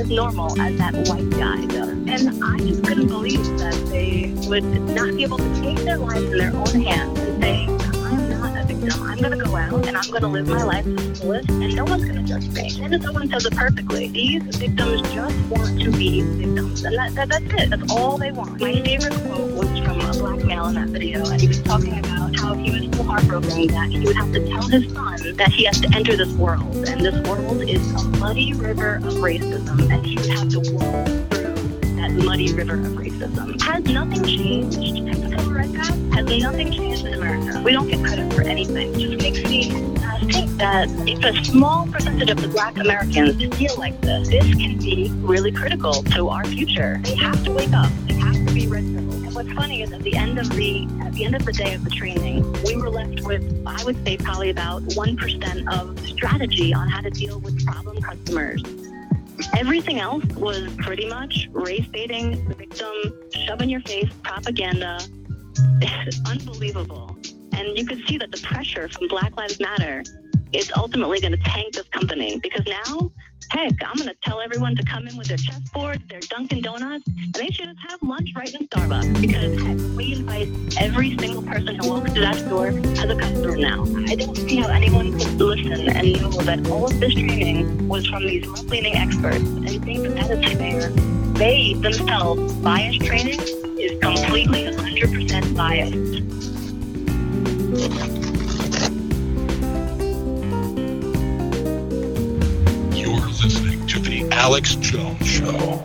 as 0.00 0.08
normal 0.08 0.58
as 0.60 0.78
that 0.78 0.94
white 1.08 1.28
guy 1.30 1.66
does. 1.66 1.90
And 1.90 2.42
I 2.42 2.56
just 2.58 2.82
couldn't 2.84 3.08
believe 3.08 3.44
that 3.58 3.74
they 3.90 4.32
would 4.48 4.64
not 4.64 5.14
be 5.14 5.24
able 5.24 5.36
to 5.36 5.60
take 5.60 5.76
their 5.84 5.98
lives 5.98 6.24
in 6.24 6.38
their 6.38 6.56
own 6.56 6.82
hands 6.82 7.18
and 7.18 7.42
say, 7.42 7.66
I'm 7.66 8.30
not 8.30 8.56
a 8.56 8.64
victim. 8.64 9.02
I'm 9.02 9.18
going 9.18 9.38
to 9.38 9.44
go 9.44 9.56
out 9.56 9.86
and 9.86 9.96
I'm 9.96 10.10
going 10.10 10.22
to 10.22 10.28
live 10.28 10.48
my 10.48 10.62
life 10.62 10.84
to 10.84 10.94
the 10.94 11.14
fullest, 11.14 11.50
and 11.50 11.76
no 11.76 11.84
one's 11.84 12.04
going 12.04 12.16
to 12.16 12.22
judge 12.22 12.48
me. 12.48 12.82
And 12.82 13.02
someone 13.02 13.28
says 13.28 13.44
it 13.44 13.54
perfectly. 13.54 14.08
These 14.08 14.56
victims 14.56 15.02
just 15.12 15.38
want 15.48 15.80
to 15.82 15.90
be 15.92 16.22
victims, 16.22 16.82
and 16.84 16.96
that, 16.96 17.14
that, 17.14 17.28
that's 17.28 17.62
it. 17.62 17.70
That's 17.70 17.92
all 17.92 18.16
they 18.16 18.32
want. 18.32 18.58
My 18.58 18.72
favorite 18.80 19.12
quote 19.12 19.50
was 19.52 19.68
from 19.80 19.99
email 20.50 20.66
in 20.66 20.74
that 20.74 20.88
video, 20.88 21.24
and 21.30 21.40
he 21.40 21.48
was 21.48 21.62
talking 21.62 21.98
about 21.98 22.34
how 22.36 22.54
he 22.54 22.70
was 22.70 22.96
so 22.96 23.02
heartbroken 23.04 23.66
that 23.68 23.88
he 23.88 24.00
would 24.00 24.16
have 24.16 24.32
to 24.32 24.48
tell 24.48 24.66
his 24.68 24.92
son 24.92 25.36
that 25.36 25.52
he 25.52 25.64
has 25.64 25.80
to 25.80 25.88
enter 25.94 26.16
this 26.16 26.32
world, 26.34 26.74
and 26.88 27.00
this 27.00 27.28
world 27.28 27.62
is 27.62 27.92
a 27.92 28.04
muddy 28.18 28.52
river 28.54 28.96
of 28.96 29.14
racism, 29.14 29.90
and 29.92 30.04
he 30.04 30.16
would 30.16 30.26
have 30.26 30.48
to 30.48 30.58
walk 30.72 31.06
through 31.30 31.54
that 31.96 32.10
muddy 32.24 32.52
river 32.52 32.74
of 32.74 32.92
racism. 32.98 33.60
Has 33.62 33.84
nothing 33.84 34.24
changed? 34.24 34.74
Since 34.74 35.42
America? 35.42 35.78
Has 36.14 36.42
nothing 36.42 36.72
changed 36.72 37.06
in 37.06 37.14
America? 37.14 37.62
We 37.64 37.72
don't 37.72 37.88
get 37.88 38.04
credit 38.04 38.32
for 38.32 38.42
anything. 38.42 38.94
It 38.94 38.98
just 38.98 39.22
makes 39.22 39.42
me 39.48 39.70
uh, 39.70 40.18
think 40.26 40.50
that 40.58 40.88
if 41.06 41.22
a 41.24 41.44
small 41.44 41.86
percentage 41.86 42.30
of 42.30 42.40
the 42.40 42.48
black 42.48 42.76
Americans 42.76 43.36
feel 43.56 43.76
like 43.76 44.00
this, 44.00 44.28
this 44.28 44.54
can 44.56 44.78
be 44.78 45.10
really 45.18 45.52
critical 45.52 46.02
to 46.02 46.28
our 46.28 46.44
future. 46.44 46.98
They 47.04 47.14
have 47.16 47.44
to 47.44 47.52
wake 47.52 47.72
up. 47.72 47.90
They 48.08 48.14
have 48.14 48.34
to 48.34 48.52
be 48.52 48.66
red 48.66 48.84
And 48.84 49.09
what's 49.42 49.54
funny 49.54 49.80
is 49.80 49.90
at 49.90 50.02
the 50.02 50.14
end 50.16 50.38
of 50.38 50.50
the 50.50 50.86
at 51.00 51.14
the 51.14 51.24
end 51.24 51.34
of 51.34 51.46
the 51.46 51.52
day 51.52 51.72
of 51.72 51.82
the 51.82 51.88
training, 51.88 52.42
we 52.62 52.76
were 52.76 52.90
left 52.90 53.22
with 53.22 53.42
I 53.66 53.82
would 53.84 54.04
say 54.04 54.18
probably 54.18 54.50
about 54.50 54.82
one 54.94 55.16
percent 55.16 55.66
of 55.72 55.98
strategy 56.06 56.74
on 56.74 56.88
how 56.90 57.00
to 57.00 57.08
deal 57.08 57.40
with 57.40 57.64
problem 57.64 58.02
customers. 58.02 58.62
Everything 59.56 59.98
else 59.98 60.26
was 60.36 60.70
pretty 60.76 61.08
much 61.08 61.48
race 61.52 61.86
baiting, 61.86 62.46
victim, 62.54 62.92
shove 63.32 63.62
in 63.62 63.70
your 63.70 63.80
face 63.80 64.10
propaganda. 64.22 65.00
It's 65.80 66.20
unbelievable. 66.26 67.16
And 67.52 67.78
you 67.78 67.86
could 67.86 68.06
see 68.06 68.18
that 68.18 68.30
the 68.30 68.40
pressure 68.42 68.90
from 68.90 69.08
Black 69.08 69.34
Lives 69.38 69.58
Matter 69.58 70.04
is 70.52 70.70
ultimately 70.76 71.20
going 71.20 71.32
to 71.32 71.38
tank 71.38 71.74
this 71.74 71.88
company 71.88 72.38
because 72.42 72.66
now, 72.66 73.10
heck, 73.50 73.72
I'm 73.84 73.96
going 73.96 74.08
to 74.08 74.16
tell 74.22 74.40
everyone 74.40 74.74
to 74.76 74.84
come 74.84 75.06
in 75.06 75.16
with 75.16 75.28
their 75.28 75.36
chessboards, 75.36 76.08
their 76.08 76.20
Dunkin' 76.20 76.62
Donuts, 76.62 77.04
and 77.06 77.32
they 77.34 77.50
should 77.50 77.66
just 77.66 77.78
have 77.88 78.02
lunch 78.02 78.30
right 78.36 78.52
in 78.52 78.66
Starbucks 78.68 79.20
because 79.20 79.60
heck, 79.62 79.96
we 79.96 80.14
invite 80.14 80.48
every 80.80 81.16
single 81.18 81.42
person 81.42 81.76
who 81.76 81.88
walks 81.88 82.12
through 82.12 82.22
that 82.22 82.36
store 82.36 82.68
as 82.68 83.04
a 83.04 83.16
customer 83.16 83.56
now. 83.56 83.84
I 84.08 84.14
don't 84.14 84.36
see 84.36 84.56
how 84.56 84.68
anyone 84.68 85.18
could 85.18 85.40
listen 85.40 85.72
and 85.72 86.20
know 86.20 86.30
that 86.42 86.68
all 86.68 86.86
of 86.86 86.98
this 87.00 87.14
training 87.14 87.88
was 87.88 88.06
from 88.06 88.26
these 88.26 88.46
left-leaning 88.46 88.96
experts 88.96 89.36
and 89.38 89.84
think 89.84 90.02
that 90.02 90.16
that 90.16 90.30
is 90.30 90.52
fair. 90.58 90.90
They 91.34 91.74
themselves, 91.74 92.52
bias 92.54 92.98
training 92.98 93.40
is 93.78 93.98
completely 94.00 94.64
100% 94.64 95.56
biased. 95.56 96.20
Alex 104.32 104.74
Jones 104.76 105.26
Show. 105.26 105.84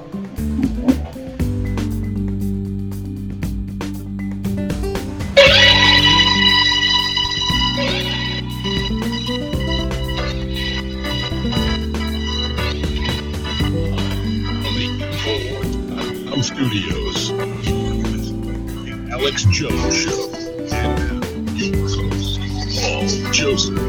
I'm 16.27 16.39
uh, 16.39 16.41
Studios. 16.41 17.31
Alex 19.11 19.43
Jones 19.45 19.95
Show. 19.95 20.29
And 20.71 20.99
uh, 20.99 21.85
host, 21.95 22.39
Paul 22.81 23.07
Joseph. 23.31 23.85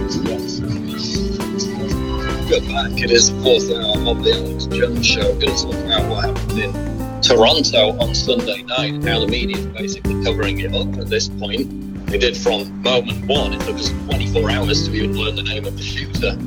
Good 2.48 2.68
back. 2.68 2.93
It 3.02 3.10
is 3.10 3.35
the 3.35 3.43
fourth 3.43 3.68
hour 3.73 4.09
of 4.09 4.23
the 4.23 4.31
Alex 4.31 4.66
Jones 4.66 5.05
Show. 5.05 5.35
Going 5.35 5.56
to 5.56 5.62
talk 5.64 5.74
about 5.74 6.09
what 6.09 6.24
happened 6.27 6.59
in 6.60 7.20
Toronto 7.20 7.98
on 7.98 8.14
Sunday 8.14 8.62
night. 8.62 9.02
How 9.02 9.18
the 9.18 9.27
media 9.27 9.56
is 9.56 9.66
basically 9.66 10.23
covering 10.23 10.60
it 10.60 10.73
up 10.73 10.86
at 10.97 11.09
this 11.09 11.27
point. 11.27 12.06
They 12.06 12.18
did 12.18 12.36
from 12.36 12.82
moment 12.82 13.27
one. 13.27 13.52
It 13.52 13.62
took 13.62 13.74
us 13.74 13.89
24 13.89 14.48
hours 14.48 14.86
to 14.86 14.94
even 14.94 15.16
learn 15.18 15.35
the 15.35 15.43
name 15.43 15.64
of 15.64 15.77
the 15.77 15.82
shooter. 15.82 16.39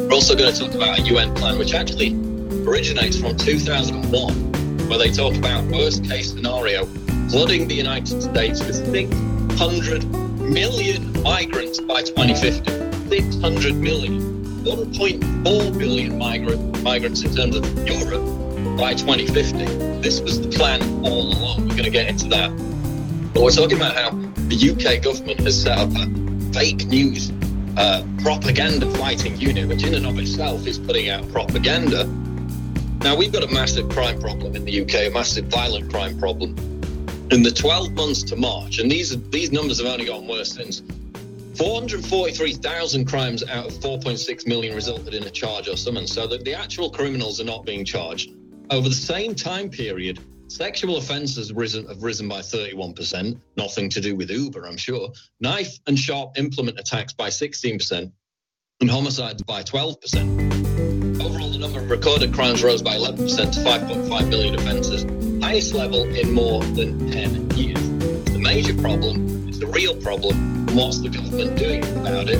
We're 0.00 0.14
also 0.14 0.36
going 0.36 0.54
to 0.54 0.60
talk 0.60 0.72
about 0.76 1.00
a 1.00 1.02
UN 1.02 1.34
plan 1.34 1.58
which 1.58 1.74
actually 1.74 2.14
originates 2.64 3.18
from 3.18 3.36
2001 3.36 4.88
where 4.88 4.98
they 4.98 5.10
talk 5.10 5.34
about 5.34 5.64
worst 5.72 6.04
case 6.04 6.30
scenario, 6.30 6.84
flooding 7.30 7.66
the 7.66 7.74
United 7.74 8.22
States 8.22 8.64
with 8.64 8.76
600 8.76 10.04
million 10.38 11.22
migrants 11.24 11.80
by 11.80 12.02
2050. 12.02 13.08
600 13.08 13.74
million. 13.74 14.35
1.4 14.66 15.78
billion 15.78 16.18
migrant, 16.18 16.82
migrants 16.82 17.22
in 17.22 17.34
terms 17.34 17.56
of 17.56 17.64
Europe 17.88 18.24
by 18.76 18.94
2050. 18.94 19.64
This 20.00 20.20
was 20.20 20.40
the 20.40 20.48
plan 20.48 20.82
all 21.04 21.32
along. 21.32 21.68
We're 21.68 21.76
going 21.76 21.84
to 21.84 21.90
get 21.90 22.08
into 22.08 22.28
that. 22.28 22.50
But 23.32 23.42
we're 23.42 23.50
talking 23.50 23.76
about 23.76 23.94
how 23.94 24.10
the 24.10 24.70
UK 24.70 25.02
government 25.02 25.40
has 25.40 25.62
set 25.62 25.78
up 25.78 25.90
a 25.94 26.52
fake 26.52 26.86
news 26.86 27.32
uh, 27.76 28.06
propaganda 28.22 28.90
fighting 28.96 29.36
unit, 29.38 29.68
which 29.68 29.84
in 29.84 29.94
and 29.94 30.06
of 30.06 30.18
itself 30.18 30.66
is 30.66 30.78
putting 30.78 31.08
out 31.08 31.30
propaganda 31.30 32.04
now, 33.06 33.14
we've 33.14 33.32
got 33.32 33.44
a 33.44 33.54
massive 33.54 33.88
crime 33.88 34.20
problem 34.20 34.56
in 34.56 34.64
the 34.64 34.82
UK, 34.82 35.06
a 35.06 35.10
massive 35.10 35.44
violent 35.44 35.92
crime 35.92 36.18
problem. 36.18 36.56
In 37.30 37.44
the 37.44 37.52
12 37.52 37.92
months 37.92 38.24
to 38.24 38.34
March, 38.34 38.80
and 38.80 38.90
these 38.90 39.16
these 39.30 39.52
numbers 39.52 39.78
have 39.78 39.86
only 39.86 40.06
gotten 40.06 40.26
worse 40.26 40.52
since 40.52 40.82
443,000 41.56 43.06
crimes 43.06 43.42
out 43.48 43.66
of 43.66 43.72
4.6 43.74 44.46
million 44.46 44.74
resulted 44.74 45.14
in 45.14 45.22
a 45.24 45.30
charge 45.30 45.68
or 45.68 45.76
summons, 45.76 46.12
so 46.12 46.26
that 46.26 46.44
the 46.44 46.54
actual 46.54 46.90
criminals 46.90 47.40
are 47.40 47.44
not 47.44 47.64
being 47.64 47.84
charged. 47.84 48.30
Over 48.70 48.88
the 48.88 48.94
same 48.94 49.34
time 49.34 49.70
period, 49.70 50.20
sexual 50.48 50.98
offences 50.98 51.52
risen, 51.52 51.86
have 51.86 52.02
risen 52.02 52.28
by 52.28 52.40
31%, 52.40 53.40
nothing 53.56 53.88
to 53.88 54.00
do 54.00 54.14
with 54.14 54.30
Uber, 54.30 54.66
I'm 54.66 54.76
sure. 54.76 55.10
Knife 55.40 55.78
and 55.86 55.98
sharp 55.98 56.36
implement 56.36 56.78
attacks 56.78 57.14
by 57.14 57.28
16%, 57.28 58.12
and 58.80 58.90
homicides 58.90 59.42
by 59.42 59.62
12%. 59.62 61.22
Overall, 61.24 61.50
the 61.50 61.58
number 61.58 61.80
of 61.80 61.90
recorded 61.90 62.34
crimes 62.34 62.62
rose 62.62 62.82
by 62.82 62.96
11% 62.96 63.16
to 63.52 63.60
5.5 63.60 64.28
million 64.28 64.54
offences, 64.56 65.06
highest 65.42 65.72
level 65.72 66.02
in 66.04 66.32
more 66.32 66.62
than 66.62 67.10
10 67.10 67.50
years. 67.52 67.80
The 68.24 68.38
major 68.38 68.74
problem 68.74 69.35
the 69.58 69.66
real 69.66 69.96
problem. 69.96 70.66
What's 70.74 70.98
the 71.00 71.08
government 71.08 71.58
doing 71.58 71.82
about 71.98 72.28
it? 72.28 72.38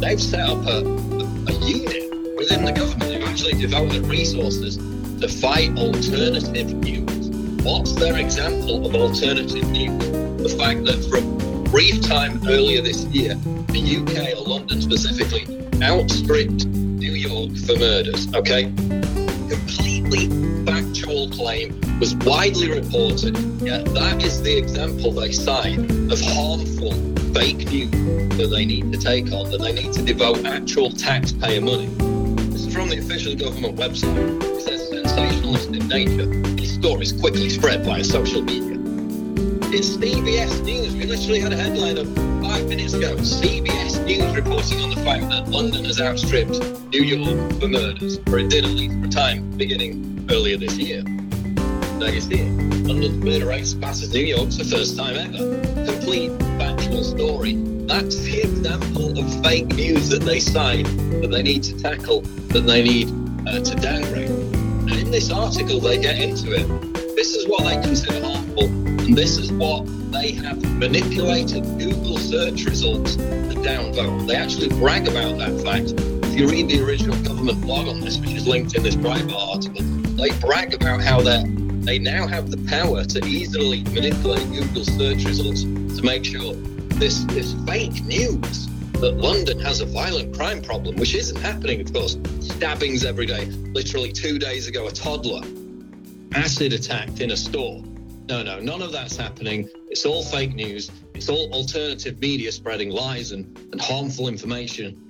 They've 0.00 0.20
set 0.20 0.40
up 0.40 0.66
a, 0.66 0.78
a, 0.78 1.52
unit 1.64 2.36
within 2.36 2.64
the 2.64 2.72
government. 2.72 3.10
They've 3.10 3.24
actually 3.24 3.54
devoted 3.54 4.06
resources 4.06 4.76
to 4.76 5.28
fight 5.28 5.76
alternative 5.78 6.74
news. 6.74 7.28
What's 7.64 7.94
their 7.94 8.18
example 8.18 8.86
of 8.86 8.94
alternative 8.94 9.68
news? 9.70 10.10
The 10.42 10.56
fact 10.58 10.84
that 10.84 10.98
a 11.12 11.70
brief 11.70 12.02
time 12.02 12.40
earlier 12.46 12.82
this 12.82 13.04
year, 13.04 13.34
the 13.68 13.96
UK 13.98 14.38
or 14.38 14.48
London 14.48 14.80
specifically 14.80 15.46
outstripped 15.82 16.66
New 16.66 17.12
York 17.12 17.56
for 17.66 17.78
murders, 17.78 18.32
okay? 18.34 18.64
Completely 19.48 20.28
factual 20.98 21.30
claim 21.30 21.80
was 22.00 22.16
widely 22.16 22.70
reported, 22.70 23.36
yet 23.62 23.84
that 23.94 24.20
is 24.24 24.42
the 24.42 24.56
example 24.56 25.12
they 25.12 25.30
cite 25.30 25.78
of 25.78 26.20
harmful 26.20 26.92
fake 27.32 27.70
news 27.70 27.90
that 28.36 28.48
they 28.50 28.64
need 28.64 28.92
to 28.92 28.98
take 28.98 29.30
on, 29.30 29.48
that 29.50 29.60
they 29.60 29.72
need 29.72 29.92
to 29.92 30.02
devote 30.02 30.44
actual 30.44 30.90
taxpayer 30.90 31.60
money. 31.60 31.86
This 32.50 32.66
is 32.66 32.74
from 32.74 32.88
the 32.88 32.98
official 32.98 33.36
government 33.36 33.76
website. 33.76 34.42
It 34.42 34.62
says 34.62 34.88
sensationalist 34.88 35.68
in 35.68 35.86
nature. 35.86 36.26
This 36.56 36.74
story 36.74 37.02
is 37.02 37.12
quickly 37.12 37.48
spread 37.48 37.84
via 37.84 38.02
social 38.02 38.42
media. 38.42 38.67
It's 39.70 39.98
CBS 39.98 40.64
News. 40.64 40.96
We 40.96 41.04
literally 41.04 41.40
had 41.40 41.52
a 41.52 41.56
headline 41.56 41.98
of 41.98 42.06
five 42.42 42.66
minutes 42.66 42.94
ago. 42.94 43.16
CBS 43.16 44.02
News 44.06 44.34
reporting 44.34 44.80
on 44.80 44.88
the 44.88 44.96
fact 45.04 45.28
that 45.28 45.46
London 45.50 45.84
has 45.84 46.00
outstripped 46.00 46.58
New 46.88 47.02
York 47.02 47.60
for 47.60 47.68
murders, 47.68 48.18
or 48.28 48.38
it 48.38 48.48
did 48.48 48.64
at 48.64 48.70
least 48.70 48.98
for 48.98 49.04
a 49.04 49.08
time 49.10 49.50
beginning 49.58 50.26
earlier 50.30 50.56
this 50.56 50.78
year. 50.78 51.02
There 51.98 52.14
you 52.14 52.20
see 52.22 52.40
it. 52.40 52.50
London's 52.86 53.22
murder 53.22 53.44
rate 53.44 53.66
surpasses 53.66 54.10
New 54.14 54.24
York's 54.24 54.56
for 54.56 54.64
the 54.64 54.70
first 54.70 54.96
time 54.96 55.16
ever. 55.16 55.62
Complete 55.84 56.30
factual 56.58 57.04
story. 57.04 57.56
That's 57.86 58.16
the 58.20 58.40
example 58.40 59.18
of 59.18 59.42
fake 59.44 59.66
news 59.66 60.08
that 60.08 60.22
they 60.22 60.40
cite, 60.40 60.86
that 61.20 61.28
they 61.30 61.42
need 61.42 61.62
to 61.64 61.78
tackle, 61.78 62.22
that 62.22 62.62
they 62.62 62.82
need 62.82 63.08
uh, 63.46 63.60
to 63.60 63.74
downgrade. 63.74 64.30
And 64.30 64.92
in 64.92 65.10
this 65.10 65.30
article, 65.30 65.78
they 65.78 65.98
get 65.98 66.18
into 66.18 66.54
it. 66.54 66.66
This 67.16 67.34
is 67.34 67.46
what 67.46 67.64
they 67.64 67.74
consider 67.82 68.24
harmful, 68.24 68.47
and 68.62 69.16
this 69.16 69.38
is 69.38 69.52
what 69.52 69.84
they 70.12 70.32
have 70.32 70.62
manipulated 70.78 71.64
Google 71.78 72.18
search 72.18 72.64
results 72.64 73.16
to 73.16 73.22
downvote. 73.22 74.26
They 74.26 74.36
actually 74.36 74.68
brag 74.68 75.08
about 75.08 75.38
that 75.38 75.60
fact. 75.62 75.94
If 76.26 76.38
you 76.38 76.48
read 76.48 76.68
the 76.68 76.82
original 76.82 77.16
government 77.22 77.60
blog 77.60 77.88
on 77.88 78.00
this, 78.00 78.18
which 78.18 78.32
is 78.32 78.46
linked 78.46 78.74
in 78.74 78.82
this 78.82 78.96
Breitbart 78.96 79.54
article, 79.54 79.82
they 80.16 80.30
brag 80.40 80.74
about 80.74 81.00
how 81.00 81.20
they 81.20 81.44
they 81.88 81.98
now 81.98 82.26
have 82.26 82.50
the 82.50 82.58
power 82.68 83.02
to 83.04 83.24
easily 83.24 83.82
manipulate 83.84 84.46
Google 84.52 84.84
search 84.84 85.24
results 85.24 85.62
to 85.62 86.02
make 86.02 86.24
sure 86.24 86.52
this 86.98 87.24
this 87.24 87.54
fake 87.66 88.04
news 88.04 88.66
that 89.00 89.16
London 89.16 89.58
has 89.60 89.80
a 89.80 89.86
violent 89.86 90.34
crime 90.36 90.60
problem, 90.60 90.96
which 90.96 91.14
isn't 91.14 91.40
happening, 91.40 91.80
of 91.80 91.92
course. 91.92 92.18
Stabbings 92.40 93.04
every 93.04 93.26
day. 93.26 93.46
Literally 93.72 94.12
two 94.12 94.38
days 94.38 94.66
ago, 94.66 94.88
a 94.88 94.90
toddler 94.90 95.42
acid 96.34 96.72
attacked 96.72 97.20
in 97.20 97.30
a 97.30 97.36
store. 97.36 97.82
No, 98.28 98.42
no, 98.42 98.60
none 98.60 98.82
of 98.82 98.92
that's 98.92 99.16
happening. 99.16 99.70
It's 99.88 100.04
all 100.04 100.22
fake 100.22 100.54
news. 100.54 100.90
It's 101.14 101.30
all 101.30 101.50
alternative 101.54 102.20
media 102.20 102.52
spreading 102.52 102.90
lies 102.90 103.32
and, 103.32 103.56
and 103.72 103.80
harmful 103.80 104.28
information. 104.28 105.02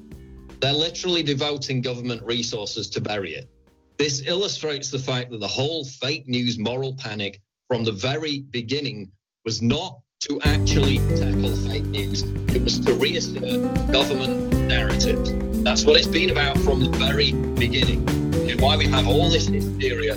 They're 0.61 0.73
literally 0.73 1.24
devoting 1.24 1.81
government 1.81 2.23
resources 2.23 2.89
to 2.90 3.01
bury 3.01 3.35
it. 3.35 3.49
This 3.99 4.23
illustrates 4.24 4.93
the 4.93 5.01
fact 5.01 5.32
that 5.32 5.40
the 5.40 5.49
whole 5.49 5.85
fake 5.85 6.28
news 6.28 6.59
moral 6.59 6.95
panic 6.95 7.40
from 7.66 7.82
the 7.82 7.90
very 7.90 8.43
beginning 8.53 9.11
was 9.45 9.61
not 9.62 9.99
to 10.20 10.40
actually 10.45 10.99
tackle 11.16 11.57
fake 11.57 11.86
news, 11.86 12.23
it 12.55 12.62
was 12.62 12.78
to 12.81 12.95
reassert 12.95 13.43
government 13.90 14.53
narratives. 14.69 15.32
That's 15.65 15.85
what 15.85 15.97
it's 15.97 16.07
been 16.07 16.31
about 16.31 16.57
from 16.59 16.78
the 16.78 16.90
very 16.90 17.32
beginning. 17.32 18.05
It's 18.49 18.61
why 18.62 18.77
we 18.77 18.86
have 18.86 19.09
all 19.09 19.28
this 19.28 19.49
hysteria 19.49 20.15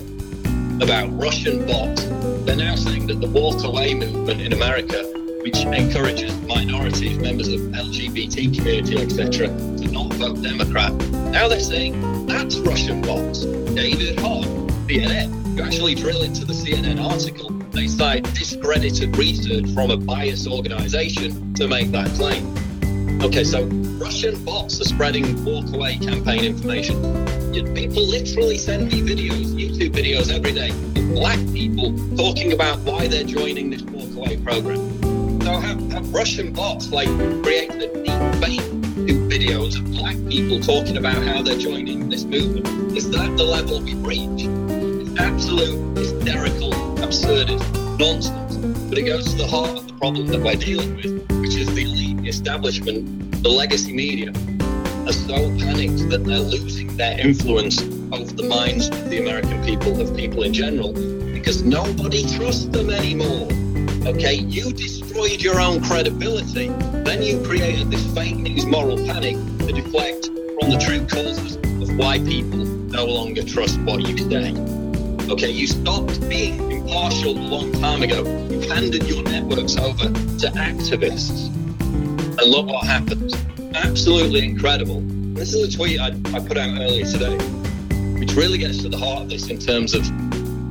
about 0.82 1.10
Russian 1.19 1.65
bots. 1.65 2.20
They're 2.45 2.55
now 2.55 2.76
saying 2.76 3.07
that 3.07 3.22
the 3.22 3.27
walk 3.27 3.63
away 3.63 3.93
movement 3.93 4.41
in 4.41 4.53
America, 4.53 5.03
which 5.43 5.57
encourages 5.59 6.35
minorities, 6.41 7.18
members 7.18 7.47
of 7.47 7.59
LGBT 7.59 8.55
community, 8.55 8.97
etc., 8.97 9.47
to 9.47 9.91
not 9.91 10.13
vote 10.13 10.41
Democrat, 10.41 10.91
now 11.31 11.47
they're 11.47 11.59
saying 11.59 12.26
that's 12.26 12.57
Russian 12.57 13.01
bots. 13.01 13.45
David 13.76 14.19
Hogg, 14.19 14.45
CNN. 14.88 15.57
You 15.57 15.63
actually 15.63 15.95
drill 15.95 16.23
into 16.23 16.45
the 16.45 16.53
CNN 16.53 17.03
article, 17.03 17.49
they 17.72 17.88
cite 17.88 18.23
discredited 18.34 19.15
research 19.18 19.69
from 19.73 19.91
a 19.91 19.97
biased 19.97 20.47
organization 20.47 21.53
to 21.53 21.68
make 21.68 21.91
that 21.91 22.07
claim. 22.11 22.70
Okay, 23.23 23.43
so 23.43 23.65
Russian 24.02 24.43
bots 24.43 24.81
are 24.81 24.84
spreading 24.84 25.23
walkaway 25.45 26.02
campaign 26.03 26.43
information. 26.43 26.95
People 27.76 28.03
literally 28.03 28.57
send 28.57 28.91
me 28.91 29.02
videos, 29.02 29.45
YouTube 29.53 29.91
videos 29.91 30.34
every 30.34 30.52
day 30.52 30.69
of 30.69 31.14
black 31.14 31.38
people 31.53 31.95
talking 32.18 32.52
about 32.52 32.80
why 32.80 33.07
they're 33.07 33.23
joining 33.23 33.69
this 33.69 33.84
walkaway 33.84 34.43
program. 34.43 34.99
So 35.43 35.52
have, 35.52 35.91
have 35.91 36.11
Russian 36.11 36.52
bots 36.52 36.89
like 36.89 37.10
created 37.43 37.93
deep 38.03 38.22
fake 38.41 38.61
videos 39.30 39.77
of 39.77 39.85
black 39.91 40.15
people 40.27 40.60
talking 40.60 40.98
about 40.98 41.22
how 41.23 41.43
they're 41.43 41.60
joining 41.60 42.10
this 42.10 42.23
movement? 42.23 42.98
Is 42.98 43.07
that 43.11 43.38
the 43.38 43.43
level 43.43 43.81
we 43.81 43.93
reach? 43.93 44.48
It's 44.48 45.19
absolute 45.19 45.95
hysterical 45.95 47.03
absurdity, 47.03 47.57
nonsense. 47.99 48.57
But 48.89 48.98
it 48.98 49.03
goes 49.03 49.26
to 49.30 49.35
the 49.38 49.48
heart 49.48 49.90
problem 50.02 50.26
that 50.26 50.41
we're 50.41 50.56
dealing 50.56 50.95
with, 50.95 51.32
which 51.41 51.56
is 51.56 51.72
the 51.76 51.84
elite 51.84 52.28
establishment, 52.28 53.44
the 53.44 53.49
legacy 53.49 53.94
media, 53.94 54.32
are 55.06 55.14
so 55.14 55.36
panicked 55.60 56.10
that 56.10 56.23
they're 56.26 56.40
losing 56.40 56.88
their 56.98 57.19
influence 57.19 57.80
over 58.11 58.34
the 58.34 58.48
minds 58.49 58.90
of 58.90 59.11
the 59.11 59.19
American 59.19 59.64
people, 59.64 60.02
of 60.02 60.18
people 60.18 60.41
in 60.41 60.56
general, 60.56 60.91
because 61.32 61.61
nobody 61.61 62.28
trusts 62.36 62.65
them 62.65 62.90
anymore. 62.90 63.48
Okay, 64.07 64.34
you 64.34 64.73
destroyed 64.73 65.40
your 65.40 65.61
own 65.61 65.84
credibility. 65.84 66.69
Then 67.06 67.22
you 67.22 67.40
created 67.45 67.91
this 67.91 68.03
fake 68.15 68.38
news 68.38 68.65
moral 68.65 68.98
panic 69.06 69.36
to 69.60 69.72
deflect 69.72 70.26
from 70.26 70.72
the 70.72 70.82
true 70.84 71.06
causes 71.06 71.57
of 71.57 71.95
why 71.95 72.18
people 72.18 72.65
no 72.90 73.06
longer 73.06 73.44
trust 73.44 73.80
what 73.82 74.02
you 74.02 74.18
say. 74.18 74.56
Okay, 75.32 75.52
you 75.52 75.68
stopped 75.68 76.28
being 76.28 76.70
impartial 76.82 77.38
a 77.38 77.40
long 77.40 77.72
time 77.74 78.02
ago. 78.02 78.24
You 78.49 78.60
handed 78.62 79.08
your 79.08 79.24
networks 79.24 79.78
over 79.78 80.06
to 80.06 80.48
activists. 80.56 81.48
And 81.88 82.49
look 82.49 82.68
what 82.68 82.86
happened. 82.86 83.34
Absolutely 83.76 84.44
incredible. 84.44 85.02
This 85.34 85.53
is 85.53 85.74
a 85.74 85.78
tweet 85.78 85.99
I, 85.99 86.08
I 86.08 86.40
put 86.40 86.58
out 86.58 86.80
earlier 86.80 87.06
today, 87.06 87.38
which 88.20 88.34
really 88.34 88.58
gets 88.58 88.80
to 88.80 88.90
the 88.90 88.98
heart 88.98 89.24
of 89.24 89.30
this 89.30 89.49
in 89.49 89.60
terms 89.60 89.94
of 89.94 90.03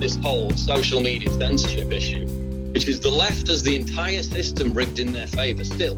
this 0.01 0.17
whole 0.17 0.51
social 0.53 1.01
media 1.01 1.31
censorship 1.31 1.93
issue, 1.93 2.27
which 2.73 2.89
is 2.89 3.01
the 3.01 3.11
left 3.11 3.49
has 3.49 3.63
the 3.63 3.77
entire 3.77 4.23
system 4.23 4.73
rigged 4.73 4.99
in 4.99 5.13
their 5.13 5.27
favor 5.27 5.65
still. 5.65 5.95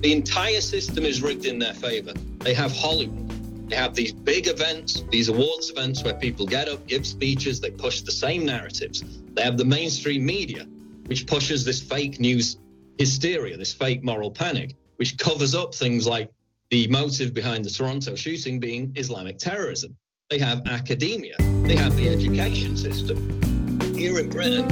The 0.00 0.12
entire 0.12 0.60
system 0.60 1.04
is 1.04 1.22
rigged 1.22 1.46
in 1.46 1.58
their 1.58 1.74
favor. 1.74 2.12
They 2.40 2.54
have 2.54 2.72
Hollywood. 2.72 3.31
They 3.72 3.78
have 3.78 3.94
these 3.94 4.12
big 4.12 4.48
events, 4.48 5.02
these 5.08 5.30
awards 5.30 5.70
events 5.70 6.04
where 6.04 6.12
people 6.12 6.44
get 6.44 6.68
up, 6.68 6.86
give 6.86 7.06
speeches, 7.06 7.58
they 7.58 7.70
push 7.70 8.02
the 8.02 8.12
same 8.12 8.44
narratives. 8.44 9.02
They 9.32 9.40
have 9.40 9.56
the 9.56 9.64
mainstream 9.64 10.26
media, 10.26 10.66
which 11.06 11.26
pushes 11.26 11.64
this 11.64 11.80
fake 11.80 12.20
news 12.20 12.58
hysteria, 12.98 13.56
this 13.56 13.72
fake 13.72 14.04
moral 14.04 14.30
panic, 14.30 14.76
which 14.96 15.16
covers 15.16 15.54
up 15.54 15.74
things 15.74 16.06
like 16.06 16.30
the 16.68 16.86
motive 16.88 17.32
behind 17.32 17.64
the 17.64 17.70
Toronto 17.70 18.14
shooting 18.14 18.60
being 18.60 18.92
Islamic 18.94 19.38
terrorism. 19.38 19.96
They 20.28 20.38
have 20.38 20.66
academia, 20.66 21.36
they 21.38 21.76
have 21.76 21.96
the 21.96 22.10
education 22.10 22.76
system. 22.76 23.16
Here 23.96 24.18
in 24.18 24.28
Britain, 24.28 24.70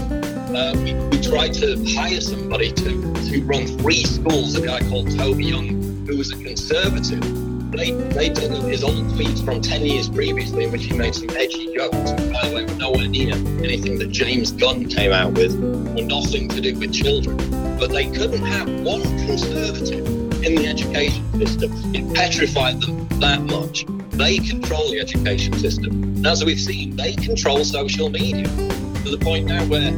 uh, 0.55 0.75
we, 0.77 0.93
we 0.93 1.23
tried 1.23 1.55
to 1.55 1.83
hire 1.95 2.21
somebody 2.21 2.71
to, 2.73 3.15
to 3.31 3.43
run 3.45 3.67
three 3.79 4.05
schools, 4.05 4.57
a 4.57 4.67
guy 4.67 4.81
called 4.91 5.11
Toby 5.17 5.47
Young, 5.47 6.07
who 6.07 6.19
was 6.19 6.33
a 6.33 6.37
conservative 6.37 7.50
they, 7.73 7.93
they 7.93 8.29
took 8.31 8.51
his 8.65 8.83
old 8.83 9.05
tweets 9.15 9.45
from 9.45 9.61
10 9.61 9.85
years 9.85 10.09
previously 10.09 10.65
in 10.65 10.73
which 10.73 10.85
he 10.85 10.93
made 10.93 11.15
some 11.15 11.31
edgy 11.31 11.73
jokes. 11.75 12.13
By 12.13 12.49
the 12.49 12.53
way, 12.55 12.65
were 12.65 12.75
nowhere 12.75 13.09
near 13.09 13.35
anything 13.35 13.99
that 13.99 14.11
James 14.11 14.51
Gunn 14.53 14.89
came 14.89 15.13
out 15.13 15.33
with, 15.33 15.55
or 15.55 16.03
nothing 16.03 16.49
to 16.49 16.61
do 16.61 16.79
with 16.79 16.93
children. 16.93 17.37
But 17.79 17.91
they 17.91 18.11
couldn't 18.11 18.45
have 18.45 18.69
one 18.81 19.03
conservative 19.27 20.07
in 20.43 20.55
the 20.55 20.67
education 20.67 21.25
system. 21.39 21.73
It 21.95 22.15
petrified 22.15 22.81
them 22.81 23.07
that 23.21 23.43
much. 23.43 23.85
They 24.11 24.39
control 24.39 24.91
the 24.91 25.01
education 25.01 25.55
system. 25.55 26.03
And 26.03 26.27
as 26.27 26.45
we've 26.45 26.61
seen, 26.61 26.97
they 26.97 27.15
control 27.15 27.65
social 27.65 28.11
media 28.11 28.45
to 28.45 29.11
the 29.11 29.19
point 29.21 29.47
now 29.47 29.65
where 29.67 29.91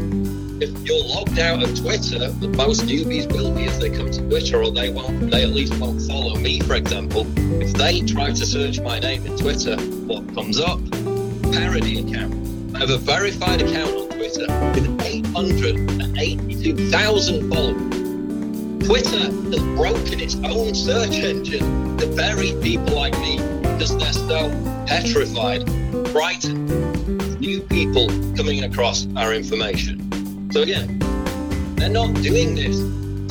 if 0.63 0.71
you're 0.87 1.05
logged 1.05 1.41
out 1.41 1.61
of 1.61 1.77
Twitter, 1.77 2.33
most 2.57 2.83
newbies 2.83 3.27
will 3.33 3.53
be 3.53 3.65
if 3.65 3.81
they 3.81 3.91
come 3.91 4.13
to 4.13 4.21
Twitter, 4.29 4.63
or 4.63 4.71
they 4.71 4.91
won't. 4.91 5.29
They 5.31 5.43
at 5.43 5.49
least 5.49 5.77
won't 5.81 6.01
follow 6.03 6.37
me, 6.37 6.61
for 6.61 6.77
example. 6.77 7.27
If 7.61 7.73
they 7.73 8.01
try 8.03 8.29
to 8.29 8.47
search 8.47 8.81
my 8.81 9.01
name 9.01 9.27
in 9.27 9.37
Twitter, 9.37 9.77
what 10.07 10.33
comes 10.35 10.61
up? 10.61 10.79
Parody 11.53 11.99
account. 11.99 12.33
I 12.77 12.79
have 12.79 12.91
a 12.91 12.99
verified 12.99 13.61
account 13.61 13.91
on 13.91 14.09
Twitter 14.11 14.47
with 14.73 15.03
882,000 15.03 17.51
followers. 17.51 18.87
Twitter 18.87 19.19
has 19.19 19.63
broken 19.77 20.21
its 20.21 20.37
own 20.37 20.77
search 20.77 21.15
engine 21.15 21.99
to 21.99 22.07
bury 22.15 22.53
people 22.63 22.95
like 22.95 23.19
me 23.19 23.39
because 23.63 23.99
they're 23.99 24.13
so 24.13 24.49
petrified, 24.87 25.69
frightened, 26.11 26.71
new 27.41 27.61
people 27.63 28.07
coming 28.37 28.63
across 28.63 29.09
our 29.17 29.35
information. 29.35 30.02
So 30.53 30.61
again, 30.61 30.99
they're 31.77 31.89
not 31.89 32.13
doing 32.17 32.55
this 32.55 32.77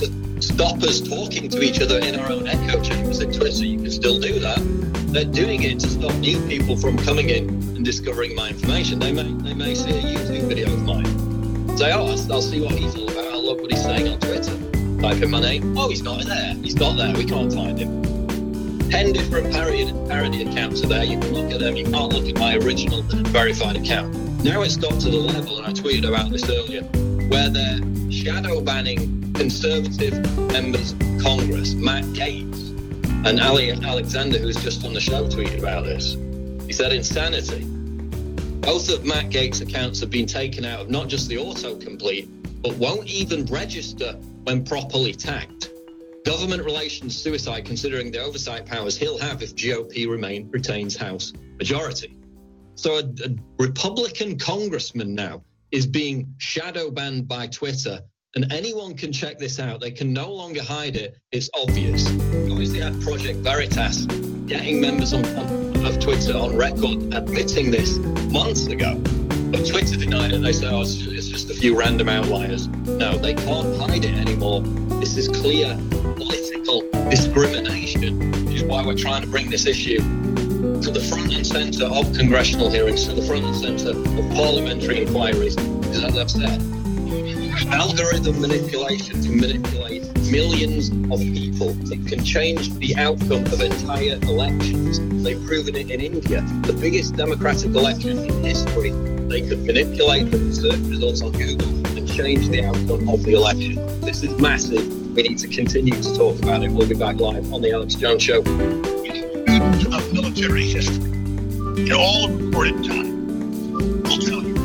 to 0.01 0.41
stop 0.41 0.81
us 0.81 0.99
talking 0.99 1.49
to 1.49 1.61
each 1.61 1.79
other 1.79 1.99
in 1.99 2.19
our 2.19 2.31
own 2.31 2.47
echo 2.47 2.81
chambers 2.81 3.19
in 3.19 3.31
Twitter. 3.31 3.63
You 3.63 3.77
can 3.77 3.91
still 3.91 4.19
do 4.19 4.39
that. 4.39 4.57
They're 5.13 5.25
doing 5.25 5.61
it 5.61 5.79
to 5.81 5.87
stop 5.87 6.15
new 6.15 6.41
people 6.47 6.75
from 6.75 6.97
coming 6.97 7.29
in 7.29 7.49
and 7.49 7.85
discovering 7.85 8.33
my 8.33 8.49
information. 8.49 8.97
They 8.97 9.11
may 9.11 9.31
they 9.43 9.53
may 9.53 9.75
see 9.75 9.91
a 9.91 10.01
YouTube 10.01 10.47
video 10.47 10.73
of 10.73 10.81
mine. 10.83 11.77
Say, 11.77 11.93
oh, 11.93 12.07
I'll, 12.07 12.41
see 12.41 12.59
what 12.59 12.71
he's 12.73 12.95
all 12.95 13.07
about. 13.07 13.25
I'll 13.25 13.45
look 13.45 13.61
what 13.61 13.71
he's 13.71 13.83
saying 13.83 14.07
on 14.07 14.19
Twitter. 14.19 14.57
Type 14.99 15.21
in 15.21 15.29
my 15.29 15.41
name. 15.41 15.77
Oh, 15.77 15.89
he's 15.89 16.01
not 16.01 16.25
there. 16.25 16.55
He's 16.55 16.75
not 16.75 16.97
there. 16.97 17.13
We 17.13 17.25
can't 17.25 17.53
find 17.53 17.77
him. 17.77 18.01
10 18.89 19.13
different 19.13 19.53
parody, 19.53 19.93
parody 20.07 20.41
accounts 20.41 20.83
are 20.83 20.87
there. 20.87 21.03
You 21.03 21.19
can 21.19 21.33
look 21.33 21.51
at 21.51 21.59
them. 21.59 21.75
You 21.75 21.85
can't 21.85 22.11
look 22.11 22.27
at 22.27 22.39
my 22.39 22.55
original 22.55 23.03
verified 23.03 23.75
account. 23.77 24.15
Now 24.43 24.63
it's 24.63 24.75
got 24.75 24.99
to 25.01 25.09
the 25.11 25.17
level, 25.17 25.59
and 25.59 25.67
I 25.67 25.71
tweeted 25.71 26.07
about 26.07 26.31
this 26.31 26.49
earlier, 26.49 26.81
where 27.31 27.49
they're 27.49 27.79
shadow 28.11 28.59
banning 28.59 29.31
conservative 29.33 30.13
members 30.51 30.91
of 30.91 30.99
Congress, 31.23 31.73
Matt 31.73 32.03
Gaetz 32.13 32.71
and 33.25 33.39
Ali 33.39 33.71
Alexander, 33.71 34.37
who's 34.37 34.61
just 34.61 34.83
on 34.85 34.93
the 34.93 34.99
show, 34.99 35.29
tweeted 35.29 35.59
about 35.59 35.85
this. 35.85 36.17
He 36.67 36.73
said 36.73 36.91
insanity. 36.91 37.63
Both 38.59 38.89
of 38.89 39.05
Matt 39.05 39.29
Gaetz' 39.29 39.61
accounts 39.61 40.01
have 40.01 40.09
been 40.09 40.25
taken 40.25 40.65
out 40.65 40.81
of 40.81 40.89
not 40.89 41.07
just 41.07 41.29
the 41.29 41.35
autocomplete, 41.35 42.61
but 42.61 42.75
won't 42.75 43.07
even 43.07 43.45
register 43.45 44.11
when 44.43 44.65
properly 44.65 45.13
tagged. 45.13 45.69
Government 46.25 46.65
relations 46.65 47.17
suicide, 47.17 47.63
considering 47.63 48.11
the 48.11 48.19
oversight 48.19 48.65
powers 48.65 48.97
he'll 48.97 49.17
have 49.17 49.41
if 49.41 49.55
GOP 49.55 50.09
remain 50.09 50.49
retains 50.51 50.97
House 50.97 51.31
majority. 51.57 52.17
So 52.75 52.97
a, 52.97 53.03
a 53.03 53.35
Republican 53.57 54.37
congressman 54.37 55.15
now 55.15 55.43
is 55.71 55.87
being 55.87 56.33
shadow 56.37 56.91
banned 56.91 57.27
by 57.27 57.47
Twitter. 57.47 58.01
And 58.35 58.51
anyone 58.51 58.95
can 58.95 59.11
check 59.11 59.39
this 59.39 59.59
out. 59.59 59.81
They 59.81 59.91
can 59.91 60.13
no 60.13 60.31
longer 60.31 60.63
hide 60.63 60.95
it. 60.95 61.17
It's 61.31 61.49
obvious. 61.53 62.07
Obviously 62.07 62.79
had 62.79 63.01
Project 63.01 63.39
Veritas 63.39 64.05
getting 64.45 64.79
members 64.79 65.13
on, 65.13 65.25
of 65.85 65.99
Twitter 65.99 66.37
on 66.37 66.55
record 66.55 67.13
admitting 67.13 67.71
this 67.71 67.97
months 68.31 68.67
ago. 68.67 68.95
But 69.51 69.67
Twitter 69.67 69.97
denied 69.97 70.31
it. 70.31 70.41
They 70.41 70.53
said, 70.53 70.71
oh, 70.71 70.81
it's 70.81 70.95
just, 70.95 71.11
it's 71.11 71.27
just 71.27 71.49
a 71.49 71.53
few 71.53 71.77
random 71.77 72.07
outliers. 72.07 72.67
No, 72.69 73.17
they 73.17 73.33
can't 73.33 73.75
hide 73.77 74.05
it 74.05 74.15
anymore. 74.15 74.61
This 75.01 75.17
is 75.17 75.27
clear 75.27 75.77
political 76.15 76.89
discrimination, 77.09 78.45
which 78.45 78.55
is 78.55 78.63
why 78.63 78.85
we're 78.85 78.95
trying 78.95 79.23
to 79.23 79.27
bring 79.27 79.49
this 79.49 79.65
issue 79.65 79.99
to 80.81 80.89
the 80.89 80.99
front 80.99 81.31
and 81.31 81.45
centre 81.45 81.85
of 81.85 82.11
congressional 82.13 82.69
hearings, 82.69 83.05
to 83.05 83.13
the 83.13 83.21
front 83.21 83.43
and 83.43 83.55
centre 83.55 83.91
of 83.91 84.33
parliamentary 84.33 85.01
inquiries. 85.03 85.55
Because 85.55 86.03
as 86.03 86.17
I've 86.17 86.31
said, 86.31 86.61
algorithm 87.71 88.41
manipulation 88.41 89.21
can 89.21 89.39
manipulate 89.39 90.03
millions 90.31 90.89
of 90.89 91.19
people. 91.19 91.69
It 91.91 92.07
can 92.07 92.25
change 92.25 92.73
the 92.75 92.95
outcome 92.95 93.45
of 93.45 93.61
entire 93.61 94.17
elections. 94.23 94.99
They've 95.23 95.45
proven 95.45 95.75
it 95.75 95.91
in 95.91 96.01
India, 96.01 96.41
the 96.63 96.73
biggest 96.73 97.15
democratic 97.15 97.75
election 97.75 98.17
in 98.17 98.43
history. 98.43 98.89
They 98.89 99.47
could 99.47 99.63
manipulate 99.63 100.31
the 100.31 100.51
search 100.51 100.79
results 100.79 101.21
on 101.21 101.33
Google 101.33 101.69
and 101.95 102.11
change 102.11 102.49
the 102.49 102.65
outcome 102.65 103.07
of 103.07 103.23
the 103.23 103.33
election. 103.33 103.75
This 104.01 104.23
is 104.23 104.35
massive. 104.39 105.15
We 105.15 105.23
need 105.23 105.37
to 105.39 105.47
continue 105.47 105.93
to 106.01 106.15
talk 106.15 106.41
about 106.41 106.63
it. 106.63 106.71
We'll 106.71 106.89
be 106.89 106.95
back 106.95 107.17
live 107.17 107.53
on 107.53 107.61
the 107.61 107.71
Alex 107.71 107.93
Jones 107.95 108.23
Show. 108.23 108.41
Of 109.61 110.11
military 110.11 110.63
history 110.63 111.05
in 111.05 111.93
all 111.93 112.27
recorded 112.29 112.83
time 112.83 114.01
will 114.01 114.17
tell 114.17 114.41
you 114.41 114.55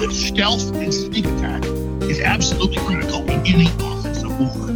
that 0.00 0.10
stealth 0.10 0.74
and 0.74 0.92
sneak 0.92 1.26
attack 1.26 1.64
is 2.10 2.18
absolutely 2.18 2.78
critical 2.78 3.22
in 3.30 3.46
any 3.46 3.68
offensive 3.68 4.36
war. 4.40 4.66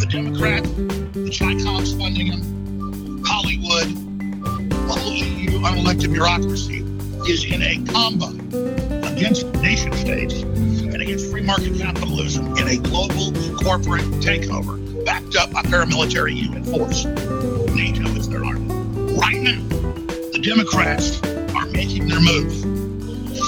The 0.00 0.06
Democrats, 0.08 0.66
the 0.70 1.28
ChiComs 1.28 1.98
funding 1.98 2.30
them, 2.30 3.22
Hollywood, 3.22 3.88
the 4.70 4.94
whole 4.98 5.12
EU 5.12 5.50
unelected 5.60 6.12
bureaucracy 6.12 6.78
is 7.30 7.44
in 7.44 7.60
a 7.60 7.84
combo 7.92 8.28
against 9.08 9.44
nation 9.56 9.92
states 9.92 10.40
and 10.40 11.02
against 11.02 11.30
free 11.30 11.42
market 11.42 11.78
capitalism 11.78 12.56
in 12.56 12.66
a 12.66 12.78
global 12.78 13.30
corporate 13.62 14.04
takeover 14.22 14.82
backed 15.04 15.36
up 15.36 15.52
by 15.52 15.62
paramilitary 15.62 16.34
UN 16.34 16.64
force. 16.64 17.04
NATO 17.74 18.02
their 18.32 18.44
army. 18.44 18.66
Right 19.14 19.40
now, 19.40 19.60
the 20.32 20.40
Democrats 20.42 21.22
are 21.54 21.66
making 21.66 22.08
their 22.08 22.20
move. 22.20 22.62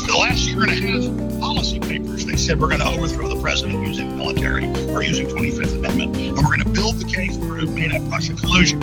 The 0.06 0.16
last 0.18 0.46
year 0.46 0.62
and 0.62 0.70
a 0.70 0.74
half 0.74 1.40
policy 1.40 1.80
papers, 1.80 2.26
they 2.26 2.36
said 2.36 2.60
we're 2.60 2.68
going 2.68 2.80
to 2.80 2.88
overthrow 2.88 3.28
the 3.28 3.40
president 3.40 3.86
using 3.86 4.16
military 4.16 4.66
or 4.92 5.02
using 5.02 5.26
25th 5.26 5.76
Amendment, 5.76 6.16
and 6.16 6.36
we're 6.36 6.42
going 6.42 6.62
to 6.62 6.68
build 6.68 6.96
the 6.96 7.10
case 7.10 7.36
for 7.36 7.56
who 7.56 7.66
made 7.66 7.92
up 7.92 8.02
Russian 8.10 8.36
collusion. 8.36 8.80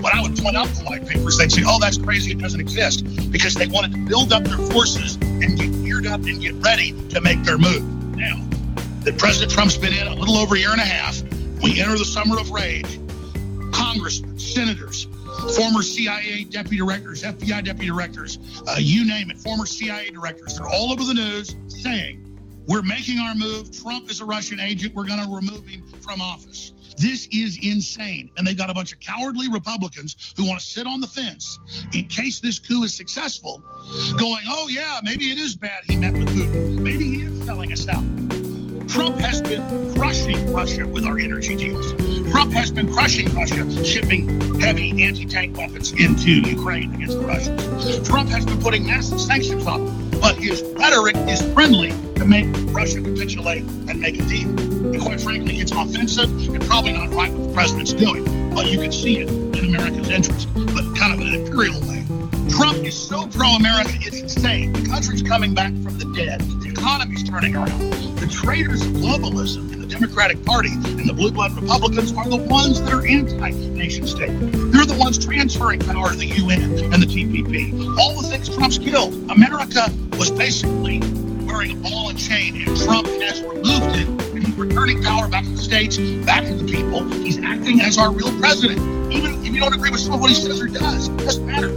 When 0.00 0.12
I 0.12 0.22
would 0.22 0.36
point 0.36 0.56
out 0.56 0.68
the 0.68 0.84
white 0.84 1.06
papers, 1.06 1.36
they'd 1.38 1.52
say, 1.52 1.62
oh, 1.66 1.78
that's 1.78 1.98
crazy, 1.98 2.32
it 2.32 2.38
doesn't 2.38 2.60
exist, 2.60 3.04
because 3.30 3.54
they 3.54 3.66
wanted 3.66 3.92
to 3.92 3.98
build 3.98 4.32
up 4.32 4.44
their 4.44 4.58
forces 4.70 5.16
and 5.16 5.58
get 5.58 5.70
geared 5.84 6.06
up 6.06 6.22
and 6.24 6.40
get 6.40 6.54
ready 6.56 6.92
to 7.10 7.20
make 7.20 7.42
their 7.44 7.58
move. 7.58 7.82
Now, 8.16 8.42
that 9.04 9.18
President 9.18 9.52
Trump's 9.52 9.76
been 9.76 9.92
in 9.92 10.06
a 10.06 10.14
little 10.14 10.36
over 10.36 10.54
a 10.54 10.58
year 10.58 10.72
and 10.72 10.80
a 10.80 10.84
half, 10.84 11.22
we 11.62 11.80
enter 11.80 11.98
the 11.98 12.04
summer 12.04 12.38
of 12.38 12.50
rage. 12.50 12.98
Congressmen, 13.72 14.31
senators, 14.54 15.06
former 15.56 15.82
CIA 15.82 16.44
deputy 16.44 16.78
directors, 16.78 17.22
FBI 17.22 17.64
deputy 17.64 17.88
directors, 17.88 18.38
uh, 18.66 18.76
you 18.78 19.06
name 19.06 19.30
it, 19.30 19.38
former 19.38 19.66
CIA 19.66 20.10
directors, 20.10 20.58
they're 20.58 20.68
all 20.68 20.92
over 20.92 21.04
the 21.04 21.14
news 21.14 21.56
saying, 21.68 22.28
we're 22.68 22.82
making 22.82 23.18
our 23.18 23.34
move. 23.34 23.76
Trump 23.76 24.10
is 24.10 24.20
a 24.20 24.24
Russian 24.24 24.60
agent. 24.60 24.94
We're 24.94 25.06
going 25.06 25.18
to 25.18 25.34
remove 25.34 25.66
him 25.66 25.82
from 26.00 26.20
office. 26.20 26.72
This 26.96 27.26
is 27.32 27.58
insane. 27.62 28.30
And 28.36 28.46
they've 28.46 28.56
got 28.56 28.70
a 28.70 28.74
bunch 28.74 28.92
of 28.92 29.00
cowardly 29.00 29.48
Republicans 29.48 30.34
who 30.36 30.46
want 30.46 30.60
to 30.60 30.66
sit 30.66 30.86
on 30.86 31.00
the 31.00 31.06
fence 31.06 31.58
in 31.92 32.06
case 32.06 32.40
this 32.40 32.58
coup 32.58 32.84
is 32.84 32.94
successful, 32.94 33.62
going, 34.18 34.44
oh, 34.48 34.68
yeah, 34.68 35.00
maybe 35.02 35.30
it 35.30 35.38
is 35.38 35.56
bad 35.56 35.82
he 35.84 35.96
met 35.96 36.12
with 36.12 36.28
Putin. 36.28 36.78
Maybe 36.78 37.04
he 37.04 37.22
is 37.22 37.44
selling 37.44 37.72
us 37.72 37.88
out. 37.88 38.04
Trump 38.88 39.16
has 39.18 39.40
been 39.42 39.94
crushing 39.94 40.52
Russia 40.52 40.86
with 40.86 41.04
our 41.04 41.18
energy 41.18 41.56
deals. 41.56 41.92
Trump 42.30 42.52
has 42.52 42.70
been 42.70 42.92
crushing 42.92 43.32
Russia, 43.34 43.84
shipping 43.84 44.60
heavy 44.60 45.02
anti-tank 45.04 45.56
weapons 45.56 45.92
into 45.92 46.30
Ukraine 46.48 46.94
against 46.94 47.18
the 47.18 47.26
Russians. 47.26 48.08
Trump 48.08 48.28
has 48.30 48.44
been 48.44 48.60
putting 48.60 48.86
massive 48.86 49.20
sanctions 49.20 49.66
on 49.66 50.12
but 50.22 50.36
his 50.36 50.62
rhetoric 50.76 51.16
is 51.28 51.42
friendly 51.52 51.90
to 52.14 52.24
make 52.24 52.46
Russia 52.72 53.02
capitulate 53.02 53.64
and 53.88 54.00
make 54.00 54.20
a 54.20 54.24
deal. 54.26 54.48
And 54.48 55.02
quite 55.02 55.20
frankly, 55.20 55.56
it's 55.56 55.72
offensive 55.72 56.30
and 56.48 56.62
probably 56.62 56.92
not 56.92 57.12
right 57.12 57.32
what 57.32 57.48
the 57.48 57.52
president's 57.52 57.92
doing, 57.92 58.54
but 58.54 58.66
you 58.66 58.78
can 58.78 58.92
see 58.92 59.18
it 59.18 59.28
in 59.28 59.74
America's 59.74 60.08
interest, 60.10 60.48
but 60.54 60.84
kind 60.96 61.12
of 61.12 61.18
an 61.26 61.34
imperial 61.34 61.80
way. 61.80 62.01
Trump 62.50 62.78
is 62.84 62.96
so 62.96 63.26
pro-America, 63.28 63.92
it's 64.00 64.20
insane. 64.20 64.72
The 64.72 64.88
country's 64.88 65.22
coming 65.22 65.54
back 65.54 65.72
from 65.82 65.98
the 65.98 66.04
dead. 66.14 66.40
The 66.40 66.70
economy's 66.70 67.22
turning 67.28 67.56
around. 67.56 67.90
The 68.18 68.26
traitors 68.28 68.82
of 68.82 68.92
globalism 68.92 69.72
in 69.72 69.80
the 69.80 69.86
Democratic 69.86 70.44
Party 70.44 70.70
and 70.72 71.08
the 71.08 71.12
blue 71.12 71.30
blood 71.30 71.52
Republicans 71.52 72.12
are 72.16 72.28
the 72.28 72.36
ones 72.36 72.80
that 72.82 72.92
are 72.92 73.06
anti-nation 73.06 74.06
state. 74.06 74.30
They're 74.72 74.86
the 74.86 74.96
ones 74.98 75.24
transferring 75.24 75.80
power 75.80 76.10
to 76.10 76.16
the 76.16 76.26
UN 76.26 76.62
and 76.92 77.02
the 77.02 77.06
TPP. 77.06 77.98
All 77.98 78.20
the 78.20 78.28
things 78.28 78.48
Trump's 78.54 78.78
killed. 78.78 79.14
America 79.30 79.92
was 80.18 80.30
basically 80.30 81.00
wearing 81.44 81.72
a 81.72 81.76
ball 81.76 82.10
and 82.10 82.18
chain, 82.18 82.66
and 82.66 82.76
Trump 82.78 83.06
has 83.06 83.42
removed 83.42 83.96
it, 83.96 84.08
and 84.08 84.46
he's 84.46 84.56
returning 84.56 85.02
power 85.02 85.28
back 85.28 85.44
to 85.44 85.50
the 85.50 85.56
states, 85.58 85.98
back 86.24 86.44
to 86.44 86.54
the 86.54 86.64
people. 86.70 87.04
He's 87.10 87.38
acting 87.38 87.80
as 87.80 87.98
our 87.98 88.12
real 88.12 88.36
president. 88.38 88.80
Even 89.12 89.44
if 89.44 89.52
you 89.52 89.60
don't 89.60 89.74
agree 89.74 89.90
with 89.90 90.00
some 90.00 90.14
of 90.14 90.20
what 90.20 90.30
he 90.30 90.36
says 90.36 90.60
or 90.60 90.68
does, 90.68 91.08
it 91.08 91.16
doesn't 91.18 91.46
matter. 91.46 91.70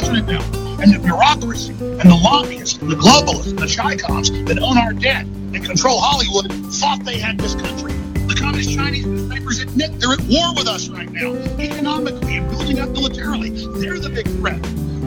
President 0.00 0.28
now. 0.28 0.80
And 0.80 0.94
the 0.94 0.98
bureaucracy 0.98 1.72
and 1.72 2.08
the 2.08 2.18
lobbyists 2.24 2.78
and 2.78 2.90
the 2.90 2.94
globalists 2.94 3.50
and 3.50 3.58
the 3.58 3.66
ChiComs 3.66 4.46
that 4.48 4.58
own 4.58 4.78
our 4.78 4.94
debt 4.94 5.26
and 5.26 5.62
control 5.62 6.00
Hollywood 6.00 6.50
thought 6.72 7.04
they 7.04 7.18
had 7.18 7.38
this 7.38 7.54
country. 7.54 7.92
The 8.26 8.34
communist 8.34 8.74
Chinese 8.74 9.04
newspapers 9.04 9.60
admit 9.60 10.00
they're 10.00 10.12
at 10.12 10.20
war 10.22 10.54
with 10.54 10.68
us 10.68 10.88
right 10.88 11.10
now, 11.10 11.34
economically 11.58 12.38
and 12.38 12.48
building 12.48 12.78
up 12.78 12.88
militarily. 12.90 13.50
They're 13.50 13.98
the 13.98 14.08
big 14.08 14.26
threat. 14.40 14.60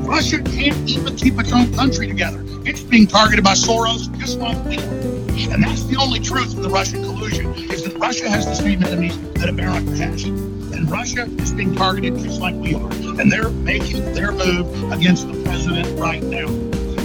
Russia 0.06 0.38
can't 0.44 0.88
even 0.88 1.16
keep 1.16 1.40
its 1.40 1.52
own 1.52 1.74
country 1.74 2.06
together. 2.06 2.44
It's 2.64 2.82
being 2.82 3.08
targeted 3.08 3.44
by 3.44 3.54
Soros 3.54 4.16
just 4.20 4.38
like 4.38 4.64
we. 4.66 4.78
And 5.52 5.64
that's 5.64 5.86
the 5.86 5.98
only 6.00 6.20
truth 6.20 6.56
of 6.56 6.62
the 6.62 6.70
Russian 6.70 7.02
collusion, 7.04 7.52
is 7.72 7.84
that 7.84 7.98
Russia 7.98 8.30
has 8.30 8.46
the 8.46 8.54
same 8.54 8.84
enemies 8.84 9.20
that 9.34 9.50
America 9.50 9.90
has. 9.96 10.53
And 10.74 10.90
Russia 10.90 11.24
is 11.40 11.52
being 11.52 11.76
targeted 11.76 12.18
just 12.20 12.42
like 12.42 12.56
we 12.56 12.74
are. 12.74 12.92
And 13.20 13.32
they're 13.32 13.50
making 13.50 14.14
their 14.14 14.32
move 14.32 14.92
against 14.92 15.28
the 15.28 15.42
president 15.44 16.00
right 16.00 16.24
now. 16.24 16.48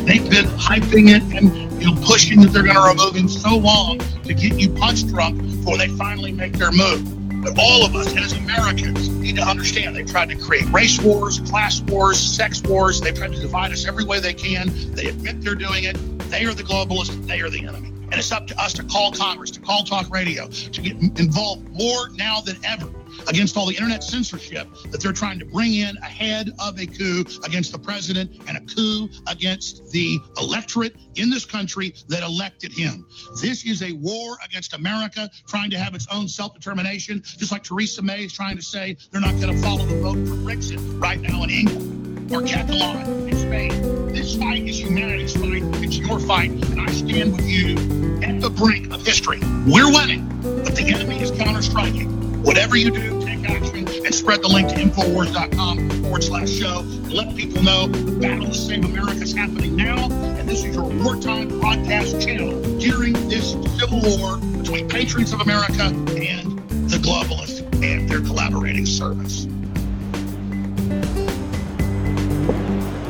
They've 0.05 0.29
been 0.29 0.47
hyping 0.47 1.11
it 1.11 1.23
and 1.37 1.81
you 1.81 1.95
know, 1.95 2.01
pushing 2.03 2.41
that 2.41 2.49
they're 2.49 2.63
going 2.63 2.77
to 2.77 2.81
remove 2.81 3.15
him 3.15 3.29
so 3.29 3.57
long 3.57 3.99
to 4.25 4.35
get 4.35 4.59
you 4.59 4.71
punch 4.71 5.07
drunk 5.07 5.43
before 5.43 5.77
they 5.77 5.89
finally 5.89 6.33
make 6.33 6.55
their 6.55 6.73
move. 6.73 7.15
But 7.43 7.59
all 7.59 7.85
of 7.85 7.95
us 7.95 8.17
as 8.17 8.33
Americans 8.33 9.09
need 9.11 9.37
to 9.37 9.43
understand 9.43 9.95
they've 9.95 10.11
tried 10.11 10.31
to 10.31 10.37
create 10.37 10.65
race 10.73 10.99
wars, 10.99 11.39
class 11.41 11.81
wars, 11.83 12.19
sex 12.19 12.63
wars. 12.63 13.01
They've 13.01 13.15
tried 13.15 13.33
to 13.33 13.41
divide 13.41 13.71
us 13.73 13.87
every 13.87 14.05
way 14.05 14.19
they 14.19 14.35
can. 14.35 14.71
They 14.95 15.07
admit 15.07 15.43
they're 15.43 15.55
doing 15.55 15.85
it. 15.85 15.97
They 16.31 16.47
are 16.47 16.55
the 16.55 16.65
globalists. 16.65 17.27
They 17.27 17.41
are 17.43 17.51
the 17.51 17.67
enemy. 17.67 17.89
And 18.11 18.15
it's 18.15 18.33
up 18.33 18.47
to 18.47 18.59
us 18.61 18.73
to 18.73 18.83
call 18.83 19.13
Congress, 19.13 19.51
to 19.53 19.61
call 19.61 19.85
talk 19.85 20.11
radio, 20.11 20.49
to 20.49 20.81
get 20.81 20.97
involved 21.21 21.69
more 21.69 22.09
now 22.17 22.41
than 22.41 22.57
ever 22.65 22.89
against 23.27 23.57
all 23.57 23.67
the 23.67 23.75
internet 23.75 24.05
censorship 24.05 24.69
that 24.91 25.01
they're 25.01 25.13
trying 25.13 25.39
to 25.39 25.45
bring 25.45 25.75
in 25.75 25.97
ahead 25.99 26.51
of 26.59 26.79
a 26.79 26.87
coup 26.87 27.25
against 27.45 27.73
the 27.73 27.79
president 27.79 28.31
and 28.47 28.57
a 28.57 28.61
coup 28.61 29.09
against 29.27 29.91
the 29.91 30.19
electorate 30.41 30.97
in 31.17 31.31
this 31.31 31.45
country 31.45 31.95
that 32.09 32.23
elected 32.23 32.73
him. 32.73 33.07
This 33.41 33.65
is 33.67 33.83
a 33.83 33.93
war 33.95 34.37
against 34.45 34.75
America 34.75 35.29
trying 35.47 35.71
to 35.71 35.79
have 35.79 35.95
its 35.95 36.07
own 36.13 36.29
self-determination, 36.29 37.23
just 37.25 37.53
like 37.53 37.65
Theresa 37.65 38.03
May 38.03 38.25
is 38.25 38.33
trying 38.33 38.57
to 38.57 38.63
say 38.63 38.97
they're 39.11 39.21
not 39.21 39.41
going 39.41 39.55
to 39.55 39.63
follow 39.63 39.85
the 39.85 40.01
vote 40.01 40.27
for 40.29 40.35
Brexit 40.35 40.79
right 41.01 41.21
now 41.21 41.43
in 41.43 41.51
England 41.51 42.33
or 42.33 42.43
Catalan 42.43 43.29
in 43.29 43.37
Spain. 43.37 44.09
This 44.13 44.37
fight 44.37 44.69
is 44.69 44.79
humanity's 44.79 45.35
fight. 45.35 45.63
It's 45.83 45.97
your 45.97 46.21
fight, 46.21 46.51
and 46.51 46.81
I 46.81 46.87
stand 46.93 47.33
with 47.33 47.49
you 47.49 47.75
at 48.23 48.41
the 48.41 48.51
brink 48.51 48.93
of 48.93 49.05
history. 49.05 49.41
We're 49.67 49.91
winning, 49.91 50.29
but 50.43 50.77
the 50.77 50.93
enemy 50.95 51.21
is 51.23 51.31
counter-striking. 51.31 52.28
Whatever 52.43 52.77
you 52.77 52.91
do, 52.91 53.21
take 53.25 53.49
action 53.49 53.87
and 53.89 54.15
spread 54.15 54.43
the 54.43 54.49
link 54.49 54.69
to 54.69 54.75
Infowars.com 54.77 55.91
forward 56.03 56.23
slash 56.25 56.51
show. 56.51 56.81
Let 57.09 57.37
people 57.37 57.63
know 57.63 57.89
battle 58.21 58.47
to 58.47 58.55
save 58.55 58.85
America 58.85 59.23
is 59.23 59.35
happening 59.35 59.77
now. 59.77 60.11
And 60.11 60.49
this 60.49 60.65
is 60.65 60.75
your 60.75 60.85
wartime 60.85 61.49
broadcast 61.61 62.21
channel 62.21 62.61
during 62.79 63.13
this 63.29 63.53
civil 63.79 64.01
war 64.19 64.39
between 64.59 64.89
patriots 64.89 65.33
of 65.33 65.41
America 65.41 65.83
and 65.83 66.59
the 66.89 66.99
globalists 66.99 67.61
and 67.83 68.09
their 68.09 68.21
collaborating 68.21 68.87
service. 68.87 69.47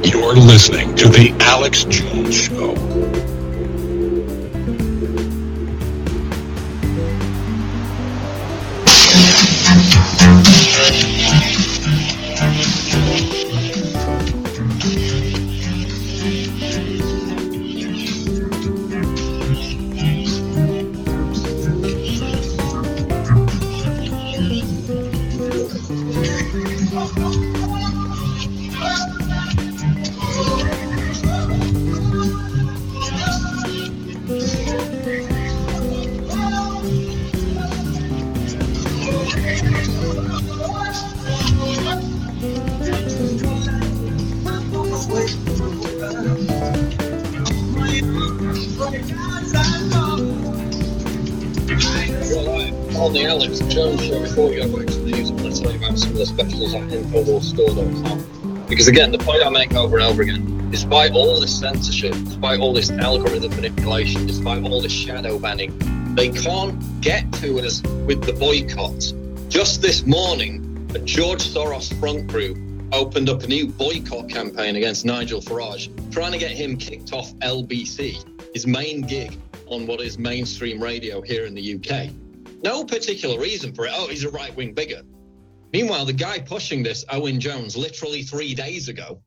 You're 0.04 0.34
listening 0.36 0.94
to 0.96 1.08
The 1.08 1.36
Alex 1.40 1.84
Jones 1.84 2.34
Show. 2.34 3.27
At. 58.04 58.68
Because 58.68 58.88
again, 58.88 59.12
the 59.12 59.18
point 59.18 59.44
I 59.44 59.48
make 59.48 59.74
over 59.74 59.96
and 59.96 60.06
over 60.06 60.22
again, 60.22 60.70
despite 60.70 61.12
all 61.12 61.40
this 61.40 61.58
censorship, 61.58 62.12
despite 62.24 62.60
all 62.60 62.72
this 62.72 62.90
algorithm 62.90 63.54
manipulation, 63.56 64.26
despite 64.26 64.62
all 64.64 64.80
this 64.80 64.92
shadow 64.92 65.38
banning, 65.38 65.76
they 66.14 66.28
can't 66.28 67.00
get 67.00 67.32
to 67.34 67.60
us 67.60 67.82
with 68.06 68.24
the 68.24 68.32
boycotts. 68.32 69.14
Just 69.48 69.80
this 69.80 70.04
morning, 70.04 70.90
a 70.94 70.98
George 70.98 71.42
Soros 71.42 71.98
front 71.98 72.26
group 72.26 72.58
opened 72.92 73.28
up 73.28 73.42
a 73.42 73.46
new 73.46 73.66
boycott 73.66 74.28
campaign 74.28 74.76
against 74.76 75.04
Nigel 75.04 75.40
Farage, 75.40 75.88
trying 76.10 76.32
to 76.32 76.38
get 76.38 76.50
him 76.50 76.76
kicked 76.76 77.12
off 77.12 77.32
LBC, 77.36 78.52
his 78.54 78.66
main 78.66 79.02
gig 79.02 79.38
on 79.66 79.86
what 79.86 80.00
is 80.00 80.18
mainstream 80.18 80.82
radio 80.82 81.20
here 81.20 81.46
in 81.46 81.54
the 81.54 81.74
UK. 81.74 82.10
No 82.62 82.84
particular 82.84 83.38
reason 83.38 83.72
for 83.72 83.86
it. 83.86 83.92
Oh, 83.94 84.08
he's 84.08 84.24
a 84.24 84.30
right 84.30 84.54
wing 84.56 84.74
bigot. 84.74 85.04
Meanwhile, 85.72 86.06
the 86.06 86.14
guy 86.14 86.38
pushing 86.38 86.82
this, 86.82 87.04
Owen 87.10 87.38
Jones, 87.38 87.76
literally 87.76 88.22
three 88.22 88.54
days 88.54 88.88
ago 88.88 89.20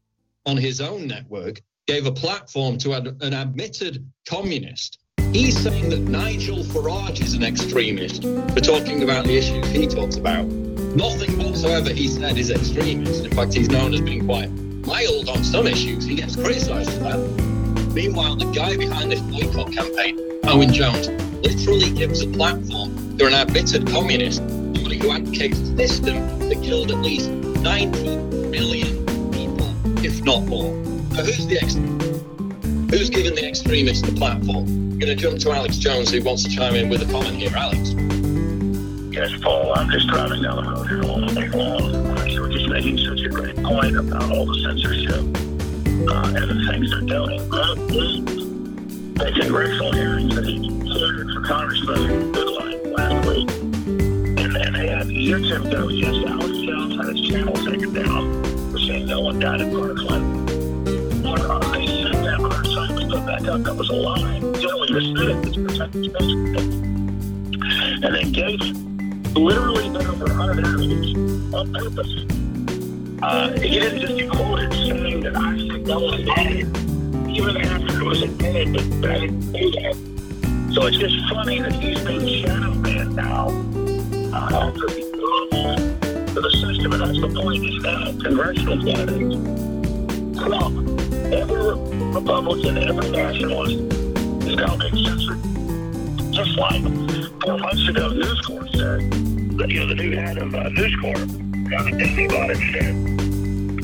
on 0.45 0.57
his 0.57 0.81
own 0.81 1.05
network, 1.07 1.61
gave 1.85 2.07
a 2.07 2.11
platform 2.11 2.77
to 2.80 2.93
an 2.93 3.34
admitted 3.34 4.09
communist. 4.27 4.99
He's 5.31 5.57
saying 5.57 5.89
that 5.89 5.99
Nigel 5.99 6.63
Farage 6.63 7.22
is 7.22 7.35
an 7.35 7.43
extremist 7.43 8.23
for 8.23 8.59
talking 8.59 9.03
about 9.03 9.26
the 9.26 9.38
issues 9.38 9.68
he 9.69 9.88
talks 9.88 10.18
about. 10.18 10.45
Nothing 10.45 11.38
whatsoever 11.38 11.93
he 11.93 12.07
said 12.07 12.38
is 12.38 12.49
extremist. 12.49 13.23
In 13.23 13.31
fact, 13.31 13.53
he's 13.53 13.69
known 13.69 13.93
as 13.93 14.01
being 14.01 14.26
quite 14.26 14.49
mild 14.49 15.30
on 15.30 15.43
some 15.43 15.68
issues. 15.68 16.05
He 16.05 16.15
gets 16.15 16.35
criticised 16.35 16.91
for 16.91 16.99
that. 16.99 17.93
Meanwhile, 17.93 18.38
the 18.38 18.51
guy 18.51 18.76
behind 18.77 19.11
this 19.11 19.22
boycott 19.22 19.72
campaign, 19.72 20.19
Owen 20.45 20.73
Jones, 20.73 21.07
literally 21.41 21.91
gives 21.91 22.22
a 22.22 22.27
platform 22.27 23.18
to 23.18 23.26
an 23.27 23.34
admitted 23.34 23.88
communist, 23.88 24.38
somebody 24.38 24.97
who 24.97 25.11
advocates 25.11 25.59
a 25.59 25.77
system 25.77 26.49
that 26.49 26.61
killed 26.63 26.91
at 26.91 26.97
least 26.97 27.30
90 27.30 28.18
million 28.49 29.05
people, 29.31 29.73
if 30.05 30.23
not 30.23 30.45
more. 30.45 30.73
So 31.15 31.23
who's 31.23 31.47
the 31.47 31.59
ex- 31.61 31.76
who's 32.91 33.09
given 33.09 33.35
the 33.35 33.47
extremists 33.47 34.07
the 34.07 34.13
platform? 34.13 34.65
I'm 34.65 34.99
going 34.99 35.15
to 35.15 35.15
jump 35.15 35.39
to 35.39 35.51
Alex 35.51 35.77
Jones, 35.77 36.11
who 36.11 36.23
wants 36.23 36.43
to 36.43 36.49
chime 36.49 36.76
in 36.76 36.89
with 36.89 37.01
a 37.01 37.11
comment 37.11 37.35
here. 37.35 37.51
Alex. 37.55 37.91
Yes, 39.11 39.31
Paul. 39.41 39.73
I'm 39.76 39.89
just 39.89 40.07
driving 40.07 40.41
down 40.43 40.63
the 40.63 40.72
road 40.72 40.88
here 40.88 41.03
all 41.03 41.19
day 41.27 41.49
long. 41.49 42.27
You 42.27 42.41
were 42.41 42.49
just 42.49 42.69
making 42.69 42.97
such 42.97 43.22
a 43.22 43.30
great 43.30 43.55
point 43.57 43.97
about 43.97 44.31
all 44.31 44.45
the 44.45 44.59
censorship 44.63 45.19
uh, 46.09 46.34
and 46.35 46.49
the 46.49 46.65
things 46.72 46.89
they're 46.91 47.01
doing. 47.01 48.40
Uh, 49.22 49.26
the 49.26 49.39
congressional 49.39 49.91
hearings 49.93 50.34
that 50.34 50.45
he 50.48 50.68
heard 50.89 51.30
for 51.31 51.41
Congressman 51.41 52.34
Goodlatte 52.34 52.98
last 52.98 53.27
week, 53.27 53.52
and, 53.52 54.57
and 54.57 54.76
they 54.76 54.88
had 54.88 55.06
YouTube 55.06 55.69
yes, 55.95 56.15
Alex 56.26 56.57
Jones 56.57 56.95
had 56.95 57.15
his 57.15 57.30
channel 57.30 57.53
taken 57.53 57.93
down 57.93 58.72
for 58.72 58.80
saying 58.80 59.06
no 59.06 59.22
one 59.22 59.38
died 59.38 59.61
in. 59.61 59.76
Or 59.76 59.91
uh, 59.91 61.60
they 61.72 61.85
said 61.85 62.15
that, 62.26 62.39
but 62.41 62.52
our 62.52 62.64
was 62.95 63.14
put 63.14 63.26
back 63.27 63.43
up. 63.43 63.61
That 63.61 63.76
was 63.76 63.89
a 63.89 63.93
lie. 63.93 64.39
Generally, 64.60 65.15
said 65.15 65.30
it. 65.30 65.45
It's 65.45 65.57
protected 65.57 66.06
space. 66.06 66.31
And 68.02 68.15
then 68.15 68.34
Gaetz 68.34 69.35
literally 69.35 69.88
been 69.89 70.07
over 70.07 70.26
100 70.26 70.65
interviews 70.65 71.53
on 71.53 71.72
purpose. 71.72 72.26
Uh, 73.22 73.52
he 73.52 73.80
didn't 73.80 74.02
just 74.02 74.18
get 74.18 74.31
quoted 74.31 74.73
saying 74.73 75.19
that 75.22 75.35
I 75.38 75.57
said 75.60 75.85
no 75.85 75.99
one 75.99 76.26
died, 76.26 76.90
that 79.01 79.11
I 79.11 79.19
didn't 79.19 79.51
do 79.51 79.71
that. 79.71 79.95
So 80.73 80.85
it's 80.87 80.97
just 80.97 81.15
funny 81.29 81.59
that 81.59 81.73
he's 81.73 81.99
being 82.01 82.45
shadow 82.45 82.73
banned 82.81 83.15
now 83.15 83.49
uh, 84.33 84.69
after 84.69 84.89
he 84.91 85.01
to 86.33 86.39
the 86.39 86.51
system, 86.51 86.93
and 86.93 87.01
that's 87.01 87.19
the 87.19 87.27
point. 87.27 87.63
He's 87.63 87.81
got 87.83 88.19
congressional 88.23 88.77
candidates. 88.83 89.35
Trump, 90.39 91.01
every 91.33 91.75
Republican, 92.13 92.77
every 92.77 93.09
nationalist 93.11 93.75
is 94.47 94.55
now 94.55 94.77
being 94.77 95.05
censored. 95.05 95.41
Just 96.31 96.57
like 96.57 96.83
four 97.43 97.57
months 97.57 97.87
ago, 97.87 98.09
News 98.09 98.41
Corp 98.41 98.69
said, 98.69 99.11
that, 99.57 99.69
you 99.69 99.81
know, 99.81 99.87
the 99.87 99.95
new 99.95 100.15
head 100.15 100.37
of 100.37 100.55
uh, 100.55 100.69
News 100.69 100.95
Corp, 101.01 101.17
Kevin 101.69 101.97
Disney 101.97 102.27
bought 102.27 102.49
it 102.51 102.57
said, 102.71 102.95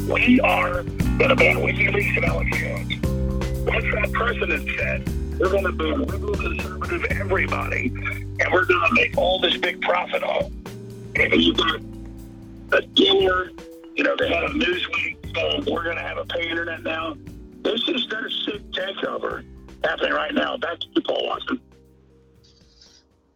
we 0.09 0.39
are 0.39 0.83
going 0.83 1.29
to 1.29 1.35
ban 1.35 1.57
WikiLeaks 1.57 2.15
and 2.15 2.25
Alex 2.25 2.57
Jones. 2.57 2.96
Once 3.67 3.83
that 3.93 4.11
president 4.13 4.69
said, 4.77 5.37
we're 5.37 5.49
going 5.49 5.65
to 5.65 5.71
ban 5.73 6.01
liberal, 6.03 6.35
conservative, 6.35 7.03
everybody, 7.11 7.87
and 7.87 8.53
we're 8.53 8.63
going 8.63 8.87
to 8.87 8.93
make 8.93 9.17
all 9.17 9.41
this 9.41 9.57
big 9.57 9.81
profit 9.81 10.23
off. 10.23 10.49
And 11.15 11.33
you 11.33 11.53
got 11.53 11.81
a 12.71 12.81
dealer, 12.93 13.51
you 13.93 14.05
know, 14.05 14.15
they 14.17 14.29
had 14.29 14.45
a 14.45 14.49
Newsweek 14.49 15.35
saying, 15.35 15.65
we're 15.65 15.83
going 15.83 15.97
to 15.97 16.01
have 16.01 16.17
a 16.17 16.25
pay 16.25 16.49
internet 16.49 16.81
now. 16.83 17.17
This 17.61 17.81
is 17.89 18.07
their 18.07 18.29
sick 18.29 18.61
takeover 18.71 19.43
happening 19.83 20.13
right 20.13 20.33
now. 20.33 20.55
Back 20.55 20.79
to 20.79 21.01
Paul 21.01 21.27
Watson. 21.27 21.59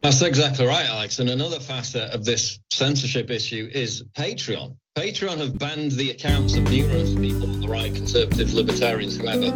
That's 0.02 0.22
exactly 0.22 0.66
right, 0.66 0.88
Alex. 0.88 1.20
And 1.20 1.30
another 1.30 1.60
facet 1.60 2.12
of 2.14 2.24
this 2.24 2.60
censorship 2.72 3.30
issue 3.30 3.70
is 3.72 4.04
Patreon. 4.18 4.78
Patreon 4.96 5.38
have 5.38 5.60
banned 5.60 5.92
the 5.92 6.10
accounts 6.10 6.56
of 6.56 6.64
numerous 6.64 7.14
people 7.14 7.50
on 7.50 7.62
the 7.62 7.68
right, 7.68 7.94
conservatives, 7.94 8.54
libertarians, 8.54 9.18
whoever, 9.18 9.52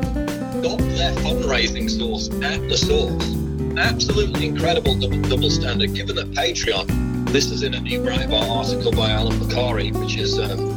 got 0.62 0.78
their 0.80 1.14
fundraising 1.16 1.90
source 1.90 2.30
at 2.44 2.68
the 2.70 2.78
source. 2.78 3.36
Absolutely 3.78 4.48
incredible 4.48 4.96
double, 4.96 5.22
double 5.22 5.50
standard, 5.50 5.94
given 5.94 6.16
that 6.16 6.32
Patreon, 6.32 7.30
this 7.32 7.52
is 7.52 7.64
in 7.64 7.74
a 7.74 7.80
new 7.80 8.00
Breitbart 8.00 8.50
article 8.50 8.92
by 8.92 9.12
Allum 9.12 9.40
Bokhari, 9.40 9.92
which 10.00 10.18
is 10.18 10.40
um, 10.40 10.74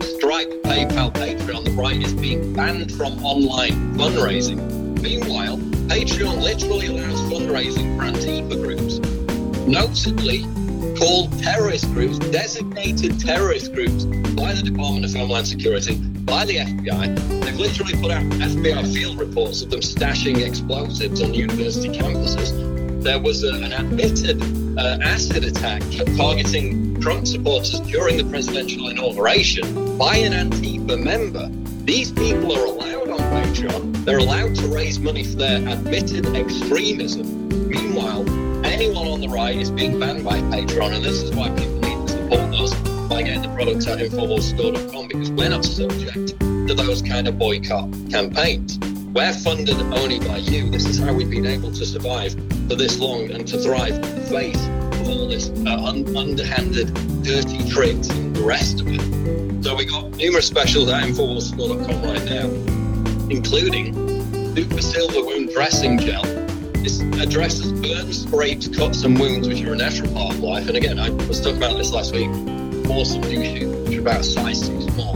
Stripe, 0.00 0.50
PayPal, 0.64 1.12
Patreon, 1.12 1.64
the 1.64 1.70
right 1.72 2.00
is 2.00 2.14
being 2.14 2.52
banned 2.52 2.92
from 2.92 3.24
online 3.24 3.94
fundraising. 3.94 4.58
Meanwhile, 5.00 5.58
Patreon 5.88 6.42
literally 6.42 6.86
allows 6.86 7.20
fundraising 7.22 7.96
for 7.96 8.04
Antifa 8.04 8.60
groups, 8.62 8.98
notably 9.66 10.44
called 11.02 11.36
terrorist 11.42 11.84
groups, 11.86 12.16
designated 12.30 13.18
terrorist 13.18 13.72
groups 13.72 14.04
by 14.04 14.52
the 14.52 14.62
Department 14.62 15.04
of 15.04 15.12
Homeland 15.12 15.48
Security, 15.48 15.96
by 15.96 16.44
the 16.44 16.58
FBI. 16.58 17.42
They've 17.42 17.58
literally 17.58 17.94
put 18.00 18.12
out 18.12 18.22
FBI 18.22 18.94
field 18.94 19.18
reports 19.18 19.62
of 19.62 19.70
them 19.70 19.80
stashing 19.80 20.46
explosives 20.46 21.20
on 21.20 21.34
university 21.34 21.88
campuses. 21.88 22.52
There 23.02 23.18
was 23.18 23.42
a, 23.42 23.52
an 23.52 23.72
admitted 23.72 24.40
uh, 24.78 24.98
acid 25.02 25.42
attack 25.42 25.82
targeting 26.16 27.00
Trump 27.00 27.26
supporters 27.26 27.80
during 27.80 28.16
the 28.16 28.24
presidential 28.24 28.88
inauguration 28.88 29.98
by 29.98 30.18
an 30.18 30.32
Antifa 30.32 31.02
member. 31.02 31.48
These 31.84 32.12
people 32.12 32.56
are 32.56 32.64
allowed 32.64 33.10
on 33.10 33.18
Patreon. 33.18 34.04
They're 34.04 34.18
allowed 34.18 34.54
to 34.54 34.68
raise 34.68 35.00
money 35.00 35.24
for 35.24 35.34
their 35.34 35.68
admitted 35.68 36.26
extremism. 36.36 37.48
Meanwhile, 37.68 38.41
anyone 38.72 39.06
on 39.06 39.20
the 39.20 39.28
right 39.28 39.54
is 39.54 39.70
being 39.70 40.00
banned 40.00 40.24
by 40.24 40.38
Patreon, 40.38 40.94
and 40.94 41.04
this 41.04 41.22
is 41.22 41.30
why 41.32 41.50
people 41.50 41.78
need 41.80 42.08
to 42.08 42.12
support 42.12 42.54
us 42.54 42.74
by 43.08 43.22
getting 43.22 43.42
the 43.42 43.54
products 43.54 43.86
at 43.86 43.98
InfoWarsStore.com 43.98 45.08
because 45.08 45.30
we're 45.30 45.50
not 45.50 45.64
subject 45.64 46.40
to 46.40 46.74
those 46.74 47.02
kind 47.02 47.28
of 47.28 47.38
boycott 47.38 47.90
campaigns. 48.10 48.78
We're 49.12 49.34
funded 49.34 49.78
only 49.78 50.20
by 50.20 50.38
you. 50.38 50.70
This 50.70 50.86
is 50.86 50.98
how 50.98 51.12
we've 51.12 51.28
been 51.28 51.44
able 51.44 51.70
to 51.70 51.84
survive 51.84 52.32
for 52.32 52.74
this 52.74 52.98
long 52.98 53.30
and 53.30 53.46
to 53.48 53.58
thrive 53.58 53.92
in 53.92 54.00
the 54.00 54.26
face 54.30 54.66
of 55.00 55.08
all 55.08 55.28
this 55.28 55.50
uh, 55.50 55.84
un- 55.84 56.16
underhanded, 56.16 56.94
dirty 57.22 57.68
tricks 57.68 58.08
and 58.08 58.34
the 58.34 58.42
rest 58.42 58.80
of 58.80 58.86
it. 58.88 59.64
So 59.64 59.76
we 59.76 59.84
got 59.84 60.12
numerous 60.12 60.46
specials 60.46 60.88
at 60.88 61.04
InfoWarsStore.com 61.04 62.02
right 62.02 62.24
now, 62.24 62.46
including 63.28 63.92
Super 64.56 64.80
Silver 64.80 65.26
Wound 65.26 65.50
Dressing 65.50 65.98
Gel. 65.98 66.41
This 66.82 67.00
addresses 67.00 67.70
burns, 67.72 68.22
scrapes, 68.24 68.66
cuts, 68.66 69.04
and 69.04 69.16
wounds, 69.16 69.46
which 69.46 69.62
are 69.62 69.72
a 69.72 69.76
natural 69.76 70.12
part 70.12 70.34
of 70.34 70.40
life. 70.40 70.66
And 70.66 70.76
again, 70.76 70.98
I 70.98 71.10
was 71.10 71.40
talking 71.40 71.58
about 71.58 71.76
this 71.76 71.92
last 71.92 72.12
week. 72.12 72.28
Awesome 72.90 73.20
new 73.20 73.44
shoes, 73.44 73.88
which 73.88 73.98
are 73.98 74.00
about 74.00 74.24
size 74.24 74.68
too 74.68 74.82
small. 74.90 75.12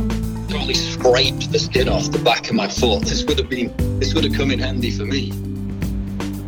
Totally 0.49 0.75
scraped 0.75 1.51
the 1.51 1.59
skin 1.59 1.89
off 1.89 2.13
the 2.13 2.21
back 2.21 2.49
of 2.49 2.55
my 2.55 2.69
foot. 2.69 3.03
This 3.03 3.25
would 3.25 3.39
have 3.39 3.49
been, 3.49 3.75
this 3.99 4.15
would 4.15 4.23
have 4.23 4.35
come 4.35 4.53
in 4.53 4.61
handy 4.61 4.93
for 4.93 5.05
me. 5.05 5.33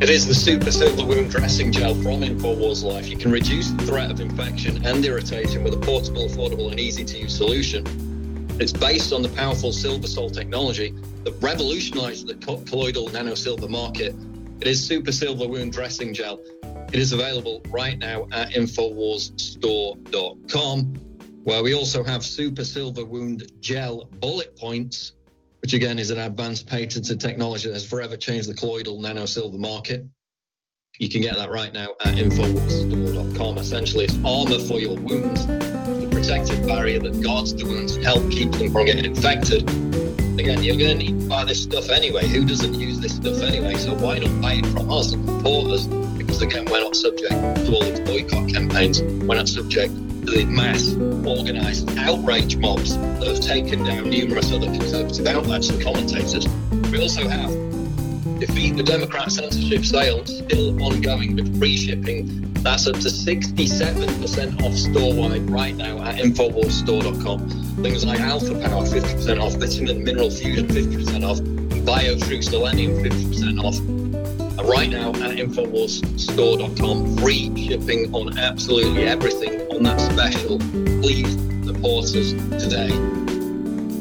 It 0.01 0.09
is 0.09 0.29
the 0.29 0.35
Super 0.35 0.71
Silver 0.71 1.05
Wound 1.05 1.33
Dressing 1.33 1.73
Gel 1.73 1.97
from 1.97 2.23
InfoWars 2.23 2.85
Life. 2.85 3.09
You 3.09 3.17
can 3.17 3.33
reduce 3.33 3.73
the 3.73 3.83
threat 3.87 4.13
of 4.13 4.21
infection 4.21 4.87
and 4.87 5.05
irritation 5.05 5.65
with 5.65 5.75
a 5.75 5.79
portable, 5.79 6.29
affordable, 6.29 6.71
and 6.71 6.79
easy 6.79 7.05
to 7.05 7.19
use 7.19 7.37
solution. 7.37 7.85
It's 8.61 8.73
based 8.73 9.13
on 9.13 9.23
the 9.23 9.31
powerful 9.31 9.73
silver 9.73 10.07
sol 10.07 10.31
technology 10.31 10.95
that 11.25 11.33
revolutionized 11.43 12.29
the 12.29 12.35
colloidal 12.37 13.09
nanosilver 13.09 13.69
market. 13.69 14.15
It 14.61 14.67
is 14.67 14.85
Super 14.85 15.13
Silver 15.13 15.47
Wound 15.47 15.73
Dressing 15.73 16.13
Gel. 16.13 16.41
It 16.93 16.99
is 16.99 17.13
available 17.13 17.63
right 17.69 17.97
now 17.97 18.27
at 18.33 18.51
InfoWarsStore.com, 18.51 20.95
where 21.45 21.63
we 21.63 21.75
also 21.75 22.03
have 22.03 22.25
Super 22.25 22.65
Silver 22.65 23.05
Wound 23.05 23.53
Gel 23.61 24.07
Bullet 24.19 24.57
Points, 24.57 25.13
which 25.63 25.75
again 25.75 26.01
is 26.01 26.11
an 26.11 26.19
advanced 26.19 26.67
patented 26.67 27.21
technology 27.21 27.69
that 27.69 27.75
has 27.75 27.87
forever 27.87 28.17
changed 28.17 28.49
the 28.49 28.55
colloidal 28.55 29.01
nano 29.01 29.27
silver 29.27 29.59
market. 29.59 30.05
You 30.99 31.09
can 31.09 31.21
get 31.21 31.37
that 31.37 31.51
right 31.51 31.73
now 31.73 31.91
at 32.05 32.17
infowarsstore.com. 32.17 33.59
Essentially, 33.59 34.07
it's 34.07 34.19
armor 34.25 34.59
for 34.59 34.81
your 34.81 34.97
wounds, 34.97 35.47
the 35.47 36.09
protective 36.11 36.67
barrier 36.67 36.99
that 36.99 37.23
guards 37.23 37.55
the 37.55 37.65
wounds 37.65 37.95
and 37.95 38.05
help 38.05 38.29
keep 38.29 38.51
them 38.51 38.73
from 38.73 38.87
getting 38.87 39.05
infected. 39.05 39.71
Again, 40.39 40.63
you're 40.63 40.77
going 40.77 40.97
to 40.97 41.05
need 41.05 41.21
to 41.21 41.29
buy 41.29 41.45
this 41.45 41.65
stuff 41.65 41.91
anyway. 41.91 42.25
Who 42.29 42.45
doesn't 42.45 42.75
use 42.75 43.01
this 43.01 43.17
stuff 43.17 43.43
anyway? 43.43 43.75
So 43.75 43.93
why 43.95 44.21
not 44.21 44.41
buy 44.41 44.55
it 44.55 44.67
from 44.67 44.89
us 44.89 45.13
and 45.13 45.27
support 45.27 45.73
us? 45.73 45.87
Because 45.87 46.41
again, 46.43 46.65
we're 46.67 46.81
not 46.81 46.95
subject 46.95 47.31
to 47.33 47.75
all 47.75 47.83
these 47.83 47.99
boycott 48.01 48.49
campaigns. 48.49 49.03
We're 49.03 49.35
not 49.35 49.49
subject 49.49 49.93
to 49.95 50.31
the 50.31 50.45
mass 50.45 50.95
organised 51.27 51.91
outrage 51.99 52.57
mobs 52.57 52.97
that 52.97 53.27
have 53.27 53.41
taken 53.41 53.83
down 53.83 54.11
numerous 54.11 54.53
other 54.53 54.67
conservative 54.67 55.27
outlets 55.27 55.71
and 55.71 55.83
commentators. 55.83 56.47
We 56.93 57.03
also 57.03 57.27
have 57.27 57.51
defeat 58.39 58.77
the 58.77 58.85
Democrat 58.85 59.33
censorship 59.33 59.85
sale 59.85 60.25
still 60.25 60.81
ongoing 60.85 61.35
with 61.35 61.59
free 61.59 61.77
shipping. 61.77 62.48
That's 62.63 62.87
up 62.87 62.95
to 62.95 63.09
67% 63.09 64.63
off 64.63 64.75
store 64.75 65.15
wide 65.15 65.49
right 65.49 65.75
now 65.77 66.03
at 66.03 66.17
InfoWarsStore.com. 66.17 67.49
Things 67.83 68.05
like 68.05 68.21
Alpha 68.21 68.55
Power 68.55 68.85
50% 68.85 69.41
off, 69.41 69.55
Vitamin 69.55 70.05
Mineral 70.05 70.31
Fusion 70.31 70.67
50% 70.67 71.25
off, 71.25 71.39
BioTrue 71.39 72.43
Selenium 72.43 73.03
50% 73.03 73.63
off. 73.63 73.79
Right 74.69 74.91
now 74.91 75.11
at 75.11 75.37
InfoWarsStore.com, 75.39 77.17
free 77.19 77.67
shipping 77.67 78.15
on 78.15 78.37
absolutely 78.39 79.05
everything 79.05 79.61
on 79.71 79.85
that 79.85 80.01
special. 80.01 80.59
Please 81.01 81.33
support 81.65 82.05
us 82.05 82.33
today 82.63 82.91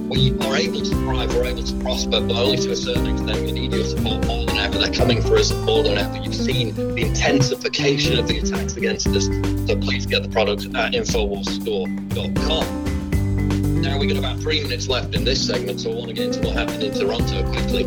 we 0.09 0.37
are 0.39 0.55
able 0.55 0.81
to 0.81 0.89
thrive, 0.89 1.35
we're 1.35 1.45
able 1.45 1.63
to 1.63 1.79
prosper, 1.81 2.21
but 2.21 2.31
only 2.31 2.57
to 2.57 2.71
a 2.71 2.75
certain 2.75 3.07
extent. 3.07 3.41
We 3.41 3.51
need 3.51 3.73
your 3.73 3.83
support 3.83 4.25
more 4.25 4.45
than 4.45 4.57
ever. 4.57 4.77
They're 4.77 4.93
coming 4.93 5.21
for 5.21 5.35
us 5.35 5.51
more 5.51 5.83
than 5.83 5.97
ever. 5.97 6.15
You've 6.17 6.33
seen 6.33 6.73
the 6.75 7.01
intensification 7.01 8.17
of 8.17 8.25
the 8.27 8.39
attacks 8.39 8.77
against 8.77 9.07
us. 9.07 9.25
So 9.25 9.75
please 9.75 10.05
get 10.05 10.23
the 10.23 10.29
product 10.29 10.63
at 10.65 10.93
InfoWarsStore.com. 10.93 13.81
Now 13.81 13.99
we've 13.99 14.07
got 14.09 14.19
about 14.19 14.39
three 14.39 14.63
minutes 14.63 14.87
left 14.87 15.13
in 15.13 15.25
this 15.25 15.45
segment, 15.45 15.81
so 15.81 15.91
I 15.91 15.95
want 15.95 16.07
to 16.07 16.13
get 16.13 16.27
into 16.27 16.39
what 16.47 16.55
happened 16.55 16.83
in 16.83 16.93
Toronto 16.93 17.43
quickly. 17.51 17.83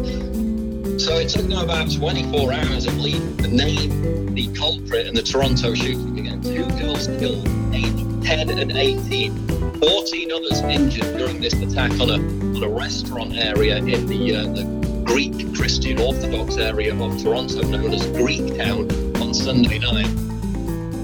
So 0.98 1.16
it 1.16 1.30
took 1.30 1.48
them 1.48 1.58
about 1.58 1.90
24 1.90 2.52
hours, 2.52 2.86
I 2.86 2.90
believe, 2.90 3.38
to 3.38 3.48
name 3.48 4.34
the 4.34 4.52
culprit 4.54 5.06
in 5.06 5.14
the 5.14 5.22
Toronto 5.22 5.72
shooting 5.74 6.18
again. 6.18 6.42
Two 6.42 6.66
girls 6.78 7.06
killed, 7.06 7.48
aged 7.74 8.22
10 8.22 8.50
and 8.50 8.72
18 8.72 9.59
14 9.80 10.32
others 10.32 10.60
injured 10.60 11.16
during 11.16 11.40
this 11.40 11.54
attack 11.54 11.90
on 11.92 12.10
a, 12.10 12.14
on 12.14 12.62
a 12.62 12.68
restaurant 12.68 13.34
area 13.34 13.78
in 13.78 14.06
the, 14.06 14.36
uh, 14.36 14.42
the 14.42 15.02
Greek 15.06 15.54
Christian 15.54 15.98
Orthodox 15.98 16.58
area 16.58 16.94
of 16.94 17.22
Toronto, 17.22 17.62
known 17.62 17.94
as 17.94 18.06
Greek 18.08 18.56
Town, 18.58 18.90
on 19.16 19.32
Sunday 19.32 19.78
night. 19.78 20.06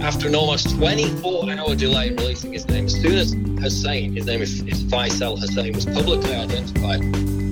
After 0.02 0.28
an 0.28 0.34
almost 0.34 0.76
24 0.76 1.50
hour 1.52 1.74
delay 1.74 2.08
in 2.08 2.16
releasing 2.16 2.52
his 2.52 2.68
name, 2.68 2.84
as 2.84 2.92
soon 2.92 3.14
as 3.14 3.32
Hussein, 3.62 4.14
his 4.14 4.26
name 4.26 4.42
is, 4.42 4.60
is 4.62 4.84
Faisal 4.84 5.38
Hussein, 5.40 5.72
was 5.72 5.86
publicly 5.86 6.34
identified, 6.34 7.02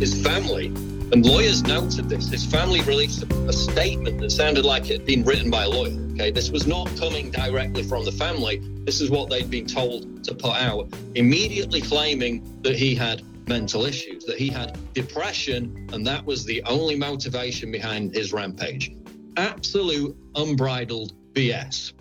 his 0.00 0.22
family 0.22 0.66
and 0.66 1.24
lawyers 1.24 1.62
noted 1.62 2.08
this. 2.08 2.28
His 2.28 2.44
family 2.44 2.82
released 2.82 3.22
a, 3.22 3.34
a, 3.46 3.52
statement 3.52 4.20
that 4.20 4.30
sounded 4.30 4.64
like 4.64 4.90
it 4.90 4.98
had 4.98 5.06
been 5.06 5.24
written 5.24 5.50
by 5.50 5.64
a 5.64 5.68
lawyer. 5.68 6.03
Okay, 6.14 6.30
this 6.30 6.50
was 6.50 6.64
not 6.64 6.88
coming 6.96 7.32
directly 7.32 7.82
from 7.82 8.04
the 8.04 8.12
family. 8.12 8.62
This 8.84 9.00
is 9.00 9.10
what 9.10 9.30
they'd 9.30 9.50
been 9.50 9.66
told 9.66 10.22
to 10.22 10.32
put 10.32 10.52
out, 10.52 10.88
immediately 11.16 11.80
claiming 11.80 12.60
that 12.62 12.76
he 12.76 12.94
had 12.94 13.22
mental 13.48 13.84
issues, 13.84 14.24
that 14.26 14.38
he 14.38 14.48
had 14.48 14.78
depression, 14.94 15.88
and 15.92 16.06
that 16.06 16.24
was 16.24 16.44
the 16.44 16.62
only 16.66 16.94
motivation 16.94 17.72
behind 17.72 18.14
his 18.14 18.32
rampage. 18.32 18.92
Absolute 19.36 20.16
unbridled 20.36 21.14
BS. 21.34 21.92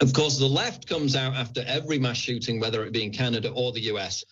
Of 0.00 0.14
course, 0.14 0.38
the 0.38 0.46
left 0.46 0.88
comes 0.88 1.14
out 1.14 1.34
after 1.34 1.62
every 1.66 1.98
mass 1.98 2.16
shooting, 2.16 2.60
whether 2.60 2.82
it 2.84 2.92
be 2.92 3.04
in 3.04 3.12
Canada 3.12 3.50
or 3.50 3.72
the 3.72 3.82
US. 3.92 4.24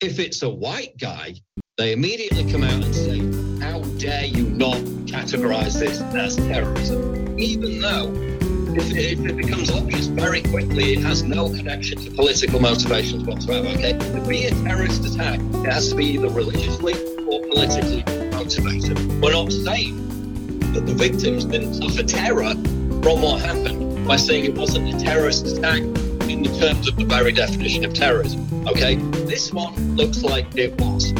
If 0.00 0.20
it's 0.20 0.42
a 0.44 0.48
white 0.48 0.96
guy, 0.96 1.34
they 1.76 1.92
immediately 1.92 2.50
come 2.52 2.62
out 2.62 2.84
and 2.84 2.94
say, 2.94 3.18
How 3.66 3.80
dare 3.98 4.26
you 4.26 4.44
not 4.44 4.76
categorize 5.06 5.76
this 5.80 6.00
as 6.00 6.36
terrorism? 6.36 7.36
Even 7.36 7.80
though, 7.80 8.33
if 8.76 8.92
it, 8.92 9.36
becomes 9.36 9.70
obvious 9.70 10.06
very 10.06 10.42
quickly, 10.42 10.94
it 10.94 11.02
has 11.02 11.22
no 11.22 11.48
connection 11.48 11.98
to 11.98 12.10
political 12.10 12.60
motivations 12.60 13.24
whatsoever. 13.24 13.68
Okay, 13.68 13.92
to 13.92 14.24
be 14.26 14.46
a 14.46 14.50
terrorist 14.50 15.04
attack, 15.04 15.40
it 15.40 15.72
has 15.72 15.90
to 15.90 15.94
be 15.94 16.06
either 16.06 16.28
religiously 16.28 16.94
or 17.26 17.40
politically 17.46 18.02
motivated. 18.30 18.98
We're 19.20 19.32
not 19.32 19.52
saying 19.52 20.70
that 20.72 20.86
the 20.86 20.94
victims 20.94 21.44
didn't 21.44 21.74
suffer 21.74 22.02
terror 22.02 22.50
from 22.50 23.22
what 23.22 23.40
happened 23.40 24.06
by 24.06 24.16
saying 24.16 24.44
it 24.44 24.54
wasn't 24.54 24.94
a 24.94 25.04
terrorist 25.04 25.46
attack 25.46 25.78
in 25.78 26.42
the 26.42 26.56
terms 26.58 26.88
of 26.88 26.96
the 26.96 27.04
very 27.04 27.32
definition 27.32 27.84
of 27.84 27.94
terrorism. 27.94 28.66
Okay, 28.66 28.96
this 29.26 29.52
one 29.52 29.96
looks 29.96 30.22
like 30.22 30.46
it 30.56 30.78
was. 30.80 31.12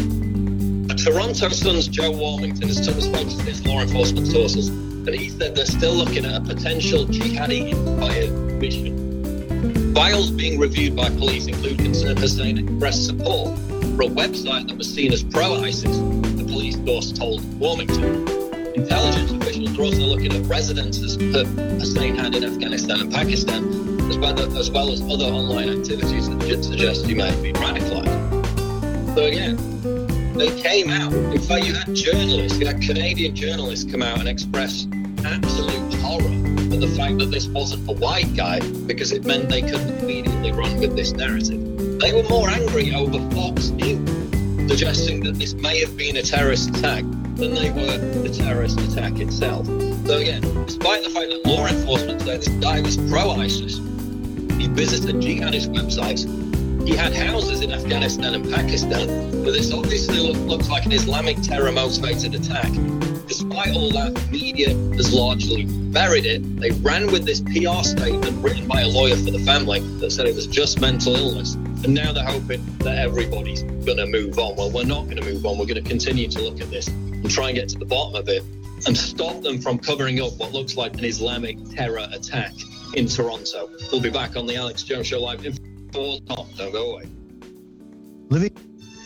Toronto 1.04 1.50
Sun's 1.50 1.86
Joe 1.86 2.12
Warmington 2.12 2.66
has 2.66 2.78
spoken 2.78 3.28
to 3.28 3.42
his 3.42 3.66
law 3.66 3.80
enforcement 3.80 4.26
sources, 4.26 4.70
and 5.06 5.14
he 5.14 5.28
said 5.28 5.54
they're 5.54 5.66
still 5.66 5.94
looking 5.94 6.24
at 6.24 6.34
a 6.34 6.40
potential 6.40 7.04
jihadi-inspired 7.06 8.32
mission. 8.60 9.94
Files 9.94 10.30
being 10.30 10.58
reviewed 10.58 10.96
by 10.96 11.08
police 11.10 11.46
include 11.46 11.78
concern 11.78 12.16
Hussein 12.16 12.58
expressed 12.58 13.06
support 13.06 13.56
for 13.58 14.02
a 14.02 14.08
website 14.08 14.68
that 14.68 14.76
was 14.76 14.92
seen 14.92 15.12
as 15.12 15.22
pro-ISIS, 15.22 15.98
the 16.36 16.44
police 16.44 16.76
source 16.84 17.12
told 17.12 17.42
Warmington. 17.60 18.74
Intelligence 18.74 19.30
officials 19.30 19.78
are 19.78 19.82
also 19.82 20.02
looking 20.02 20.32
at 20.32 20.42
residences 20.46 21.16
that 21.16 21.46
Hussein 21.78 22.16
had 22.16 22.34
in 22.34 22.44
Afghanistan 22.44 23.00
and 23.00 23.12
Pakistan, 23.12 23.64
as 24.10 24.18
well, 24.18 24.58
as, 24.58 24.70
well 24.70 24.90
as 24.90 25.00
other 25.02 25.26
online 25.26 25.68
activities 25.68 26.28
that 26.28 26.64
suggest 26.64 27.06
he 27.06 27.14
have 27.16 27.42
been 27.42 27.54
radicalized. 27.54 29.14
So 29.14 29.22
again, 29.22 29.56
they 30.34 30.60
came 30.60 30.90
out. 30.90 31.12
In 31.12 31.40
fact, 31.40 31.64
you 31.64 31.74
had 31.74 31.94
journalists, 31.94 32.58
you 32.58 32.66
had 32.66 32.82
Canadian 32.82 33.34
journalists 33.34 33.90
come 33.90 34.02
out 34.02 34.18
and 34.18 34.28
express 34.28 34.86
absolute 35.24 35.94
horror 36.00 36.24
at 36.24 36.80
the 36.80 36.92
fact 36.96 37.18
that 37.18 37.30
this 37.30 37.46
wasn't 37.46 37.88
a 37.88 37.92
white 37.92 38.34
guy 38.34 38.60
because 38.86 39.12
it 39.12 39.24
meant 39.24 39.48
they 39.48 39.62
couldn't 39.62 39.98
immediately 39.98 40.52
run 40.52 40.78
with 40.78 40.96
this 40.96 41.12
narrative. 41.12 41.60
They 42.00 42.12
were 42.12 42.28
more 42.28 42.48
angry 42.50 42.94
over 42.94 43.18
Fox 43.30 43.70
News 43.70 44.10
suggesting 44.68 45.22
that 45.22 45.36
this 45.36 45.54
may 45.54 45.78
have 45.80 45.96
been 45.96 46.16
a 46.16 46.22
terrorist 46.22 46.70
attack 46.70 47.04
than 47.36 47.54
they 47.54 47.70
were 47.70 47.98
the 47.98 48.28
terrorist 48.28 48.80
attack 48.80 49.18
itself. 49.20 49.66
So 49.66 50.18
again, 50.18 50.42
despite 50.66 51.04
the 51.04 51.10
fact 51.10 51.30
that 51.30 51.46
law 51.46 51.66
enforcement 51.66 52.22
said 52.22 52.40
this 52.40 52.48
guy 52.48 52.80
was 52.80 52.96
pro-ISIS, 52.96 53.78
he 54.58 54.68
visited 54.68 55.16
jihadist 55.16 55.68
websites 55.74 56.24
he 56.84 56.94
had 56.94 57.14
houses 57.14 57.62
in 57.62 57.72
Afghanistan 57.72 58.34
and 58.34 58.52
Pakistan, 58.52 59.42
but 59.42 59.52
this 59.52 59.72
obviously 59.72 60.18
look, 60.18 60.36
looks 60.46 60.68
like 60.68 60.84
an 60.84 60.92
Islamic 60.92 61.40
terror 61.40 61.72
motivated 61.72 62.34
attack. 62.34 62.70
Despite 63.26 63.74
all 63.74 63.90
that, 63.92 64.14
the 64.14 64.28
media 64.30 64.68
has 64.96 65.12
largely 65.12 65.64
buried 65.64 66.26
it. 66.26 66.60
They 66.60 66.72
ran 66.72 67.06
with 67.06 67.24
this 67.24 67.40
PR 67.40 67.82
statement 67.82 68.42
written 68.44 68.68
by 68.68 68.82
a 68.82 68.88
lawyer 68.88 69.16
for 69.16 69.30
the 69.30 69.38
family 69.38 69.80
that 70.00 70.10
said 70.10 70.26
it 70.26 70.34
was 70.34 70.46
just 70.46 70.78
mental 70.78 71.16
illness. 71.16 71.54
And 71.54 71.94
now 71.94 72.12
they're 72.12 72.22
hoping 72.24 72.64
that 72.78 72.98
everybody's 72.98 73.62
going 73.62 73.96
to 73.96 74.06
move 74.06 74.38
on. 74.38 74.56
Well, 74.56 74.70
we're 74.70 74.84
not 74.84 75.04
going 75.04 75.16
to 75.16 75.24
move 75.24 75.46
on. 75.46 75.56
We're 75.56 75.66
going 75.66 75.82
to 75.82 75.88
continue 75.88 76.28
to 76.28 76.42
look 76.42 76.60
at 76.60 76.70
this 76.70 76.88
and 76.88 77.30
try 77.30 77.48
and 77.48 77.56
get 77.56 77.70
to 77.70 77.78
the 77.78 77.86
bottom 77.86 78.14
of 78.14 78.28
it 78.28 78.42
and 78.86 78.96
stop 78.96 79.40
them 79.42 79.58
from 79.58 79.78
covering 79.78 80.20
up 80.20 80.36
what 80.36 80.52
looks 80.52 80.76
like 80.76 80.98
an 80.98 81.04
Islamic 81.04 81.56
terror 81.70 82.06
attack 82.12 82.52
in 82.94 83.08
Toronto. 83.08 83.70
We'll 83.90 84.02
be 84.02 84.10
back 84.10 84.36
on 84.36 84.46
the 84.46 84.56
Alex 84.56 84.82
Jones 84.82 85.06
Show 85.06 85.20
live 85.20 85.42
full 85.94 86.16
stop. 86.16 86.46
Don't 86.56 86.72
go 86.72 86.94
away. 86.94 87.08
Living. 88.28 88.56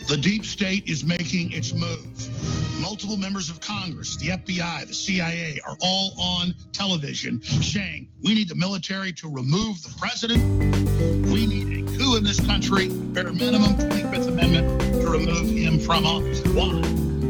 The 0.09 0.17
deep 0.17 0.47
state 0.47 0.89
is 0.89 1.05
making 1.05 1.53
its 1.53 1.75
move. 1.75 2.81
Multiple 2.81 3.19
members 3.19 3.51
of 3.51 3.61
Congress, 3.61 4.17
the 4.17 4.29
FBI, 4.29 4.87
the 4.87 4.95
CIA 4.95 5.61
are 5.67 5.77
all 5.83 6.15
on 6.19 6.55
television 6.73 7.43
saying 7.43 8.09
we 8.25 8.35
need 8.35 8.49
the 8.49 8.55
military 8.55 9.13
to 9.13 9.29
remove 9.29 9.83
the 9.83 9.95
president. 9.99 10.43
We 11.27 11.47
need 11.47 11.85
a 11.85 11.99
coup 11.99 12.17
in 12.17 12.25
this 12.25 12.41
country, 12.41 12.89
bare 12.89 13.33
minimum 13.33 13.75
25th 13.77 14.29
Amendment 14.29 14.81
to 15.03 15.11
remove 15.11 15.51
him 15.51 15.79
from 15.79 16.07
office. 16.07 16.41
Why? 16.55 16.81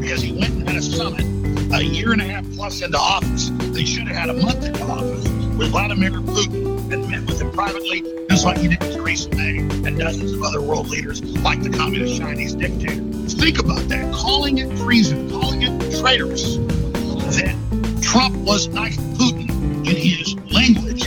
Because 0.01 0.22
he 0.22 0.32
went 0.32 0.55
and 0.55 0.68
had 0.68 0.76
a 0.76 0.82
summit 0.82 1.24
a 1.72 1.82
year 1.82 2.12
and 2.12 2.22
a 2.22 2.24
half 2.24 2.48
plus 2.52 2.80
into 2.80 2.98
office. 2.98 3.51
They 3.72 3.85
should 3.85 4.06
have 4.06 4.16
had 4.16 4.30
a 4.30 4.35
month 4.35 4.64
into 4.64 4.85
office 4.85 5.24
with 5.59 5.70
Vladimir 5.70 6.12
Putin 6.12 6.93
and 6.93 7.10
met 7.10 7.26
with 7.26 7.40
him 7.40 7.51
privately, 7.51 8.01
just 8.39 8.47
like 8.47 8.59
he 8.59 8.69
did 8.69 8.81
with 8.81 8.94
Theresa 8.94 9.28
May 9.31 9.59
and 9.59 9.98
dozens 9.98 10.32
of 10.32 10.40
other 10.44 10.60
world 10.60 10.89
leaders 10.89 11.20
like 11.43 11.60
the 11.60 11.70
communist 11.70 12.20
Chinese 12.20 12.55
dictator. 12.55 13.02
Think 13.02 13.59
about 13.59 13.89
that, 13.89 14.15
calling 14.15 14.59
it 14.59 14.77
treason, 14.77 15.28
calling 15.28 15.62
it 15.62 15.98
traitorous. 15.98 16.56
That 17.35 17.98
Trump 18.01 18.36
was 18.36 18.69
like 18.69 18.93
Putin 19.19 19.51
in 19.89 19.97
his 19.97 20.36
language 20.52 21.02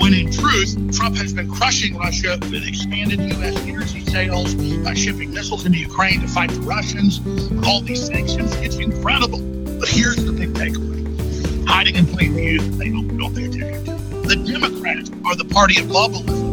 when 0.00 0.14
in 0.14 0.30
truth, 0.30 0.96
Trump 0.96 1.16
has 1.16 1.32
been 1.32 1.50
crushing 1.50 1.96
Russia 1.96 2.38
with 2.42 2.64
expanded 2.64 3.18
U.S. 3.18 3.56
energy 3.66 4.04
sales, 4.04 4.54
by 4.84 4.94
shipping 4.94 5.34
missiles 5.34 5.66
into 5.66 5.78
Ukraine 5.78 6.20
to 6.20 6.28
fight 6.28 6.50
the 6.50 6.60
Russians, 6.60 7.18
with 7.20 7.66
all 7.66 7.80
these 7.80 8.06
sanctions. 8.06 8.54
It's 8.56 8.76
incredible. 8.76 9.40
But 9.40 9.88
here's 9.88 10.24
the 10.24 10.30
big 10.30 10.54
takeaway 10.54 11.66
hiding 11.66 11.96
in 11.96 12.06
plain 12.06 12.34
view 12.34 12.60
that 12.60 12.78
they 12.78 12.90
don't, 12.90 13.18
don't 13.18 13.34
pay 13.34 13.46
attention 13.46 13.84
to. 13.86 14.28
The 14.28 14.36
Democrats 14.36 15.10
are 15.24 15.34
the 15.34 15.46
party 15.46 15.80
of 15.80 15.86
globalism. 15.86 16.45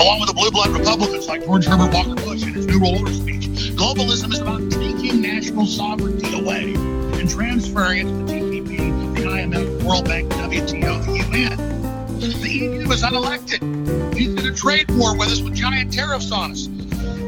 Along 0.00 0.18
with 0.18 0.28
the 0.28 0.34
blue 0.34 0.50
blood 0.50 0.70
Republicans 0.70 1.28
like 1.28 1.44
George 1.44 1.66
Herbert 1.66 1.92
Walker 1.92 2.14
Bush 2.14 2.42
in 2.42 2.54
his 2.54 2.66
New 2.66 2.80
World 2.80 3.00
Order 3.00 3.12
speech, 3.12 3.44
globalism 3.76 4.32
is 4.32 4.38
about 4.38 4.70
taking 4.70 5.20
national 5.20 5.66
sovereignty 5.66 6.40
away 6.40 6.72
and 7.20 7.28
transferring 7.28 7.98
it 7.98 8.04
to 8.04 8.24
the 8.24 8.32
TPP, 8.32 9.14
the 9.16 9.22
IMF, 9.24 9.82
World 9.82 10.06
Bank, 10.06 10.32
WTO, 10.32 11.04
the 11.04 11.38
UN. 11.38 12.18
The 12.18 12.48
EU 12.48 12.90
is 12.90 13.02
unelected. 13.02 14.16
He's 14.16 14.30
in 14.30 14.50
a 14.50 14.56
trade 14.56 14.90
war 14.92 15.14
with 15.18 15.28
us 15.28 15.42
with 15.42 15.54
giant 15.54 15.92
tariffs 15.92 16.32
on 16.32 16.52
us. 16.52 16.66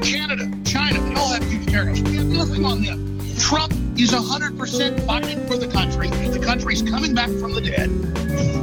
Canada, 0.00 0.50
China, 0.64 0.98
they 0.98 1.14
all 1.14 1.28
have 1.28 1.44
huge 1.44 1.66
tariffs. 1.66 2.00
We 2.00 2.16
have 2.16 2.26
nothing 2.26 2.64
on 2.64 2.82
them. 2.82 3.11
Trump 3.42 3.72
is 3.98 4.12
100% 4.12 5.04
fighting 5.04 5.44
for 5.48 5.56
the 5.56 5.66
country. 5.66 6.08
The 6.08 6.38
country's 6.38 6.80
coming 6.80 7.12
back 7.12 7.26
from 7.26 7.52
the 7.52 7.60
dead. 7.60 7.90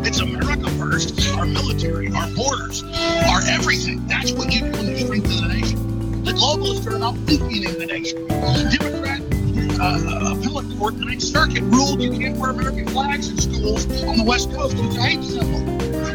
It's 0.08 0.22
America 0.22 0.70
first. 0.80 1.28
Our 1.38 1.46
military, 1.46 2.08
our 2.14 2.28
borders, 2.32 2.84
our 3.28 3.42
everything. 3.50 4.08
That's 4.08 4.32
what 4.32 4.54
you 4.54 4.62
do 4.62 4.72
when 4.72 4.88
you 4.88 4.98
strengthen 4.98 5.36
the 5.42 5.54
nation. 5.54 6.24
The 6.24 6.32
globalists 6.32 6.88
are 6.88 6.96
about 6.96 7.16
weakening 7.28 7.78
the 7.78 7.86
nation. 7.88 8.26
Democrat 8.28 9.22
uh, 9.82 10.36
appellate 10.40 10.80
court, 10.80 10.96
Ninth 10.96 11.24
Circuit, 11.24 11.62
ruled 11.64 12.02
you 12.02 12.18
can't 12.18 12.38
wear 12.38 12.52
American 12.52 12.88
flags 12.88 13.28
in 13.28 13.38
schools 13.38 13.86
on 14.04 14.18
the 14.18 14.24
West 14.24 14.50
Coast. 14.54 14.78
It's 14.80 14.96
a 14.96 15.02
hate 15.02 15.24
symbol. 15.24 15.60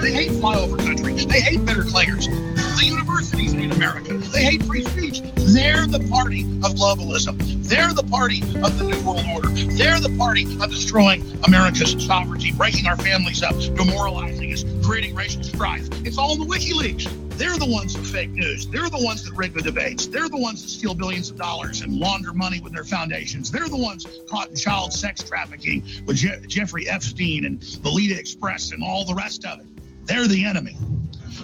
They 0.01 0.13
hate 0.13 0.31
flyover 0.33 0.79
country. 0.79 1.13
They 1.13 1.41
hate 1.41 1.65
better 1.67 1.83
clangers. 1.83 2.29
The 2.77 2.87
universities 2.87 3.53
in 3.53 3.71
America. 3.71 4.15
They 4.15 4.43
hate 4.45 4.63
free 4.65 4.85
speech. 4.85 5.21
They're 5.37 5.87
the 5.87 6.05
party 6.11 6.43
of 6.65 6.75
globalism. 6.75 7.39
They're 7.69 7.93
the 7.93 8.03
party 8.03 8.43
of 8.63 8.77
the 8.79 8.85
New 8.85 9.01
World 9.07 9.25
Order. 9.33 9.49
They're 9.49 10.01
the 10.01 10.15
party 10.19 10.45
of 10.61 10.71
destroying 10.71 11.23
America's 11.45 12.05
sovereignty, 12.05 12.51
breaking 12.53 12.87
our 12.87 12.97
families 12.97 13.43
up, 13.43 13.55
demoralizing 13.77 14.53
us, 14.53 14.65
creating 14.85 15.15
racial 15.15 15.45
strife. 15.45 15.89
It's 16.05 16.19
all 16.19 16.33
in 16.33 16.41
the 16.41 16.47
WikiLeaks. 16.47 17.39
They're 17.39 17.57
the 17.57 17.67
ones 17.67 17.97
with 17.97 18.11
fake 18.11 18.31
news. 18.31 18.67
They're 18.67 18.91
the 18.91 19.03
ones 19.03 19.25
that 19.25 19.35
rig 19.37 19.55
the 19.55 19.63
debates. 19.63 20.07
They're 20.07 20.29
the 20.29 20.37
ones 20.37 20.63
that 20.63 20.69
steal 20.69 20.95
billions 20.95 21.31
of 21.31 21.37
dollars 21.37 21.83
and 21.83 21.99
launder 21.99 22.33
money 22.33 22.61
with 22.61 22.73
their 22.73 22.85
foundations. 22.85 23.51
They're 23.51 23.69
the 23.69 23.77
ones 23.77 24.07
caught 24.29 24.51
in 24.51 24.57
child 24.57 24.93
sex 24.93 25.23
trafficking 25.23 25.85
with 26.07 26.17
Je- 26.17 26.41
Jeffrey 26.49 26.89
Epstein 26.89 27.45
and 27.45 27.63
Lolita 27.85 28.19
Express 28.19 28.73
and 28.73 28.83
all 28.83 29.05
the 29.05 29.15
rest 29.15 29.45
of 29.45 29.61
it. 29.61 29.67
They're 30.07 30.27
the 30.29 30.45
enemy. 30.45 30.77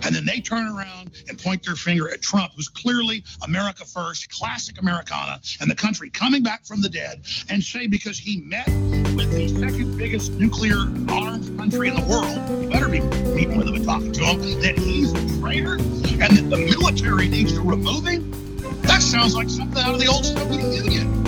And 0.03 0.15
then 0.15 0.25
they 0.25 0.41
turn 0.41 0.67
around 0.67 1.11
and 1.29 1.39
point 1.39 1.65
their 1.65 1.77
finger 1.77 2.11
at 2.11 2.23
Trump, 2.23 2.53
who's 2.57 2.69
clearly 2.69 3.25
America 3.43 3.85
first, 3.85 4.31
classic 4.31 4.81
Americana, 4.81 5.41
and 5.61 5.71
the 5.71 5.75
country 5.75 6.11
coming 6.11 6.43
back 6.43 6.65
from 6.65 6.81
the 6.81 6.89
dead, 6.89 7.23
and 7.49 7.63
say 7.63 7.87
because 7.87 8.19
he 8.19 8.41
met 8.43 8.67
with 8.67 9.31
the 9.33 9.49
second 9.49 9.97
biggest 9.97 10.33
nuclear 10.33 10.79
armed 11.09 11.57
country 11.59 11.89
in 11.89 11.95
the 11.95 12.07
world, 12.09 12.63
you 12.63 12.69
better 12.71 12.89
be 12.89 13.01
meeting 13.01 13.57
with 13.57 13.69
him 13.69 13.75
and 13.75 13.85
talking 13.85 14.13
to 14.13 14.25
him, 14.25 14.61
that 14.61 14.79
he's 14.79 15.13
a 15.13 15.41
traitor 15.41 15.75
and 15.75 16.37
that 16.37 16.51
the 16.51 16.57
military 16.57 17.29
needs 17.29 17.53
to 17.53 17.61
remove 17.61 18.07
him. 18.07 18.31
That 18.83 19.03
sounds 19.03 19.35
like 19.35 19.49
something 19.49 19.83
out 19.83 19.95
of 19.95 20.01
the 20.01 20.07
old 20.07 20.25
Soviet 20.25 20.85
Union. 20.85 21.25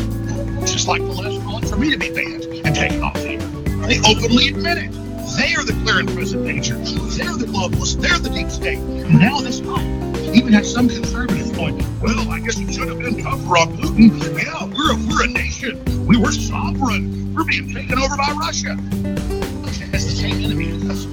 Just 0.66 0.88
like 0.88 1.02
the 1.02 1.08
last 1.08 1.42
calling 1.42 1.66
for 1.66 1.76
me 1.76 1.90
to 1.90 1.98
be 1.98 2.10
banned 2.10 2.44
and 2.44 2.74
taken 2.74 3.02
off 3.02 3.14
the 3.14 3.30
air. 3.30 3.86
They 3.86 3.98
openly 4.00 4.48
admit 4.48 4.78
it. 4.78 5.01
They 5.36 5.54
are 5.54 5.64
the 5.64 5.72
clear 5.84 6.00
and 6.00 6.08
present 6.10 6.44
danger. 6.44 6.76
They're 6.76 7.36
the 7.36 7.46
globalists. 7.46 8.00
They're 8.00 8.18
the 8.18 8.30
deep 8.30 8.50
state. 8.50 8.78
And 8.78 9.18
now 9.18 9.40
this 9.40 9.60
fight 9.60 9.86
even 10.34 10.52
has 10.52 10.72
some 10.72 10.88
conservatives 10.88 11.50
going, 11.50 11.78
well, 12.00 12.30
I 12.30 12.40
guess 12.40 12.58
it 12.58 12.72
should 12.72 12.88
have 12.88 12.98
been 12.98 13.22
tougher 13.22 13.56
on 13.56 13.76
Putin. 13.76 14.10
Yeah, 14.42 14.64
we're 14.64 14.92
a, 14.92 14.96
we're 15.08 15.24
a 15.24 15.28
nation. 15.28 16.06
We 16.06 16.16
were 16.16 16.32
sovereign. 16.32 17.34
We're 17.34 17.44
being 17.44 17.72
taken 17.72 17.98
over 17.98 18.16
by 18.16 18.32
Russia. 18.38 18.76
That's 19.90 20.04
the 20.04 20.10
same 20.10 20.44
enemy 20.44 20.70
as 20.70 20.90
us. 20.90 21.04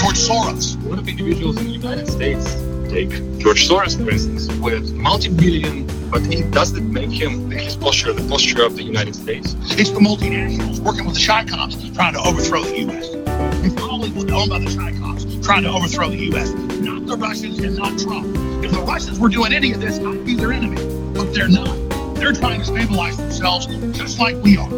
George 0.00 0.18
Soros. 0.18 0.76
What 0.84 0.98
if 0.98 1.08
individuals 1.08 1.58
in 1.58 1.64
the 1.64 1.72
United 1.72 2.08
States 2.08 2.54
take 2.90 3.10
George 3.38 3.68
Soros, 3.68 4.02
for 4.02 4.10
instance, 4.10 4.48
with 4.58 4.92
multi-billion, 4.94 5.86
but 6.10 6.22
it 6.32 6.50
doesn't 6.50 6.90
make 6.92 7.10
him 7.10 7.50
his 7.50 7.76
posture 7.76 8.12
the 8.12 8.26
posture 8.28 8.64
of 8.64 8.76
the 8.76 8.82
United 8.82 9.14
States? 9.14 9.54
It's 9.78 9.90
the 9.90 10.00
multinationals 10.00 10.80
working 10.80 11.04
with 11.04 11.14
the 11.14 11.24
Chi-Coms 11.24 11.90
trying 11.94 12.14
to 12.14 12.20
overthrow 12.20 12.62
the 12.62 12.78
U.S. 12.80 13.19
It's 13.64 13.80
Hollywood 13.80 14.30
owned 14.30 14.50
by 14.50 14.58
the 14.58 14.66
Chi-Coms 14.66 15.44
trying 15.44 15.62
to 15.62 15.70
overthrow 15.70 16.10
the 16.10 16.16
U.S. 16.26 16.50
Not 16.52 17.06
the 17.06 17.16
Russians 17.16 17.58
and 17.58 17.76
not 17.76 17.98
Trump. 17.98 18.26
If 18.64 18.72
the 18.72 18.82
Russians 18.82 19.18
were 19.18 19.28
doing 19.28 19.52
any 19.52 19.72
of 19.72 19.80
this, 19.80 19.98
I'd 19.98 20.24
be 20.24 20.34
their 20.34 20.52
enemy. 20.52 20.76
But 21.14 21.32
they're 21.34 21.48
not. 21.48 21.76
They're 22.16 22.32
trying 22.32 22.60
to 22.60 22.66
stabilize 22.66 23.16
themselves 23.16 23.66
just 23.96 24.18
like 24.18 24.36
we 24.42 24.56
are. 24.56 24.70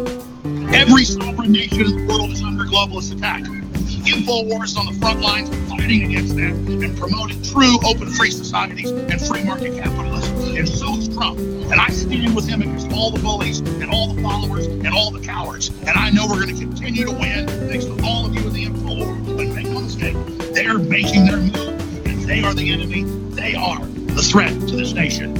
Every 0.73 1.03
sovereign 1.03 1.51
nation 1.51 1.81
in 1.81 2.07
the 2.07 2.13
world 2.13 2.31
is 2.31 2.41
under 2.41 2.63
globalist 2.63 3.15
attack. 3.15 3.43
InfoWars 3.43 4.63
is 4.63 4.77
on 4.77 4.85
the 4.85 4.99
front 4.99 5.21
lines 5.21 5.49
fighting 5.69 6.03
against 6.03 6.35
that 6.35 6.51
and 6.51 6.97
promoting 6.97 7.41
true 7.41 7.77
open 7.85 8.09
free 8.09 8.31
societies 8.31 8.91
and 8.91 9.21
free 9.21 9.43
market 9.43 9.75
capitalism. 9.81 10.32
And 10.55 10.69
so 10.69 10.97
is 10.97 11.07
Trump. 11.07 11.39
And 11.39 11.73
I 11.73 11.87
stand 11.89 12.35
with 12.35 12.47
him 12.47 12.61
against 12.61 12.91
all 12.91 13.09
the 13.09 13.19
bullies 13.19 13.59
and 13.59 13.89
all 13.89 14.13
the 14.13 14.21
followers 14.21 14.67
and 14.67 14.87
all 14.89 15.09
the 15.09 15.19
cowards. 15.19 15.69
And 15.69 15.89
I 15.89 16.11
know 16.11 16.27
we're 16.27 16.43
going 16.43 16.55
to 16.55 16.61
continue 16.61 17.05
to 17.05 17.11
win 17.11 17.47
thanks 17.47 17.85
to 17.85 17.99
all 18.03 18.27
of 18.27 18.35
you 18.35 18.41
in 18.41 18.53
the 18.53 18.65
InfoWars. 18.67 19.35
But 19.35 19.47
make 19.47 19.67
no 19.67 19.81
mistake, 19.81 20.15
they're 20.53 20.77
making 20.77 21.25
their 21.25 21.37
move. 21.37 22.05
And 22.05 22.21
they 22.23 22.43
are 22.43 22.53
the 22.53 22.71
enemy. 22.71 23.03
They 23.33 23.55
are 23.55 23.83
the 23.83 24.21
threat 24.21 24.51
to 24.51 24.75
this 24.75 24.93
nation, 24.93 25.35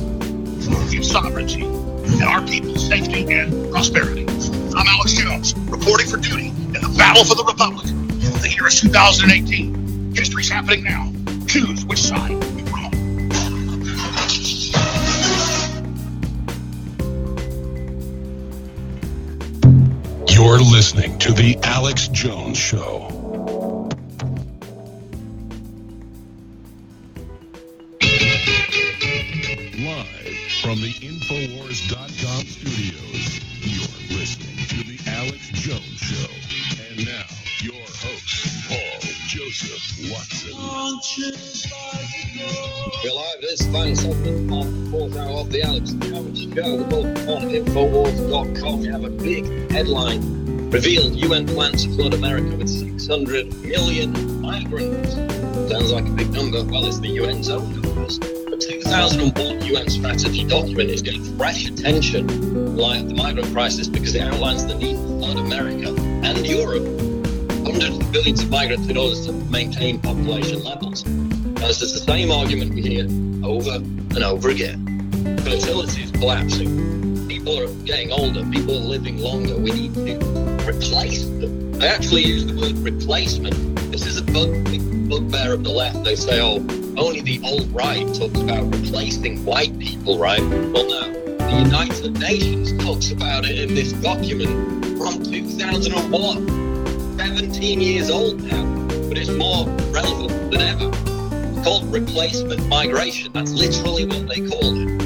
its 0.91 1.11
sovereignty, 1.11 1.64
and 1.64 2.23
our 2.23 2.41
people's 2.48 2.88
safety 2.88 3.31
and 3.31 3.72
prosperity. 3.72 4.26
I'm 4.76 4.88
Alex 4.88 5.14
Jones, 5.14 5.53
reporting 5.69 6.07
for 6.07 6.18
duty 6.18 6.48
in 6.48 6.73
the 6.73 6.94
battle 6.98 7.23
for 7.23 7.35
the 7.35 7.44
Republic. 7.44 7.85
The 8.41 8.49
year 8.49 8.65
is 8.65 8.81
2018. 8.81 10.15
History's 10.15 10.49
happening 10.49 10.84
now. 10.84 11.11
Choose 11.45 11.85
which 11.85 12.02
side 12.02 12.53
you're 20.44 20.60
listening 20.60 21.18
to 21.20 21.32
The 21.32 21.57
Alex 21.64 22.10
Jones 22.10 22.57
Show. 22.57 23.07
Live 29.80 30.36
from 30.61 30.82
the 30.82 30.94
Infowars.com 30.99 32.45
studios, 32.45 33.40
you're 33.61 34.20
listening 34.20 34.57
to 34.68 34.84
The 34.84 34.99
Alex 35.11 35.48
Jones 35.53 35.99
Show. 35.99 36.28
And 36.90 37.06
now, 37.07 37.24
your 37.61 37.82
host, 37.82 38.68
Paul 38.68 38.99
Joseph 39.28 40.11
Watson. 40.11 40.57
We're 43.03 43.14
live 43.14 43.41
this 43.41 43.65
final 43.68 43.95
segment 43.95 44.52
of 44.52 44.84
the 44.84 44.91
fourth 44.91 45.15
hour 45.15 45.40
of 45.40 45.49
the 45.52 45.61
Alex 45.64 45.91
Jones 45.94 46.41
Show. 46.53 46.93
We 48.34 48.88
have 48.88 49.04
a 49.04 49.12
big 49.12 49.46
headline. 49.70 50.72
Revealed 50.72 51.14
UN 51.18 51.46
plans 51.46 51.86
to 51.86 51.94
flood 51.94 52.16
America 52.16 52.56
with 52.56 52.68
600 52.68 53.56
million 53.62 54.42
migrants. 54.42 55.14
Sounds 55.72 55.92
like 55.92 56.08
a 56.08 56.10
big 56.10 56.32
number. 56.32 56.64
Well, 56.64 56.88
it's 56.88 56.98
the 56.98 57.20
UN's 57.20 57.50
own 57.50 57.80
numbers. 57.80 58.18
The 58.18 58.58
2001 58.60 59.66
UN 59.66 59.88
strategy 59.88 60.46
document 60.46 60.90
is 60.90 61.04
getting 61.04 61.24
fresh 61.38 61.68
attention 61.70 62.28
in 62.28 62.76
light 62.76 63.02
of 63.02 63.10
the 63.10 63.14
migrant 63.14 63.54
crisis 63.54 63.88
because 63.88 64.16
it 64.16 64.24
outlines 64.24 64.66
the 64.66 64.74
need 64.74 64.96
to 64.96 65.08
flood 65.20 65.38
America 65.38 65.90
and 66.24 66.44
Europe 66.44 66.88
hundreds 67.64 68.00
of 68.00 68.12
billions 68.12 68.42
of 68.42 68.50
migrants 68.50 68.88
in 68.90 68.98
order 68.98 69.16
to 69.26 69.32
maintain 69.52 70.00
population 70.00 70.64
levels. 70.64 71.04
This 71.04 71.84
is 71.84 71.94
the 71.94 72.00
same 72.00 72.32
argument 72.32 72.74
we 72.74 72.82
hear 72.82 73.06
over 73.46 73.76
and 73.76 74.24
over 74.24 74.50
again. 74.50 74.88
Fertility 75.44 76.02
is 76.02 76.12
collapsing. 76.14 77.12
People 77.44 77.60
are 77.60 77.74
getting 77.84 78.10
older. 78.10 78.45
People 78.45 78.78
are 78.78 78.88
living 78.88 79.18
longer. 79.18 79.57
We 79.57 79.72
need 79.72 79.94
to 79.95 80.15
replace 80.65 81.26
them. 81.26 81.78
I 81.82 81.88
actually 81.88 82.22
use 82.22 82.45
the 82.45 82.56
word 82.57 82.78
replacement. 82.78 83.53
This 83.91 84.06
is 84.06 84.15
a 84.18 84.22
bug, 84.22 84.64
bugbear 85.10 85.52
of 85.52 85.65
the 85.65 85.70
left. 85.70 86.06
They 86.06 86.15
say, 86.15 86.40
oh, 86.40 86.65
only 86.95 87.20
the 87.20 87.41
alt-right 87.44 88.07
talks 88.15 88.40
about 88.40 88.74
replacing 88.74 89.44
white 89.44 89.78
people, 89.78 90.18
right? 90.18 90.40
Well, 90.40 90.88
no. 90.88 91.11
The 91.38 91.64
United 91.65 92.18
Nations 92.18 92.82
talks 92.82 93.11
about 93.11 93.44
it 93.44 93.60
in 93.60 93.76
this 93.76 93.91
document 93.91 94.86
from 94.98 95.22
2001. 95.22 97.18
17 97.18 97.82
years 97.82 98.10
old 98.10 98.41
now, 98.41 98.64
but 99.10 99.18
it's 99.18 99.30
more 99.32 99.68
relevant 99.91 100.49
than 100.49 100.61
ever. 100.61 100.90
It's 100.94 101.68
called 101.68 101.91
replacement 101.91 102.65
migration. 102.70 103.34
That's 103.34 103.52
literally 103.52 104.06
what 104.06 104.30
they 104.30 104.48
call 104.48 104.61
it. 104.64 105.03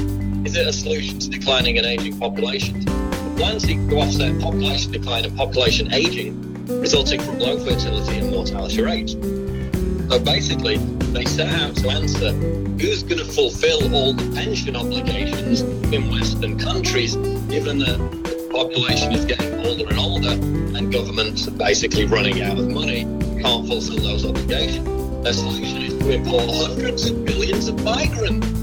Is 0.48 0.56
it 0.56 0.66
a 0.66 0.72
solution 0.72 1.18
to 1.18 1.28
declining 1.28 1.76
and 1.76 1.86
aging 1.86 2.18
populations? 2.18 2.82
The 2.86 3.34
plan 3.36 3.60
seeks 3.60 3.86
to 3.90 3.98
offset 3.98 4.40
population 4.40 4.92
decline 4.92 5.26
and 5.26 5.36
population 5.36 5.92
aging 5.92 6.64
resulting 6.80 7.20
from 7.20 7.38
low 7.38 7.62
fertility 7.62 8.16
and 8.16 8.30
mortality 8.30 8.80
rates. 8.80 9.12
So 9.12 10.18
basically, 10.18 10.78
they 11.12 11.26
set 11.26 11.50
out 11.50 11.76
to 11.76 11.90
answer 11.90 12.32
who's 12.32 13.02
going 13.02 13.18
to 13.18 13.26
fulfill 13.26 13.94
all 13.94 14.14
the 14.14 14.34
pension 14.34 14.74
obligations 14.74 15.60
in 15.60 16.10
Western 16.10 16.58
countries, 16.58 17.14
given 17.50 17.80
that 17.80 17.98
the 17.98 18.48
population 18.50 19.12
is 19.12 19.26
getting 19.26 19.52
older 19.66 19.86
and 19.86 19.98
older 19.98 20.30
and 20.78 20.90
governments 20.90 21.46
are 21.46 21.58
basically 21.58 22.06
running 22.06 22.40
out 22.40 22.56
of 22.56 22.70
money, 22.70 23.02
can't 23.42 23.68
fulfill 23.68 23.98
those 23.98 24.24
obligations. 24.24 24.88
Their 25.22 25.34
solution 25.34 25.82
is 25.82 25.98
to 25.98 26.10
import 26.10 26.48
hundreds 26.48 27.10
of 27.10 27.18
millions 27.18 27.68
of 27.68 27.84
migrants 27.84 28.57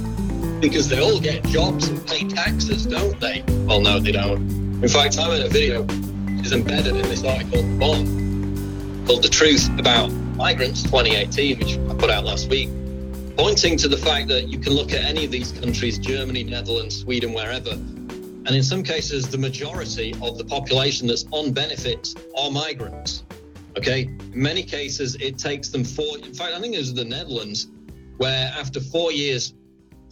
because 0.69 0.89
they 0.89 0.99
all 0.99 1.19
get 1.19 1.43
jobs 1.45 1.87
and 1.89 2.07
pay 2.07 2.27
taxes, 2.27 2.87
don't 2.87 3.19
they? 3.19 3.43
Well, 3.67 3.81
no, 3.81 3.99
they 3.99 4.11
don't. 4.11 4.39
In 4.81 4.87
fact, 4.87 5.19
I 5.19 5.27
made 5.29 5.45
a 5.45 5.49
video 5.49 5.83
is 6.43 6.53
embedded 6.53 6.95
in 6.95 7.03
this 7.03 7.23
article 7.23 7.61
called 9.05 9.21
The 9.21 9.29
Truth 9.29 9.69
About 9.77 10.11
Migrants 10.35 10.81
2018, 10.81 11.59
which 11.59 11.77
I 11.77 11.93
put 11.93 12.09
out 12.09 12.25
last 12.25 12.49
week, 12.49 12.69
pointing 13.37 13.77
to 13.77 13.87
the 13.87 13.97
fact 13.97 14.27
that 14.29 14.47
you 14.47 14.57
can 14.57 14.73
look 14.73 14.91
at 14.91 15.03
any 15.05 15.25
of 15.25 15.29
these 15.29 15.51
countries, 15.51 15.99
Germany, 15.99 16.43
Netherlands, 16.43 17.01
Sweden, 17.01 17.31
wherever, 17.31 17.69
and 17.69 18.49
in 18.49 18.63
some 18.63 18.81
cases, 18.81 19.27
the 19.27 19.37
majority 19.37 20.15
of 20.23 20.39
the 20.39 20.45
population 20.45 21.07
that's 21.07 21.25
on 21.29 21.53
benefits 21.53 22.15
are 22.39 22.49
migrants. 22.49 23.23
Okay. 23.77 24.03
In 24.03 24.41
many 24.41 24.63
cases, 24.63 25.15
it 25.19 25.37
takes 25.37 25.69
them 25.69 25.83
four. 25.83 26.17
In 26.17 26.33
fact, 26.33 26.53
I 26.53 26.59
think 26.59 26.73
it 26.73 26.79
was 26.79 26.93
the 26.93 27.05
Netherlands 27.05 27.67
where 28.17 28.51
after 28.57 28.79
four 28.79 29.11
years, 29.11 29.53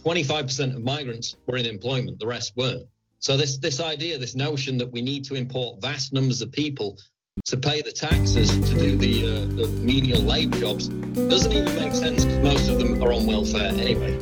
25% 0.04 0.76
of 0.76 0.84
migrants 0.84 1.36
were 1.46 1.56
in 1.56 1.64
employment, 1.64 2.18
the 2.18 2.26
rest 2.26 2.52
weren't. 2.56 2.86
So 3.20 3.38
this 3.38 3.56
this 3.56 3.80
idea, 3.80 4.18
this 4.18 4.34
notion 4.34 4.76
that 4.76 4.92
we 4.92 5.00
need 5.00 5.24
to 5.24 5.34
import 5.34 5.80
vast 5.80 6.12
numbers 6.12 6.42
of 6.42 6.52
people 6.52 6.98
to 7.46 7.56
pay 7.56 7.80
the 7.80 7.90
taxes 7.90 8.50
to 8.50 8.74
do 8.78 8.96
the, 8.96 9.24
uh, 9.24 9.40
the 9.56 9.66
menial 9.80 10.20
labour 10.20 10.58
jobs 10.58 10.88
doesn't 10.88 11.52
even 11.52 11.74
make 11.74 11.94
sense 11.94 12.24
because 12.24 12.42
most 12.42 12.68
of 12.68 12.78
them 12.78 13.02
are 13.02 13.12
on 13.12 13.26
welfare 13.26 13.72
anyway. 13.72 14.18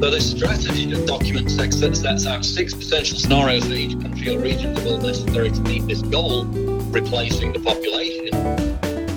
So 0.00 0.10
this 0.10 0.30
strategy 0.30 0.86
document 1.06 1.50
sets 1.50 2.26
out 2.26 2.44
six 2.44 2.74
potential 2.74 3.18
scenarios 3.18 3.66
for 3.66 3.74
each 3.74 4.00
country 4.00 4.36
or 4.36 4.38
region 4.38 4.74
that 4.74 4.84
will 4.84 4.98
necessary 4.98 5.50
to 5.50 5.60
meet 5.62 5.86
this 5.86 6.02
goal, 6.02 6.44
replacing 6.44 7.52
the 7.52 7.60
population. 7.60 8.69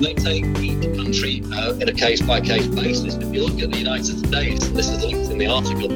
They 0.04 0.14
take 0.16 0.44
each 0.58 0.84
country 0.98 1.42
uh, 1.54 1.76
in 1.76 1.88
a 1.88 1.94
case-by-case 1.94 2.68
basis. 2.68 3.16
If 3.16 3.34
you 3.34 3.46
look 3.46 3.62
at 3.62 3.72
the 3.72 3.78
United 3.78 4.28
States, 4.28 4.68
this 4.68 4.90
is 4.90 5.02
linked 5.02 5.32
in 5.32 5.38
the 5.38 5.48
article, 5.48 5.90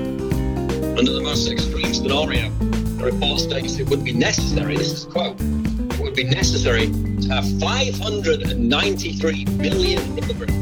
under 0.98 1.12
the 1.12 1.20
most 1.22 1.52
extreme 1.52 1.94
scenario, 1.94 2.50
the 2.50 3.04
report 3.04 3.42
states 3.42 3.80
it 3.80 3.90
would 3.90 4.06
be 4.06 4.14
necessary, 4.14 4.78
this 4.78 4.94
is 4.94 5.04
a 5.04 5.10
quote, 5.10 5.36
it 5.42 6.00
would 6.00 6.16
be 6.16 6.24
necessary 6.24 6.88
to 6.88 7.28
have 7.28 7.44
593 7.60 9.46
million 9.46 10.18
immigrants 10.18 10.56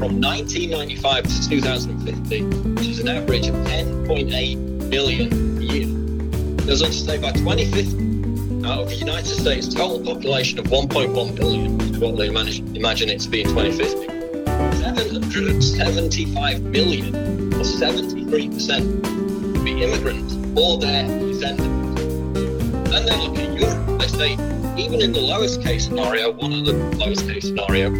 from 0.00 0.18
1995 0.18 1.24
to 1.24 1.48
2050, 1.50 2.44
which 2.76 2.86
is 2.86 3.00
an 3.00 3.08
average 3.08 3.46
of 3.46 3.56
10.8 3.56 4.56
million 4.88 5.58
a 5.58 5.60
year. 5.60 5.86
It 6.56 6.66
goes 6.66 6.80
on 6.80 6.88
to 6.88 6.94
say 6.94 7.18
by 7.18 7.32
2050, 7.32 8.09
out 8.64 8.80
of 8.80 8.88
the 8.88 8.96
United 8.96 9.26
States 9.26 9.68
total 9.72 10.00
population 10.00 10.58
of 10.58 10.66
1.1 10.66 11.36
billion, 11.36 11.80
is 11.80 11.98
what 11.98 12.16
they 12.16 12.26
imagine 12.26 13.08
it 13.08 13.20
to 13.20 13.28
be 13.28 13.42
in 13.42 13.48
2050, 13.48 14.06
775 14.78 16.62
million, 16.62 17.14
or 17.54 17.62
73%, 17.62 19.52
would 19.52 19.64
be 19.64 19.82
immigrants 19.82 20.34
or 20.58 20.78
their 20.78 21.06
descendants. 21.20 22.02
Then 22.90 23.04
they 23.06 23.16
look 23.16 23.38
at 23.38 23.58
Europe, 23.58 23.98
they 24.00 24.08
say, 24.08 24.32
even 24.76 25.00
in 25.00 25.12
the 25.12 25.20
lowest 25.20 25.62
case 25.62 25.84
scenario, 25.84 26.32
one 26.32 26.52
of 26.52 26.64
the 26.64 26.72
lowest 26.96 27.26
case 27.26 27.44
scenario, 27.44 27.90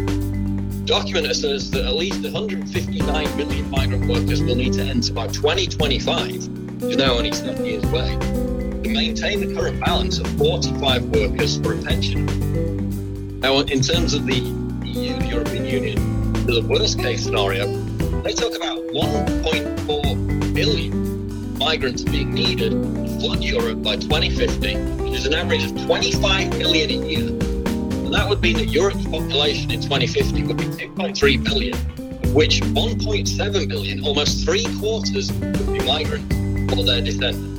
document 0.85 1.33
says 1.35 1.71
that 1.71 1.85
at 1.85 1.93
least 1.93 2.21
159 2.23 3.37
million 3.37 3.69
migrant 3.69 4.05
workers 4.07 4.41
will 4.43 4.55
need 4.55 4.73
to 4.73 4.81
enter 4.81 5.13
by 5.13 5.27
2025, 5.27 6.47
which 6.81 6.91
is 6.91 6.97
now 6.97 7.13
only 7.13 7.31
seven 7.31 7.65
years 7.65 7.83
away, 7.85 8.17
to 8.83 8.89
maintain 8.89 9.39
the 9.47 9.55
current 9.55 9.79
balance 9.79 10.19
of 10.19 10.27
45 10.37 11.05
workers 11.05 11.57
for 11.59 11.73
a 11.73 11.81
pension. 11.81 13.39
Now, 13.39 13.59
in 13.59 13.81
terms 13.81 14.13
of 14.13 14.25
the 14.25 14.35
EU, 14.35 15.19
the 15.19 15.27
European 15.27 15.65
Union, 15.65 16.33
the 16.45 16.65
worst 16.67 16.99
case 16.99 17.23
scenario, 17.23 17.67
they 18.23 18.33
talk 18.33 18.55
about 18.55 18.79
1.4 18.79 20.53
billion 20.53 21.57
migrants 21.57 22.03
being 22.03 22.33
needed 22.33 22.71
to 22.71 23.19
flood 23.19 23.43
Europe 23.43 23.83
by 23.83 23.95
2050, 23.95 24.75
which 25.03 25.13
is 25.13 25.25
an 25.27 25.33
average 25.33 25.63
of 25.63 25.85
25 25.85 26.57
million 26.57 26.89
a 26.89 27.07
year. 27.07 27.27
And 27.29 28.13
that 28.13 28.27
would 28.27 28.41
mean 28.41 28.57
that 28.57 28.69
Europe's 28.69 29.05
population 29.05 29.69
in 29.69 29.81
2050 29.81 30.43
would 30.43 30.57
be 30.57 30.65
2.3 30.65 31.43
billion, 31.43 31.75
of 31.75 32.33
which 32.33 32.61
1.7 32.61 33.69
billion, 33.69 34.03
almost 34.03 34.43
three 34.43 34.65
quarters, 34.79 35.31
would 35.31 35.73
be 35.73 35.85
migrants 35.85 36.35
or 36.75 36.83
their 36.83 37.01
descendants. 37.01 37.50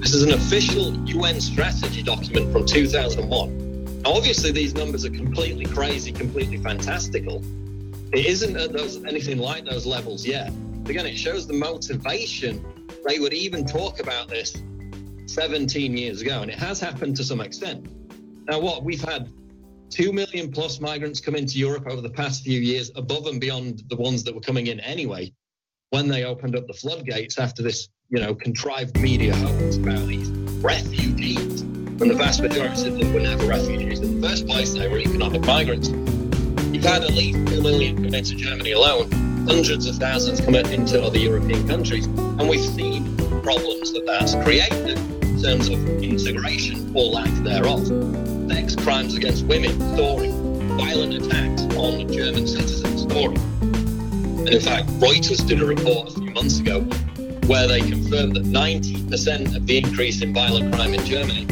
This 0.00 0.14
is 0.14 0.22
an 0.22 0.32
official 0.32 0.94
UN 1.08 1.40
strategy 1.40 2.02
document 2.02 2.52
from 2.52 2.64
2001. 2.64 4.02
Now, 4.02 4.12
obviously, 4.12 4.52
these 4.52 4.72
numbers 4.72 5.04
are 5.04 5.10
completely 5.10 5.66
crazy, 5.66 6.12
completely 6.12 6.56
fantastical. 6.56 7.42
It 8.12 8.24
isn't 8.24 8.56
at 8.56 8.72
those 8.72 9.04
anything 9.04 9.38
like 9.38 9.64
those 9.64 9.84
levels 9.86 10.24
yet. 10.24 10.52
But 10.84 10.92
again, 10.92 11.04
it 11.04 11.18
shows 11.18 11.46
the 11.46 11.54
motivation 11.54 12.64
they 13.06 13.18
would 13.18 13.34
even 13.34 13.66
talk 13.66 13.98
about 14.00 14.28
this 14.28 14.56
17 15.26 15.96
years 15.96 16.22
ago, 16.22 16.42
and 16.42 16.50
it 16.50 16.58
has 16.58 16.80
happened 16.80 17.16
to 17.16 17.24
some 17.24 17.40
extent. 17.40 17.86
Now, 18.46 18.60
what 18.60 18.84
we've 18.84 19.02
had 19.02 19.28
2 19.90 20.12
million 20.12 20.50
plus 20.50 20.80
migrants 20.80 21.20
come 21.20 21.34
into 21.34 21.58
Europe 21.58 21.86
over 21.86 22.00
the 22.00 22.10
past 22.10 22.44
few 22.44 22.60
years, 22.60 22.90
above 22.94 23.26
and 23.26 23.40
beyond 23.40 23.82
the 23.88 23.96
ones 23.96 24.22
that 24.24 24.34
were 24.34 24.40
coming 24.40 24.68
in 24.68 24.78
anyway, 24.80 25.32
when 25.90 26.06
they 26.06 26.24
opened 26.24 26.54
up 26.54 26.66
the 26.66 26.72
floodgates 26.72 27.36
after 27.38 27.62
this, 27.62 27.88
you 28.10 28.18
know, 28.18 28.34
contrived 28.34 28.98
media 28.98 29.34
about 29.34 29.58
these 29.58 29.78
refugees. 29.78 31.62
When 31.62 32.08
the 32.08 32.14
vast 32.14 32.40
majority 32.40 32.88
of 32.88 32.98
them 32.98 33.12
were 33.12 33.20
never 33.20 33.46
refugees 33.46 34.00
in 34.00 34.20
the 34.20 34.28
first 34.28 34.46
place, 34.46 34.72
they 34.72 34.88
were 34.88 34.98
economic 34.98 35.42
migrants. 35.44 35.90
You've 35.90 36.84
had 36.84 37.02
at 37.02 37.10
least 37.10 37.46
2 37.48 37.60
million 37.60 37.96
come 37.96 38.14
into 38.14 38.34
Germany 38.34 38.72
alone, 38.72 39.10
hundreds 39.46 39.86
of 39.86 39.96
thousands 39.96 40.40
come 40.40 40.54
into 40.54 41.02
other 41.02 41.18
European 41.18 41.68
countries, 41.68 42.06
and 42.06 42.48
we've 42.48 42.64
seen 42.64 43.14
problems 43.42 43.92
that 43.92 44.06
that's 44.06 44.34
created 44.36 44.98
in 45.22 45.42
terms 45.42 45.68
of 45.68 45.78
integration 46.02 46.90
or 46.96 47.04
lack 47.04 47.30
thereof 47.44 47.86
sex 48.50 48.74
crimes 48.74 49.16
against 49.16 49.44
women 49.44 49.72
story, 49.94 50.30
violent 50.78 51.12
attacks 51.12 51.62
on 51.76 52.10
German 52.10 52.46
citizens 52.46 53.02
story. 53.02 53.36
And 53.36 54.48
in 54.48 54.60
fact, 54.60 54.88
Reuters 54.98 55.46
did 55.46 55.60
a 55.60 55.66
report 55.66 56.08
a 56.08 56.12
few 56.12 56.30
months 56.30 56.58
ago 56.58 56.88
where 57.48 57.66
they 57.66 57.80
confirmed 57.80 58.36
that 58.36 58.44
90% 58.44 59.56
of 59.56 59.66
the 59.66 59.78
increase 59.78 60.20
in 60.20 60.34
violent 60.34 60.74
crime 60.74 60.92
in 60.92 61.04
Germany 61.06 61.46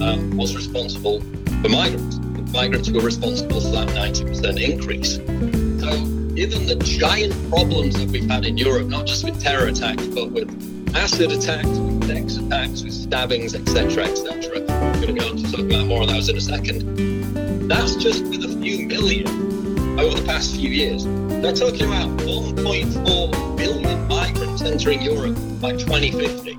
um, 0.00 0.36
was 0.36 0.54
responsible 0.54 1.20
for 1.20 1.68
migrants. 1.68 2.16
The 2.18 2.48
migrants 2.52 2.88
were 2.90 3.00
responsible 3.00 3.60
for 3.60 3.70
that 3.70 3.88
90% 3.88 4.62
increase. 4.62 5.16
So, 5.16 5.90
given 6.34 6.66
the 6.66 6.76
giant 6.84 7.34
problems 7.50 7.98
that 7.98 8.08
we've 8.08 8.30
had 8.30 8.44
in 8.44 8.56
Europe, 8.56 8.86
not 8.86 9.06
just 9.06 9.24
with 9.24 9.42
terror 9.42 9.66
attacks, 9.66 10.06
but 10.06 10.30
with 10.30 10.48
acid 10.94 11.32
attacks, 11.32 11.66
with 11.66 12.06
sex 12.06 12.36
attacks, 12.36 12.82
with 12.84 12.92
stabbings, 12.92 13.54
etc., 13.56 14.04
etc. 14.04 14.58
I'm 14.58 15.00
going 15.00 15.14
to 15.14 15.20
go 15.20 15.28
on 15.28 15.36
to 15.38 15.50
talk 15.50 15.60
about 15.60 15.86
more 15.86 16.02
of 16.02 16.08
those 16.08 16.28
in 16.28 16.36
a 16.36 16.40
second. 16.40 17.68
That's 17.68 17.96
just 17.96 18.22
with 18.26 18.44
a 18.44 18.60
few 18.60 18.86
million 18.86 19.51
over 19.98 20.18
the 20.18 20.26
past 20.26 20.54
few 20.54 20.70
years. 20.70 21.04
They're 21.04 21.52
talking 21.52 21.86
about 21.86 22.08
1.4 22.20 23.56
billion 23.56 24.08
migrants 24.08 24.62
entering 24.62 25.02
Europe 25.02 25.36
by 25.60 25.72
2050. 25.72 26.54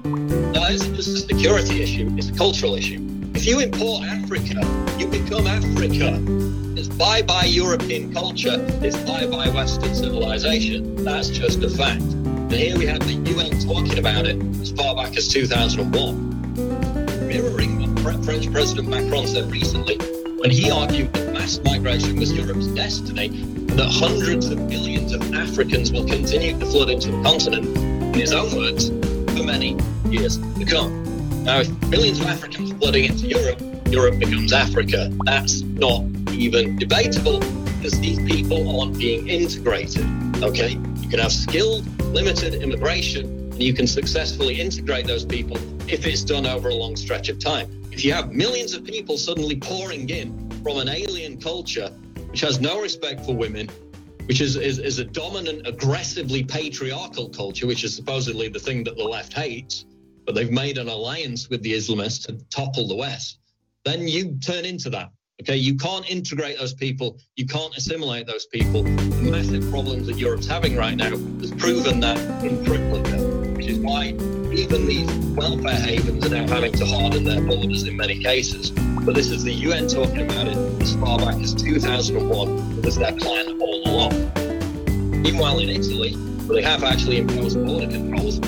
That 0.53 0.71
isn't 0.71 0.95
just 0.95 1.09
a 1.09 1.17
security 1.17 1.81
issue, 1.81 2.13
it's 2.17 2.29
a 2.29 2.33
cultural 2.33 2.75
issue. 2.75 2.99
If 3.33 3.45
you 3.45 3.59
import 3.59 4.05
Africa, 4.05 4.61
you 4.99 5.07
become 5.07 5.47
Africa. 5.47 6.21
It's 6.77 6.87
bye 6.87 7.23
bye 7.23 7.45
European 7.45 8.13
culture, 8.13 8.63
it's 8.81 8.97
bye 8.97 9.25
bye 9.25 9.49
Western 9.49 9.95
civilization. 9.95 11.03
That's 11.03 11.29
just 11.29 11.63
a 11.63 11.69
fact. 11.69 12.01
And 12.01 12.53
here 12.53 12.77
we 12.77 12.85
have 12.85 12.99
the 12.99 13.13
UN 13.31 13.59
talking 13.59 13.97
about 13.97 14.27
it 14.27 14.39
as 14.61 14.71
far 14.71 14.95
back 14.95 15.17
as 15.17 15.27
2001, 15.27 17.27
mirroring 17.27 18.03
what 18.03 18.23
French 18.23 18.51
President 18.51 18.89
Macron 18.89 19.25
said 19.25 19.51
recently 19.51 19.97
when 20.43 20.51
he 20.51 20.69
argued 20.69 21.11
that 21.13 21.31
mass 21.31 21.57
migration 21.63 22.17
was 22.17 22.33
Europe's 22.33 22.67
destiny 22.67 23.27
and 23.27 23.69
that 23.79 23.87
hundreds 23.89 24.49
of 24.49 24.59
millions 24.67 25.13
of 25.13 25.33
Africans 25.33 25.89
will 25.89 26.05
continue 26.05 26.59
to 26.59 26.65
flood 26.65 26.89
into 26.89 27.11
the 27.11 27.23
continent, 27.23 27.65
in 27.77 28.13
his 28.13 28.33
own 28.33 28.53
words, 28.53 28.89
for 28.89 29.43
many 29.45 29.77
years 30.09 30.37
to 30.59 30.65
come. 30.65 31.45
Now, 31.45 31.61
if 31.61 31.71
millions 31.87 32.19
of 32.19 32.27
Africans 32.27 32.73
are 32.73 32.75
flooding 32.75 33.05
into 33.05 33.25
Europe, 33.27 33.61
Europe 33.87 34.19
becomes 34.19 34.51
Africa. 34.51 35.09
That's 35.23 35.61
not 35.61 36.03
even 36.33 36.75
debatable 36.75 37.39
because 37.39 37.97
these 38.01 38.19
people 38.29 38.81
aren't 38.81 38.97
being 38.97 39.29
integrated. 39.29 40.05
Okay? 40.43 40.71
You 40.71 41.09
can 41.09 41.19
have 41.19 41.31
skilled, 41.31 41.87
limited 42.11 42.55
immigration, 42.55 43.42
you 43.61 43.73
can 43.73 43.87
successfully 43.87 44.59
integrate 44.59 45.07
those 45.07 45.25
people 45.25 45.57
if 45.89 46.05
it's 46.05 46.23
done 46.23 46.45
over 46.45 46.69
a 46.69 46.75
long 46.75 46.95
stretch 46.95 47.29
of 47.29 47.39
time. 47.39 47.83
If 47.91 48.03
you 48.03 48.13
have 48.13 48.31
millions 48.31 48.73
of 48.73 48.83
people 48.83 49.17
suddenly 49.17 49.57
pouring 49.57 50.09
in 50.09 50.49
from 50.63 50.77
an 50.77 50.89
alien 50.89 51.39
culture 51.39 51.89
which 52.29 52.41
has 52.41 52.59
no 52.59 52.81
respect 52.81 53.23
for 53.25 53.35
women, 53.35 53.69
which 54.25 54.41
is, 54.41 54.55
is, 54.55 54.79
is 54.79 54.97
a 54.97 55.05
dominant, 55.05 55.67
aggressively 55.67 56.43
patriarchal 56.43 57.29
culture, 57.29 57.67
which 57.67 57.83
is 57.83 57.95
supposedly 57.95 58.47
the 58.47 58.59
thing 58.59 58.83
that 58.85 58.97
the 58.97 59.03
left 59.03 59.33
hates, 59.33 59.85
but 60.25 60.33
they've 60.33 60.51
made 60.51 60.77
an 60.77 60.87
alliance 60.87 61.49
with 61.49 61.61
the 61.61 61.73
Islamists 61.73 62.25
to 62.25 62.43
topple 62.49 62.87
the 62.87 62.95
West, 62.95 63.37
then 63.85 64.07
you 64.07 64.37
turn 64.39 64.65
into 64.65 64.89
that. 64.89 65.11
Okay, 65.41 65.57
you 65.57 65.75
can't 65.75 66.09
integrate 66.09 66.57
those 66.57 66.73
people, 66.73 67.19
you 67.35 67.45
can't 67.45 67.75
assimilate 67.75 68.27
those 68.27 68.45
people. 68.45 68.83
The 68.83 69.29
massive 69.29 69.69
problems 69.69 70.07
that 70.07 70.17
Europe's 70.17 70.47
having 70.47 70.75
right 70.75 70.95
now 70.95 71.09
has 71.09 71.51
proven 71.51 71.99
that 71.99 72.17
in 72.43 72.63
triplicate, 72.63 73.22
which 73.63 73.71
is 73.71 73.79
why 73.79 74.07
even 74.51 74.85
these 74.87 75.09
welfare 75.37 75.73
havens 75.73 76.25
are 76.25 76.29
now 76.29 76.45
having 76.53 76.73
to 76.73 76.85
harden 76.85 77.23
their 77.23 77.41
borders 77.41 77.87
in 77.87 77.95
many 77.95 78.19
cases. 78.21 78.71
But 78.71 79.15
this 79.15 79.31
is 79.31 79.45
the 79.45 79.53
UN 79.53 79.87
talking 79.87 80.23
about 80.23 80.47
it 80.47 80.57
as 80.81 80.95
far 80.95 81.17
back 81.17 81.35
as 81.35 81.53
2001. 81.53 82.77
It 82.77 82.85
was 82.85 82.97
their 82.97 83.13
plan 83.13 83.61
all 83.61 83.81
along. 83.85 84.33
Meanwhile, 85.21 85.59
in 85.59 85.69
Italy, 85.69 86.13
where 86.45 86.61
they 86.61 86.67
have 86.67 86.83
actually 86.83 87.19
imposed 87.19 87.65
border 87.65 87.87
controls, 87.87 88.39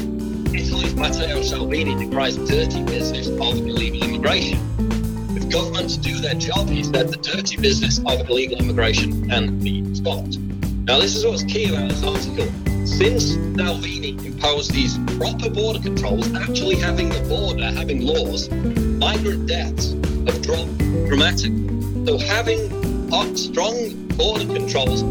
Italy's 0.53 0.95
Matteo 0.95 1.41
Salvini 1.43 1.95
decries 1.95 2.35
dirty 2.35 2.83
business 2.83 3.29
of 3.29 3.39
illegal 3.39 4.03
immigration. 4.03 4.59
If 5.37 5.49
governments 5.49 5.95
do 5.95 6.19
their 6.19 6.35
job, 6.35 6.67
he 6.67 6.83
said, 6.83 7.07
the 7.07 7.17
dirty 7.17 7.55
business 7.55 7.99
of 7.99 8.29
illegal 8.29 8.57
immigration 8.57 9.29
can 9.29 9.59
be 9.59 9.95
stopped. 9.95 10.39
Now, 10.87 10.99
this 10.99 11.15
is 11.15 11.25
what's 11.25 11.43
key 11.43 11.73
about 11.73 11.89
this 11.89 12.03
article. 12.03 12.45
Since 12.85 13.33
Salvini 13.57 14.11
imposed 14.23 14.71
these 14.71 14.99
proper 15.17 15.49
border 15.49 15.79
controls, 15.79 16.31
actually 16.35 16.75
having 16.75 17.09
the 17.09 17.21
border, 17.21 17.71
having 17.71 18.05
laws, 18.05 18.51
migrant 18.51 19.47
deaths 19.47 19.93
have 20.27 20.39
dropped 20.43 20.77
dramatically. 20.77 22.05
So 22.05 22.19
having 22.19 22.69
strong 23.35 24.07
border 24.09 24.45
controls 24.45 25.01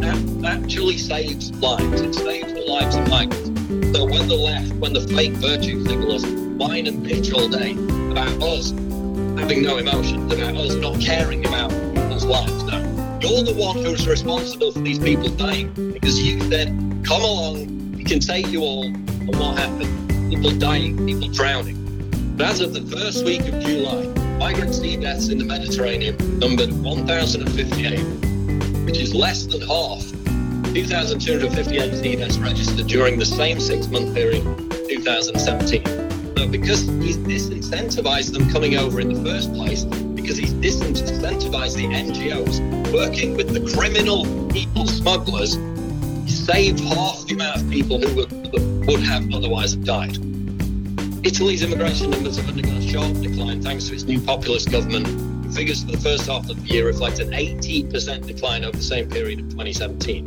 actually 0.44 0.96
saves 0.96 1.51
lives. 1.60 2.01
It 2.02 2.14
saves 2.14 2.52
the 2.52 2.60
lives 2.60 2.94
of 2.94 3.09
migrants. 3.09 3.48
So 3.96 4.05
when 4.05 4.28
the 4.28 4.36
left, 4.36 4.72
when 4.74 4.92
the 4.92 5.01
fake 5.01 5.32
virtue 5.32 5.82
signalers 5.84 6.24
whine 6.56 6.86
and 6.86 7.05
pitch 7.05 7.32
all 7.32 7.48
day 7.48 7.72
about 8.12 8.40
us 8.44 8.70
having 8.70 9.64
no 9.64 9.78
emotions, 9.78 10.32
about 10.32 10.55
us 10.55 10.76
not 10.76 11.01
caring 11.01 11.44
about 11.44 11.70
people's 11.70 12.24
lives, 12.24 12.62
no. 12.62 13.03
You're 13.20 13.42
the 13.42 13.54
one 13.56 13.76
who's 13.76 14.06
responsible 14.06 14.72
for 14.72 14.80
these 14.80 14.98
people 14.98 15.28
dying 15.28 15.72
because 15.92 16.20
you 16.22 16.40
said, 16.50 16.68
come 17.04 17.22
along, 17.22 17.92
we 17.92 18.04
can 18.04 18.20
take 18.20 18.48
you 18.48 18.62
all. 18.62 18.84
And 18.84 19.36
what 19.36 19.58
happened? 19.58 20.30
People 20.30 20.50
dying, 20.52 21.06
people 21.06 21.28
drowning. 21.28 21.80
But 22.36 22.46
as 22.46 22.60
of 22.60 22.74
the 22.74 22.82
first 22.96 23.24
week 23.24 23.42
of 23.42 23.60
July, 23.60 24.06
migrant 24.38 24.74
sea 24.74 24.96
deaths 24.96 25.28
in 25.28 25.38
the 25.38 25.44
Mediterranean 25.44 26.16
numbered 26.38 26.72
1,058, 26.72 27.98
which 28.84 28.98
is 28.98 29.14
less 29.14 29.46
than 29.46 29.60
half 29.62 30.02
2,258 30.74 31.94
sea 31.94 32.16
deaths 32.16 32.36
registered 32.38 32.88
during 32.88 33.16
the 33.16 33.24
same 33.24 33.60
six-month 33.60 34.12
period, 34.12 34.42
2017. 34.88 35.84
So 36.36 36.48
because 36.48 36.82
he's 36.82 37.16
disincentivized 37.16 38.32
them 38.32 38.50
coming 38.50 38.76
over 38.76 38.98
in 38.98 39.12
the 39.12 39.22
first 39.22 39.54
place, 39.54 39.84
because 40.24 40.38
he's 40.38 40.55
disincentivized 40.55 41.76
the 41.76 41.84
NGOs 41.84 42.94
working 42.94 43.36
with 43.36 43.52
the 43.52 43.60
criminal 43.74 44.24
people 44.48 44.86
smugglers, 44.86 45.56
he 46.24 46.30
saved 46.30 46.80
half 46.80 47.26
the 47.26 47.34
amount 47.34 47.60
of 47.60 47.68
people 47.68 48.01
who 48.01 48.14
would, 48.16 48.86
would 48.86 49.01
have 49.01 49.30
otherwise 49.34 49.74
died. 49.74 50.16
Italy's 51.26 51.62
immigration 51.62 52.09
numbers 52.09 52.38
have 52.38 52.48
undergone 52.48 52.78
a 52.78 52.88
sharp 52.88 53.20
decline 53.20 53.60
thanks 53.60 53.88
to 53.88 53.92
its 53.92 54.05
new 54.05 54.18
populist 54.18 54.70
government. 54.70 55.06
Figures 55.55 55.84
for 55.84 55.90
the 55.90 55.98
first 55.98 56.26
half 56.26 56.48
of 56.48 56.59
the 56.59 56.72
year 56.72 56.86
reflect 56.86 57.18
an 57.18 57.32
18% 57.32 58.26
decline 58.26 58.64
over 58.64 58.74
the 58.74 58.82
same 58.82 59.10
period 59.10 59.40
of 59.40 59.51
2017. 59.51 60.24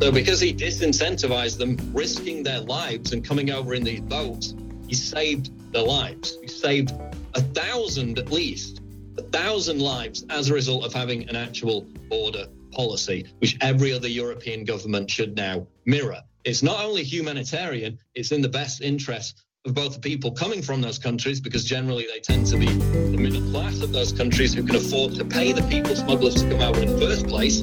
So, 0.00 0.10
because 0.10 0.40
he 0.40 0.52
disincentivized 0.52 1.58
them 1.58 1.78
risking 1.92 2.42
their 2.42 2.60
lives 2.60 3.12
and 3.12 3.24
coming 3.24 3.52
over 3.52 3.72
in 3.72 3.84
these 3.84 4.00
boats, 4.00 4.54
he 4.88 4.96
saved 4.96 5.52
their 5.72 5.84
lives. 5.84 6.38
He 6.42 6.48
saved 6.48 6.92
a 7.34 7.40
thousand 7.40 8.18
at 8.18 8.32
least, 8.32 8.81
a 9.18 9.22
thousand 9.22 9.80
lives 9.80 10.24
as 10.30 10.48
a 10.48 10.54
result 10.54 10.84
of 10.84 10.92
having 10.92 11.28
an 11.28 11.36
actual 11.36 11.82
border 12.08 12.46
policy, 12.72 13.26
which 13.38 13.56
every 13.60 13.92
other 13.92 14.08
European 14.08 14.64
government 14.64 15.10
should 15.10 15.36
now 15.36 15.66
mirror. 15.84 16.20
It's 16.44 16.62
not 16.62 16.84
only 16.84 17.02
humanitarian, 17.02 17.98
it's 18.14 18.32
in 18.32 18.40
the 18.40 18.48
best 18.48 18.80
interest 18.80 19.44
of 19.64 19.74
both 19.74 19.94
the 19.94 20.00
people 20.00 20.32
coming 20.32 20.62
from 20.62 20.80
those 20.80 20.98
countries, 20.98 21.40
because 21.40 21.64
generally 21.64 22.06
they 22.12 22.18
tend 22.18 22.46
to 22.46 22.56
be 22.56 22.66
the 22.66 23.18
middle 23.18 23.42
class 23.52 23.80
of 23.80 23.92
those 23.92 24.12
countries 24.12 24.52
who 24.52 24.64
can 24.64 24.76
afford 24.76 25.14
to 25.14 25.24
pay 25.24 25.52
the 25.52 25.62
people 25.62 25.94
smugglers 25.94 26.34
to 26.42 26.48
come 26.48 26.60
over 26.60 26.80
in 26.80 26.92
the 26.92 27.06
first 27.06 27.28
place. 27.28 27.60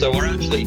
So 0.00 0.12
we're 0.12 0.26
actually 0.26 0.64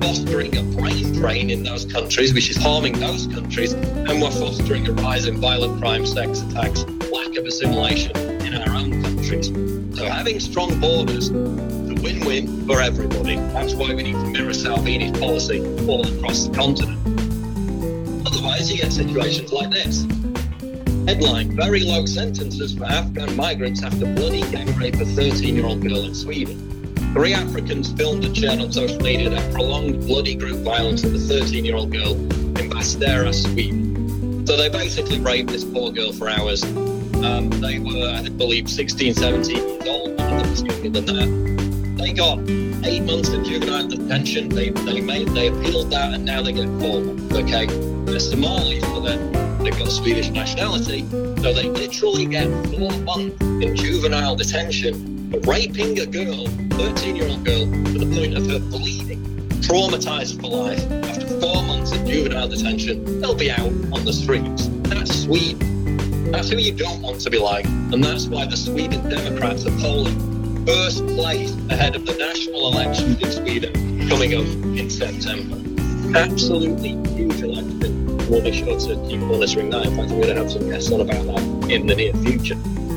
fostering 0.00 0.56
a 0.58 0.62
brain 0.76 1.12
drain 1.14 1.48
in 1.48 1.62
those 1.62 1.86
countries, 1.86 2.34
which 2.34 2.50
is 2.50 2.56
harming 2.56 2.98
those 2.98 3.28
countries, 3.28 3.72
and 3.72 4.20
we're 4.20 4.30
fostering 4.30 4.86
a 4.88 4.92
rise 4.92 5.26
in 5.26 5.40
violent 5.40 5.80
crime, 5.80 6.04
sex 6.04 6.42
attacks, 6.42 6.84
lack 7.10 7.36
of 7.36 7.46
assimilation 7.46 8.31
in 8.46 8.54
our 8.54 8.74
own 8.74 9.02
countries. 9.02 9.48
So 9.96 10.04
having 10.06 10.40
strong 10.40 10.80
borders 10.80 11.30
a 11.30 12.02
win-win 12.02 12.66
for 12.66 12.80
everybody. 12.80 13.36
That's 13.36 13.74
why 13.74 13.94
we 13.94 14.02
need 14.02 14.12
to 14.12 14.26
mirror 14.26 14.52
Salvini's 14.52 15.18
policy 15.18 15.60
all 15.86 16.06
across 16.06 16.46
the 16.46 16.54
continent. 16.54 16.98
Otherwise, 18.26 18.70
you 18.70 18.78
get 18.78 18.92
situations 18.92 19.52
like 19.52 19.70
this. 19.70 20.02
Headline, 21.06 21.56
very 21.56 21.80
low 21.80 22.06
sentences 22.06 22.74
for 22.74 22.84
Afghan 22.84 23.34
migrants 23.36 23.82
after 23.82 24.06
bloody 24.14 24.42
gang 24.50 24.74
rape 24.76 24.94
a 24.94 25.04
13-year-old 25.04 25.82
girl 25.82 26.04
in 26.04 26.14
Sweden. 26.14 26.94
Three 27.12 27.34
Africans 27.34 27.92
filmed 27.92 28.24
and 28.24 28.36
shared 28.36 28.60
on 28.60 28.72
social 28.72 29.00
media 29.00 29.28
their 29.28 29.52
prolonged 29.52 30.00
bloody 30.06 30.34
group 30.34 30.58
violence 30.64 31.04
of 31.04 31.12
the 31.12 31.18
13-year-old 31.18 31.92
girl 31.92 32.12
in 32.12 32.70
Bastera, 32.70 33.34
Sweden. 33.34 34.46
So 34.46 34.56
they 34.56 34.68
basically 34.68 35.20
raped 35.20 35.50
this 35.50 35.64
poor 35.64 35.92
girl 35.92 36.12
for 36.12 36.28
hours. 36.28 36.64
Um, 37.24 37.50
they 37.60 37.78
were, 37.78 38.08
I 38.08 38.28
believe, 38.28 38.68
16, 38.68 39.14
17 39.14 39.56
years 39.56 39.86
old. 39.86 40.18
Them 40.18 40.50
was 40.50 40.62
younger 40.62 40.90
than 40.90 41.06
that. 41.06 41.96
They 42.02 42.12
got 42.12 42.38
eight 42.84 43.04
months 43.04 43.28
of 43.28 43.44
juvenile 43.44 43.86
detention. 43.86 44.48
They 44.48 44.70
they 44.70 45.00
made 45.00 45.28
they 45.28 45.46
appealed 45.46 45.90
that, 45.92 46.14
and 46.14 46.24
now 46.24 46.42
they 46.42 46.52
get 46.52 46.66
four 46.80 47.00
months. 47.00 47.34
Okay, 47.34 47.66
they're 48.06 48.18
Somalis, 48.18 48.82
so 48.82 49.00
then 49.00 49.30
they've 49.62 49.78
got 49.78 49.88
Swedish 49.88 50.30
nationality, 50.30 51.08
so 51.10 51.52
they 51.52 51.68
literally 51.68 52.26
get 52.26 52.48
four 52.74 52.90
months 53.02 53.40
in 53.40 53.76
juvenile 53.76 54.34
detention 54.34 55.30
for 55.30 55.38
raping 55.48 55.98
a 56.00 56.06
girl, 56.06 56.46
13-year-old 56.46 57.44
girl, 57.44 57.66
to 57.66 57.98
the 57.98 58.16
point 58.16 58.36
of 58.36 58.50
her 58.50 58.58
bleeding, 58.58 59.22
traumatized 59.62 60.40
for 60.40 60.48
life. 60.48 60.90
After 61.04 61.40
four 61.40 61.62
months 61.62 61.92
of 61.92 62.04
juvenile 62.04 62.48
detention, 62.48 63.20
they'll 63.20 63.34
be 63.34 63.50
out 63.50 63.60
on 63.60 64.04
the 64.04 64.12
streets. 64.12 64.66
That's 64.88 65.22
Sweden. 65.22 65.81
That's 66.30 66.50
who 66.50 66.56
you 66.58 66.72
don't 66.72 67.02
want 67.02 67.20
to 67.20 67.30
be 67.30 67.38
like, 67.38 67.64
and 67.66 68.02
that's 68.02 68.26
why 68.26 68.46
the 68.46 68.56
Sweden 68.56 69.08
Democrats 69.08 69.66
are 69.66 69.76
polling 69.78 70.32
first 70.66 71.04
place 71.08 71.52
ahead 71.70 71.96
of 71.96 72.06
the 72.06 72.14
national 72.14 72.72
elections 72.72 73.20
in 73.20 73.32
Sweden 73.32 74.08
coming 74.08 74.34
up 74.34 74.46
in 74.78 74.88
September. 74.88 75.56
Absolutely 76.16 76.90
huge 77.14 77.42
election. 77.42 78.16
We'll 78.28 78.42
be 78.42 78.52
sure 78.52 78.78
to 78.78 79.08
keep 79.08 79.20
monitoring 79.20 79.70
that. 79.70 79.86
In 79.86 79.96
fact, 79.96 80.10
we're 80.10 80.22
going 80.22 80.36
to 80.36 80.42
have 80.42 80.52
some 80.52 80.68
guests 80.68 80.90
on 80.92 81.00
about 81.00 81.26
that 81.26 81.70
in 81.70 81.86
the 81.86 81.96
near 81.96 82.12
future. 82.14 82.54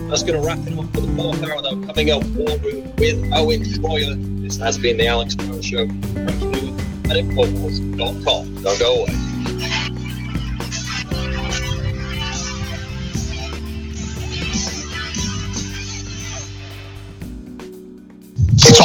That's 0.09 0.23
going 0.23 0.39
to 0.39 0.45
wrap 0.47 0.59
it 0.59 0.77
up 0.77 0.85
for 0.93 1.01
the 1.01 1.15
fourth 1.15 1.43
hour, 1.43 1.61
though. 1.61 1.81
Coming 1.87 2.11
up, 2.11 2.23
War 2.35 2.57
Room 2.59 2.95
with 2.97 3.33
Owen 3.33 3.63
Schroyer. 3.63 4.41
This 4.41 4.57
has 4.57 4.77
been 4.77 4.97
the 4.97 5.07
Alex 5.07 5.35
Jones 5.35 5.65
Show. 5.65 5.87
Thank 5.87 6.41
you 6.41 6.75
at 7.09 7.17
Infowars.com. 7.17 8.61
Don't 8.61 8.79
go 8.79 9.01
away. 9.01 9.24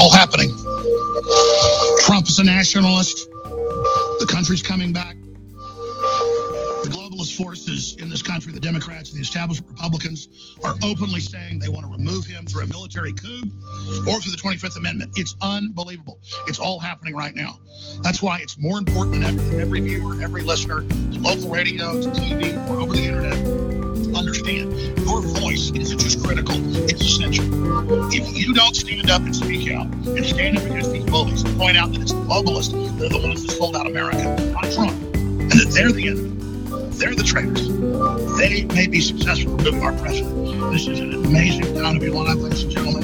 All 0.01 0.11
happening. 0.11 0.49
Trump 2.01 2.27
is 2.27 2.39
a 2.39 2.45
nationalist. 2.45 3.29
The 4.19 4.27
country's 4.27 4.63
coming 4.63 4.95
back. 4.95 5.15
The 5.21 6.89
globalist 6.91 7.37
forces 7.37 7.97
in 7.99 8.09
this 8.09 8.23
country, 8.23 8.51
the 8.55 8.61
Democrats 8.61 9.11
and 9.11 9.19
the 9.19 9.23
establishment 9.23 9.71
Republicans, 9.73 10.57
are 10.65 10.75
openly 10.83 11.21
saying 11.21 11.59
they 11.59 11.69
want 11.69 11.85
to 11.85 11.93
remove 11.93 12.25
him 12.25 12.47
through 12.47 12.63
a 12.63 12.67
military 12.69 13.13
coup 13.13 13.43
or 14.09 14.21
through 14.21 14.33
the 14.33 14.41
25th 14.43 14.79
Amendment. 14.79 15.13
It's 15.17 15.37
unbelievable. 15.43 16.19
It's 16.47 16.59
all 16.59 16.79
happening 16.79 17.15
right 17.15 17.35
now. 17.35 17.59
That's 18.01 18.23
why 18.23 18.39
it's 18.39 18.57
more 18.59 18.79
important 18.79 19.21
than 19.21 19.25
ever 19.25 19.51
that 19.51 19.61
every 19.61 19.81
viewer, 19.81 20.23
every 20.23 20.43
listener, 20.43 20.81
to 20.81 21.19
local 21.19 21.51
radio, 21.51 22.01
to 22.01 22.09
TV, 22.09 22.57
or 22.71 22.81
over 22.81 22.95
the 22.95 23.05
internet, 23.05 23.80
understand 24.17 24.73
your 24.99 25.23
voice 25.23 25.71
isn't 25.71 25.99
just 25.99 26.25
critical, 26.25 26.55
it's 26.85 27.03
essential. 27.03 27.45
If 28.13 28.37
you 28.37 28.55
don't 28.55 28.75
stand 28.75 29.11
up 29.11 29.23
and 29.23 29.35
speak 29.35 29.71
out 29.73 29.87
and 29.87 30.25
stand 30.25 30.59
up 30.59 30.65
against 30.65 30.93
these 30.93 31.05
bullies 31.05 31.43
and 31.43 31.59
point 31.59 31.77
out 31.77 31.93
that 31.93 32.01
it's 32.03 32.13
the 32.13 32.21
globalists 32.21 32.73
that 32.99 33.07
are 33.07 33.21
the 33.21 33.27
ones 33.27 33.47
that 33.47 33.53
sold 33.53 33.77
out 33.77 33.87
America, 33.87 34.25
not 34.53 34.65
Trump, 34.73 34.93
and 35.15 35.51
that 35.51 35.71
they're 35.73 35.93
the 35.93 36.09
enemy, 36.09 36.31
they're 36.99 37.15
the 37.15 37.23
traitors. 37.23 37.69
They 38.39 38.65
may 38.75 38.87
be 38.87 39.01
successful 39.01 39.57
removing 39.57 39.83
our 39.83 39.93
president. 39.99 40.73
This 40.73 40.87
is 40.87 41.01
an 41.01 41.15
amazing 41.15 41.75
time 41.75 41.95
to 41.95 42.01
be 42.01 42.09
alive, 42.09 42.37
ladies 42.37 42.63
and 42.63 42.73
gentlemen. 42.73 43.03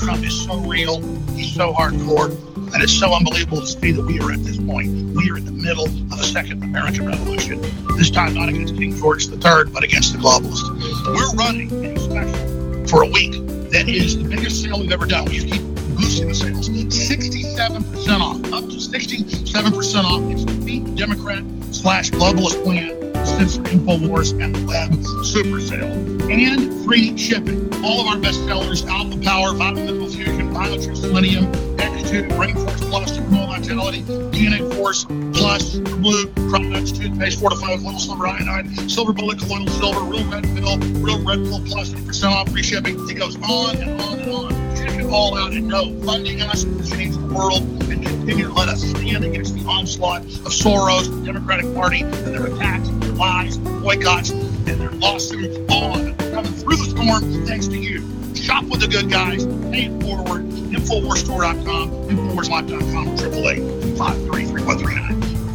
Trump 0.00 0.24
is 0.24 0.44
so 0.44 0.58
real, 0.60 1.00
he's 1.34 1.54
so 1.54 1.72
hardcore. 1.72 2.47
And 2.74 2.82
it's 2.82 2.92
so 2.92 3.12
unbelievable 3.14 3.60
to 3.60 3.66
see 3.66 3.92
that 3.92 4.02
we 4.02 4.20
are 4.20 4.30
at 4.30 4.44
this 4.44 4.58
point. 4.58 4.88
We 5.16 5.30
are 5.30 5.38
in 5.38 5.44
the 5.44 5.52
middle 5.52 5.86
of 5.86 6.20
a 6.20 6.24
second 6.24 6.62
American 6.62 7.06
Revolution. 7.06 7.60
This 7.96 8.10
time 8.10 8.34
not 8.34 8.48
against 8.48 8.76
King 8.76 8.96
George 8.96 9.26
III, 9.26 9.72
but 9.72 9.82
against 9.82 10.12
the 10.12 10.18
globalists. 10.18 10.68
We're 11.06 11.32
running 11.34 11.72
a 11.84 11.98
special 11.98 12.86
for 12.86 13.02
a 13.02 13.06
week 13.06 13.32
that 13.70 13.88
is 13.88 14.16
the 14.16 14.28
biggest 14.28 14.62
sale 14.62 14.80
we've 14.80 14.92
ever 14.92 15.06
done. 15.06 15.24
We 15.26 15.40
keep 15.40 15.62
boosting 15.96 16.28
the 16.28 16.34
sales. 16.34 16.68
67% 16.68 18.20
off, 18.20 18.52
up 18.52 18.64
to 18.68 18.76
67% 18.76 20.04
off. 20.04 20.22
It's 20.32 20.44
the 20.64 20.80
Democrat 20.94 21.42
slash 21.72 22.10
globalist 22.10 22.62
plan 22.64 23.07
since 23.26 23.58
InfoWars 23.58 24.42
and 24.42 24.54
the 24.54 24.66
Web 24.66 24.94
Super 25.24 25.60
Sale. 25.60 25.92
And 26.30 26.84
free 26.84 27.16
shipping. 27.16 27.72
All 27.84 28.00
of 28.00 28.06
our 28.08 28.18
best 28.18 28.44
sellers, 28.44 28.84
Alpha 28.86 29.18
Power, 29.20 29.54
Vitamin 29.54 30.08
Fusion, 30.10 30.52
Biotrue 30.52 30.96
Selenium, 30.96 31.52
Extitude, 31.78 32.28
Brain 32.36 32.54
Force 32.54 32.80
Plus, 32.80 33.14
Super 33.14 33.30
Male 33.30 33.46
Vitality, 33.46 34.02
DNA 34.02 34.74
Force 34.74 35.04
Plus, 35.32 35.76
Blue, 35.76 36.26
products, 36.50 36.92
toothpaste, 36.92 37.40
fortified 37.40 37.84
with 37.84 37.98
silver 37.98 38.26
iodine, 38.26 38.88
silver 38.88 39.12
bullet, 39.12 39.38
colloidal 39.38 39.68
silver, 39.74 40.00
real 40.00 40.24
red 40.30 40.44
pill, 40.44 40.78
real 40.78 41.22
red 41.24 41.38
pill 41.44 41.60
plus 41.66 41.90
50% 41.90 42.30
off 42.30 42.48
free 42.50 42.62
shipping. 42.62 42.98
It 43.08 43.14
goes 43.14 43.36
on 43.36 43.76
and 43.76 44.00
on 44.00 44.18
and 44.18 44.30
on. 44.32 44.76
Check 44.76 44.98
it 45.00 45.06
all 45.06 45.36
out 45.36 45.52
and 45.52 45.68
know 45.68 46.00
funding 46.04 46.40
us 46.42 46.64
will 46.64 46.82
change 46.84 47.16
the 47.16 47.34
world 47.34 47.62
and 47.90 48.04
continue 48.06 48.46
to 48.46 48.52
let 48.52 48.68
us 48.68 48.82
stand 48.82 49.24
against 49.24 49.54
the 49.54 49.64
onslaught 49.64 50.22
of 50.22 50.52
Soros, 50.52 51.08
the 51.10 51.26
Democratic 51.26 51.74
Party, 51.74 52.00
and 52.00 52.12
their 52.12 52.46
attacks, 52.46 52.88
lies, 53.18 53.58
boycotts, 53.58 54.30
and 54.30 54.66
their 54.66 54.90
lawsuits 54.92 55.58
on. 55.72 56.14
Coming 56.16 56.52
through 56.52 56.76
the 56.76 56.84
storm 56.84 57.46
thanks 57.46 57.66
to 57.66 57.76
you. 57.76 58.00
Shop 58.34 58.64
with 58.64 58.80
the 58.80 58.86
good 58.86 59.10
guys. 59.10 59.44
Pay 59.70 59.86
it 59.86 60.02
forward. 60.02 60.48
Infowarsstore.com, 60.48 61.90
Infowarslife.com, 62.08 63.08
888 63.08 63.88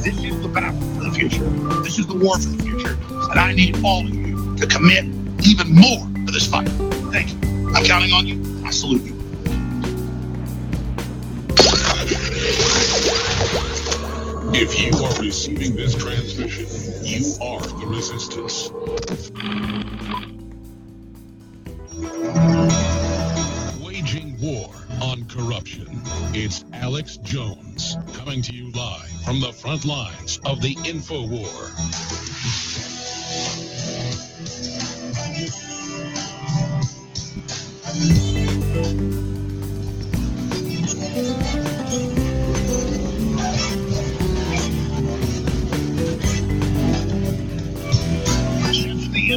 This 0.03 0.23
is 0.23 0.41
the 0.41 0.49
battle 0.49 0.80
for 0.98 1.03
the 1.06 1.11
future. 1.11 1.45
This 1.81 1.98
is 1.98 2.07
the 2.07 2.15
war 2.15 2.38
for 2.38 2.49
the 2.49 2.64
future. 2.64 2.98
And 3.31 3.40
I 3.40 3.53
need 3.53 3.84
all 3.84 4.06
of 4.06 4.14
you 4.14 4.56
to 4.57 4.68
commit 4.68 5.06
even 5.45 5.73
more 5.73 6.06
to 6.26 6.31
this 6.31 6.45
fight. 6.48 6.68
Thank 7.11 7.31
you. 7.31 7.40
I'm 7.73 7.85
counting 7.85 8.11
on 8.11 8.27
you. 8.27 8.44
I 8.65 8.72
salute 8.72 9.03
you. 9.03 9.12
If 14.56 14.80
you 14.80 14.92
are 15.04 15.20
receiving 15.20 15.76
this 15.76 15.96
transmission, 15.96 16.68
you 17.04 17.34
are 17.42 17.60
the 17.60 17.88
resistance. 17.88 18.70
Waging 23.84 24.38
war 24.40 24.70
on 25.02 25.26
corruption. 25.26 25.88
It's 26.36 26.66
Alex 26.72 27.18
Jones 27.18 27.98
coming 28.14 28.44
to 28.44 28.54
you 28.54 28.72
live 28.74 29.10
from 29.26 29.40
the 29.40 29.52
front 29.52 29.86
lines 29.86 30.40
of 30.46 30.62
the 30.62 30.78
info 30.86 31.26
war. 31.26 31.50
Since 38.04 38.74
the 38.74 39.23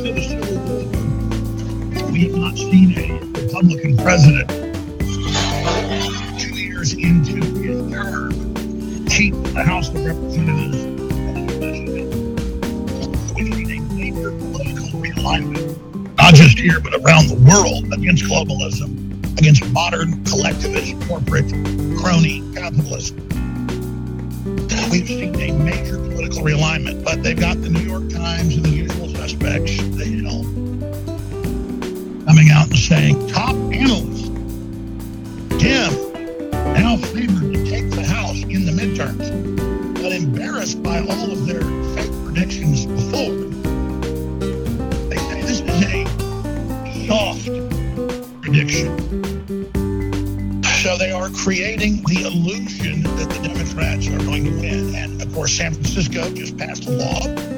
of 0.05 0.14
the 0.14 0.20
Civil 0.20 0.59
War, 0.59 2.12
we 2.12 2.24
have 2.24 2.35
not 2.35 2.55
seen 2.56 2.98
a 2.98 3.18
Republican 3.40 3.97
president 3.97 4.48
two 6.39 6.55
years 6.55 6.93
into 6.93 7.36
his 7.62 7.90
term 7.90 9.06
cheat 9.06 9.32
the 9.55 9.64
House 9.64 9.89
of 9.89 10.05
Representatives. 10.05 10.85
We 13.35 13.43
need 13.44 13.70
a 13.70 13.81
major 13.94 14.32
political 14.32 15.01
realignment, 15.01 16.16
not 16.18 16.35
just 16.35 16.59
here, 16.59 16.78
but 16.81 16.93
around 16.97 17.28
the 17.28 17.36
world 17.48 17.90
against 17.94 18.24
globalism, 18.24 19.39
against 19.39 19.64
modern 19.70 20.23
collectivist, 20.27 20.94
corporate, 21.09 21.48
crony 21.98 22.43
capitalism. 22.55 23.16
We've 24.90 25.09
seen 25.09 25.35
a 25.36 25.52
major 25.52 25.97
political 25.97 26.43
realignment, 26.43 27.02
but 27.02 27.23
they've 27.23 27.39
got 27.39 27.62
the 27.62 27.70
New 27.70 27.81
York 27.81 28.10
Times 28.10 28.56
and 28.56 28.64
the 28.66 28.86
usual 29.27 29.39
suspects, 29.40 29.77
you 30.07 30.23
know, 30.23 30.43
coming 32.27 32.51
out 32.51 32.69
and 32.69 32.78
saying 32.78 33.27
top 33.28 33.55
analysts, 33.73 34.28
Tim, 35.61 36.12
now 36.74 36.97
favored 36.97 37.55
to 37.55 37.65
take 37.65 37.90
the 37.90 38.05
House 38.05 38.43
in 38.43 38.65
the 38.65 38.73
midterms, 38.73 39.94
but 39.94 40.12
embarrassed 40.12 40.82
by 40.82 41.01
all 41.01 41.32
of 41.32 41.47
their 41.47 41.62
fake 41.94 42.12
predictions 42.24 42.86
before. 42.86 43.35
They 45.09 45.16
say 45.16 45.43
this 45.43 45.61
is 45.61 45.82
a 45.82 46.07
soft 47.07 47.47
prediction. 48.43 48.94
So 50.82 50.97
they 50.97 51.11
are 51.11 51.31
creating 51.31 52.03
the 52.05 52.23
illusion 52.27 53.03
that 53.03 53.28
the 53.28 53.48
Democrats 53.48 54.07
are 54.07 54.19
going 54.19 54.44
to 54.44 54.51
win. 54.51 54.94
And 54.94 55.20
of 55.20 55.35
course, 55.35 55.53
San 55.53 55.73
Francisco 55.73 56.31
just 56.32 56.57
passed 56.57 56.86
a 56.86 56.90
law. 56.90 57.56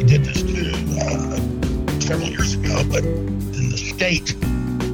They 0.00 0.06
did 0.16 0.24
this 0.24 0.40
too 0.40 0.72
uh, 0.98 2.00
several 2.00 2.30
years 2.30 2.54
ago, 2.54 2.82
but 2.90 3.02
then 3.02 3.68
the 3.68 3.76
state 3.76 4.28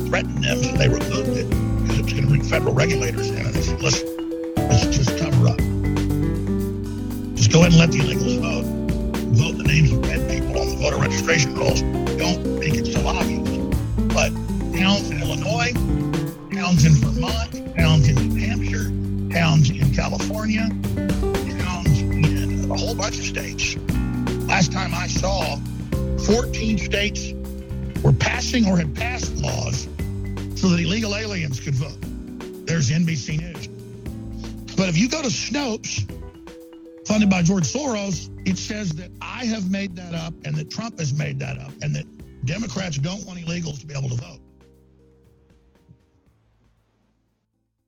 threatened 0.08 0.42
them, 0.42 0.60
so 0.60 0.72
they 0.72 0.88
removed 0.88 1.28
it 1.28 1.48
because 1.48 1.98
it 2.00 2.02
was 2.02 2.12
going 2.12 2.24
to 2.24 2.28
bring 2.28 2.42
federal 2.42 2.74
regulators 2.74 3.30
in. 3.30 3.36
And 3.36 3.54
said, 3.54 3.80
listen, 3.80 4.08
let's 4.56 4.84
just 4.86 5.16
cover 5.16 5.46
up. 5.46 5.58
Just 7.36 7.52
go 7.52 7.60
ahead 7.60 7.70
and 7.70 7.78
let 7.78 7.92
the 7.92 8.00
illegals 8.02 8.40
vote. 8.40 8.64
Vote 9.38 9.58
the 9.58 9.62
names 9.62 9.92
of 9.92 10.04
red 10.04 10.28
people 10.28 10.60
on 10.60 10.70
the 10.70 10.74
voter 10.74 10.96
registration 10.96 11.54
rolls. 11.54 11.82
Don't 12.18 12.58
make 12.58 12.74
it 12.74 12.86
so 12.86 13.06
obvious. 13.06 13.46
But 14.12 14.34
towns 14.76 15.08
in 15.08 15.22
Illinois, 15.22 15.72
towns 16.52 16.84
in 16.84 16.94
Vermont, 16.94 17.76
towns 17.76 18.08
in 18.08 18.16
New 18.16 18.44
Hampshire, 18.44 18.90
towns 19.32 19.70
in 19.70 19.94
California, 19.94 20.66
towns 21.62 22.00
in 22.00 22.68
a 22.68 22.76
whole 22.76 22.96
bunch 22.96 23.20
of 23.20 23.24
states. 23.24 23.76
Last 24.56 24.72
time 24.72 24.94
I 24.94 25.06
saw, 25.06 25.56
14 26.24 26.78
states 26.78 27.34
were 28.02 28.14
passing 28.14 28.66
or 28.66 28.78
had 28.78 28.94
passed 28.94 29.36
laws 29.36 29.82
so 30.58 30.70
that 30.70 30.80
illegal 30.80 31.14
aliens 31.14 31.60
could 31.60 31.74
vote. 31.74 31.98
There's 32.66 32.88
NBC 32.88 33.38
News. 33.38 33.68
But 34.74 34.88
if 34.88 34.96
you 34.96 35.10
go 35.10 35.20
to 35.20 35.28
Snopes, 35.28 36.10
funded 37.06 37.28
by 37.28 37.42
George 37.42 37.64
Soros, 37.64 38.30
it 38.48 38.56
says 38.56 38.92
that 38.92 39.10
I 39.20 39.44
have 39.44 39.70
made 39.70 39.94
that 39.96 40.14
up 40.14 40.32
and 40.46 40.56
that 40.56 40.70
Trump 40.70 41.00
has 41.00 41.12
made 41.12 41.38
that 41.40 41.58
up 41.58 41.72
and 41.82 41.94
that 41.94 42.06
Democrats 42.46 42.96
don't 42.96 43.26
want 43.26 43.38
illegals 43.38 43.80
to 43.80 43.86
be 43.86 43.92
able 43.92 44.08
to 44.08 44.14
vote. 44.14 44.40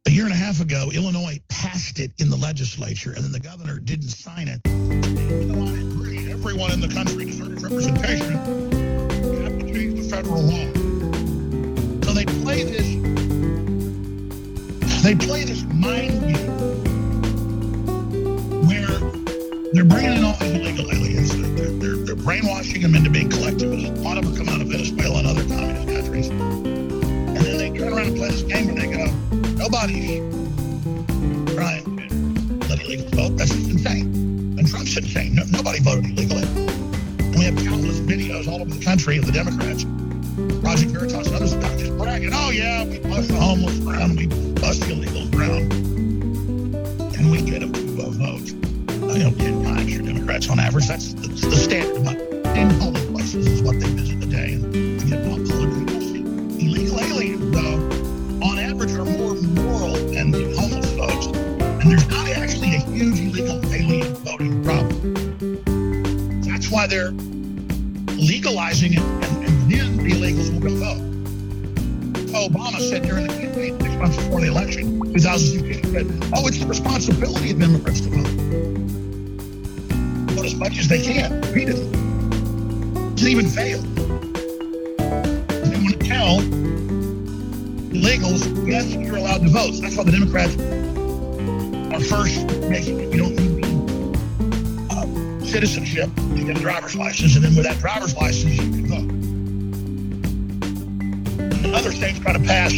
A 0.07 0.11
year 0.11 0.25
and 0.25 0.35
a 0.35 0.37
half 0.37 0.61
ago, 0.61 0.91
Illinois 0.93 1.41
passed 1.49 1.99
it 1.99 2.13
in 2.19 2.29
the 2.29 2.37
legislature, 2.37 3.13
and 3.13 3.25
then 3.25 3.33
the 3.33 3.41
governor 3.41 3.79
didn't 3.79 4.11
sign 4.11 4.49
it. 4.49 5.88
Everyone 6.39 6.71
in 6.71 6.81
the 6.81 6.87
country 6.87 7.25
deserves 7.25 7.65
representation. 7.65 8.31
You 8.31 9.41
have 9.43 9.59
to 9.59 9.73
change 9.73 10.01
the 10.01 10.09
federal 10.09 10.41
law. 10.41 10.73
So 12.05 12.13
they 12.15 12.25
play 12.25 12.63
this. 12.63 12.95
They 15.03 15.17
play 15.17 15.43
this 15.43 15.65
mind 15.65 16.21
game 16.21 16.53
where 18.69 19.01
they're 19.73 19.85
bringing 19.85 20.13
in 20.13 20.25
all 20.25 20.37
these 20.39 20.53
illegal 20.53 20.89
aliens. 20.93 21.37
They're, 21.37 21.73
they're, 21.73 21.97
they're 21.97 22.15
brainwashing 22.15 22.83
them 22.83 22.95
into 22.95 23.11
being 23.11 23.31
collectivists. 23.31 23.89
A 23.99 24.03
lot 24.03 24.17
of 24.17 24.25
them 24.25 24.37
come 24.37 24.49
out 24.49 24.61
of 24.61 24.69
Venezuela 24.69 25.19
and 25.19 25.27
other 25.27 25.43
communist 25.43 25.89
countries. 25.89 26.29
And 26.29 27.37
then 27.37 27.59
they 27.59 27.77
turn 27.77 27.93
around 27.93 28.07
and 28.07 28.17
play 28.17 28.31
this 28.31 28.43
game 28.43 28.67
where 28.67 28.77
they 28.77 28.87
go, 28.97 29.07
nobody's 29.57 30.21
trying 31.53 31.85
to 31.85 32.69
let 32.69 32.79
illegals 32.79 33.15
vote. 33.17 33.37
That's 33.37 33.51
insane. 33.51 34.08
Nobody 35.69 35.85
voted 35.85 36.19
illegally. 36.19 36.49
We 37.37 37.45
have 37.45 37.57
countless 37.57 38.01
videos 38.01 38.49
all 38.49 38.63
over 38.63 38.71
the 38.71 38.83
country 38.83 39.19
of 39.19 39.27
the 39.27 39.33
Democrats, 39.33 39.85
Project 40.63 40.93
Veritas 40.93 41.27
and 41.27 41.37
others, 41.37 41.53
just 41.79 41.95
bragging, 41.99 42.31
oh 42.33 42.49
yeah, 42.49 42.87
we 42.87 43.01
bust 43.01 43.29
the 43.29 43.35
homeless 43.35 43.79
around, 43.81 44.17
we 44.17 44.29
bust 44.55 44.81
the 44.81 44.95
illegals 44.95 45.35
around. 45.35 45.71
And 47.17 47.31
we 47.31 47.43
get 47.43 47.61
them 47.61 47.75
to 47.75 48.03
uh, 48.03 48.09
vote. 48.09 48.49
You 49.15 49.25
know, 49.25 49.31
10 49.31 49.65
times 49.65 49.95
for 49.95 50.03
Democrats 50.05 50.49
on 50.49 50.59
average. 50.59 50.89
That's 50.89 51.13
the, 51.13 51.29
the 51.29 51.57
standard. 51.57 52.18
They're 66.99 67.13
legalizing 68.17 68.95
it, 68.95 68.99
and, 68.99 69.45
and 69.47 69.71
then 69.71 69.97
the 69.99 70.11
illegals 70.11 70.53
will 70.53 70.61
go 70.61 70.75
vote. 70.75 71.05
Obama 72.51 72.81
said 72.81 73.03
during 73.03 73.27
the 73.29 73.35
campaign 73.35 73.81
six 73.81 73.95
months 73.95 74.17
before 74.17 74.41
the 74.41 74.49
election, 74.49 75.01
2016, 75.13 75.93
said, 75.93 76.07
oh, 76.35 76.47
it's 76.49 76.59
the 76.59 76.67
responsibility 76.67 77.53
of 77.53 77.63
immigrants 77.63 78.01
to 78.01 78.11
vote. 78.11 78.27
Vote 80.35 80.47
as 80.47 80.55
much 80.57 80.79
as 80.79 80.89
they 80.89 81.01
can, 81.01 81.41
repeatedly. 81.41 81.87
Didn't 83.15 83.29
even 83.29 83.49
fail. 83.49 83.81
They 84.99 85.79
want 85.79 86.01
to 86.01 86.07
tell 86.07 86.41
illegals, 87.95 88.69
yes, 88.69 88.93
you're 88.93 89.17
allowed 89.17 89.43
to 89.43 89.51
vote. 89.51 89.75
So 89.75 89.83
that's 89.83 89.97
why 89.97 90.05
the 90.05 90.13
Democrats 90.13 90.55
are 91.95 92.01
first 92.01 92.45
making 92.69 93.01
it. 93.01 93.15
You 93.15 93.25
uh, 93.25 93.28
citizenship 95.49 96.15
to 96.15 96.45
get 96.45 96.57
a 96.57 96.61
driver's 96.61 96.95
license, 96.95 97.35
and 97.35 97.45
then 97.45 97.57
with 97.57 97.65
that 97.65 97.79
driver's 97.79 98.15
license, 98.15 98.55
you 98.57 98.71
can 98.71 98.87
vote. 98.87 99.09
Other 101.75 101.93
states 101.93 102.19
try 102.19 102.35
to 102.35 102.41
pass 102.41 102.73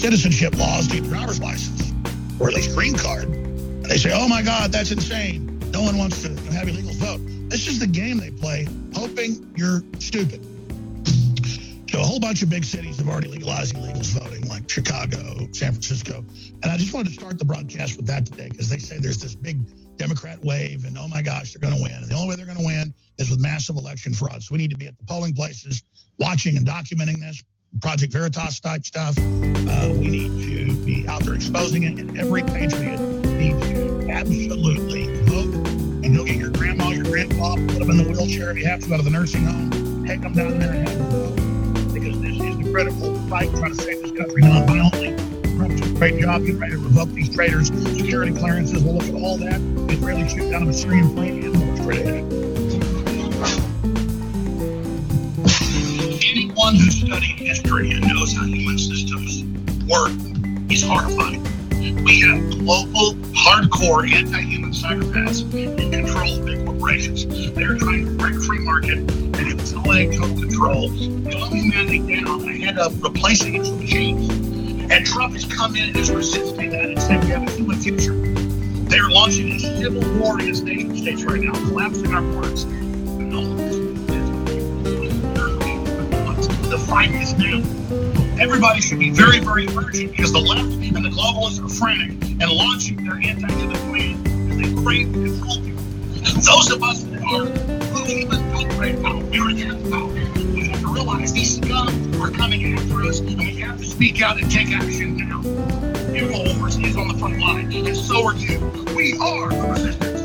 citizenship 0.00 0.56
laws 0.58 0.88
to 0.88 0.96
get 0.96 1.06
a 1.06 1.08
driver's 1.08 1.40
license, 1.40 1.92
or 2.40 2.48
at 2.48 2.54
least 2.54 2.74
green 2.74 2.94
card. 2.94 3.24
And 3.24 3.86
they 3.86 3.98
say, 3.98 4.10
oh 4.12 4.26
my 4.28 4.42
God, 4.42 4.72
that's 4.72 4.90
insane. 4.90 5.58
No 5.70 5.82
one 5.82 5.96
wants 5.96 6.22
to 6.22 6.28
have 6.52 6.66
illegals 6.66 6.96
vote. 6.96 7.20
This 7.48 7.68
is 7.68 7.78
the 7.78 7.86
game 7.86 8.18
they 8.18 8.30
play, 8.30 8.66
hoping 8.94 9.52
you're 9.56 9.82
stupid. 9.98 10.44
So 11.90 12.00
a 12.00 12.04
whole 12.04 12.20
bunch 12.20 12.42
of 12.42 12.50
big 12.50 12.64
cities 12.64 12.98
have 12.98 13.08
already 13.08 13.28
legalized 13.28 13.74
illegals 13.76 14.12
voting, 14.18 14.48
like 14.48 14.68
Chicago, 14.68 15.48
San 15.52 15.72
Francisco. 15.72 16.24
And 16.62 16.70
I 16.70 16.76
just 16.76 16.92
wanted 16.92 17.08
to 17.08 17.14
start 17.14 17.38
the 17.38 17.44
broadcast 17.44 17.96
with 17.96 18.06
that 18.06 18.26
today 18.26 18.48
because 18.48 18.68
they 18.68 18.78
say 18.78 18.98
there's 18.98 19.18
this 19.18 19.34
big 19.34 19.58
Democrat 20.00 20.42
wave 20.42 20.86
and 20.86 20.96
oh 20.96 21.06
my 21.08 21.20
gosh, 21.20 21.52
they're 21.52 21.60
going 21.60 21.76
to 21.76 21.82
win. 21.82 21.92
And 21.92 22.08
the 22.08 22.14
only 22.14 22.30
way 22.30 22.34
they're 22.36 22.46
going 22.46 22.56
to 22.56 22.64
win 22.64 22.94
is 23.18 23.28
with 23.28 23.38
massive 23.38 23.76
election 23.76 24.14
fraud. 24.14 24.42
So 24.42 24.54
we 24.54 24.58
need 24.58 24.70
to 24.70 24.78
be 24.78 24.86
at 24.86 24.96
the 24.96 25.04
polling 25.04 25.34
places 25.34 25.82
watching 26.18 26.56
and 26.56 26.66
documenting 26.66 27.20
this. 27.20 27.44
Project 27.82 28.10
Veritas 28.10 28.60
type 28.60 28.84
stuff. 28.86 29.14
Uh, 29.18 29.92
we 29.92 30.08
need 30.08 30.42
to 30.42 30.74
be 30.86 31.06
out 31.06 31.22
there 31.24 31.34
exposing 31.34 31.82
it. 31.82 31.98
And 31.98 32.18
every 32.18 32.42
patriot 32.42 32.98
needs 32.98 33.60
to 33.68 34.08
absolutely 34.10 35.22
vote 35.24 35.54
and 36.02 36.16
go 36.16 36.24
get 36.24 36.36
your 36.36 36.50
grandma, 36.50 36.88
your 36.88 37.04
grandpa, 37.04 37.56
put 37.56 37.78
them 37.78 37.90
in 37.90 37.98
the 37.98 38.04
wheelchair 38.04 38.52
if 38.52 38.56
you 38.56 38.64
have 38.64 38.80
to 38.80 38.88
go 38.88 38.96
to 38.96 39.02
the 39.02 39.10
nursing 39.10 39.44
home, 39.44 40.06
take 40.06 40.22
them 40.22 40.32
down 40.32 40.58
there 40.58 40.72
and 40.72 40.88
have 40.88 40.98
them 40.98 41.10
vote 41.10 41.92
because 41.92 42.18
this 42.22 42.40
is 42.40 42.56
the 42.56 42.70
critical 42.72 43.14
fight 43.28 43.50
trying 43.50 43.76
to 43.76 43.82
save 43.82 44.00
this 44.00 44.12
country 44.12 44.40
non-violently. 44.40 45.09
Great 46.00 46.18
job 46.18 46.40
getting 46.40 46.58
ready 46.58 46.72
to 46.72 46.78
revoke 46.78 47.10
these 47.10 47.28
traitors' 47.28 47.66
security 47.66 48.32
clearances. 48.32 48.82
We'll 48.82 48.94
look 48.94 49.06
at 49.06 49.14
all 49.14 49.36
that. 49.36 49.60
Israeli 49.92 50.26
shoot 50.26 50.50
down 50.50 50.66
a 50.66 50.72
Syrian 50.72 51.14
plane 51.14 51.44
and 51.44 51.54
more 51.54 51.76
straight 51.76 52.00
ahead. 52.00 52.24
Anyone 56.24 56.76
who 56.76 56.90
studied 56.90 57.36
history 57.36 57.90
and 57.90 58.08
knows 58.08 58.32
how 58.32 58.46
human 58.46 58.78
systems 58.78 59.44
work 59.86 60.12
is 60.72 60.82
horrified. 60.82 61.38
We 62.02 62.20
have 62.22 62.48
global, 62.48 63.12
hardcore, 63.36 64.10
anti-human 64.10 64.70
psychopaths 64.70 65.52
in 65.52 65.92
control 65.92 66.38
of 66.38 66.46
big 66.46 66.64
corporations. 66.64 67.26
They're 67.52 67.76
trying 67.76 68.06
to 68.06 68.12
break 68.12 68.36
free 68.40 68.60
market 68.60 68.96
and 69.00 69.36
consolidate 69.36 70.18
total 70.18 70.34
control, 70.34 70.88
dumb 70.88 71.54
humanity 71.54 72.22
down 72.22 72.48
ahead 72.48 72.78
of 72.78 73.02
replacing 73.02 73.56
it 73.56 73.60
with 73.60 73.78
machines. 73.78 74.49
And 74.90 75.06
Trump 75.06 75.34
has 75.34 75.44
come 75.44 75.76
in 75.76 75.88
and 75.90 75.96
is 75.96 76.10
resisting 76.10 76.70
that 76.70 76.84
and 76.84 77.00
said 77.00 77.22
we 77.22 77.30
have 77.30 77.46
a 77.46 77.50
human 77.52 77.78
future. 77.78 78.12
They're 78.90 79.08
launching 79.08 79.52
a 79.52 79.58
civil 79.60 80.02
war 80.18 80.40
against 80.40 80.64
nation 80.64 80.96
states 80.96 81.22
right 81.22 81.40
now, 81.40 81.52
collapsing 81.52 82.12
our 82.12 82.22
borders. 82.22 82.64
The 86.68 86.78
fight 86.88 87.12
is 87.12 87.34
now. 87.34 87.62
Everybody 88.42 88.80
should 88.80 88.98
be 88.98 89.10
very, 89.10 89.38
very 89.38 89.68
urgent 89.68 90.10
because 90.10 90.32
the 90.32 90.40
left 90.40 90.62
and 90.62 91.04
the 91.04 91.10
globalists 91.10 91.64
are 91.64 91.68
frantic 91.68 92.30
and 92.40 92.50
launching 92.50 93.04
their 93.04 93.14
anti-human 93.14 93.76
plan 93.90 94.50
as 94.50 94.56
they 94.56 94.82
crave 94.82 95.12
control. 95.12 95.60
Those 96.40 96.70
of 96.70 96.82
us 96.82 97.04
that 97.04 97.22
are 97.22 97.46
human 98.06 98.40
outright 98.54 98.96
out, 99.04 99.22
American 99.22 99.70
out, 99.92 100.10
we 100.12 100.18
have 100.18 100.18
to 100.18 100.19
realize 101.00 101.32
these 101.32 101.56
scum 101.56 102.22
are 102.22 102.30
coming 102.30 102.74
after 102.74 103.02
us 103.04 103.20
and 103.20 103.38
we 103.38 103.54
have 103.56 103.78
to 103.78 103.86
speak 103.86 104.20
out 104.20 104.38
and 104.38 104.50
take 104.50 104.68
action 104.68 105.16
now. 105.16 105.40
InfoWars 105.40 106.84
is 106.84 106.94
on 106.94 107.08
the 107.08 107.14
front 107.14 107.38
line, 107.38 107.72
and 107.72 107.96
so 107.96 108.26
are 108.26 108.34
you. 108.34 108.58
We 108.94 109.16
are 109.18 109.48
the 109.48 109.62
resistance. 109.62 110.20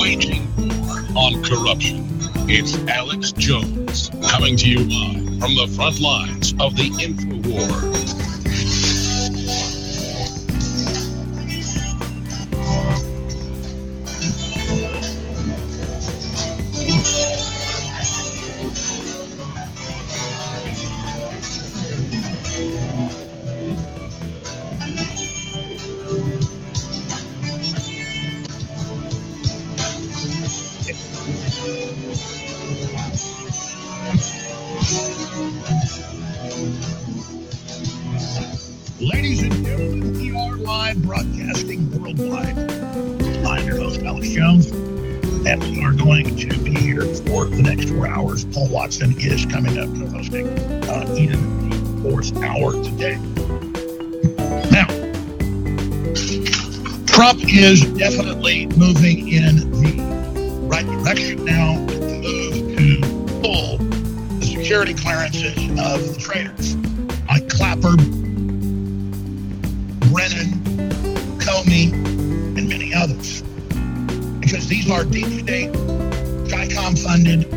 Waging 0.00 0.48
war 0.56 1.24
on 1.24 1.42
corruption. 1.44 2.04
It's 2.48 2.76
Alex 2.88 3.30
Jones 3.30 4.10
coming 4.28 4.56
to 4.56 4.68
you 4.68 4.80
live 4.80 5.38
from 5.38 5.54
the 5.54 5.72
front 5.76 6.00
lines 6.00 6.52
of 6.58 6.74
the 6.74 6.86
info 7.00 8.05
live 40.66 41.00
broadcasting 41.02 41.88
worldwide. 41.92 42.58
I'm 43.46 43.64
your 43.68 43.76
host, 43.76 44.02
Alex 44.02 44.28
Jones, 44.30 44.68
and 45.46 45.62
we 45.62 45.84
are 45.84 45.92
going 45.92 46.34
to 46.34 46.58
be 46.58 46.74
here 46.74 47.02
for 47.02 47.44
the 47.44 47.62
next 47.62 47.88
four 47.88 48.08
hours. 48.08 48.44
Paul 48.46 48.68
Watson 48.70 49.14
is 49.20 49.46
coming 49.46 49.78
up 49.78 49.88
co 49.94 50.08
hosting 50.08 50.48
uh, 50.48 51.14
in 51.16 51.70
the 51.70 52.02
fourth 52.02 52.36
hour 52.42 52.72
today. 52.82 53.14
Now, 54.72 54.88
Trump 57.06 57.42
is 57.44 57.82
definitely 57.94 58.66
moving 58.76 59.28
in 59.28 59.70
the 59.70 60.66
right 60.68 60.84
direction 60.84 61.44
now 61.44 61.74
to 61.86 62.00
move 62.00 62.76
to 62.76 63.00
pull 63.40 63.78
the 64.40 64.46
security 64.46 64.94
clearances 64.94 65.56
of 65.78 66.12
the 66.12 66.16
traders. 66.18 66.74
like 67.28 67.48
Clapper, 67.48 67.94
And 71.68 72.68
many 72.68 72.94
others. 72.94 73.42
Because 74.40 74.68
these 74.68 74.88
are 74.88 75.04
deep 75.04 75.26
state, 75.26 75.72
CHICOM 76.46 76.96
funded 77.02 77.50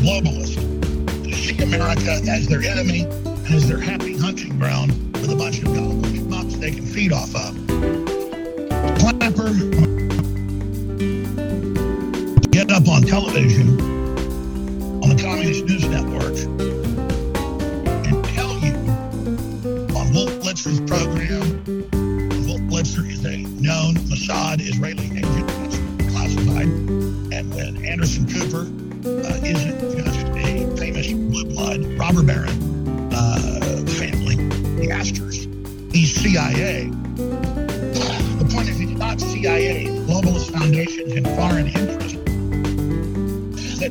globalists 0.00 0.56
who 1.26 1.32
see 1.32 1.62
America 1.62 2.22
as 2.26 2.48
their 2.48 2.62
enemy 2.62 3.02
and 3.02 3.54
as 3.54 3.68
their 3.68 3.78
happy 3.78 4.16
hunting 4.16 4.58
ground 4.58 4.92
with 5.12 5.30
a 5.30 5.36
bunch 5.36 5.58
of 5.58 5.64
gullible 5.64 6.08
schmucks 6.08 6.58
they 6.58 6.70
can 6.70 6.86
feed 6.86 7.12
off 7.12 7.34
of. 7.34 7.54
Clapper 8.98 9.52
get 12.50 12.70
up 12.70 12.88
on 12.88 13.02
television 13.02 13.93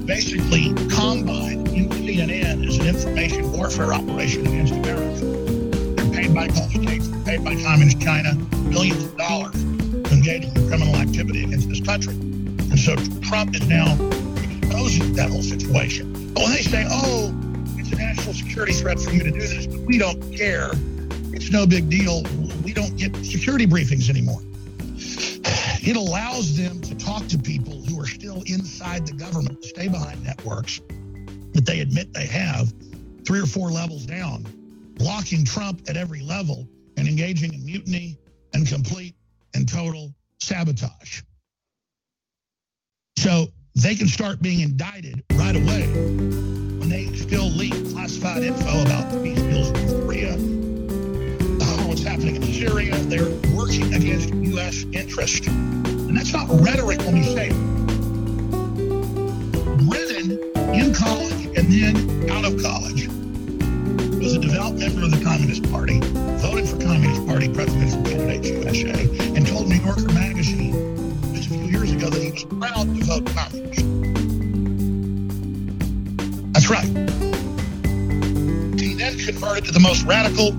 basically 0.05 0.73
combine 0.89 1.65
CNN 1.65 2.67
as 2.67 2.77
an 2.77 2.87
information 2.87 3.51
warfare 3.53 3.93
operation 3.93 4.45
against 4.45 4.73
America 4.73 5.25
They're 5.25 6.13
paid 6.13 6.35
by 6.35 6.47
Gulf 6.47 6.71
states, 6.71 7.07
they're 7.07 7.23
paid 7.23 7.43
by 7.43 7.55
communist 7.61 8.01
China, 8.01 8.35
billions 8.69 9.03
of 9.03 9.17
dollars 9.17 9.53
to 9.53 10.11
engage 10.11 10.43
in 10.43 10.67
criminal 10.67 10.95
activity 10.95 11.45
against 11.45 11.69
this 11.69 11.79
country. 11.79 12.13
And 12.13 12.79
so 12.79 12.95
Trump 13.21 13.55
is 13.55 13.65
now 13.67 13.93
exposing 14.43 15.13
that 15.13 15.29
whole 15.29 15.41
situation. 15.41 16.13
When 16.33 16.51
they 16.51 16.63
say, 16.63 16.85
oh, 16.89 17.33
it's 17.77 17.91
a 17.91 17.95
national 17.95 18.33
security 18.33 18.73
threat 18.73 18.99
for 18.99 19.11
you 19.11 19.23
to 19.23 19.31
do 19.31 19.39
this, 19.39 19.67
but 19.67 19.79
we 19.81 19.97
don't 19.97 20.19
care, 20.35 20.71
it's 21.31 21.49
no 21.51 21.65
big 21.65 21.89
deal, 21.89 22.23
we 22.63 22.73
don't 22.73 22.97
get 22.97 23.15
security 23.17 23.65
briefings 23.65 24.09
anymore. 24.09 24.22
Networks 30.43 30.81
that 31.53 31.65
they 31.65 31.79
admit 31.79 32.13
they 32.13 32.25
have, 32.25 32.73
three 33.25 33.39
or 33.39 33.45
four 33.45 33.69
levels 33.69 34.05
down, 34.05 34.45
blocking 34.95 35.45
Trump 35.45 35.81
at 35.87 35.97
every 35.97 36.21
level 36.21 36.67
and 36.97 37.07
engaging 37.07 37.53
in 37.53 37.65
mutiny 37.65 38.17
and 38.53 38.67
complete 38.67 39.15
and 39.53 39.67
total 39.67 40.13
sabotage. 40.41 41.21
So 43.17 43.47
they 43.75 43.95
can 43.95 44.07
start 44.07 44.41
being 44.41 44.61
indicted 44.61 45.23
right 45.33 45.55
away 45.55 45.87
when 45.87 46.89
they 46.89 47.07
still 47.13 47.49
leak 47.49 47.73
classified 47.91 48.43
info 48.43 48.81
about 48.81 49.11
the 49.11 49.21
peace 49.21 49.41
deals 49.41 49.71
with 49.71 50.05
Korea, 50.05 50.35
what's 51.87 52.03
happening 52.03 52.35
in 52.37 52.53
Syria. 52.53 52.95
They're 52.95 53.29
working 53.55 53.93
against 53.93 54.33
U.S. 54.33 54.83
interest. 54.93 55.47
And 55.47 56.17
that's 56.17 56.33
not 56.33 56.47
rhetoric 56.49 56.99
when 56.99 57.15
we 57.15 57.23
say 57.23 57.82
in 60.73 60.93
college 60.93 61.45
and 61.57 61.71
then 61.71 62.31
out 62.31 62.45
of 62.45 62.61
college, 62.61 63.07
was 64.23 64.35
a 64.35 64.39
devout 64.39 64.73
member 64.75 65.03
of 65.03 65.11
the 65.11 65.21
Communist 65.23 65.69
Party, 65.69 65.99
voted 66.39 66.67
for 66.67 66.79
Communist 66.79 67.27
Party 67.27 67.53
presidential 67.53 68.01
candidates 68.03 68.49
USA, 68.49 69.03
and 69.35 69.45
told 69.45 69.67
New 69.67 69.75
Yorker 69.75 70.11
magazine 70.13 70.73
just 71.33 71.47
a 71.47 71.53
few 71.53 71.65
years 71.65 71.91
ago 71.91 72.09
that 72.09 72.21
he 72.21 72.31
was 72.31 72.43
proud 72.45 72.87
to 72.95 73.03
vote 73.05 73.25
communist. 73.35 73.83
That's 76.53 76.69
right. 76.69 76.87
He 78.79 78.93
then 78.95 79.17
converted 79.17 79.65
to 79.65 79.71
the 79.71 79.81
most 79.81 80.05
radical 80.05 80.51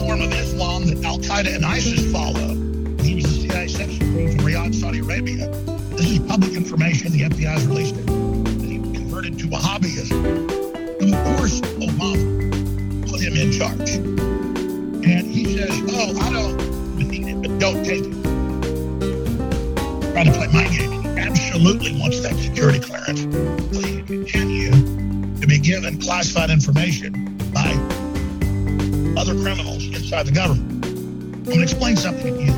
form 0.00 0.20
of 0.20 0.32
Islam 0.32 0.86
that 0.86 1.04
Al 1.04 1.18
Qaeda 1.18 1.54
and 1.54 1.64
ISIS 1.64 2.10
follow. 2.12 2.54
He 3.02 3.14
was 3.14 3.24
the 3.24 3.48
CIA 3.48 3.68
chief 3.68 3.98
from 3.98 4.44
Riyadh, 4.44 4.74
Saudi 4.74 4.98
Arabia. 4.98 5.48
This 5.96 6.10
is 6.10 6.18
public 6.18 6.52
information. 6.54 7.12
The 7.12 7.22
FBI 7.22 7.52
has 7.52 7.66
released 7.66 7.96
it. 7.96 8.05
Converted 9.16 9.38
to 9.38 9.46
Wahhabism. 9.46 10.12
And 11.00 11.14
of 11.14 11.38
course, 11.38 11.62
Obama 11.80 13.10
put 13.10 13.18
him 13.18 13.34
in 13.34 13.50
charge. 13.50 13.92
And 13.96 15.26
he 15.26 15.56
says, 15.56 15.70
oh, 15.88 16.18
I 16.20 16.30
don't 16.30 16.98
need 16.98 17.26
it, 17.26 17.40
but 17.40 17.58
don't 17.58 17.82
take 17.82 18.04
it. 18.04 18.12
Try 20.12 20.24
to 20.24 20.32
play 20.32 20.48
my 20.48 20.68
game. 20.68 21.00
He 21.00 21.08
absolutely 21.18 21.98
wants 21.98 22.20
that 22.20 22.36
security 22.36 22.78
clearance. 22.78 23.22
So 23.74 23.80
he 23.86 24.02
continue 24.02 24.72
to 25.40 25.46
be 25.46 25.60
given 25.60 25.98
classified 25.98 26.50
information 26.50 27.38
by 27.54 27.70
other 29.18 29.32
criminals 29.40 29.86
inside 29.86 30.26
the 30.26 30.32
government. 30.32 30.84
I'm 30.84 31.42
going 31.44 31.56
to 31.56 31.62
explain 31.62 31.96
something 31.96 32.36
to 32.36 32.42
you 32.42 32.52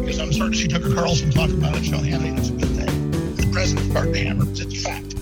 because 0.00 0.18
I'm 0.18 0.32
starting 0.32 0.52
to 0.52 0.58
see 0.58 0.68
Tucker 0.68 0.94
Carlson 0.94 1.30
talk 1.30 1.50
about 1.50 1.76
it, 1.76 1.84
Sean 1.84 2.04
Hannity. 2.04 2.38
It's 2.38 2.48
a 2.48 2.52
good 2.52 2.70
thing. 2.70 3.10
The 3.36 3.52
president's 3.52 3.90
starting 3.90 4.14
to 4.14 4.24
hammer 4.24 4.44
it. 4.44 4.58
It's 4.58 4.80
a 4.80 4.82
fact. 4.82 5.19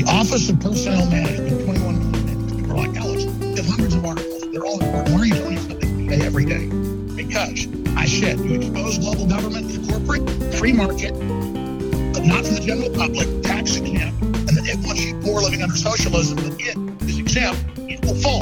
The 0.00 0.10
Office 0.10 0.48
of 0.48 0.58
Personnel 0.60 1.10
Management, 1.10 1.62
21 1.66 2.10
million 2.10 2.70
are 2.70 2.74
like, 2.74 2.96
Alex, 2.96 3.24
you 3.24 3.54
have 3.54 3.66
hundreds 3.66 3.94
of 3.94 4.02
articles. 4.02 4.50
They're 4.50 4.64
all 4.64 4.80
important. 4.80 5.14
Why 5.14 5.20
are 5.20 5.26
you 5.26 5.34
us 5.34 5.66
something 5.66 6.08
say 6.08 6.24
every 6.24 6.46
day? 6.46 6.68
Because 7.14 7.68
I 7.98 8.06
said 8.06 8.40
you 8.40 8.54
expose 8.54 8.96
global 8.96 9.26
government 9.26 9.70
to 9.70 9.92
corporate, 9.92 10.24
free 10.54 10.72
market, 10.72 11.12
but 12.14 12.24
not 12.24 12.46
to 12.46 12.54
the 12.54 12.62
general 12.64 12.88
public, 12.96 13.28
tax 13.42 13.76
exempt, 13.76 14.22
and 14.22 14.56
that 14.56 14.66
it 14.66 14.78
wants 14.86 15.04
you 15.04 15.20
poor 15.20 15.42
living 15.42 15.62
under 15.62 15.76
socialism, 15.76 16.38
that 16.48 16.56
it 16.58 16.78
is 17.06 17.18
exempt, 17.18 17.62
it 17.80 18.02
will 18.02 18.14
fall. 18.14 18.40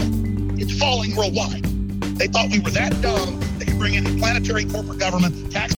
It's 0.63 0.79
falling 0.79 1.17
worldwide. 1.17 1.65
They 2.23 2.29
thought 2.29 2.53
we 2.53 2.61
were 2.61 2.71
that 2.71 2.95
dumb 3.03 3.41
they 3.59 3.65
could 3.65 3.81
bring 3.81 3.95
in 3.95 4.17
planetary 4.21 4.65
corporate 4.65 5.01
government, 5.01 5.51
tax 5.51 5.75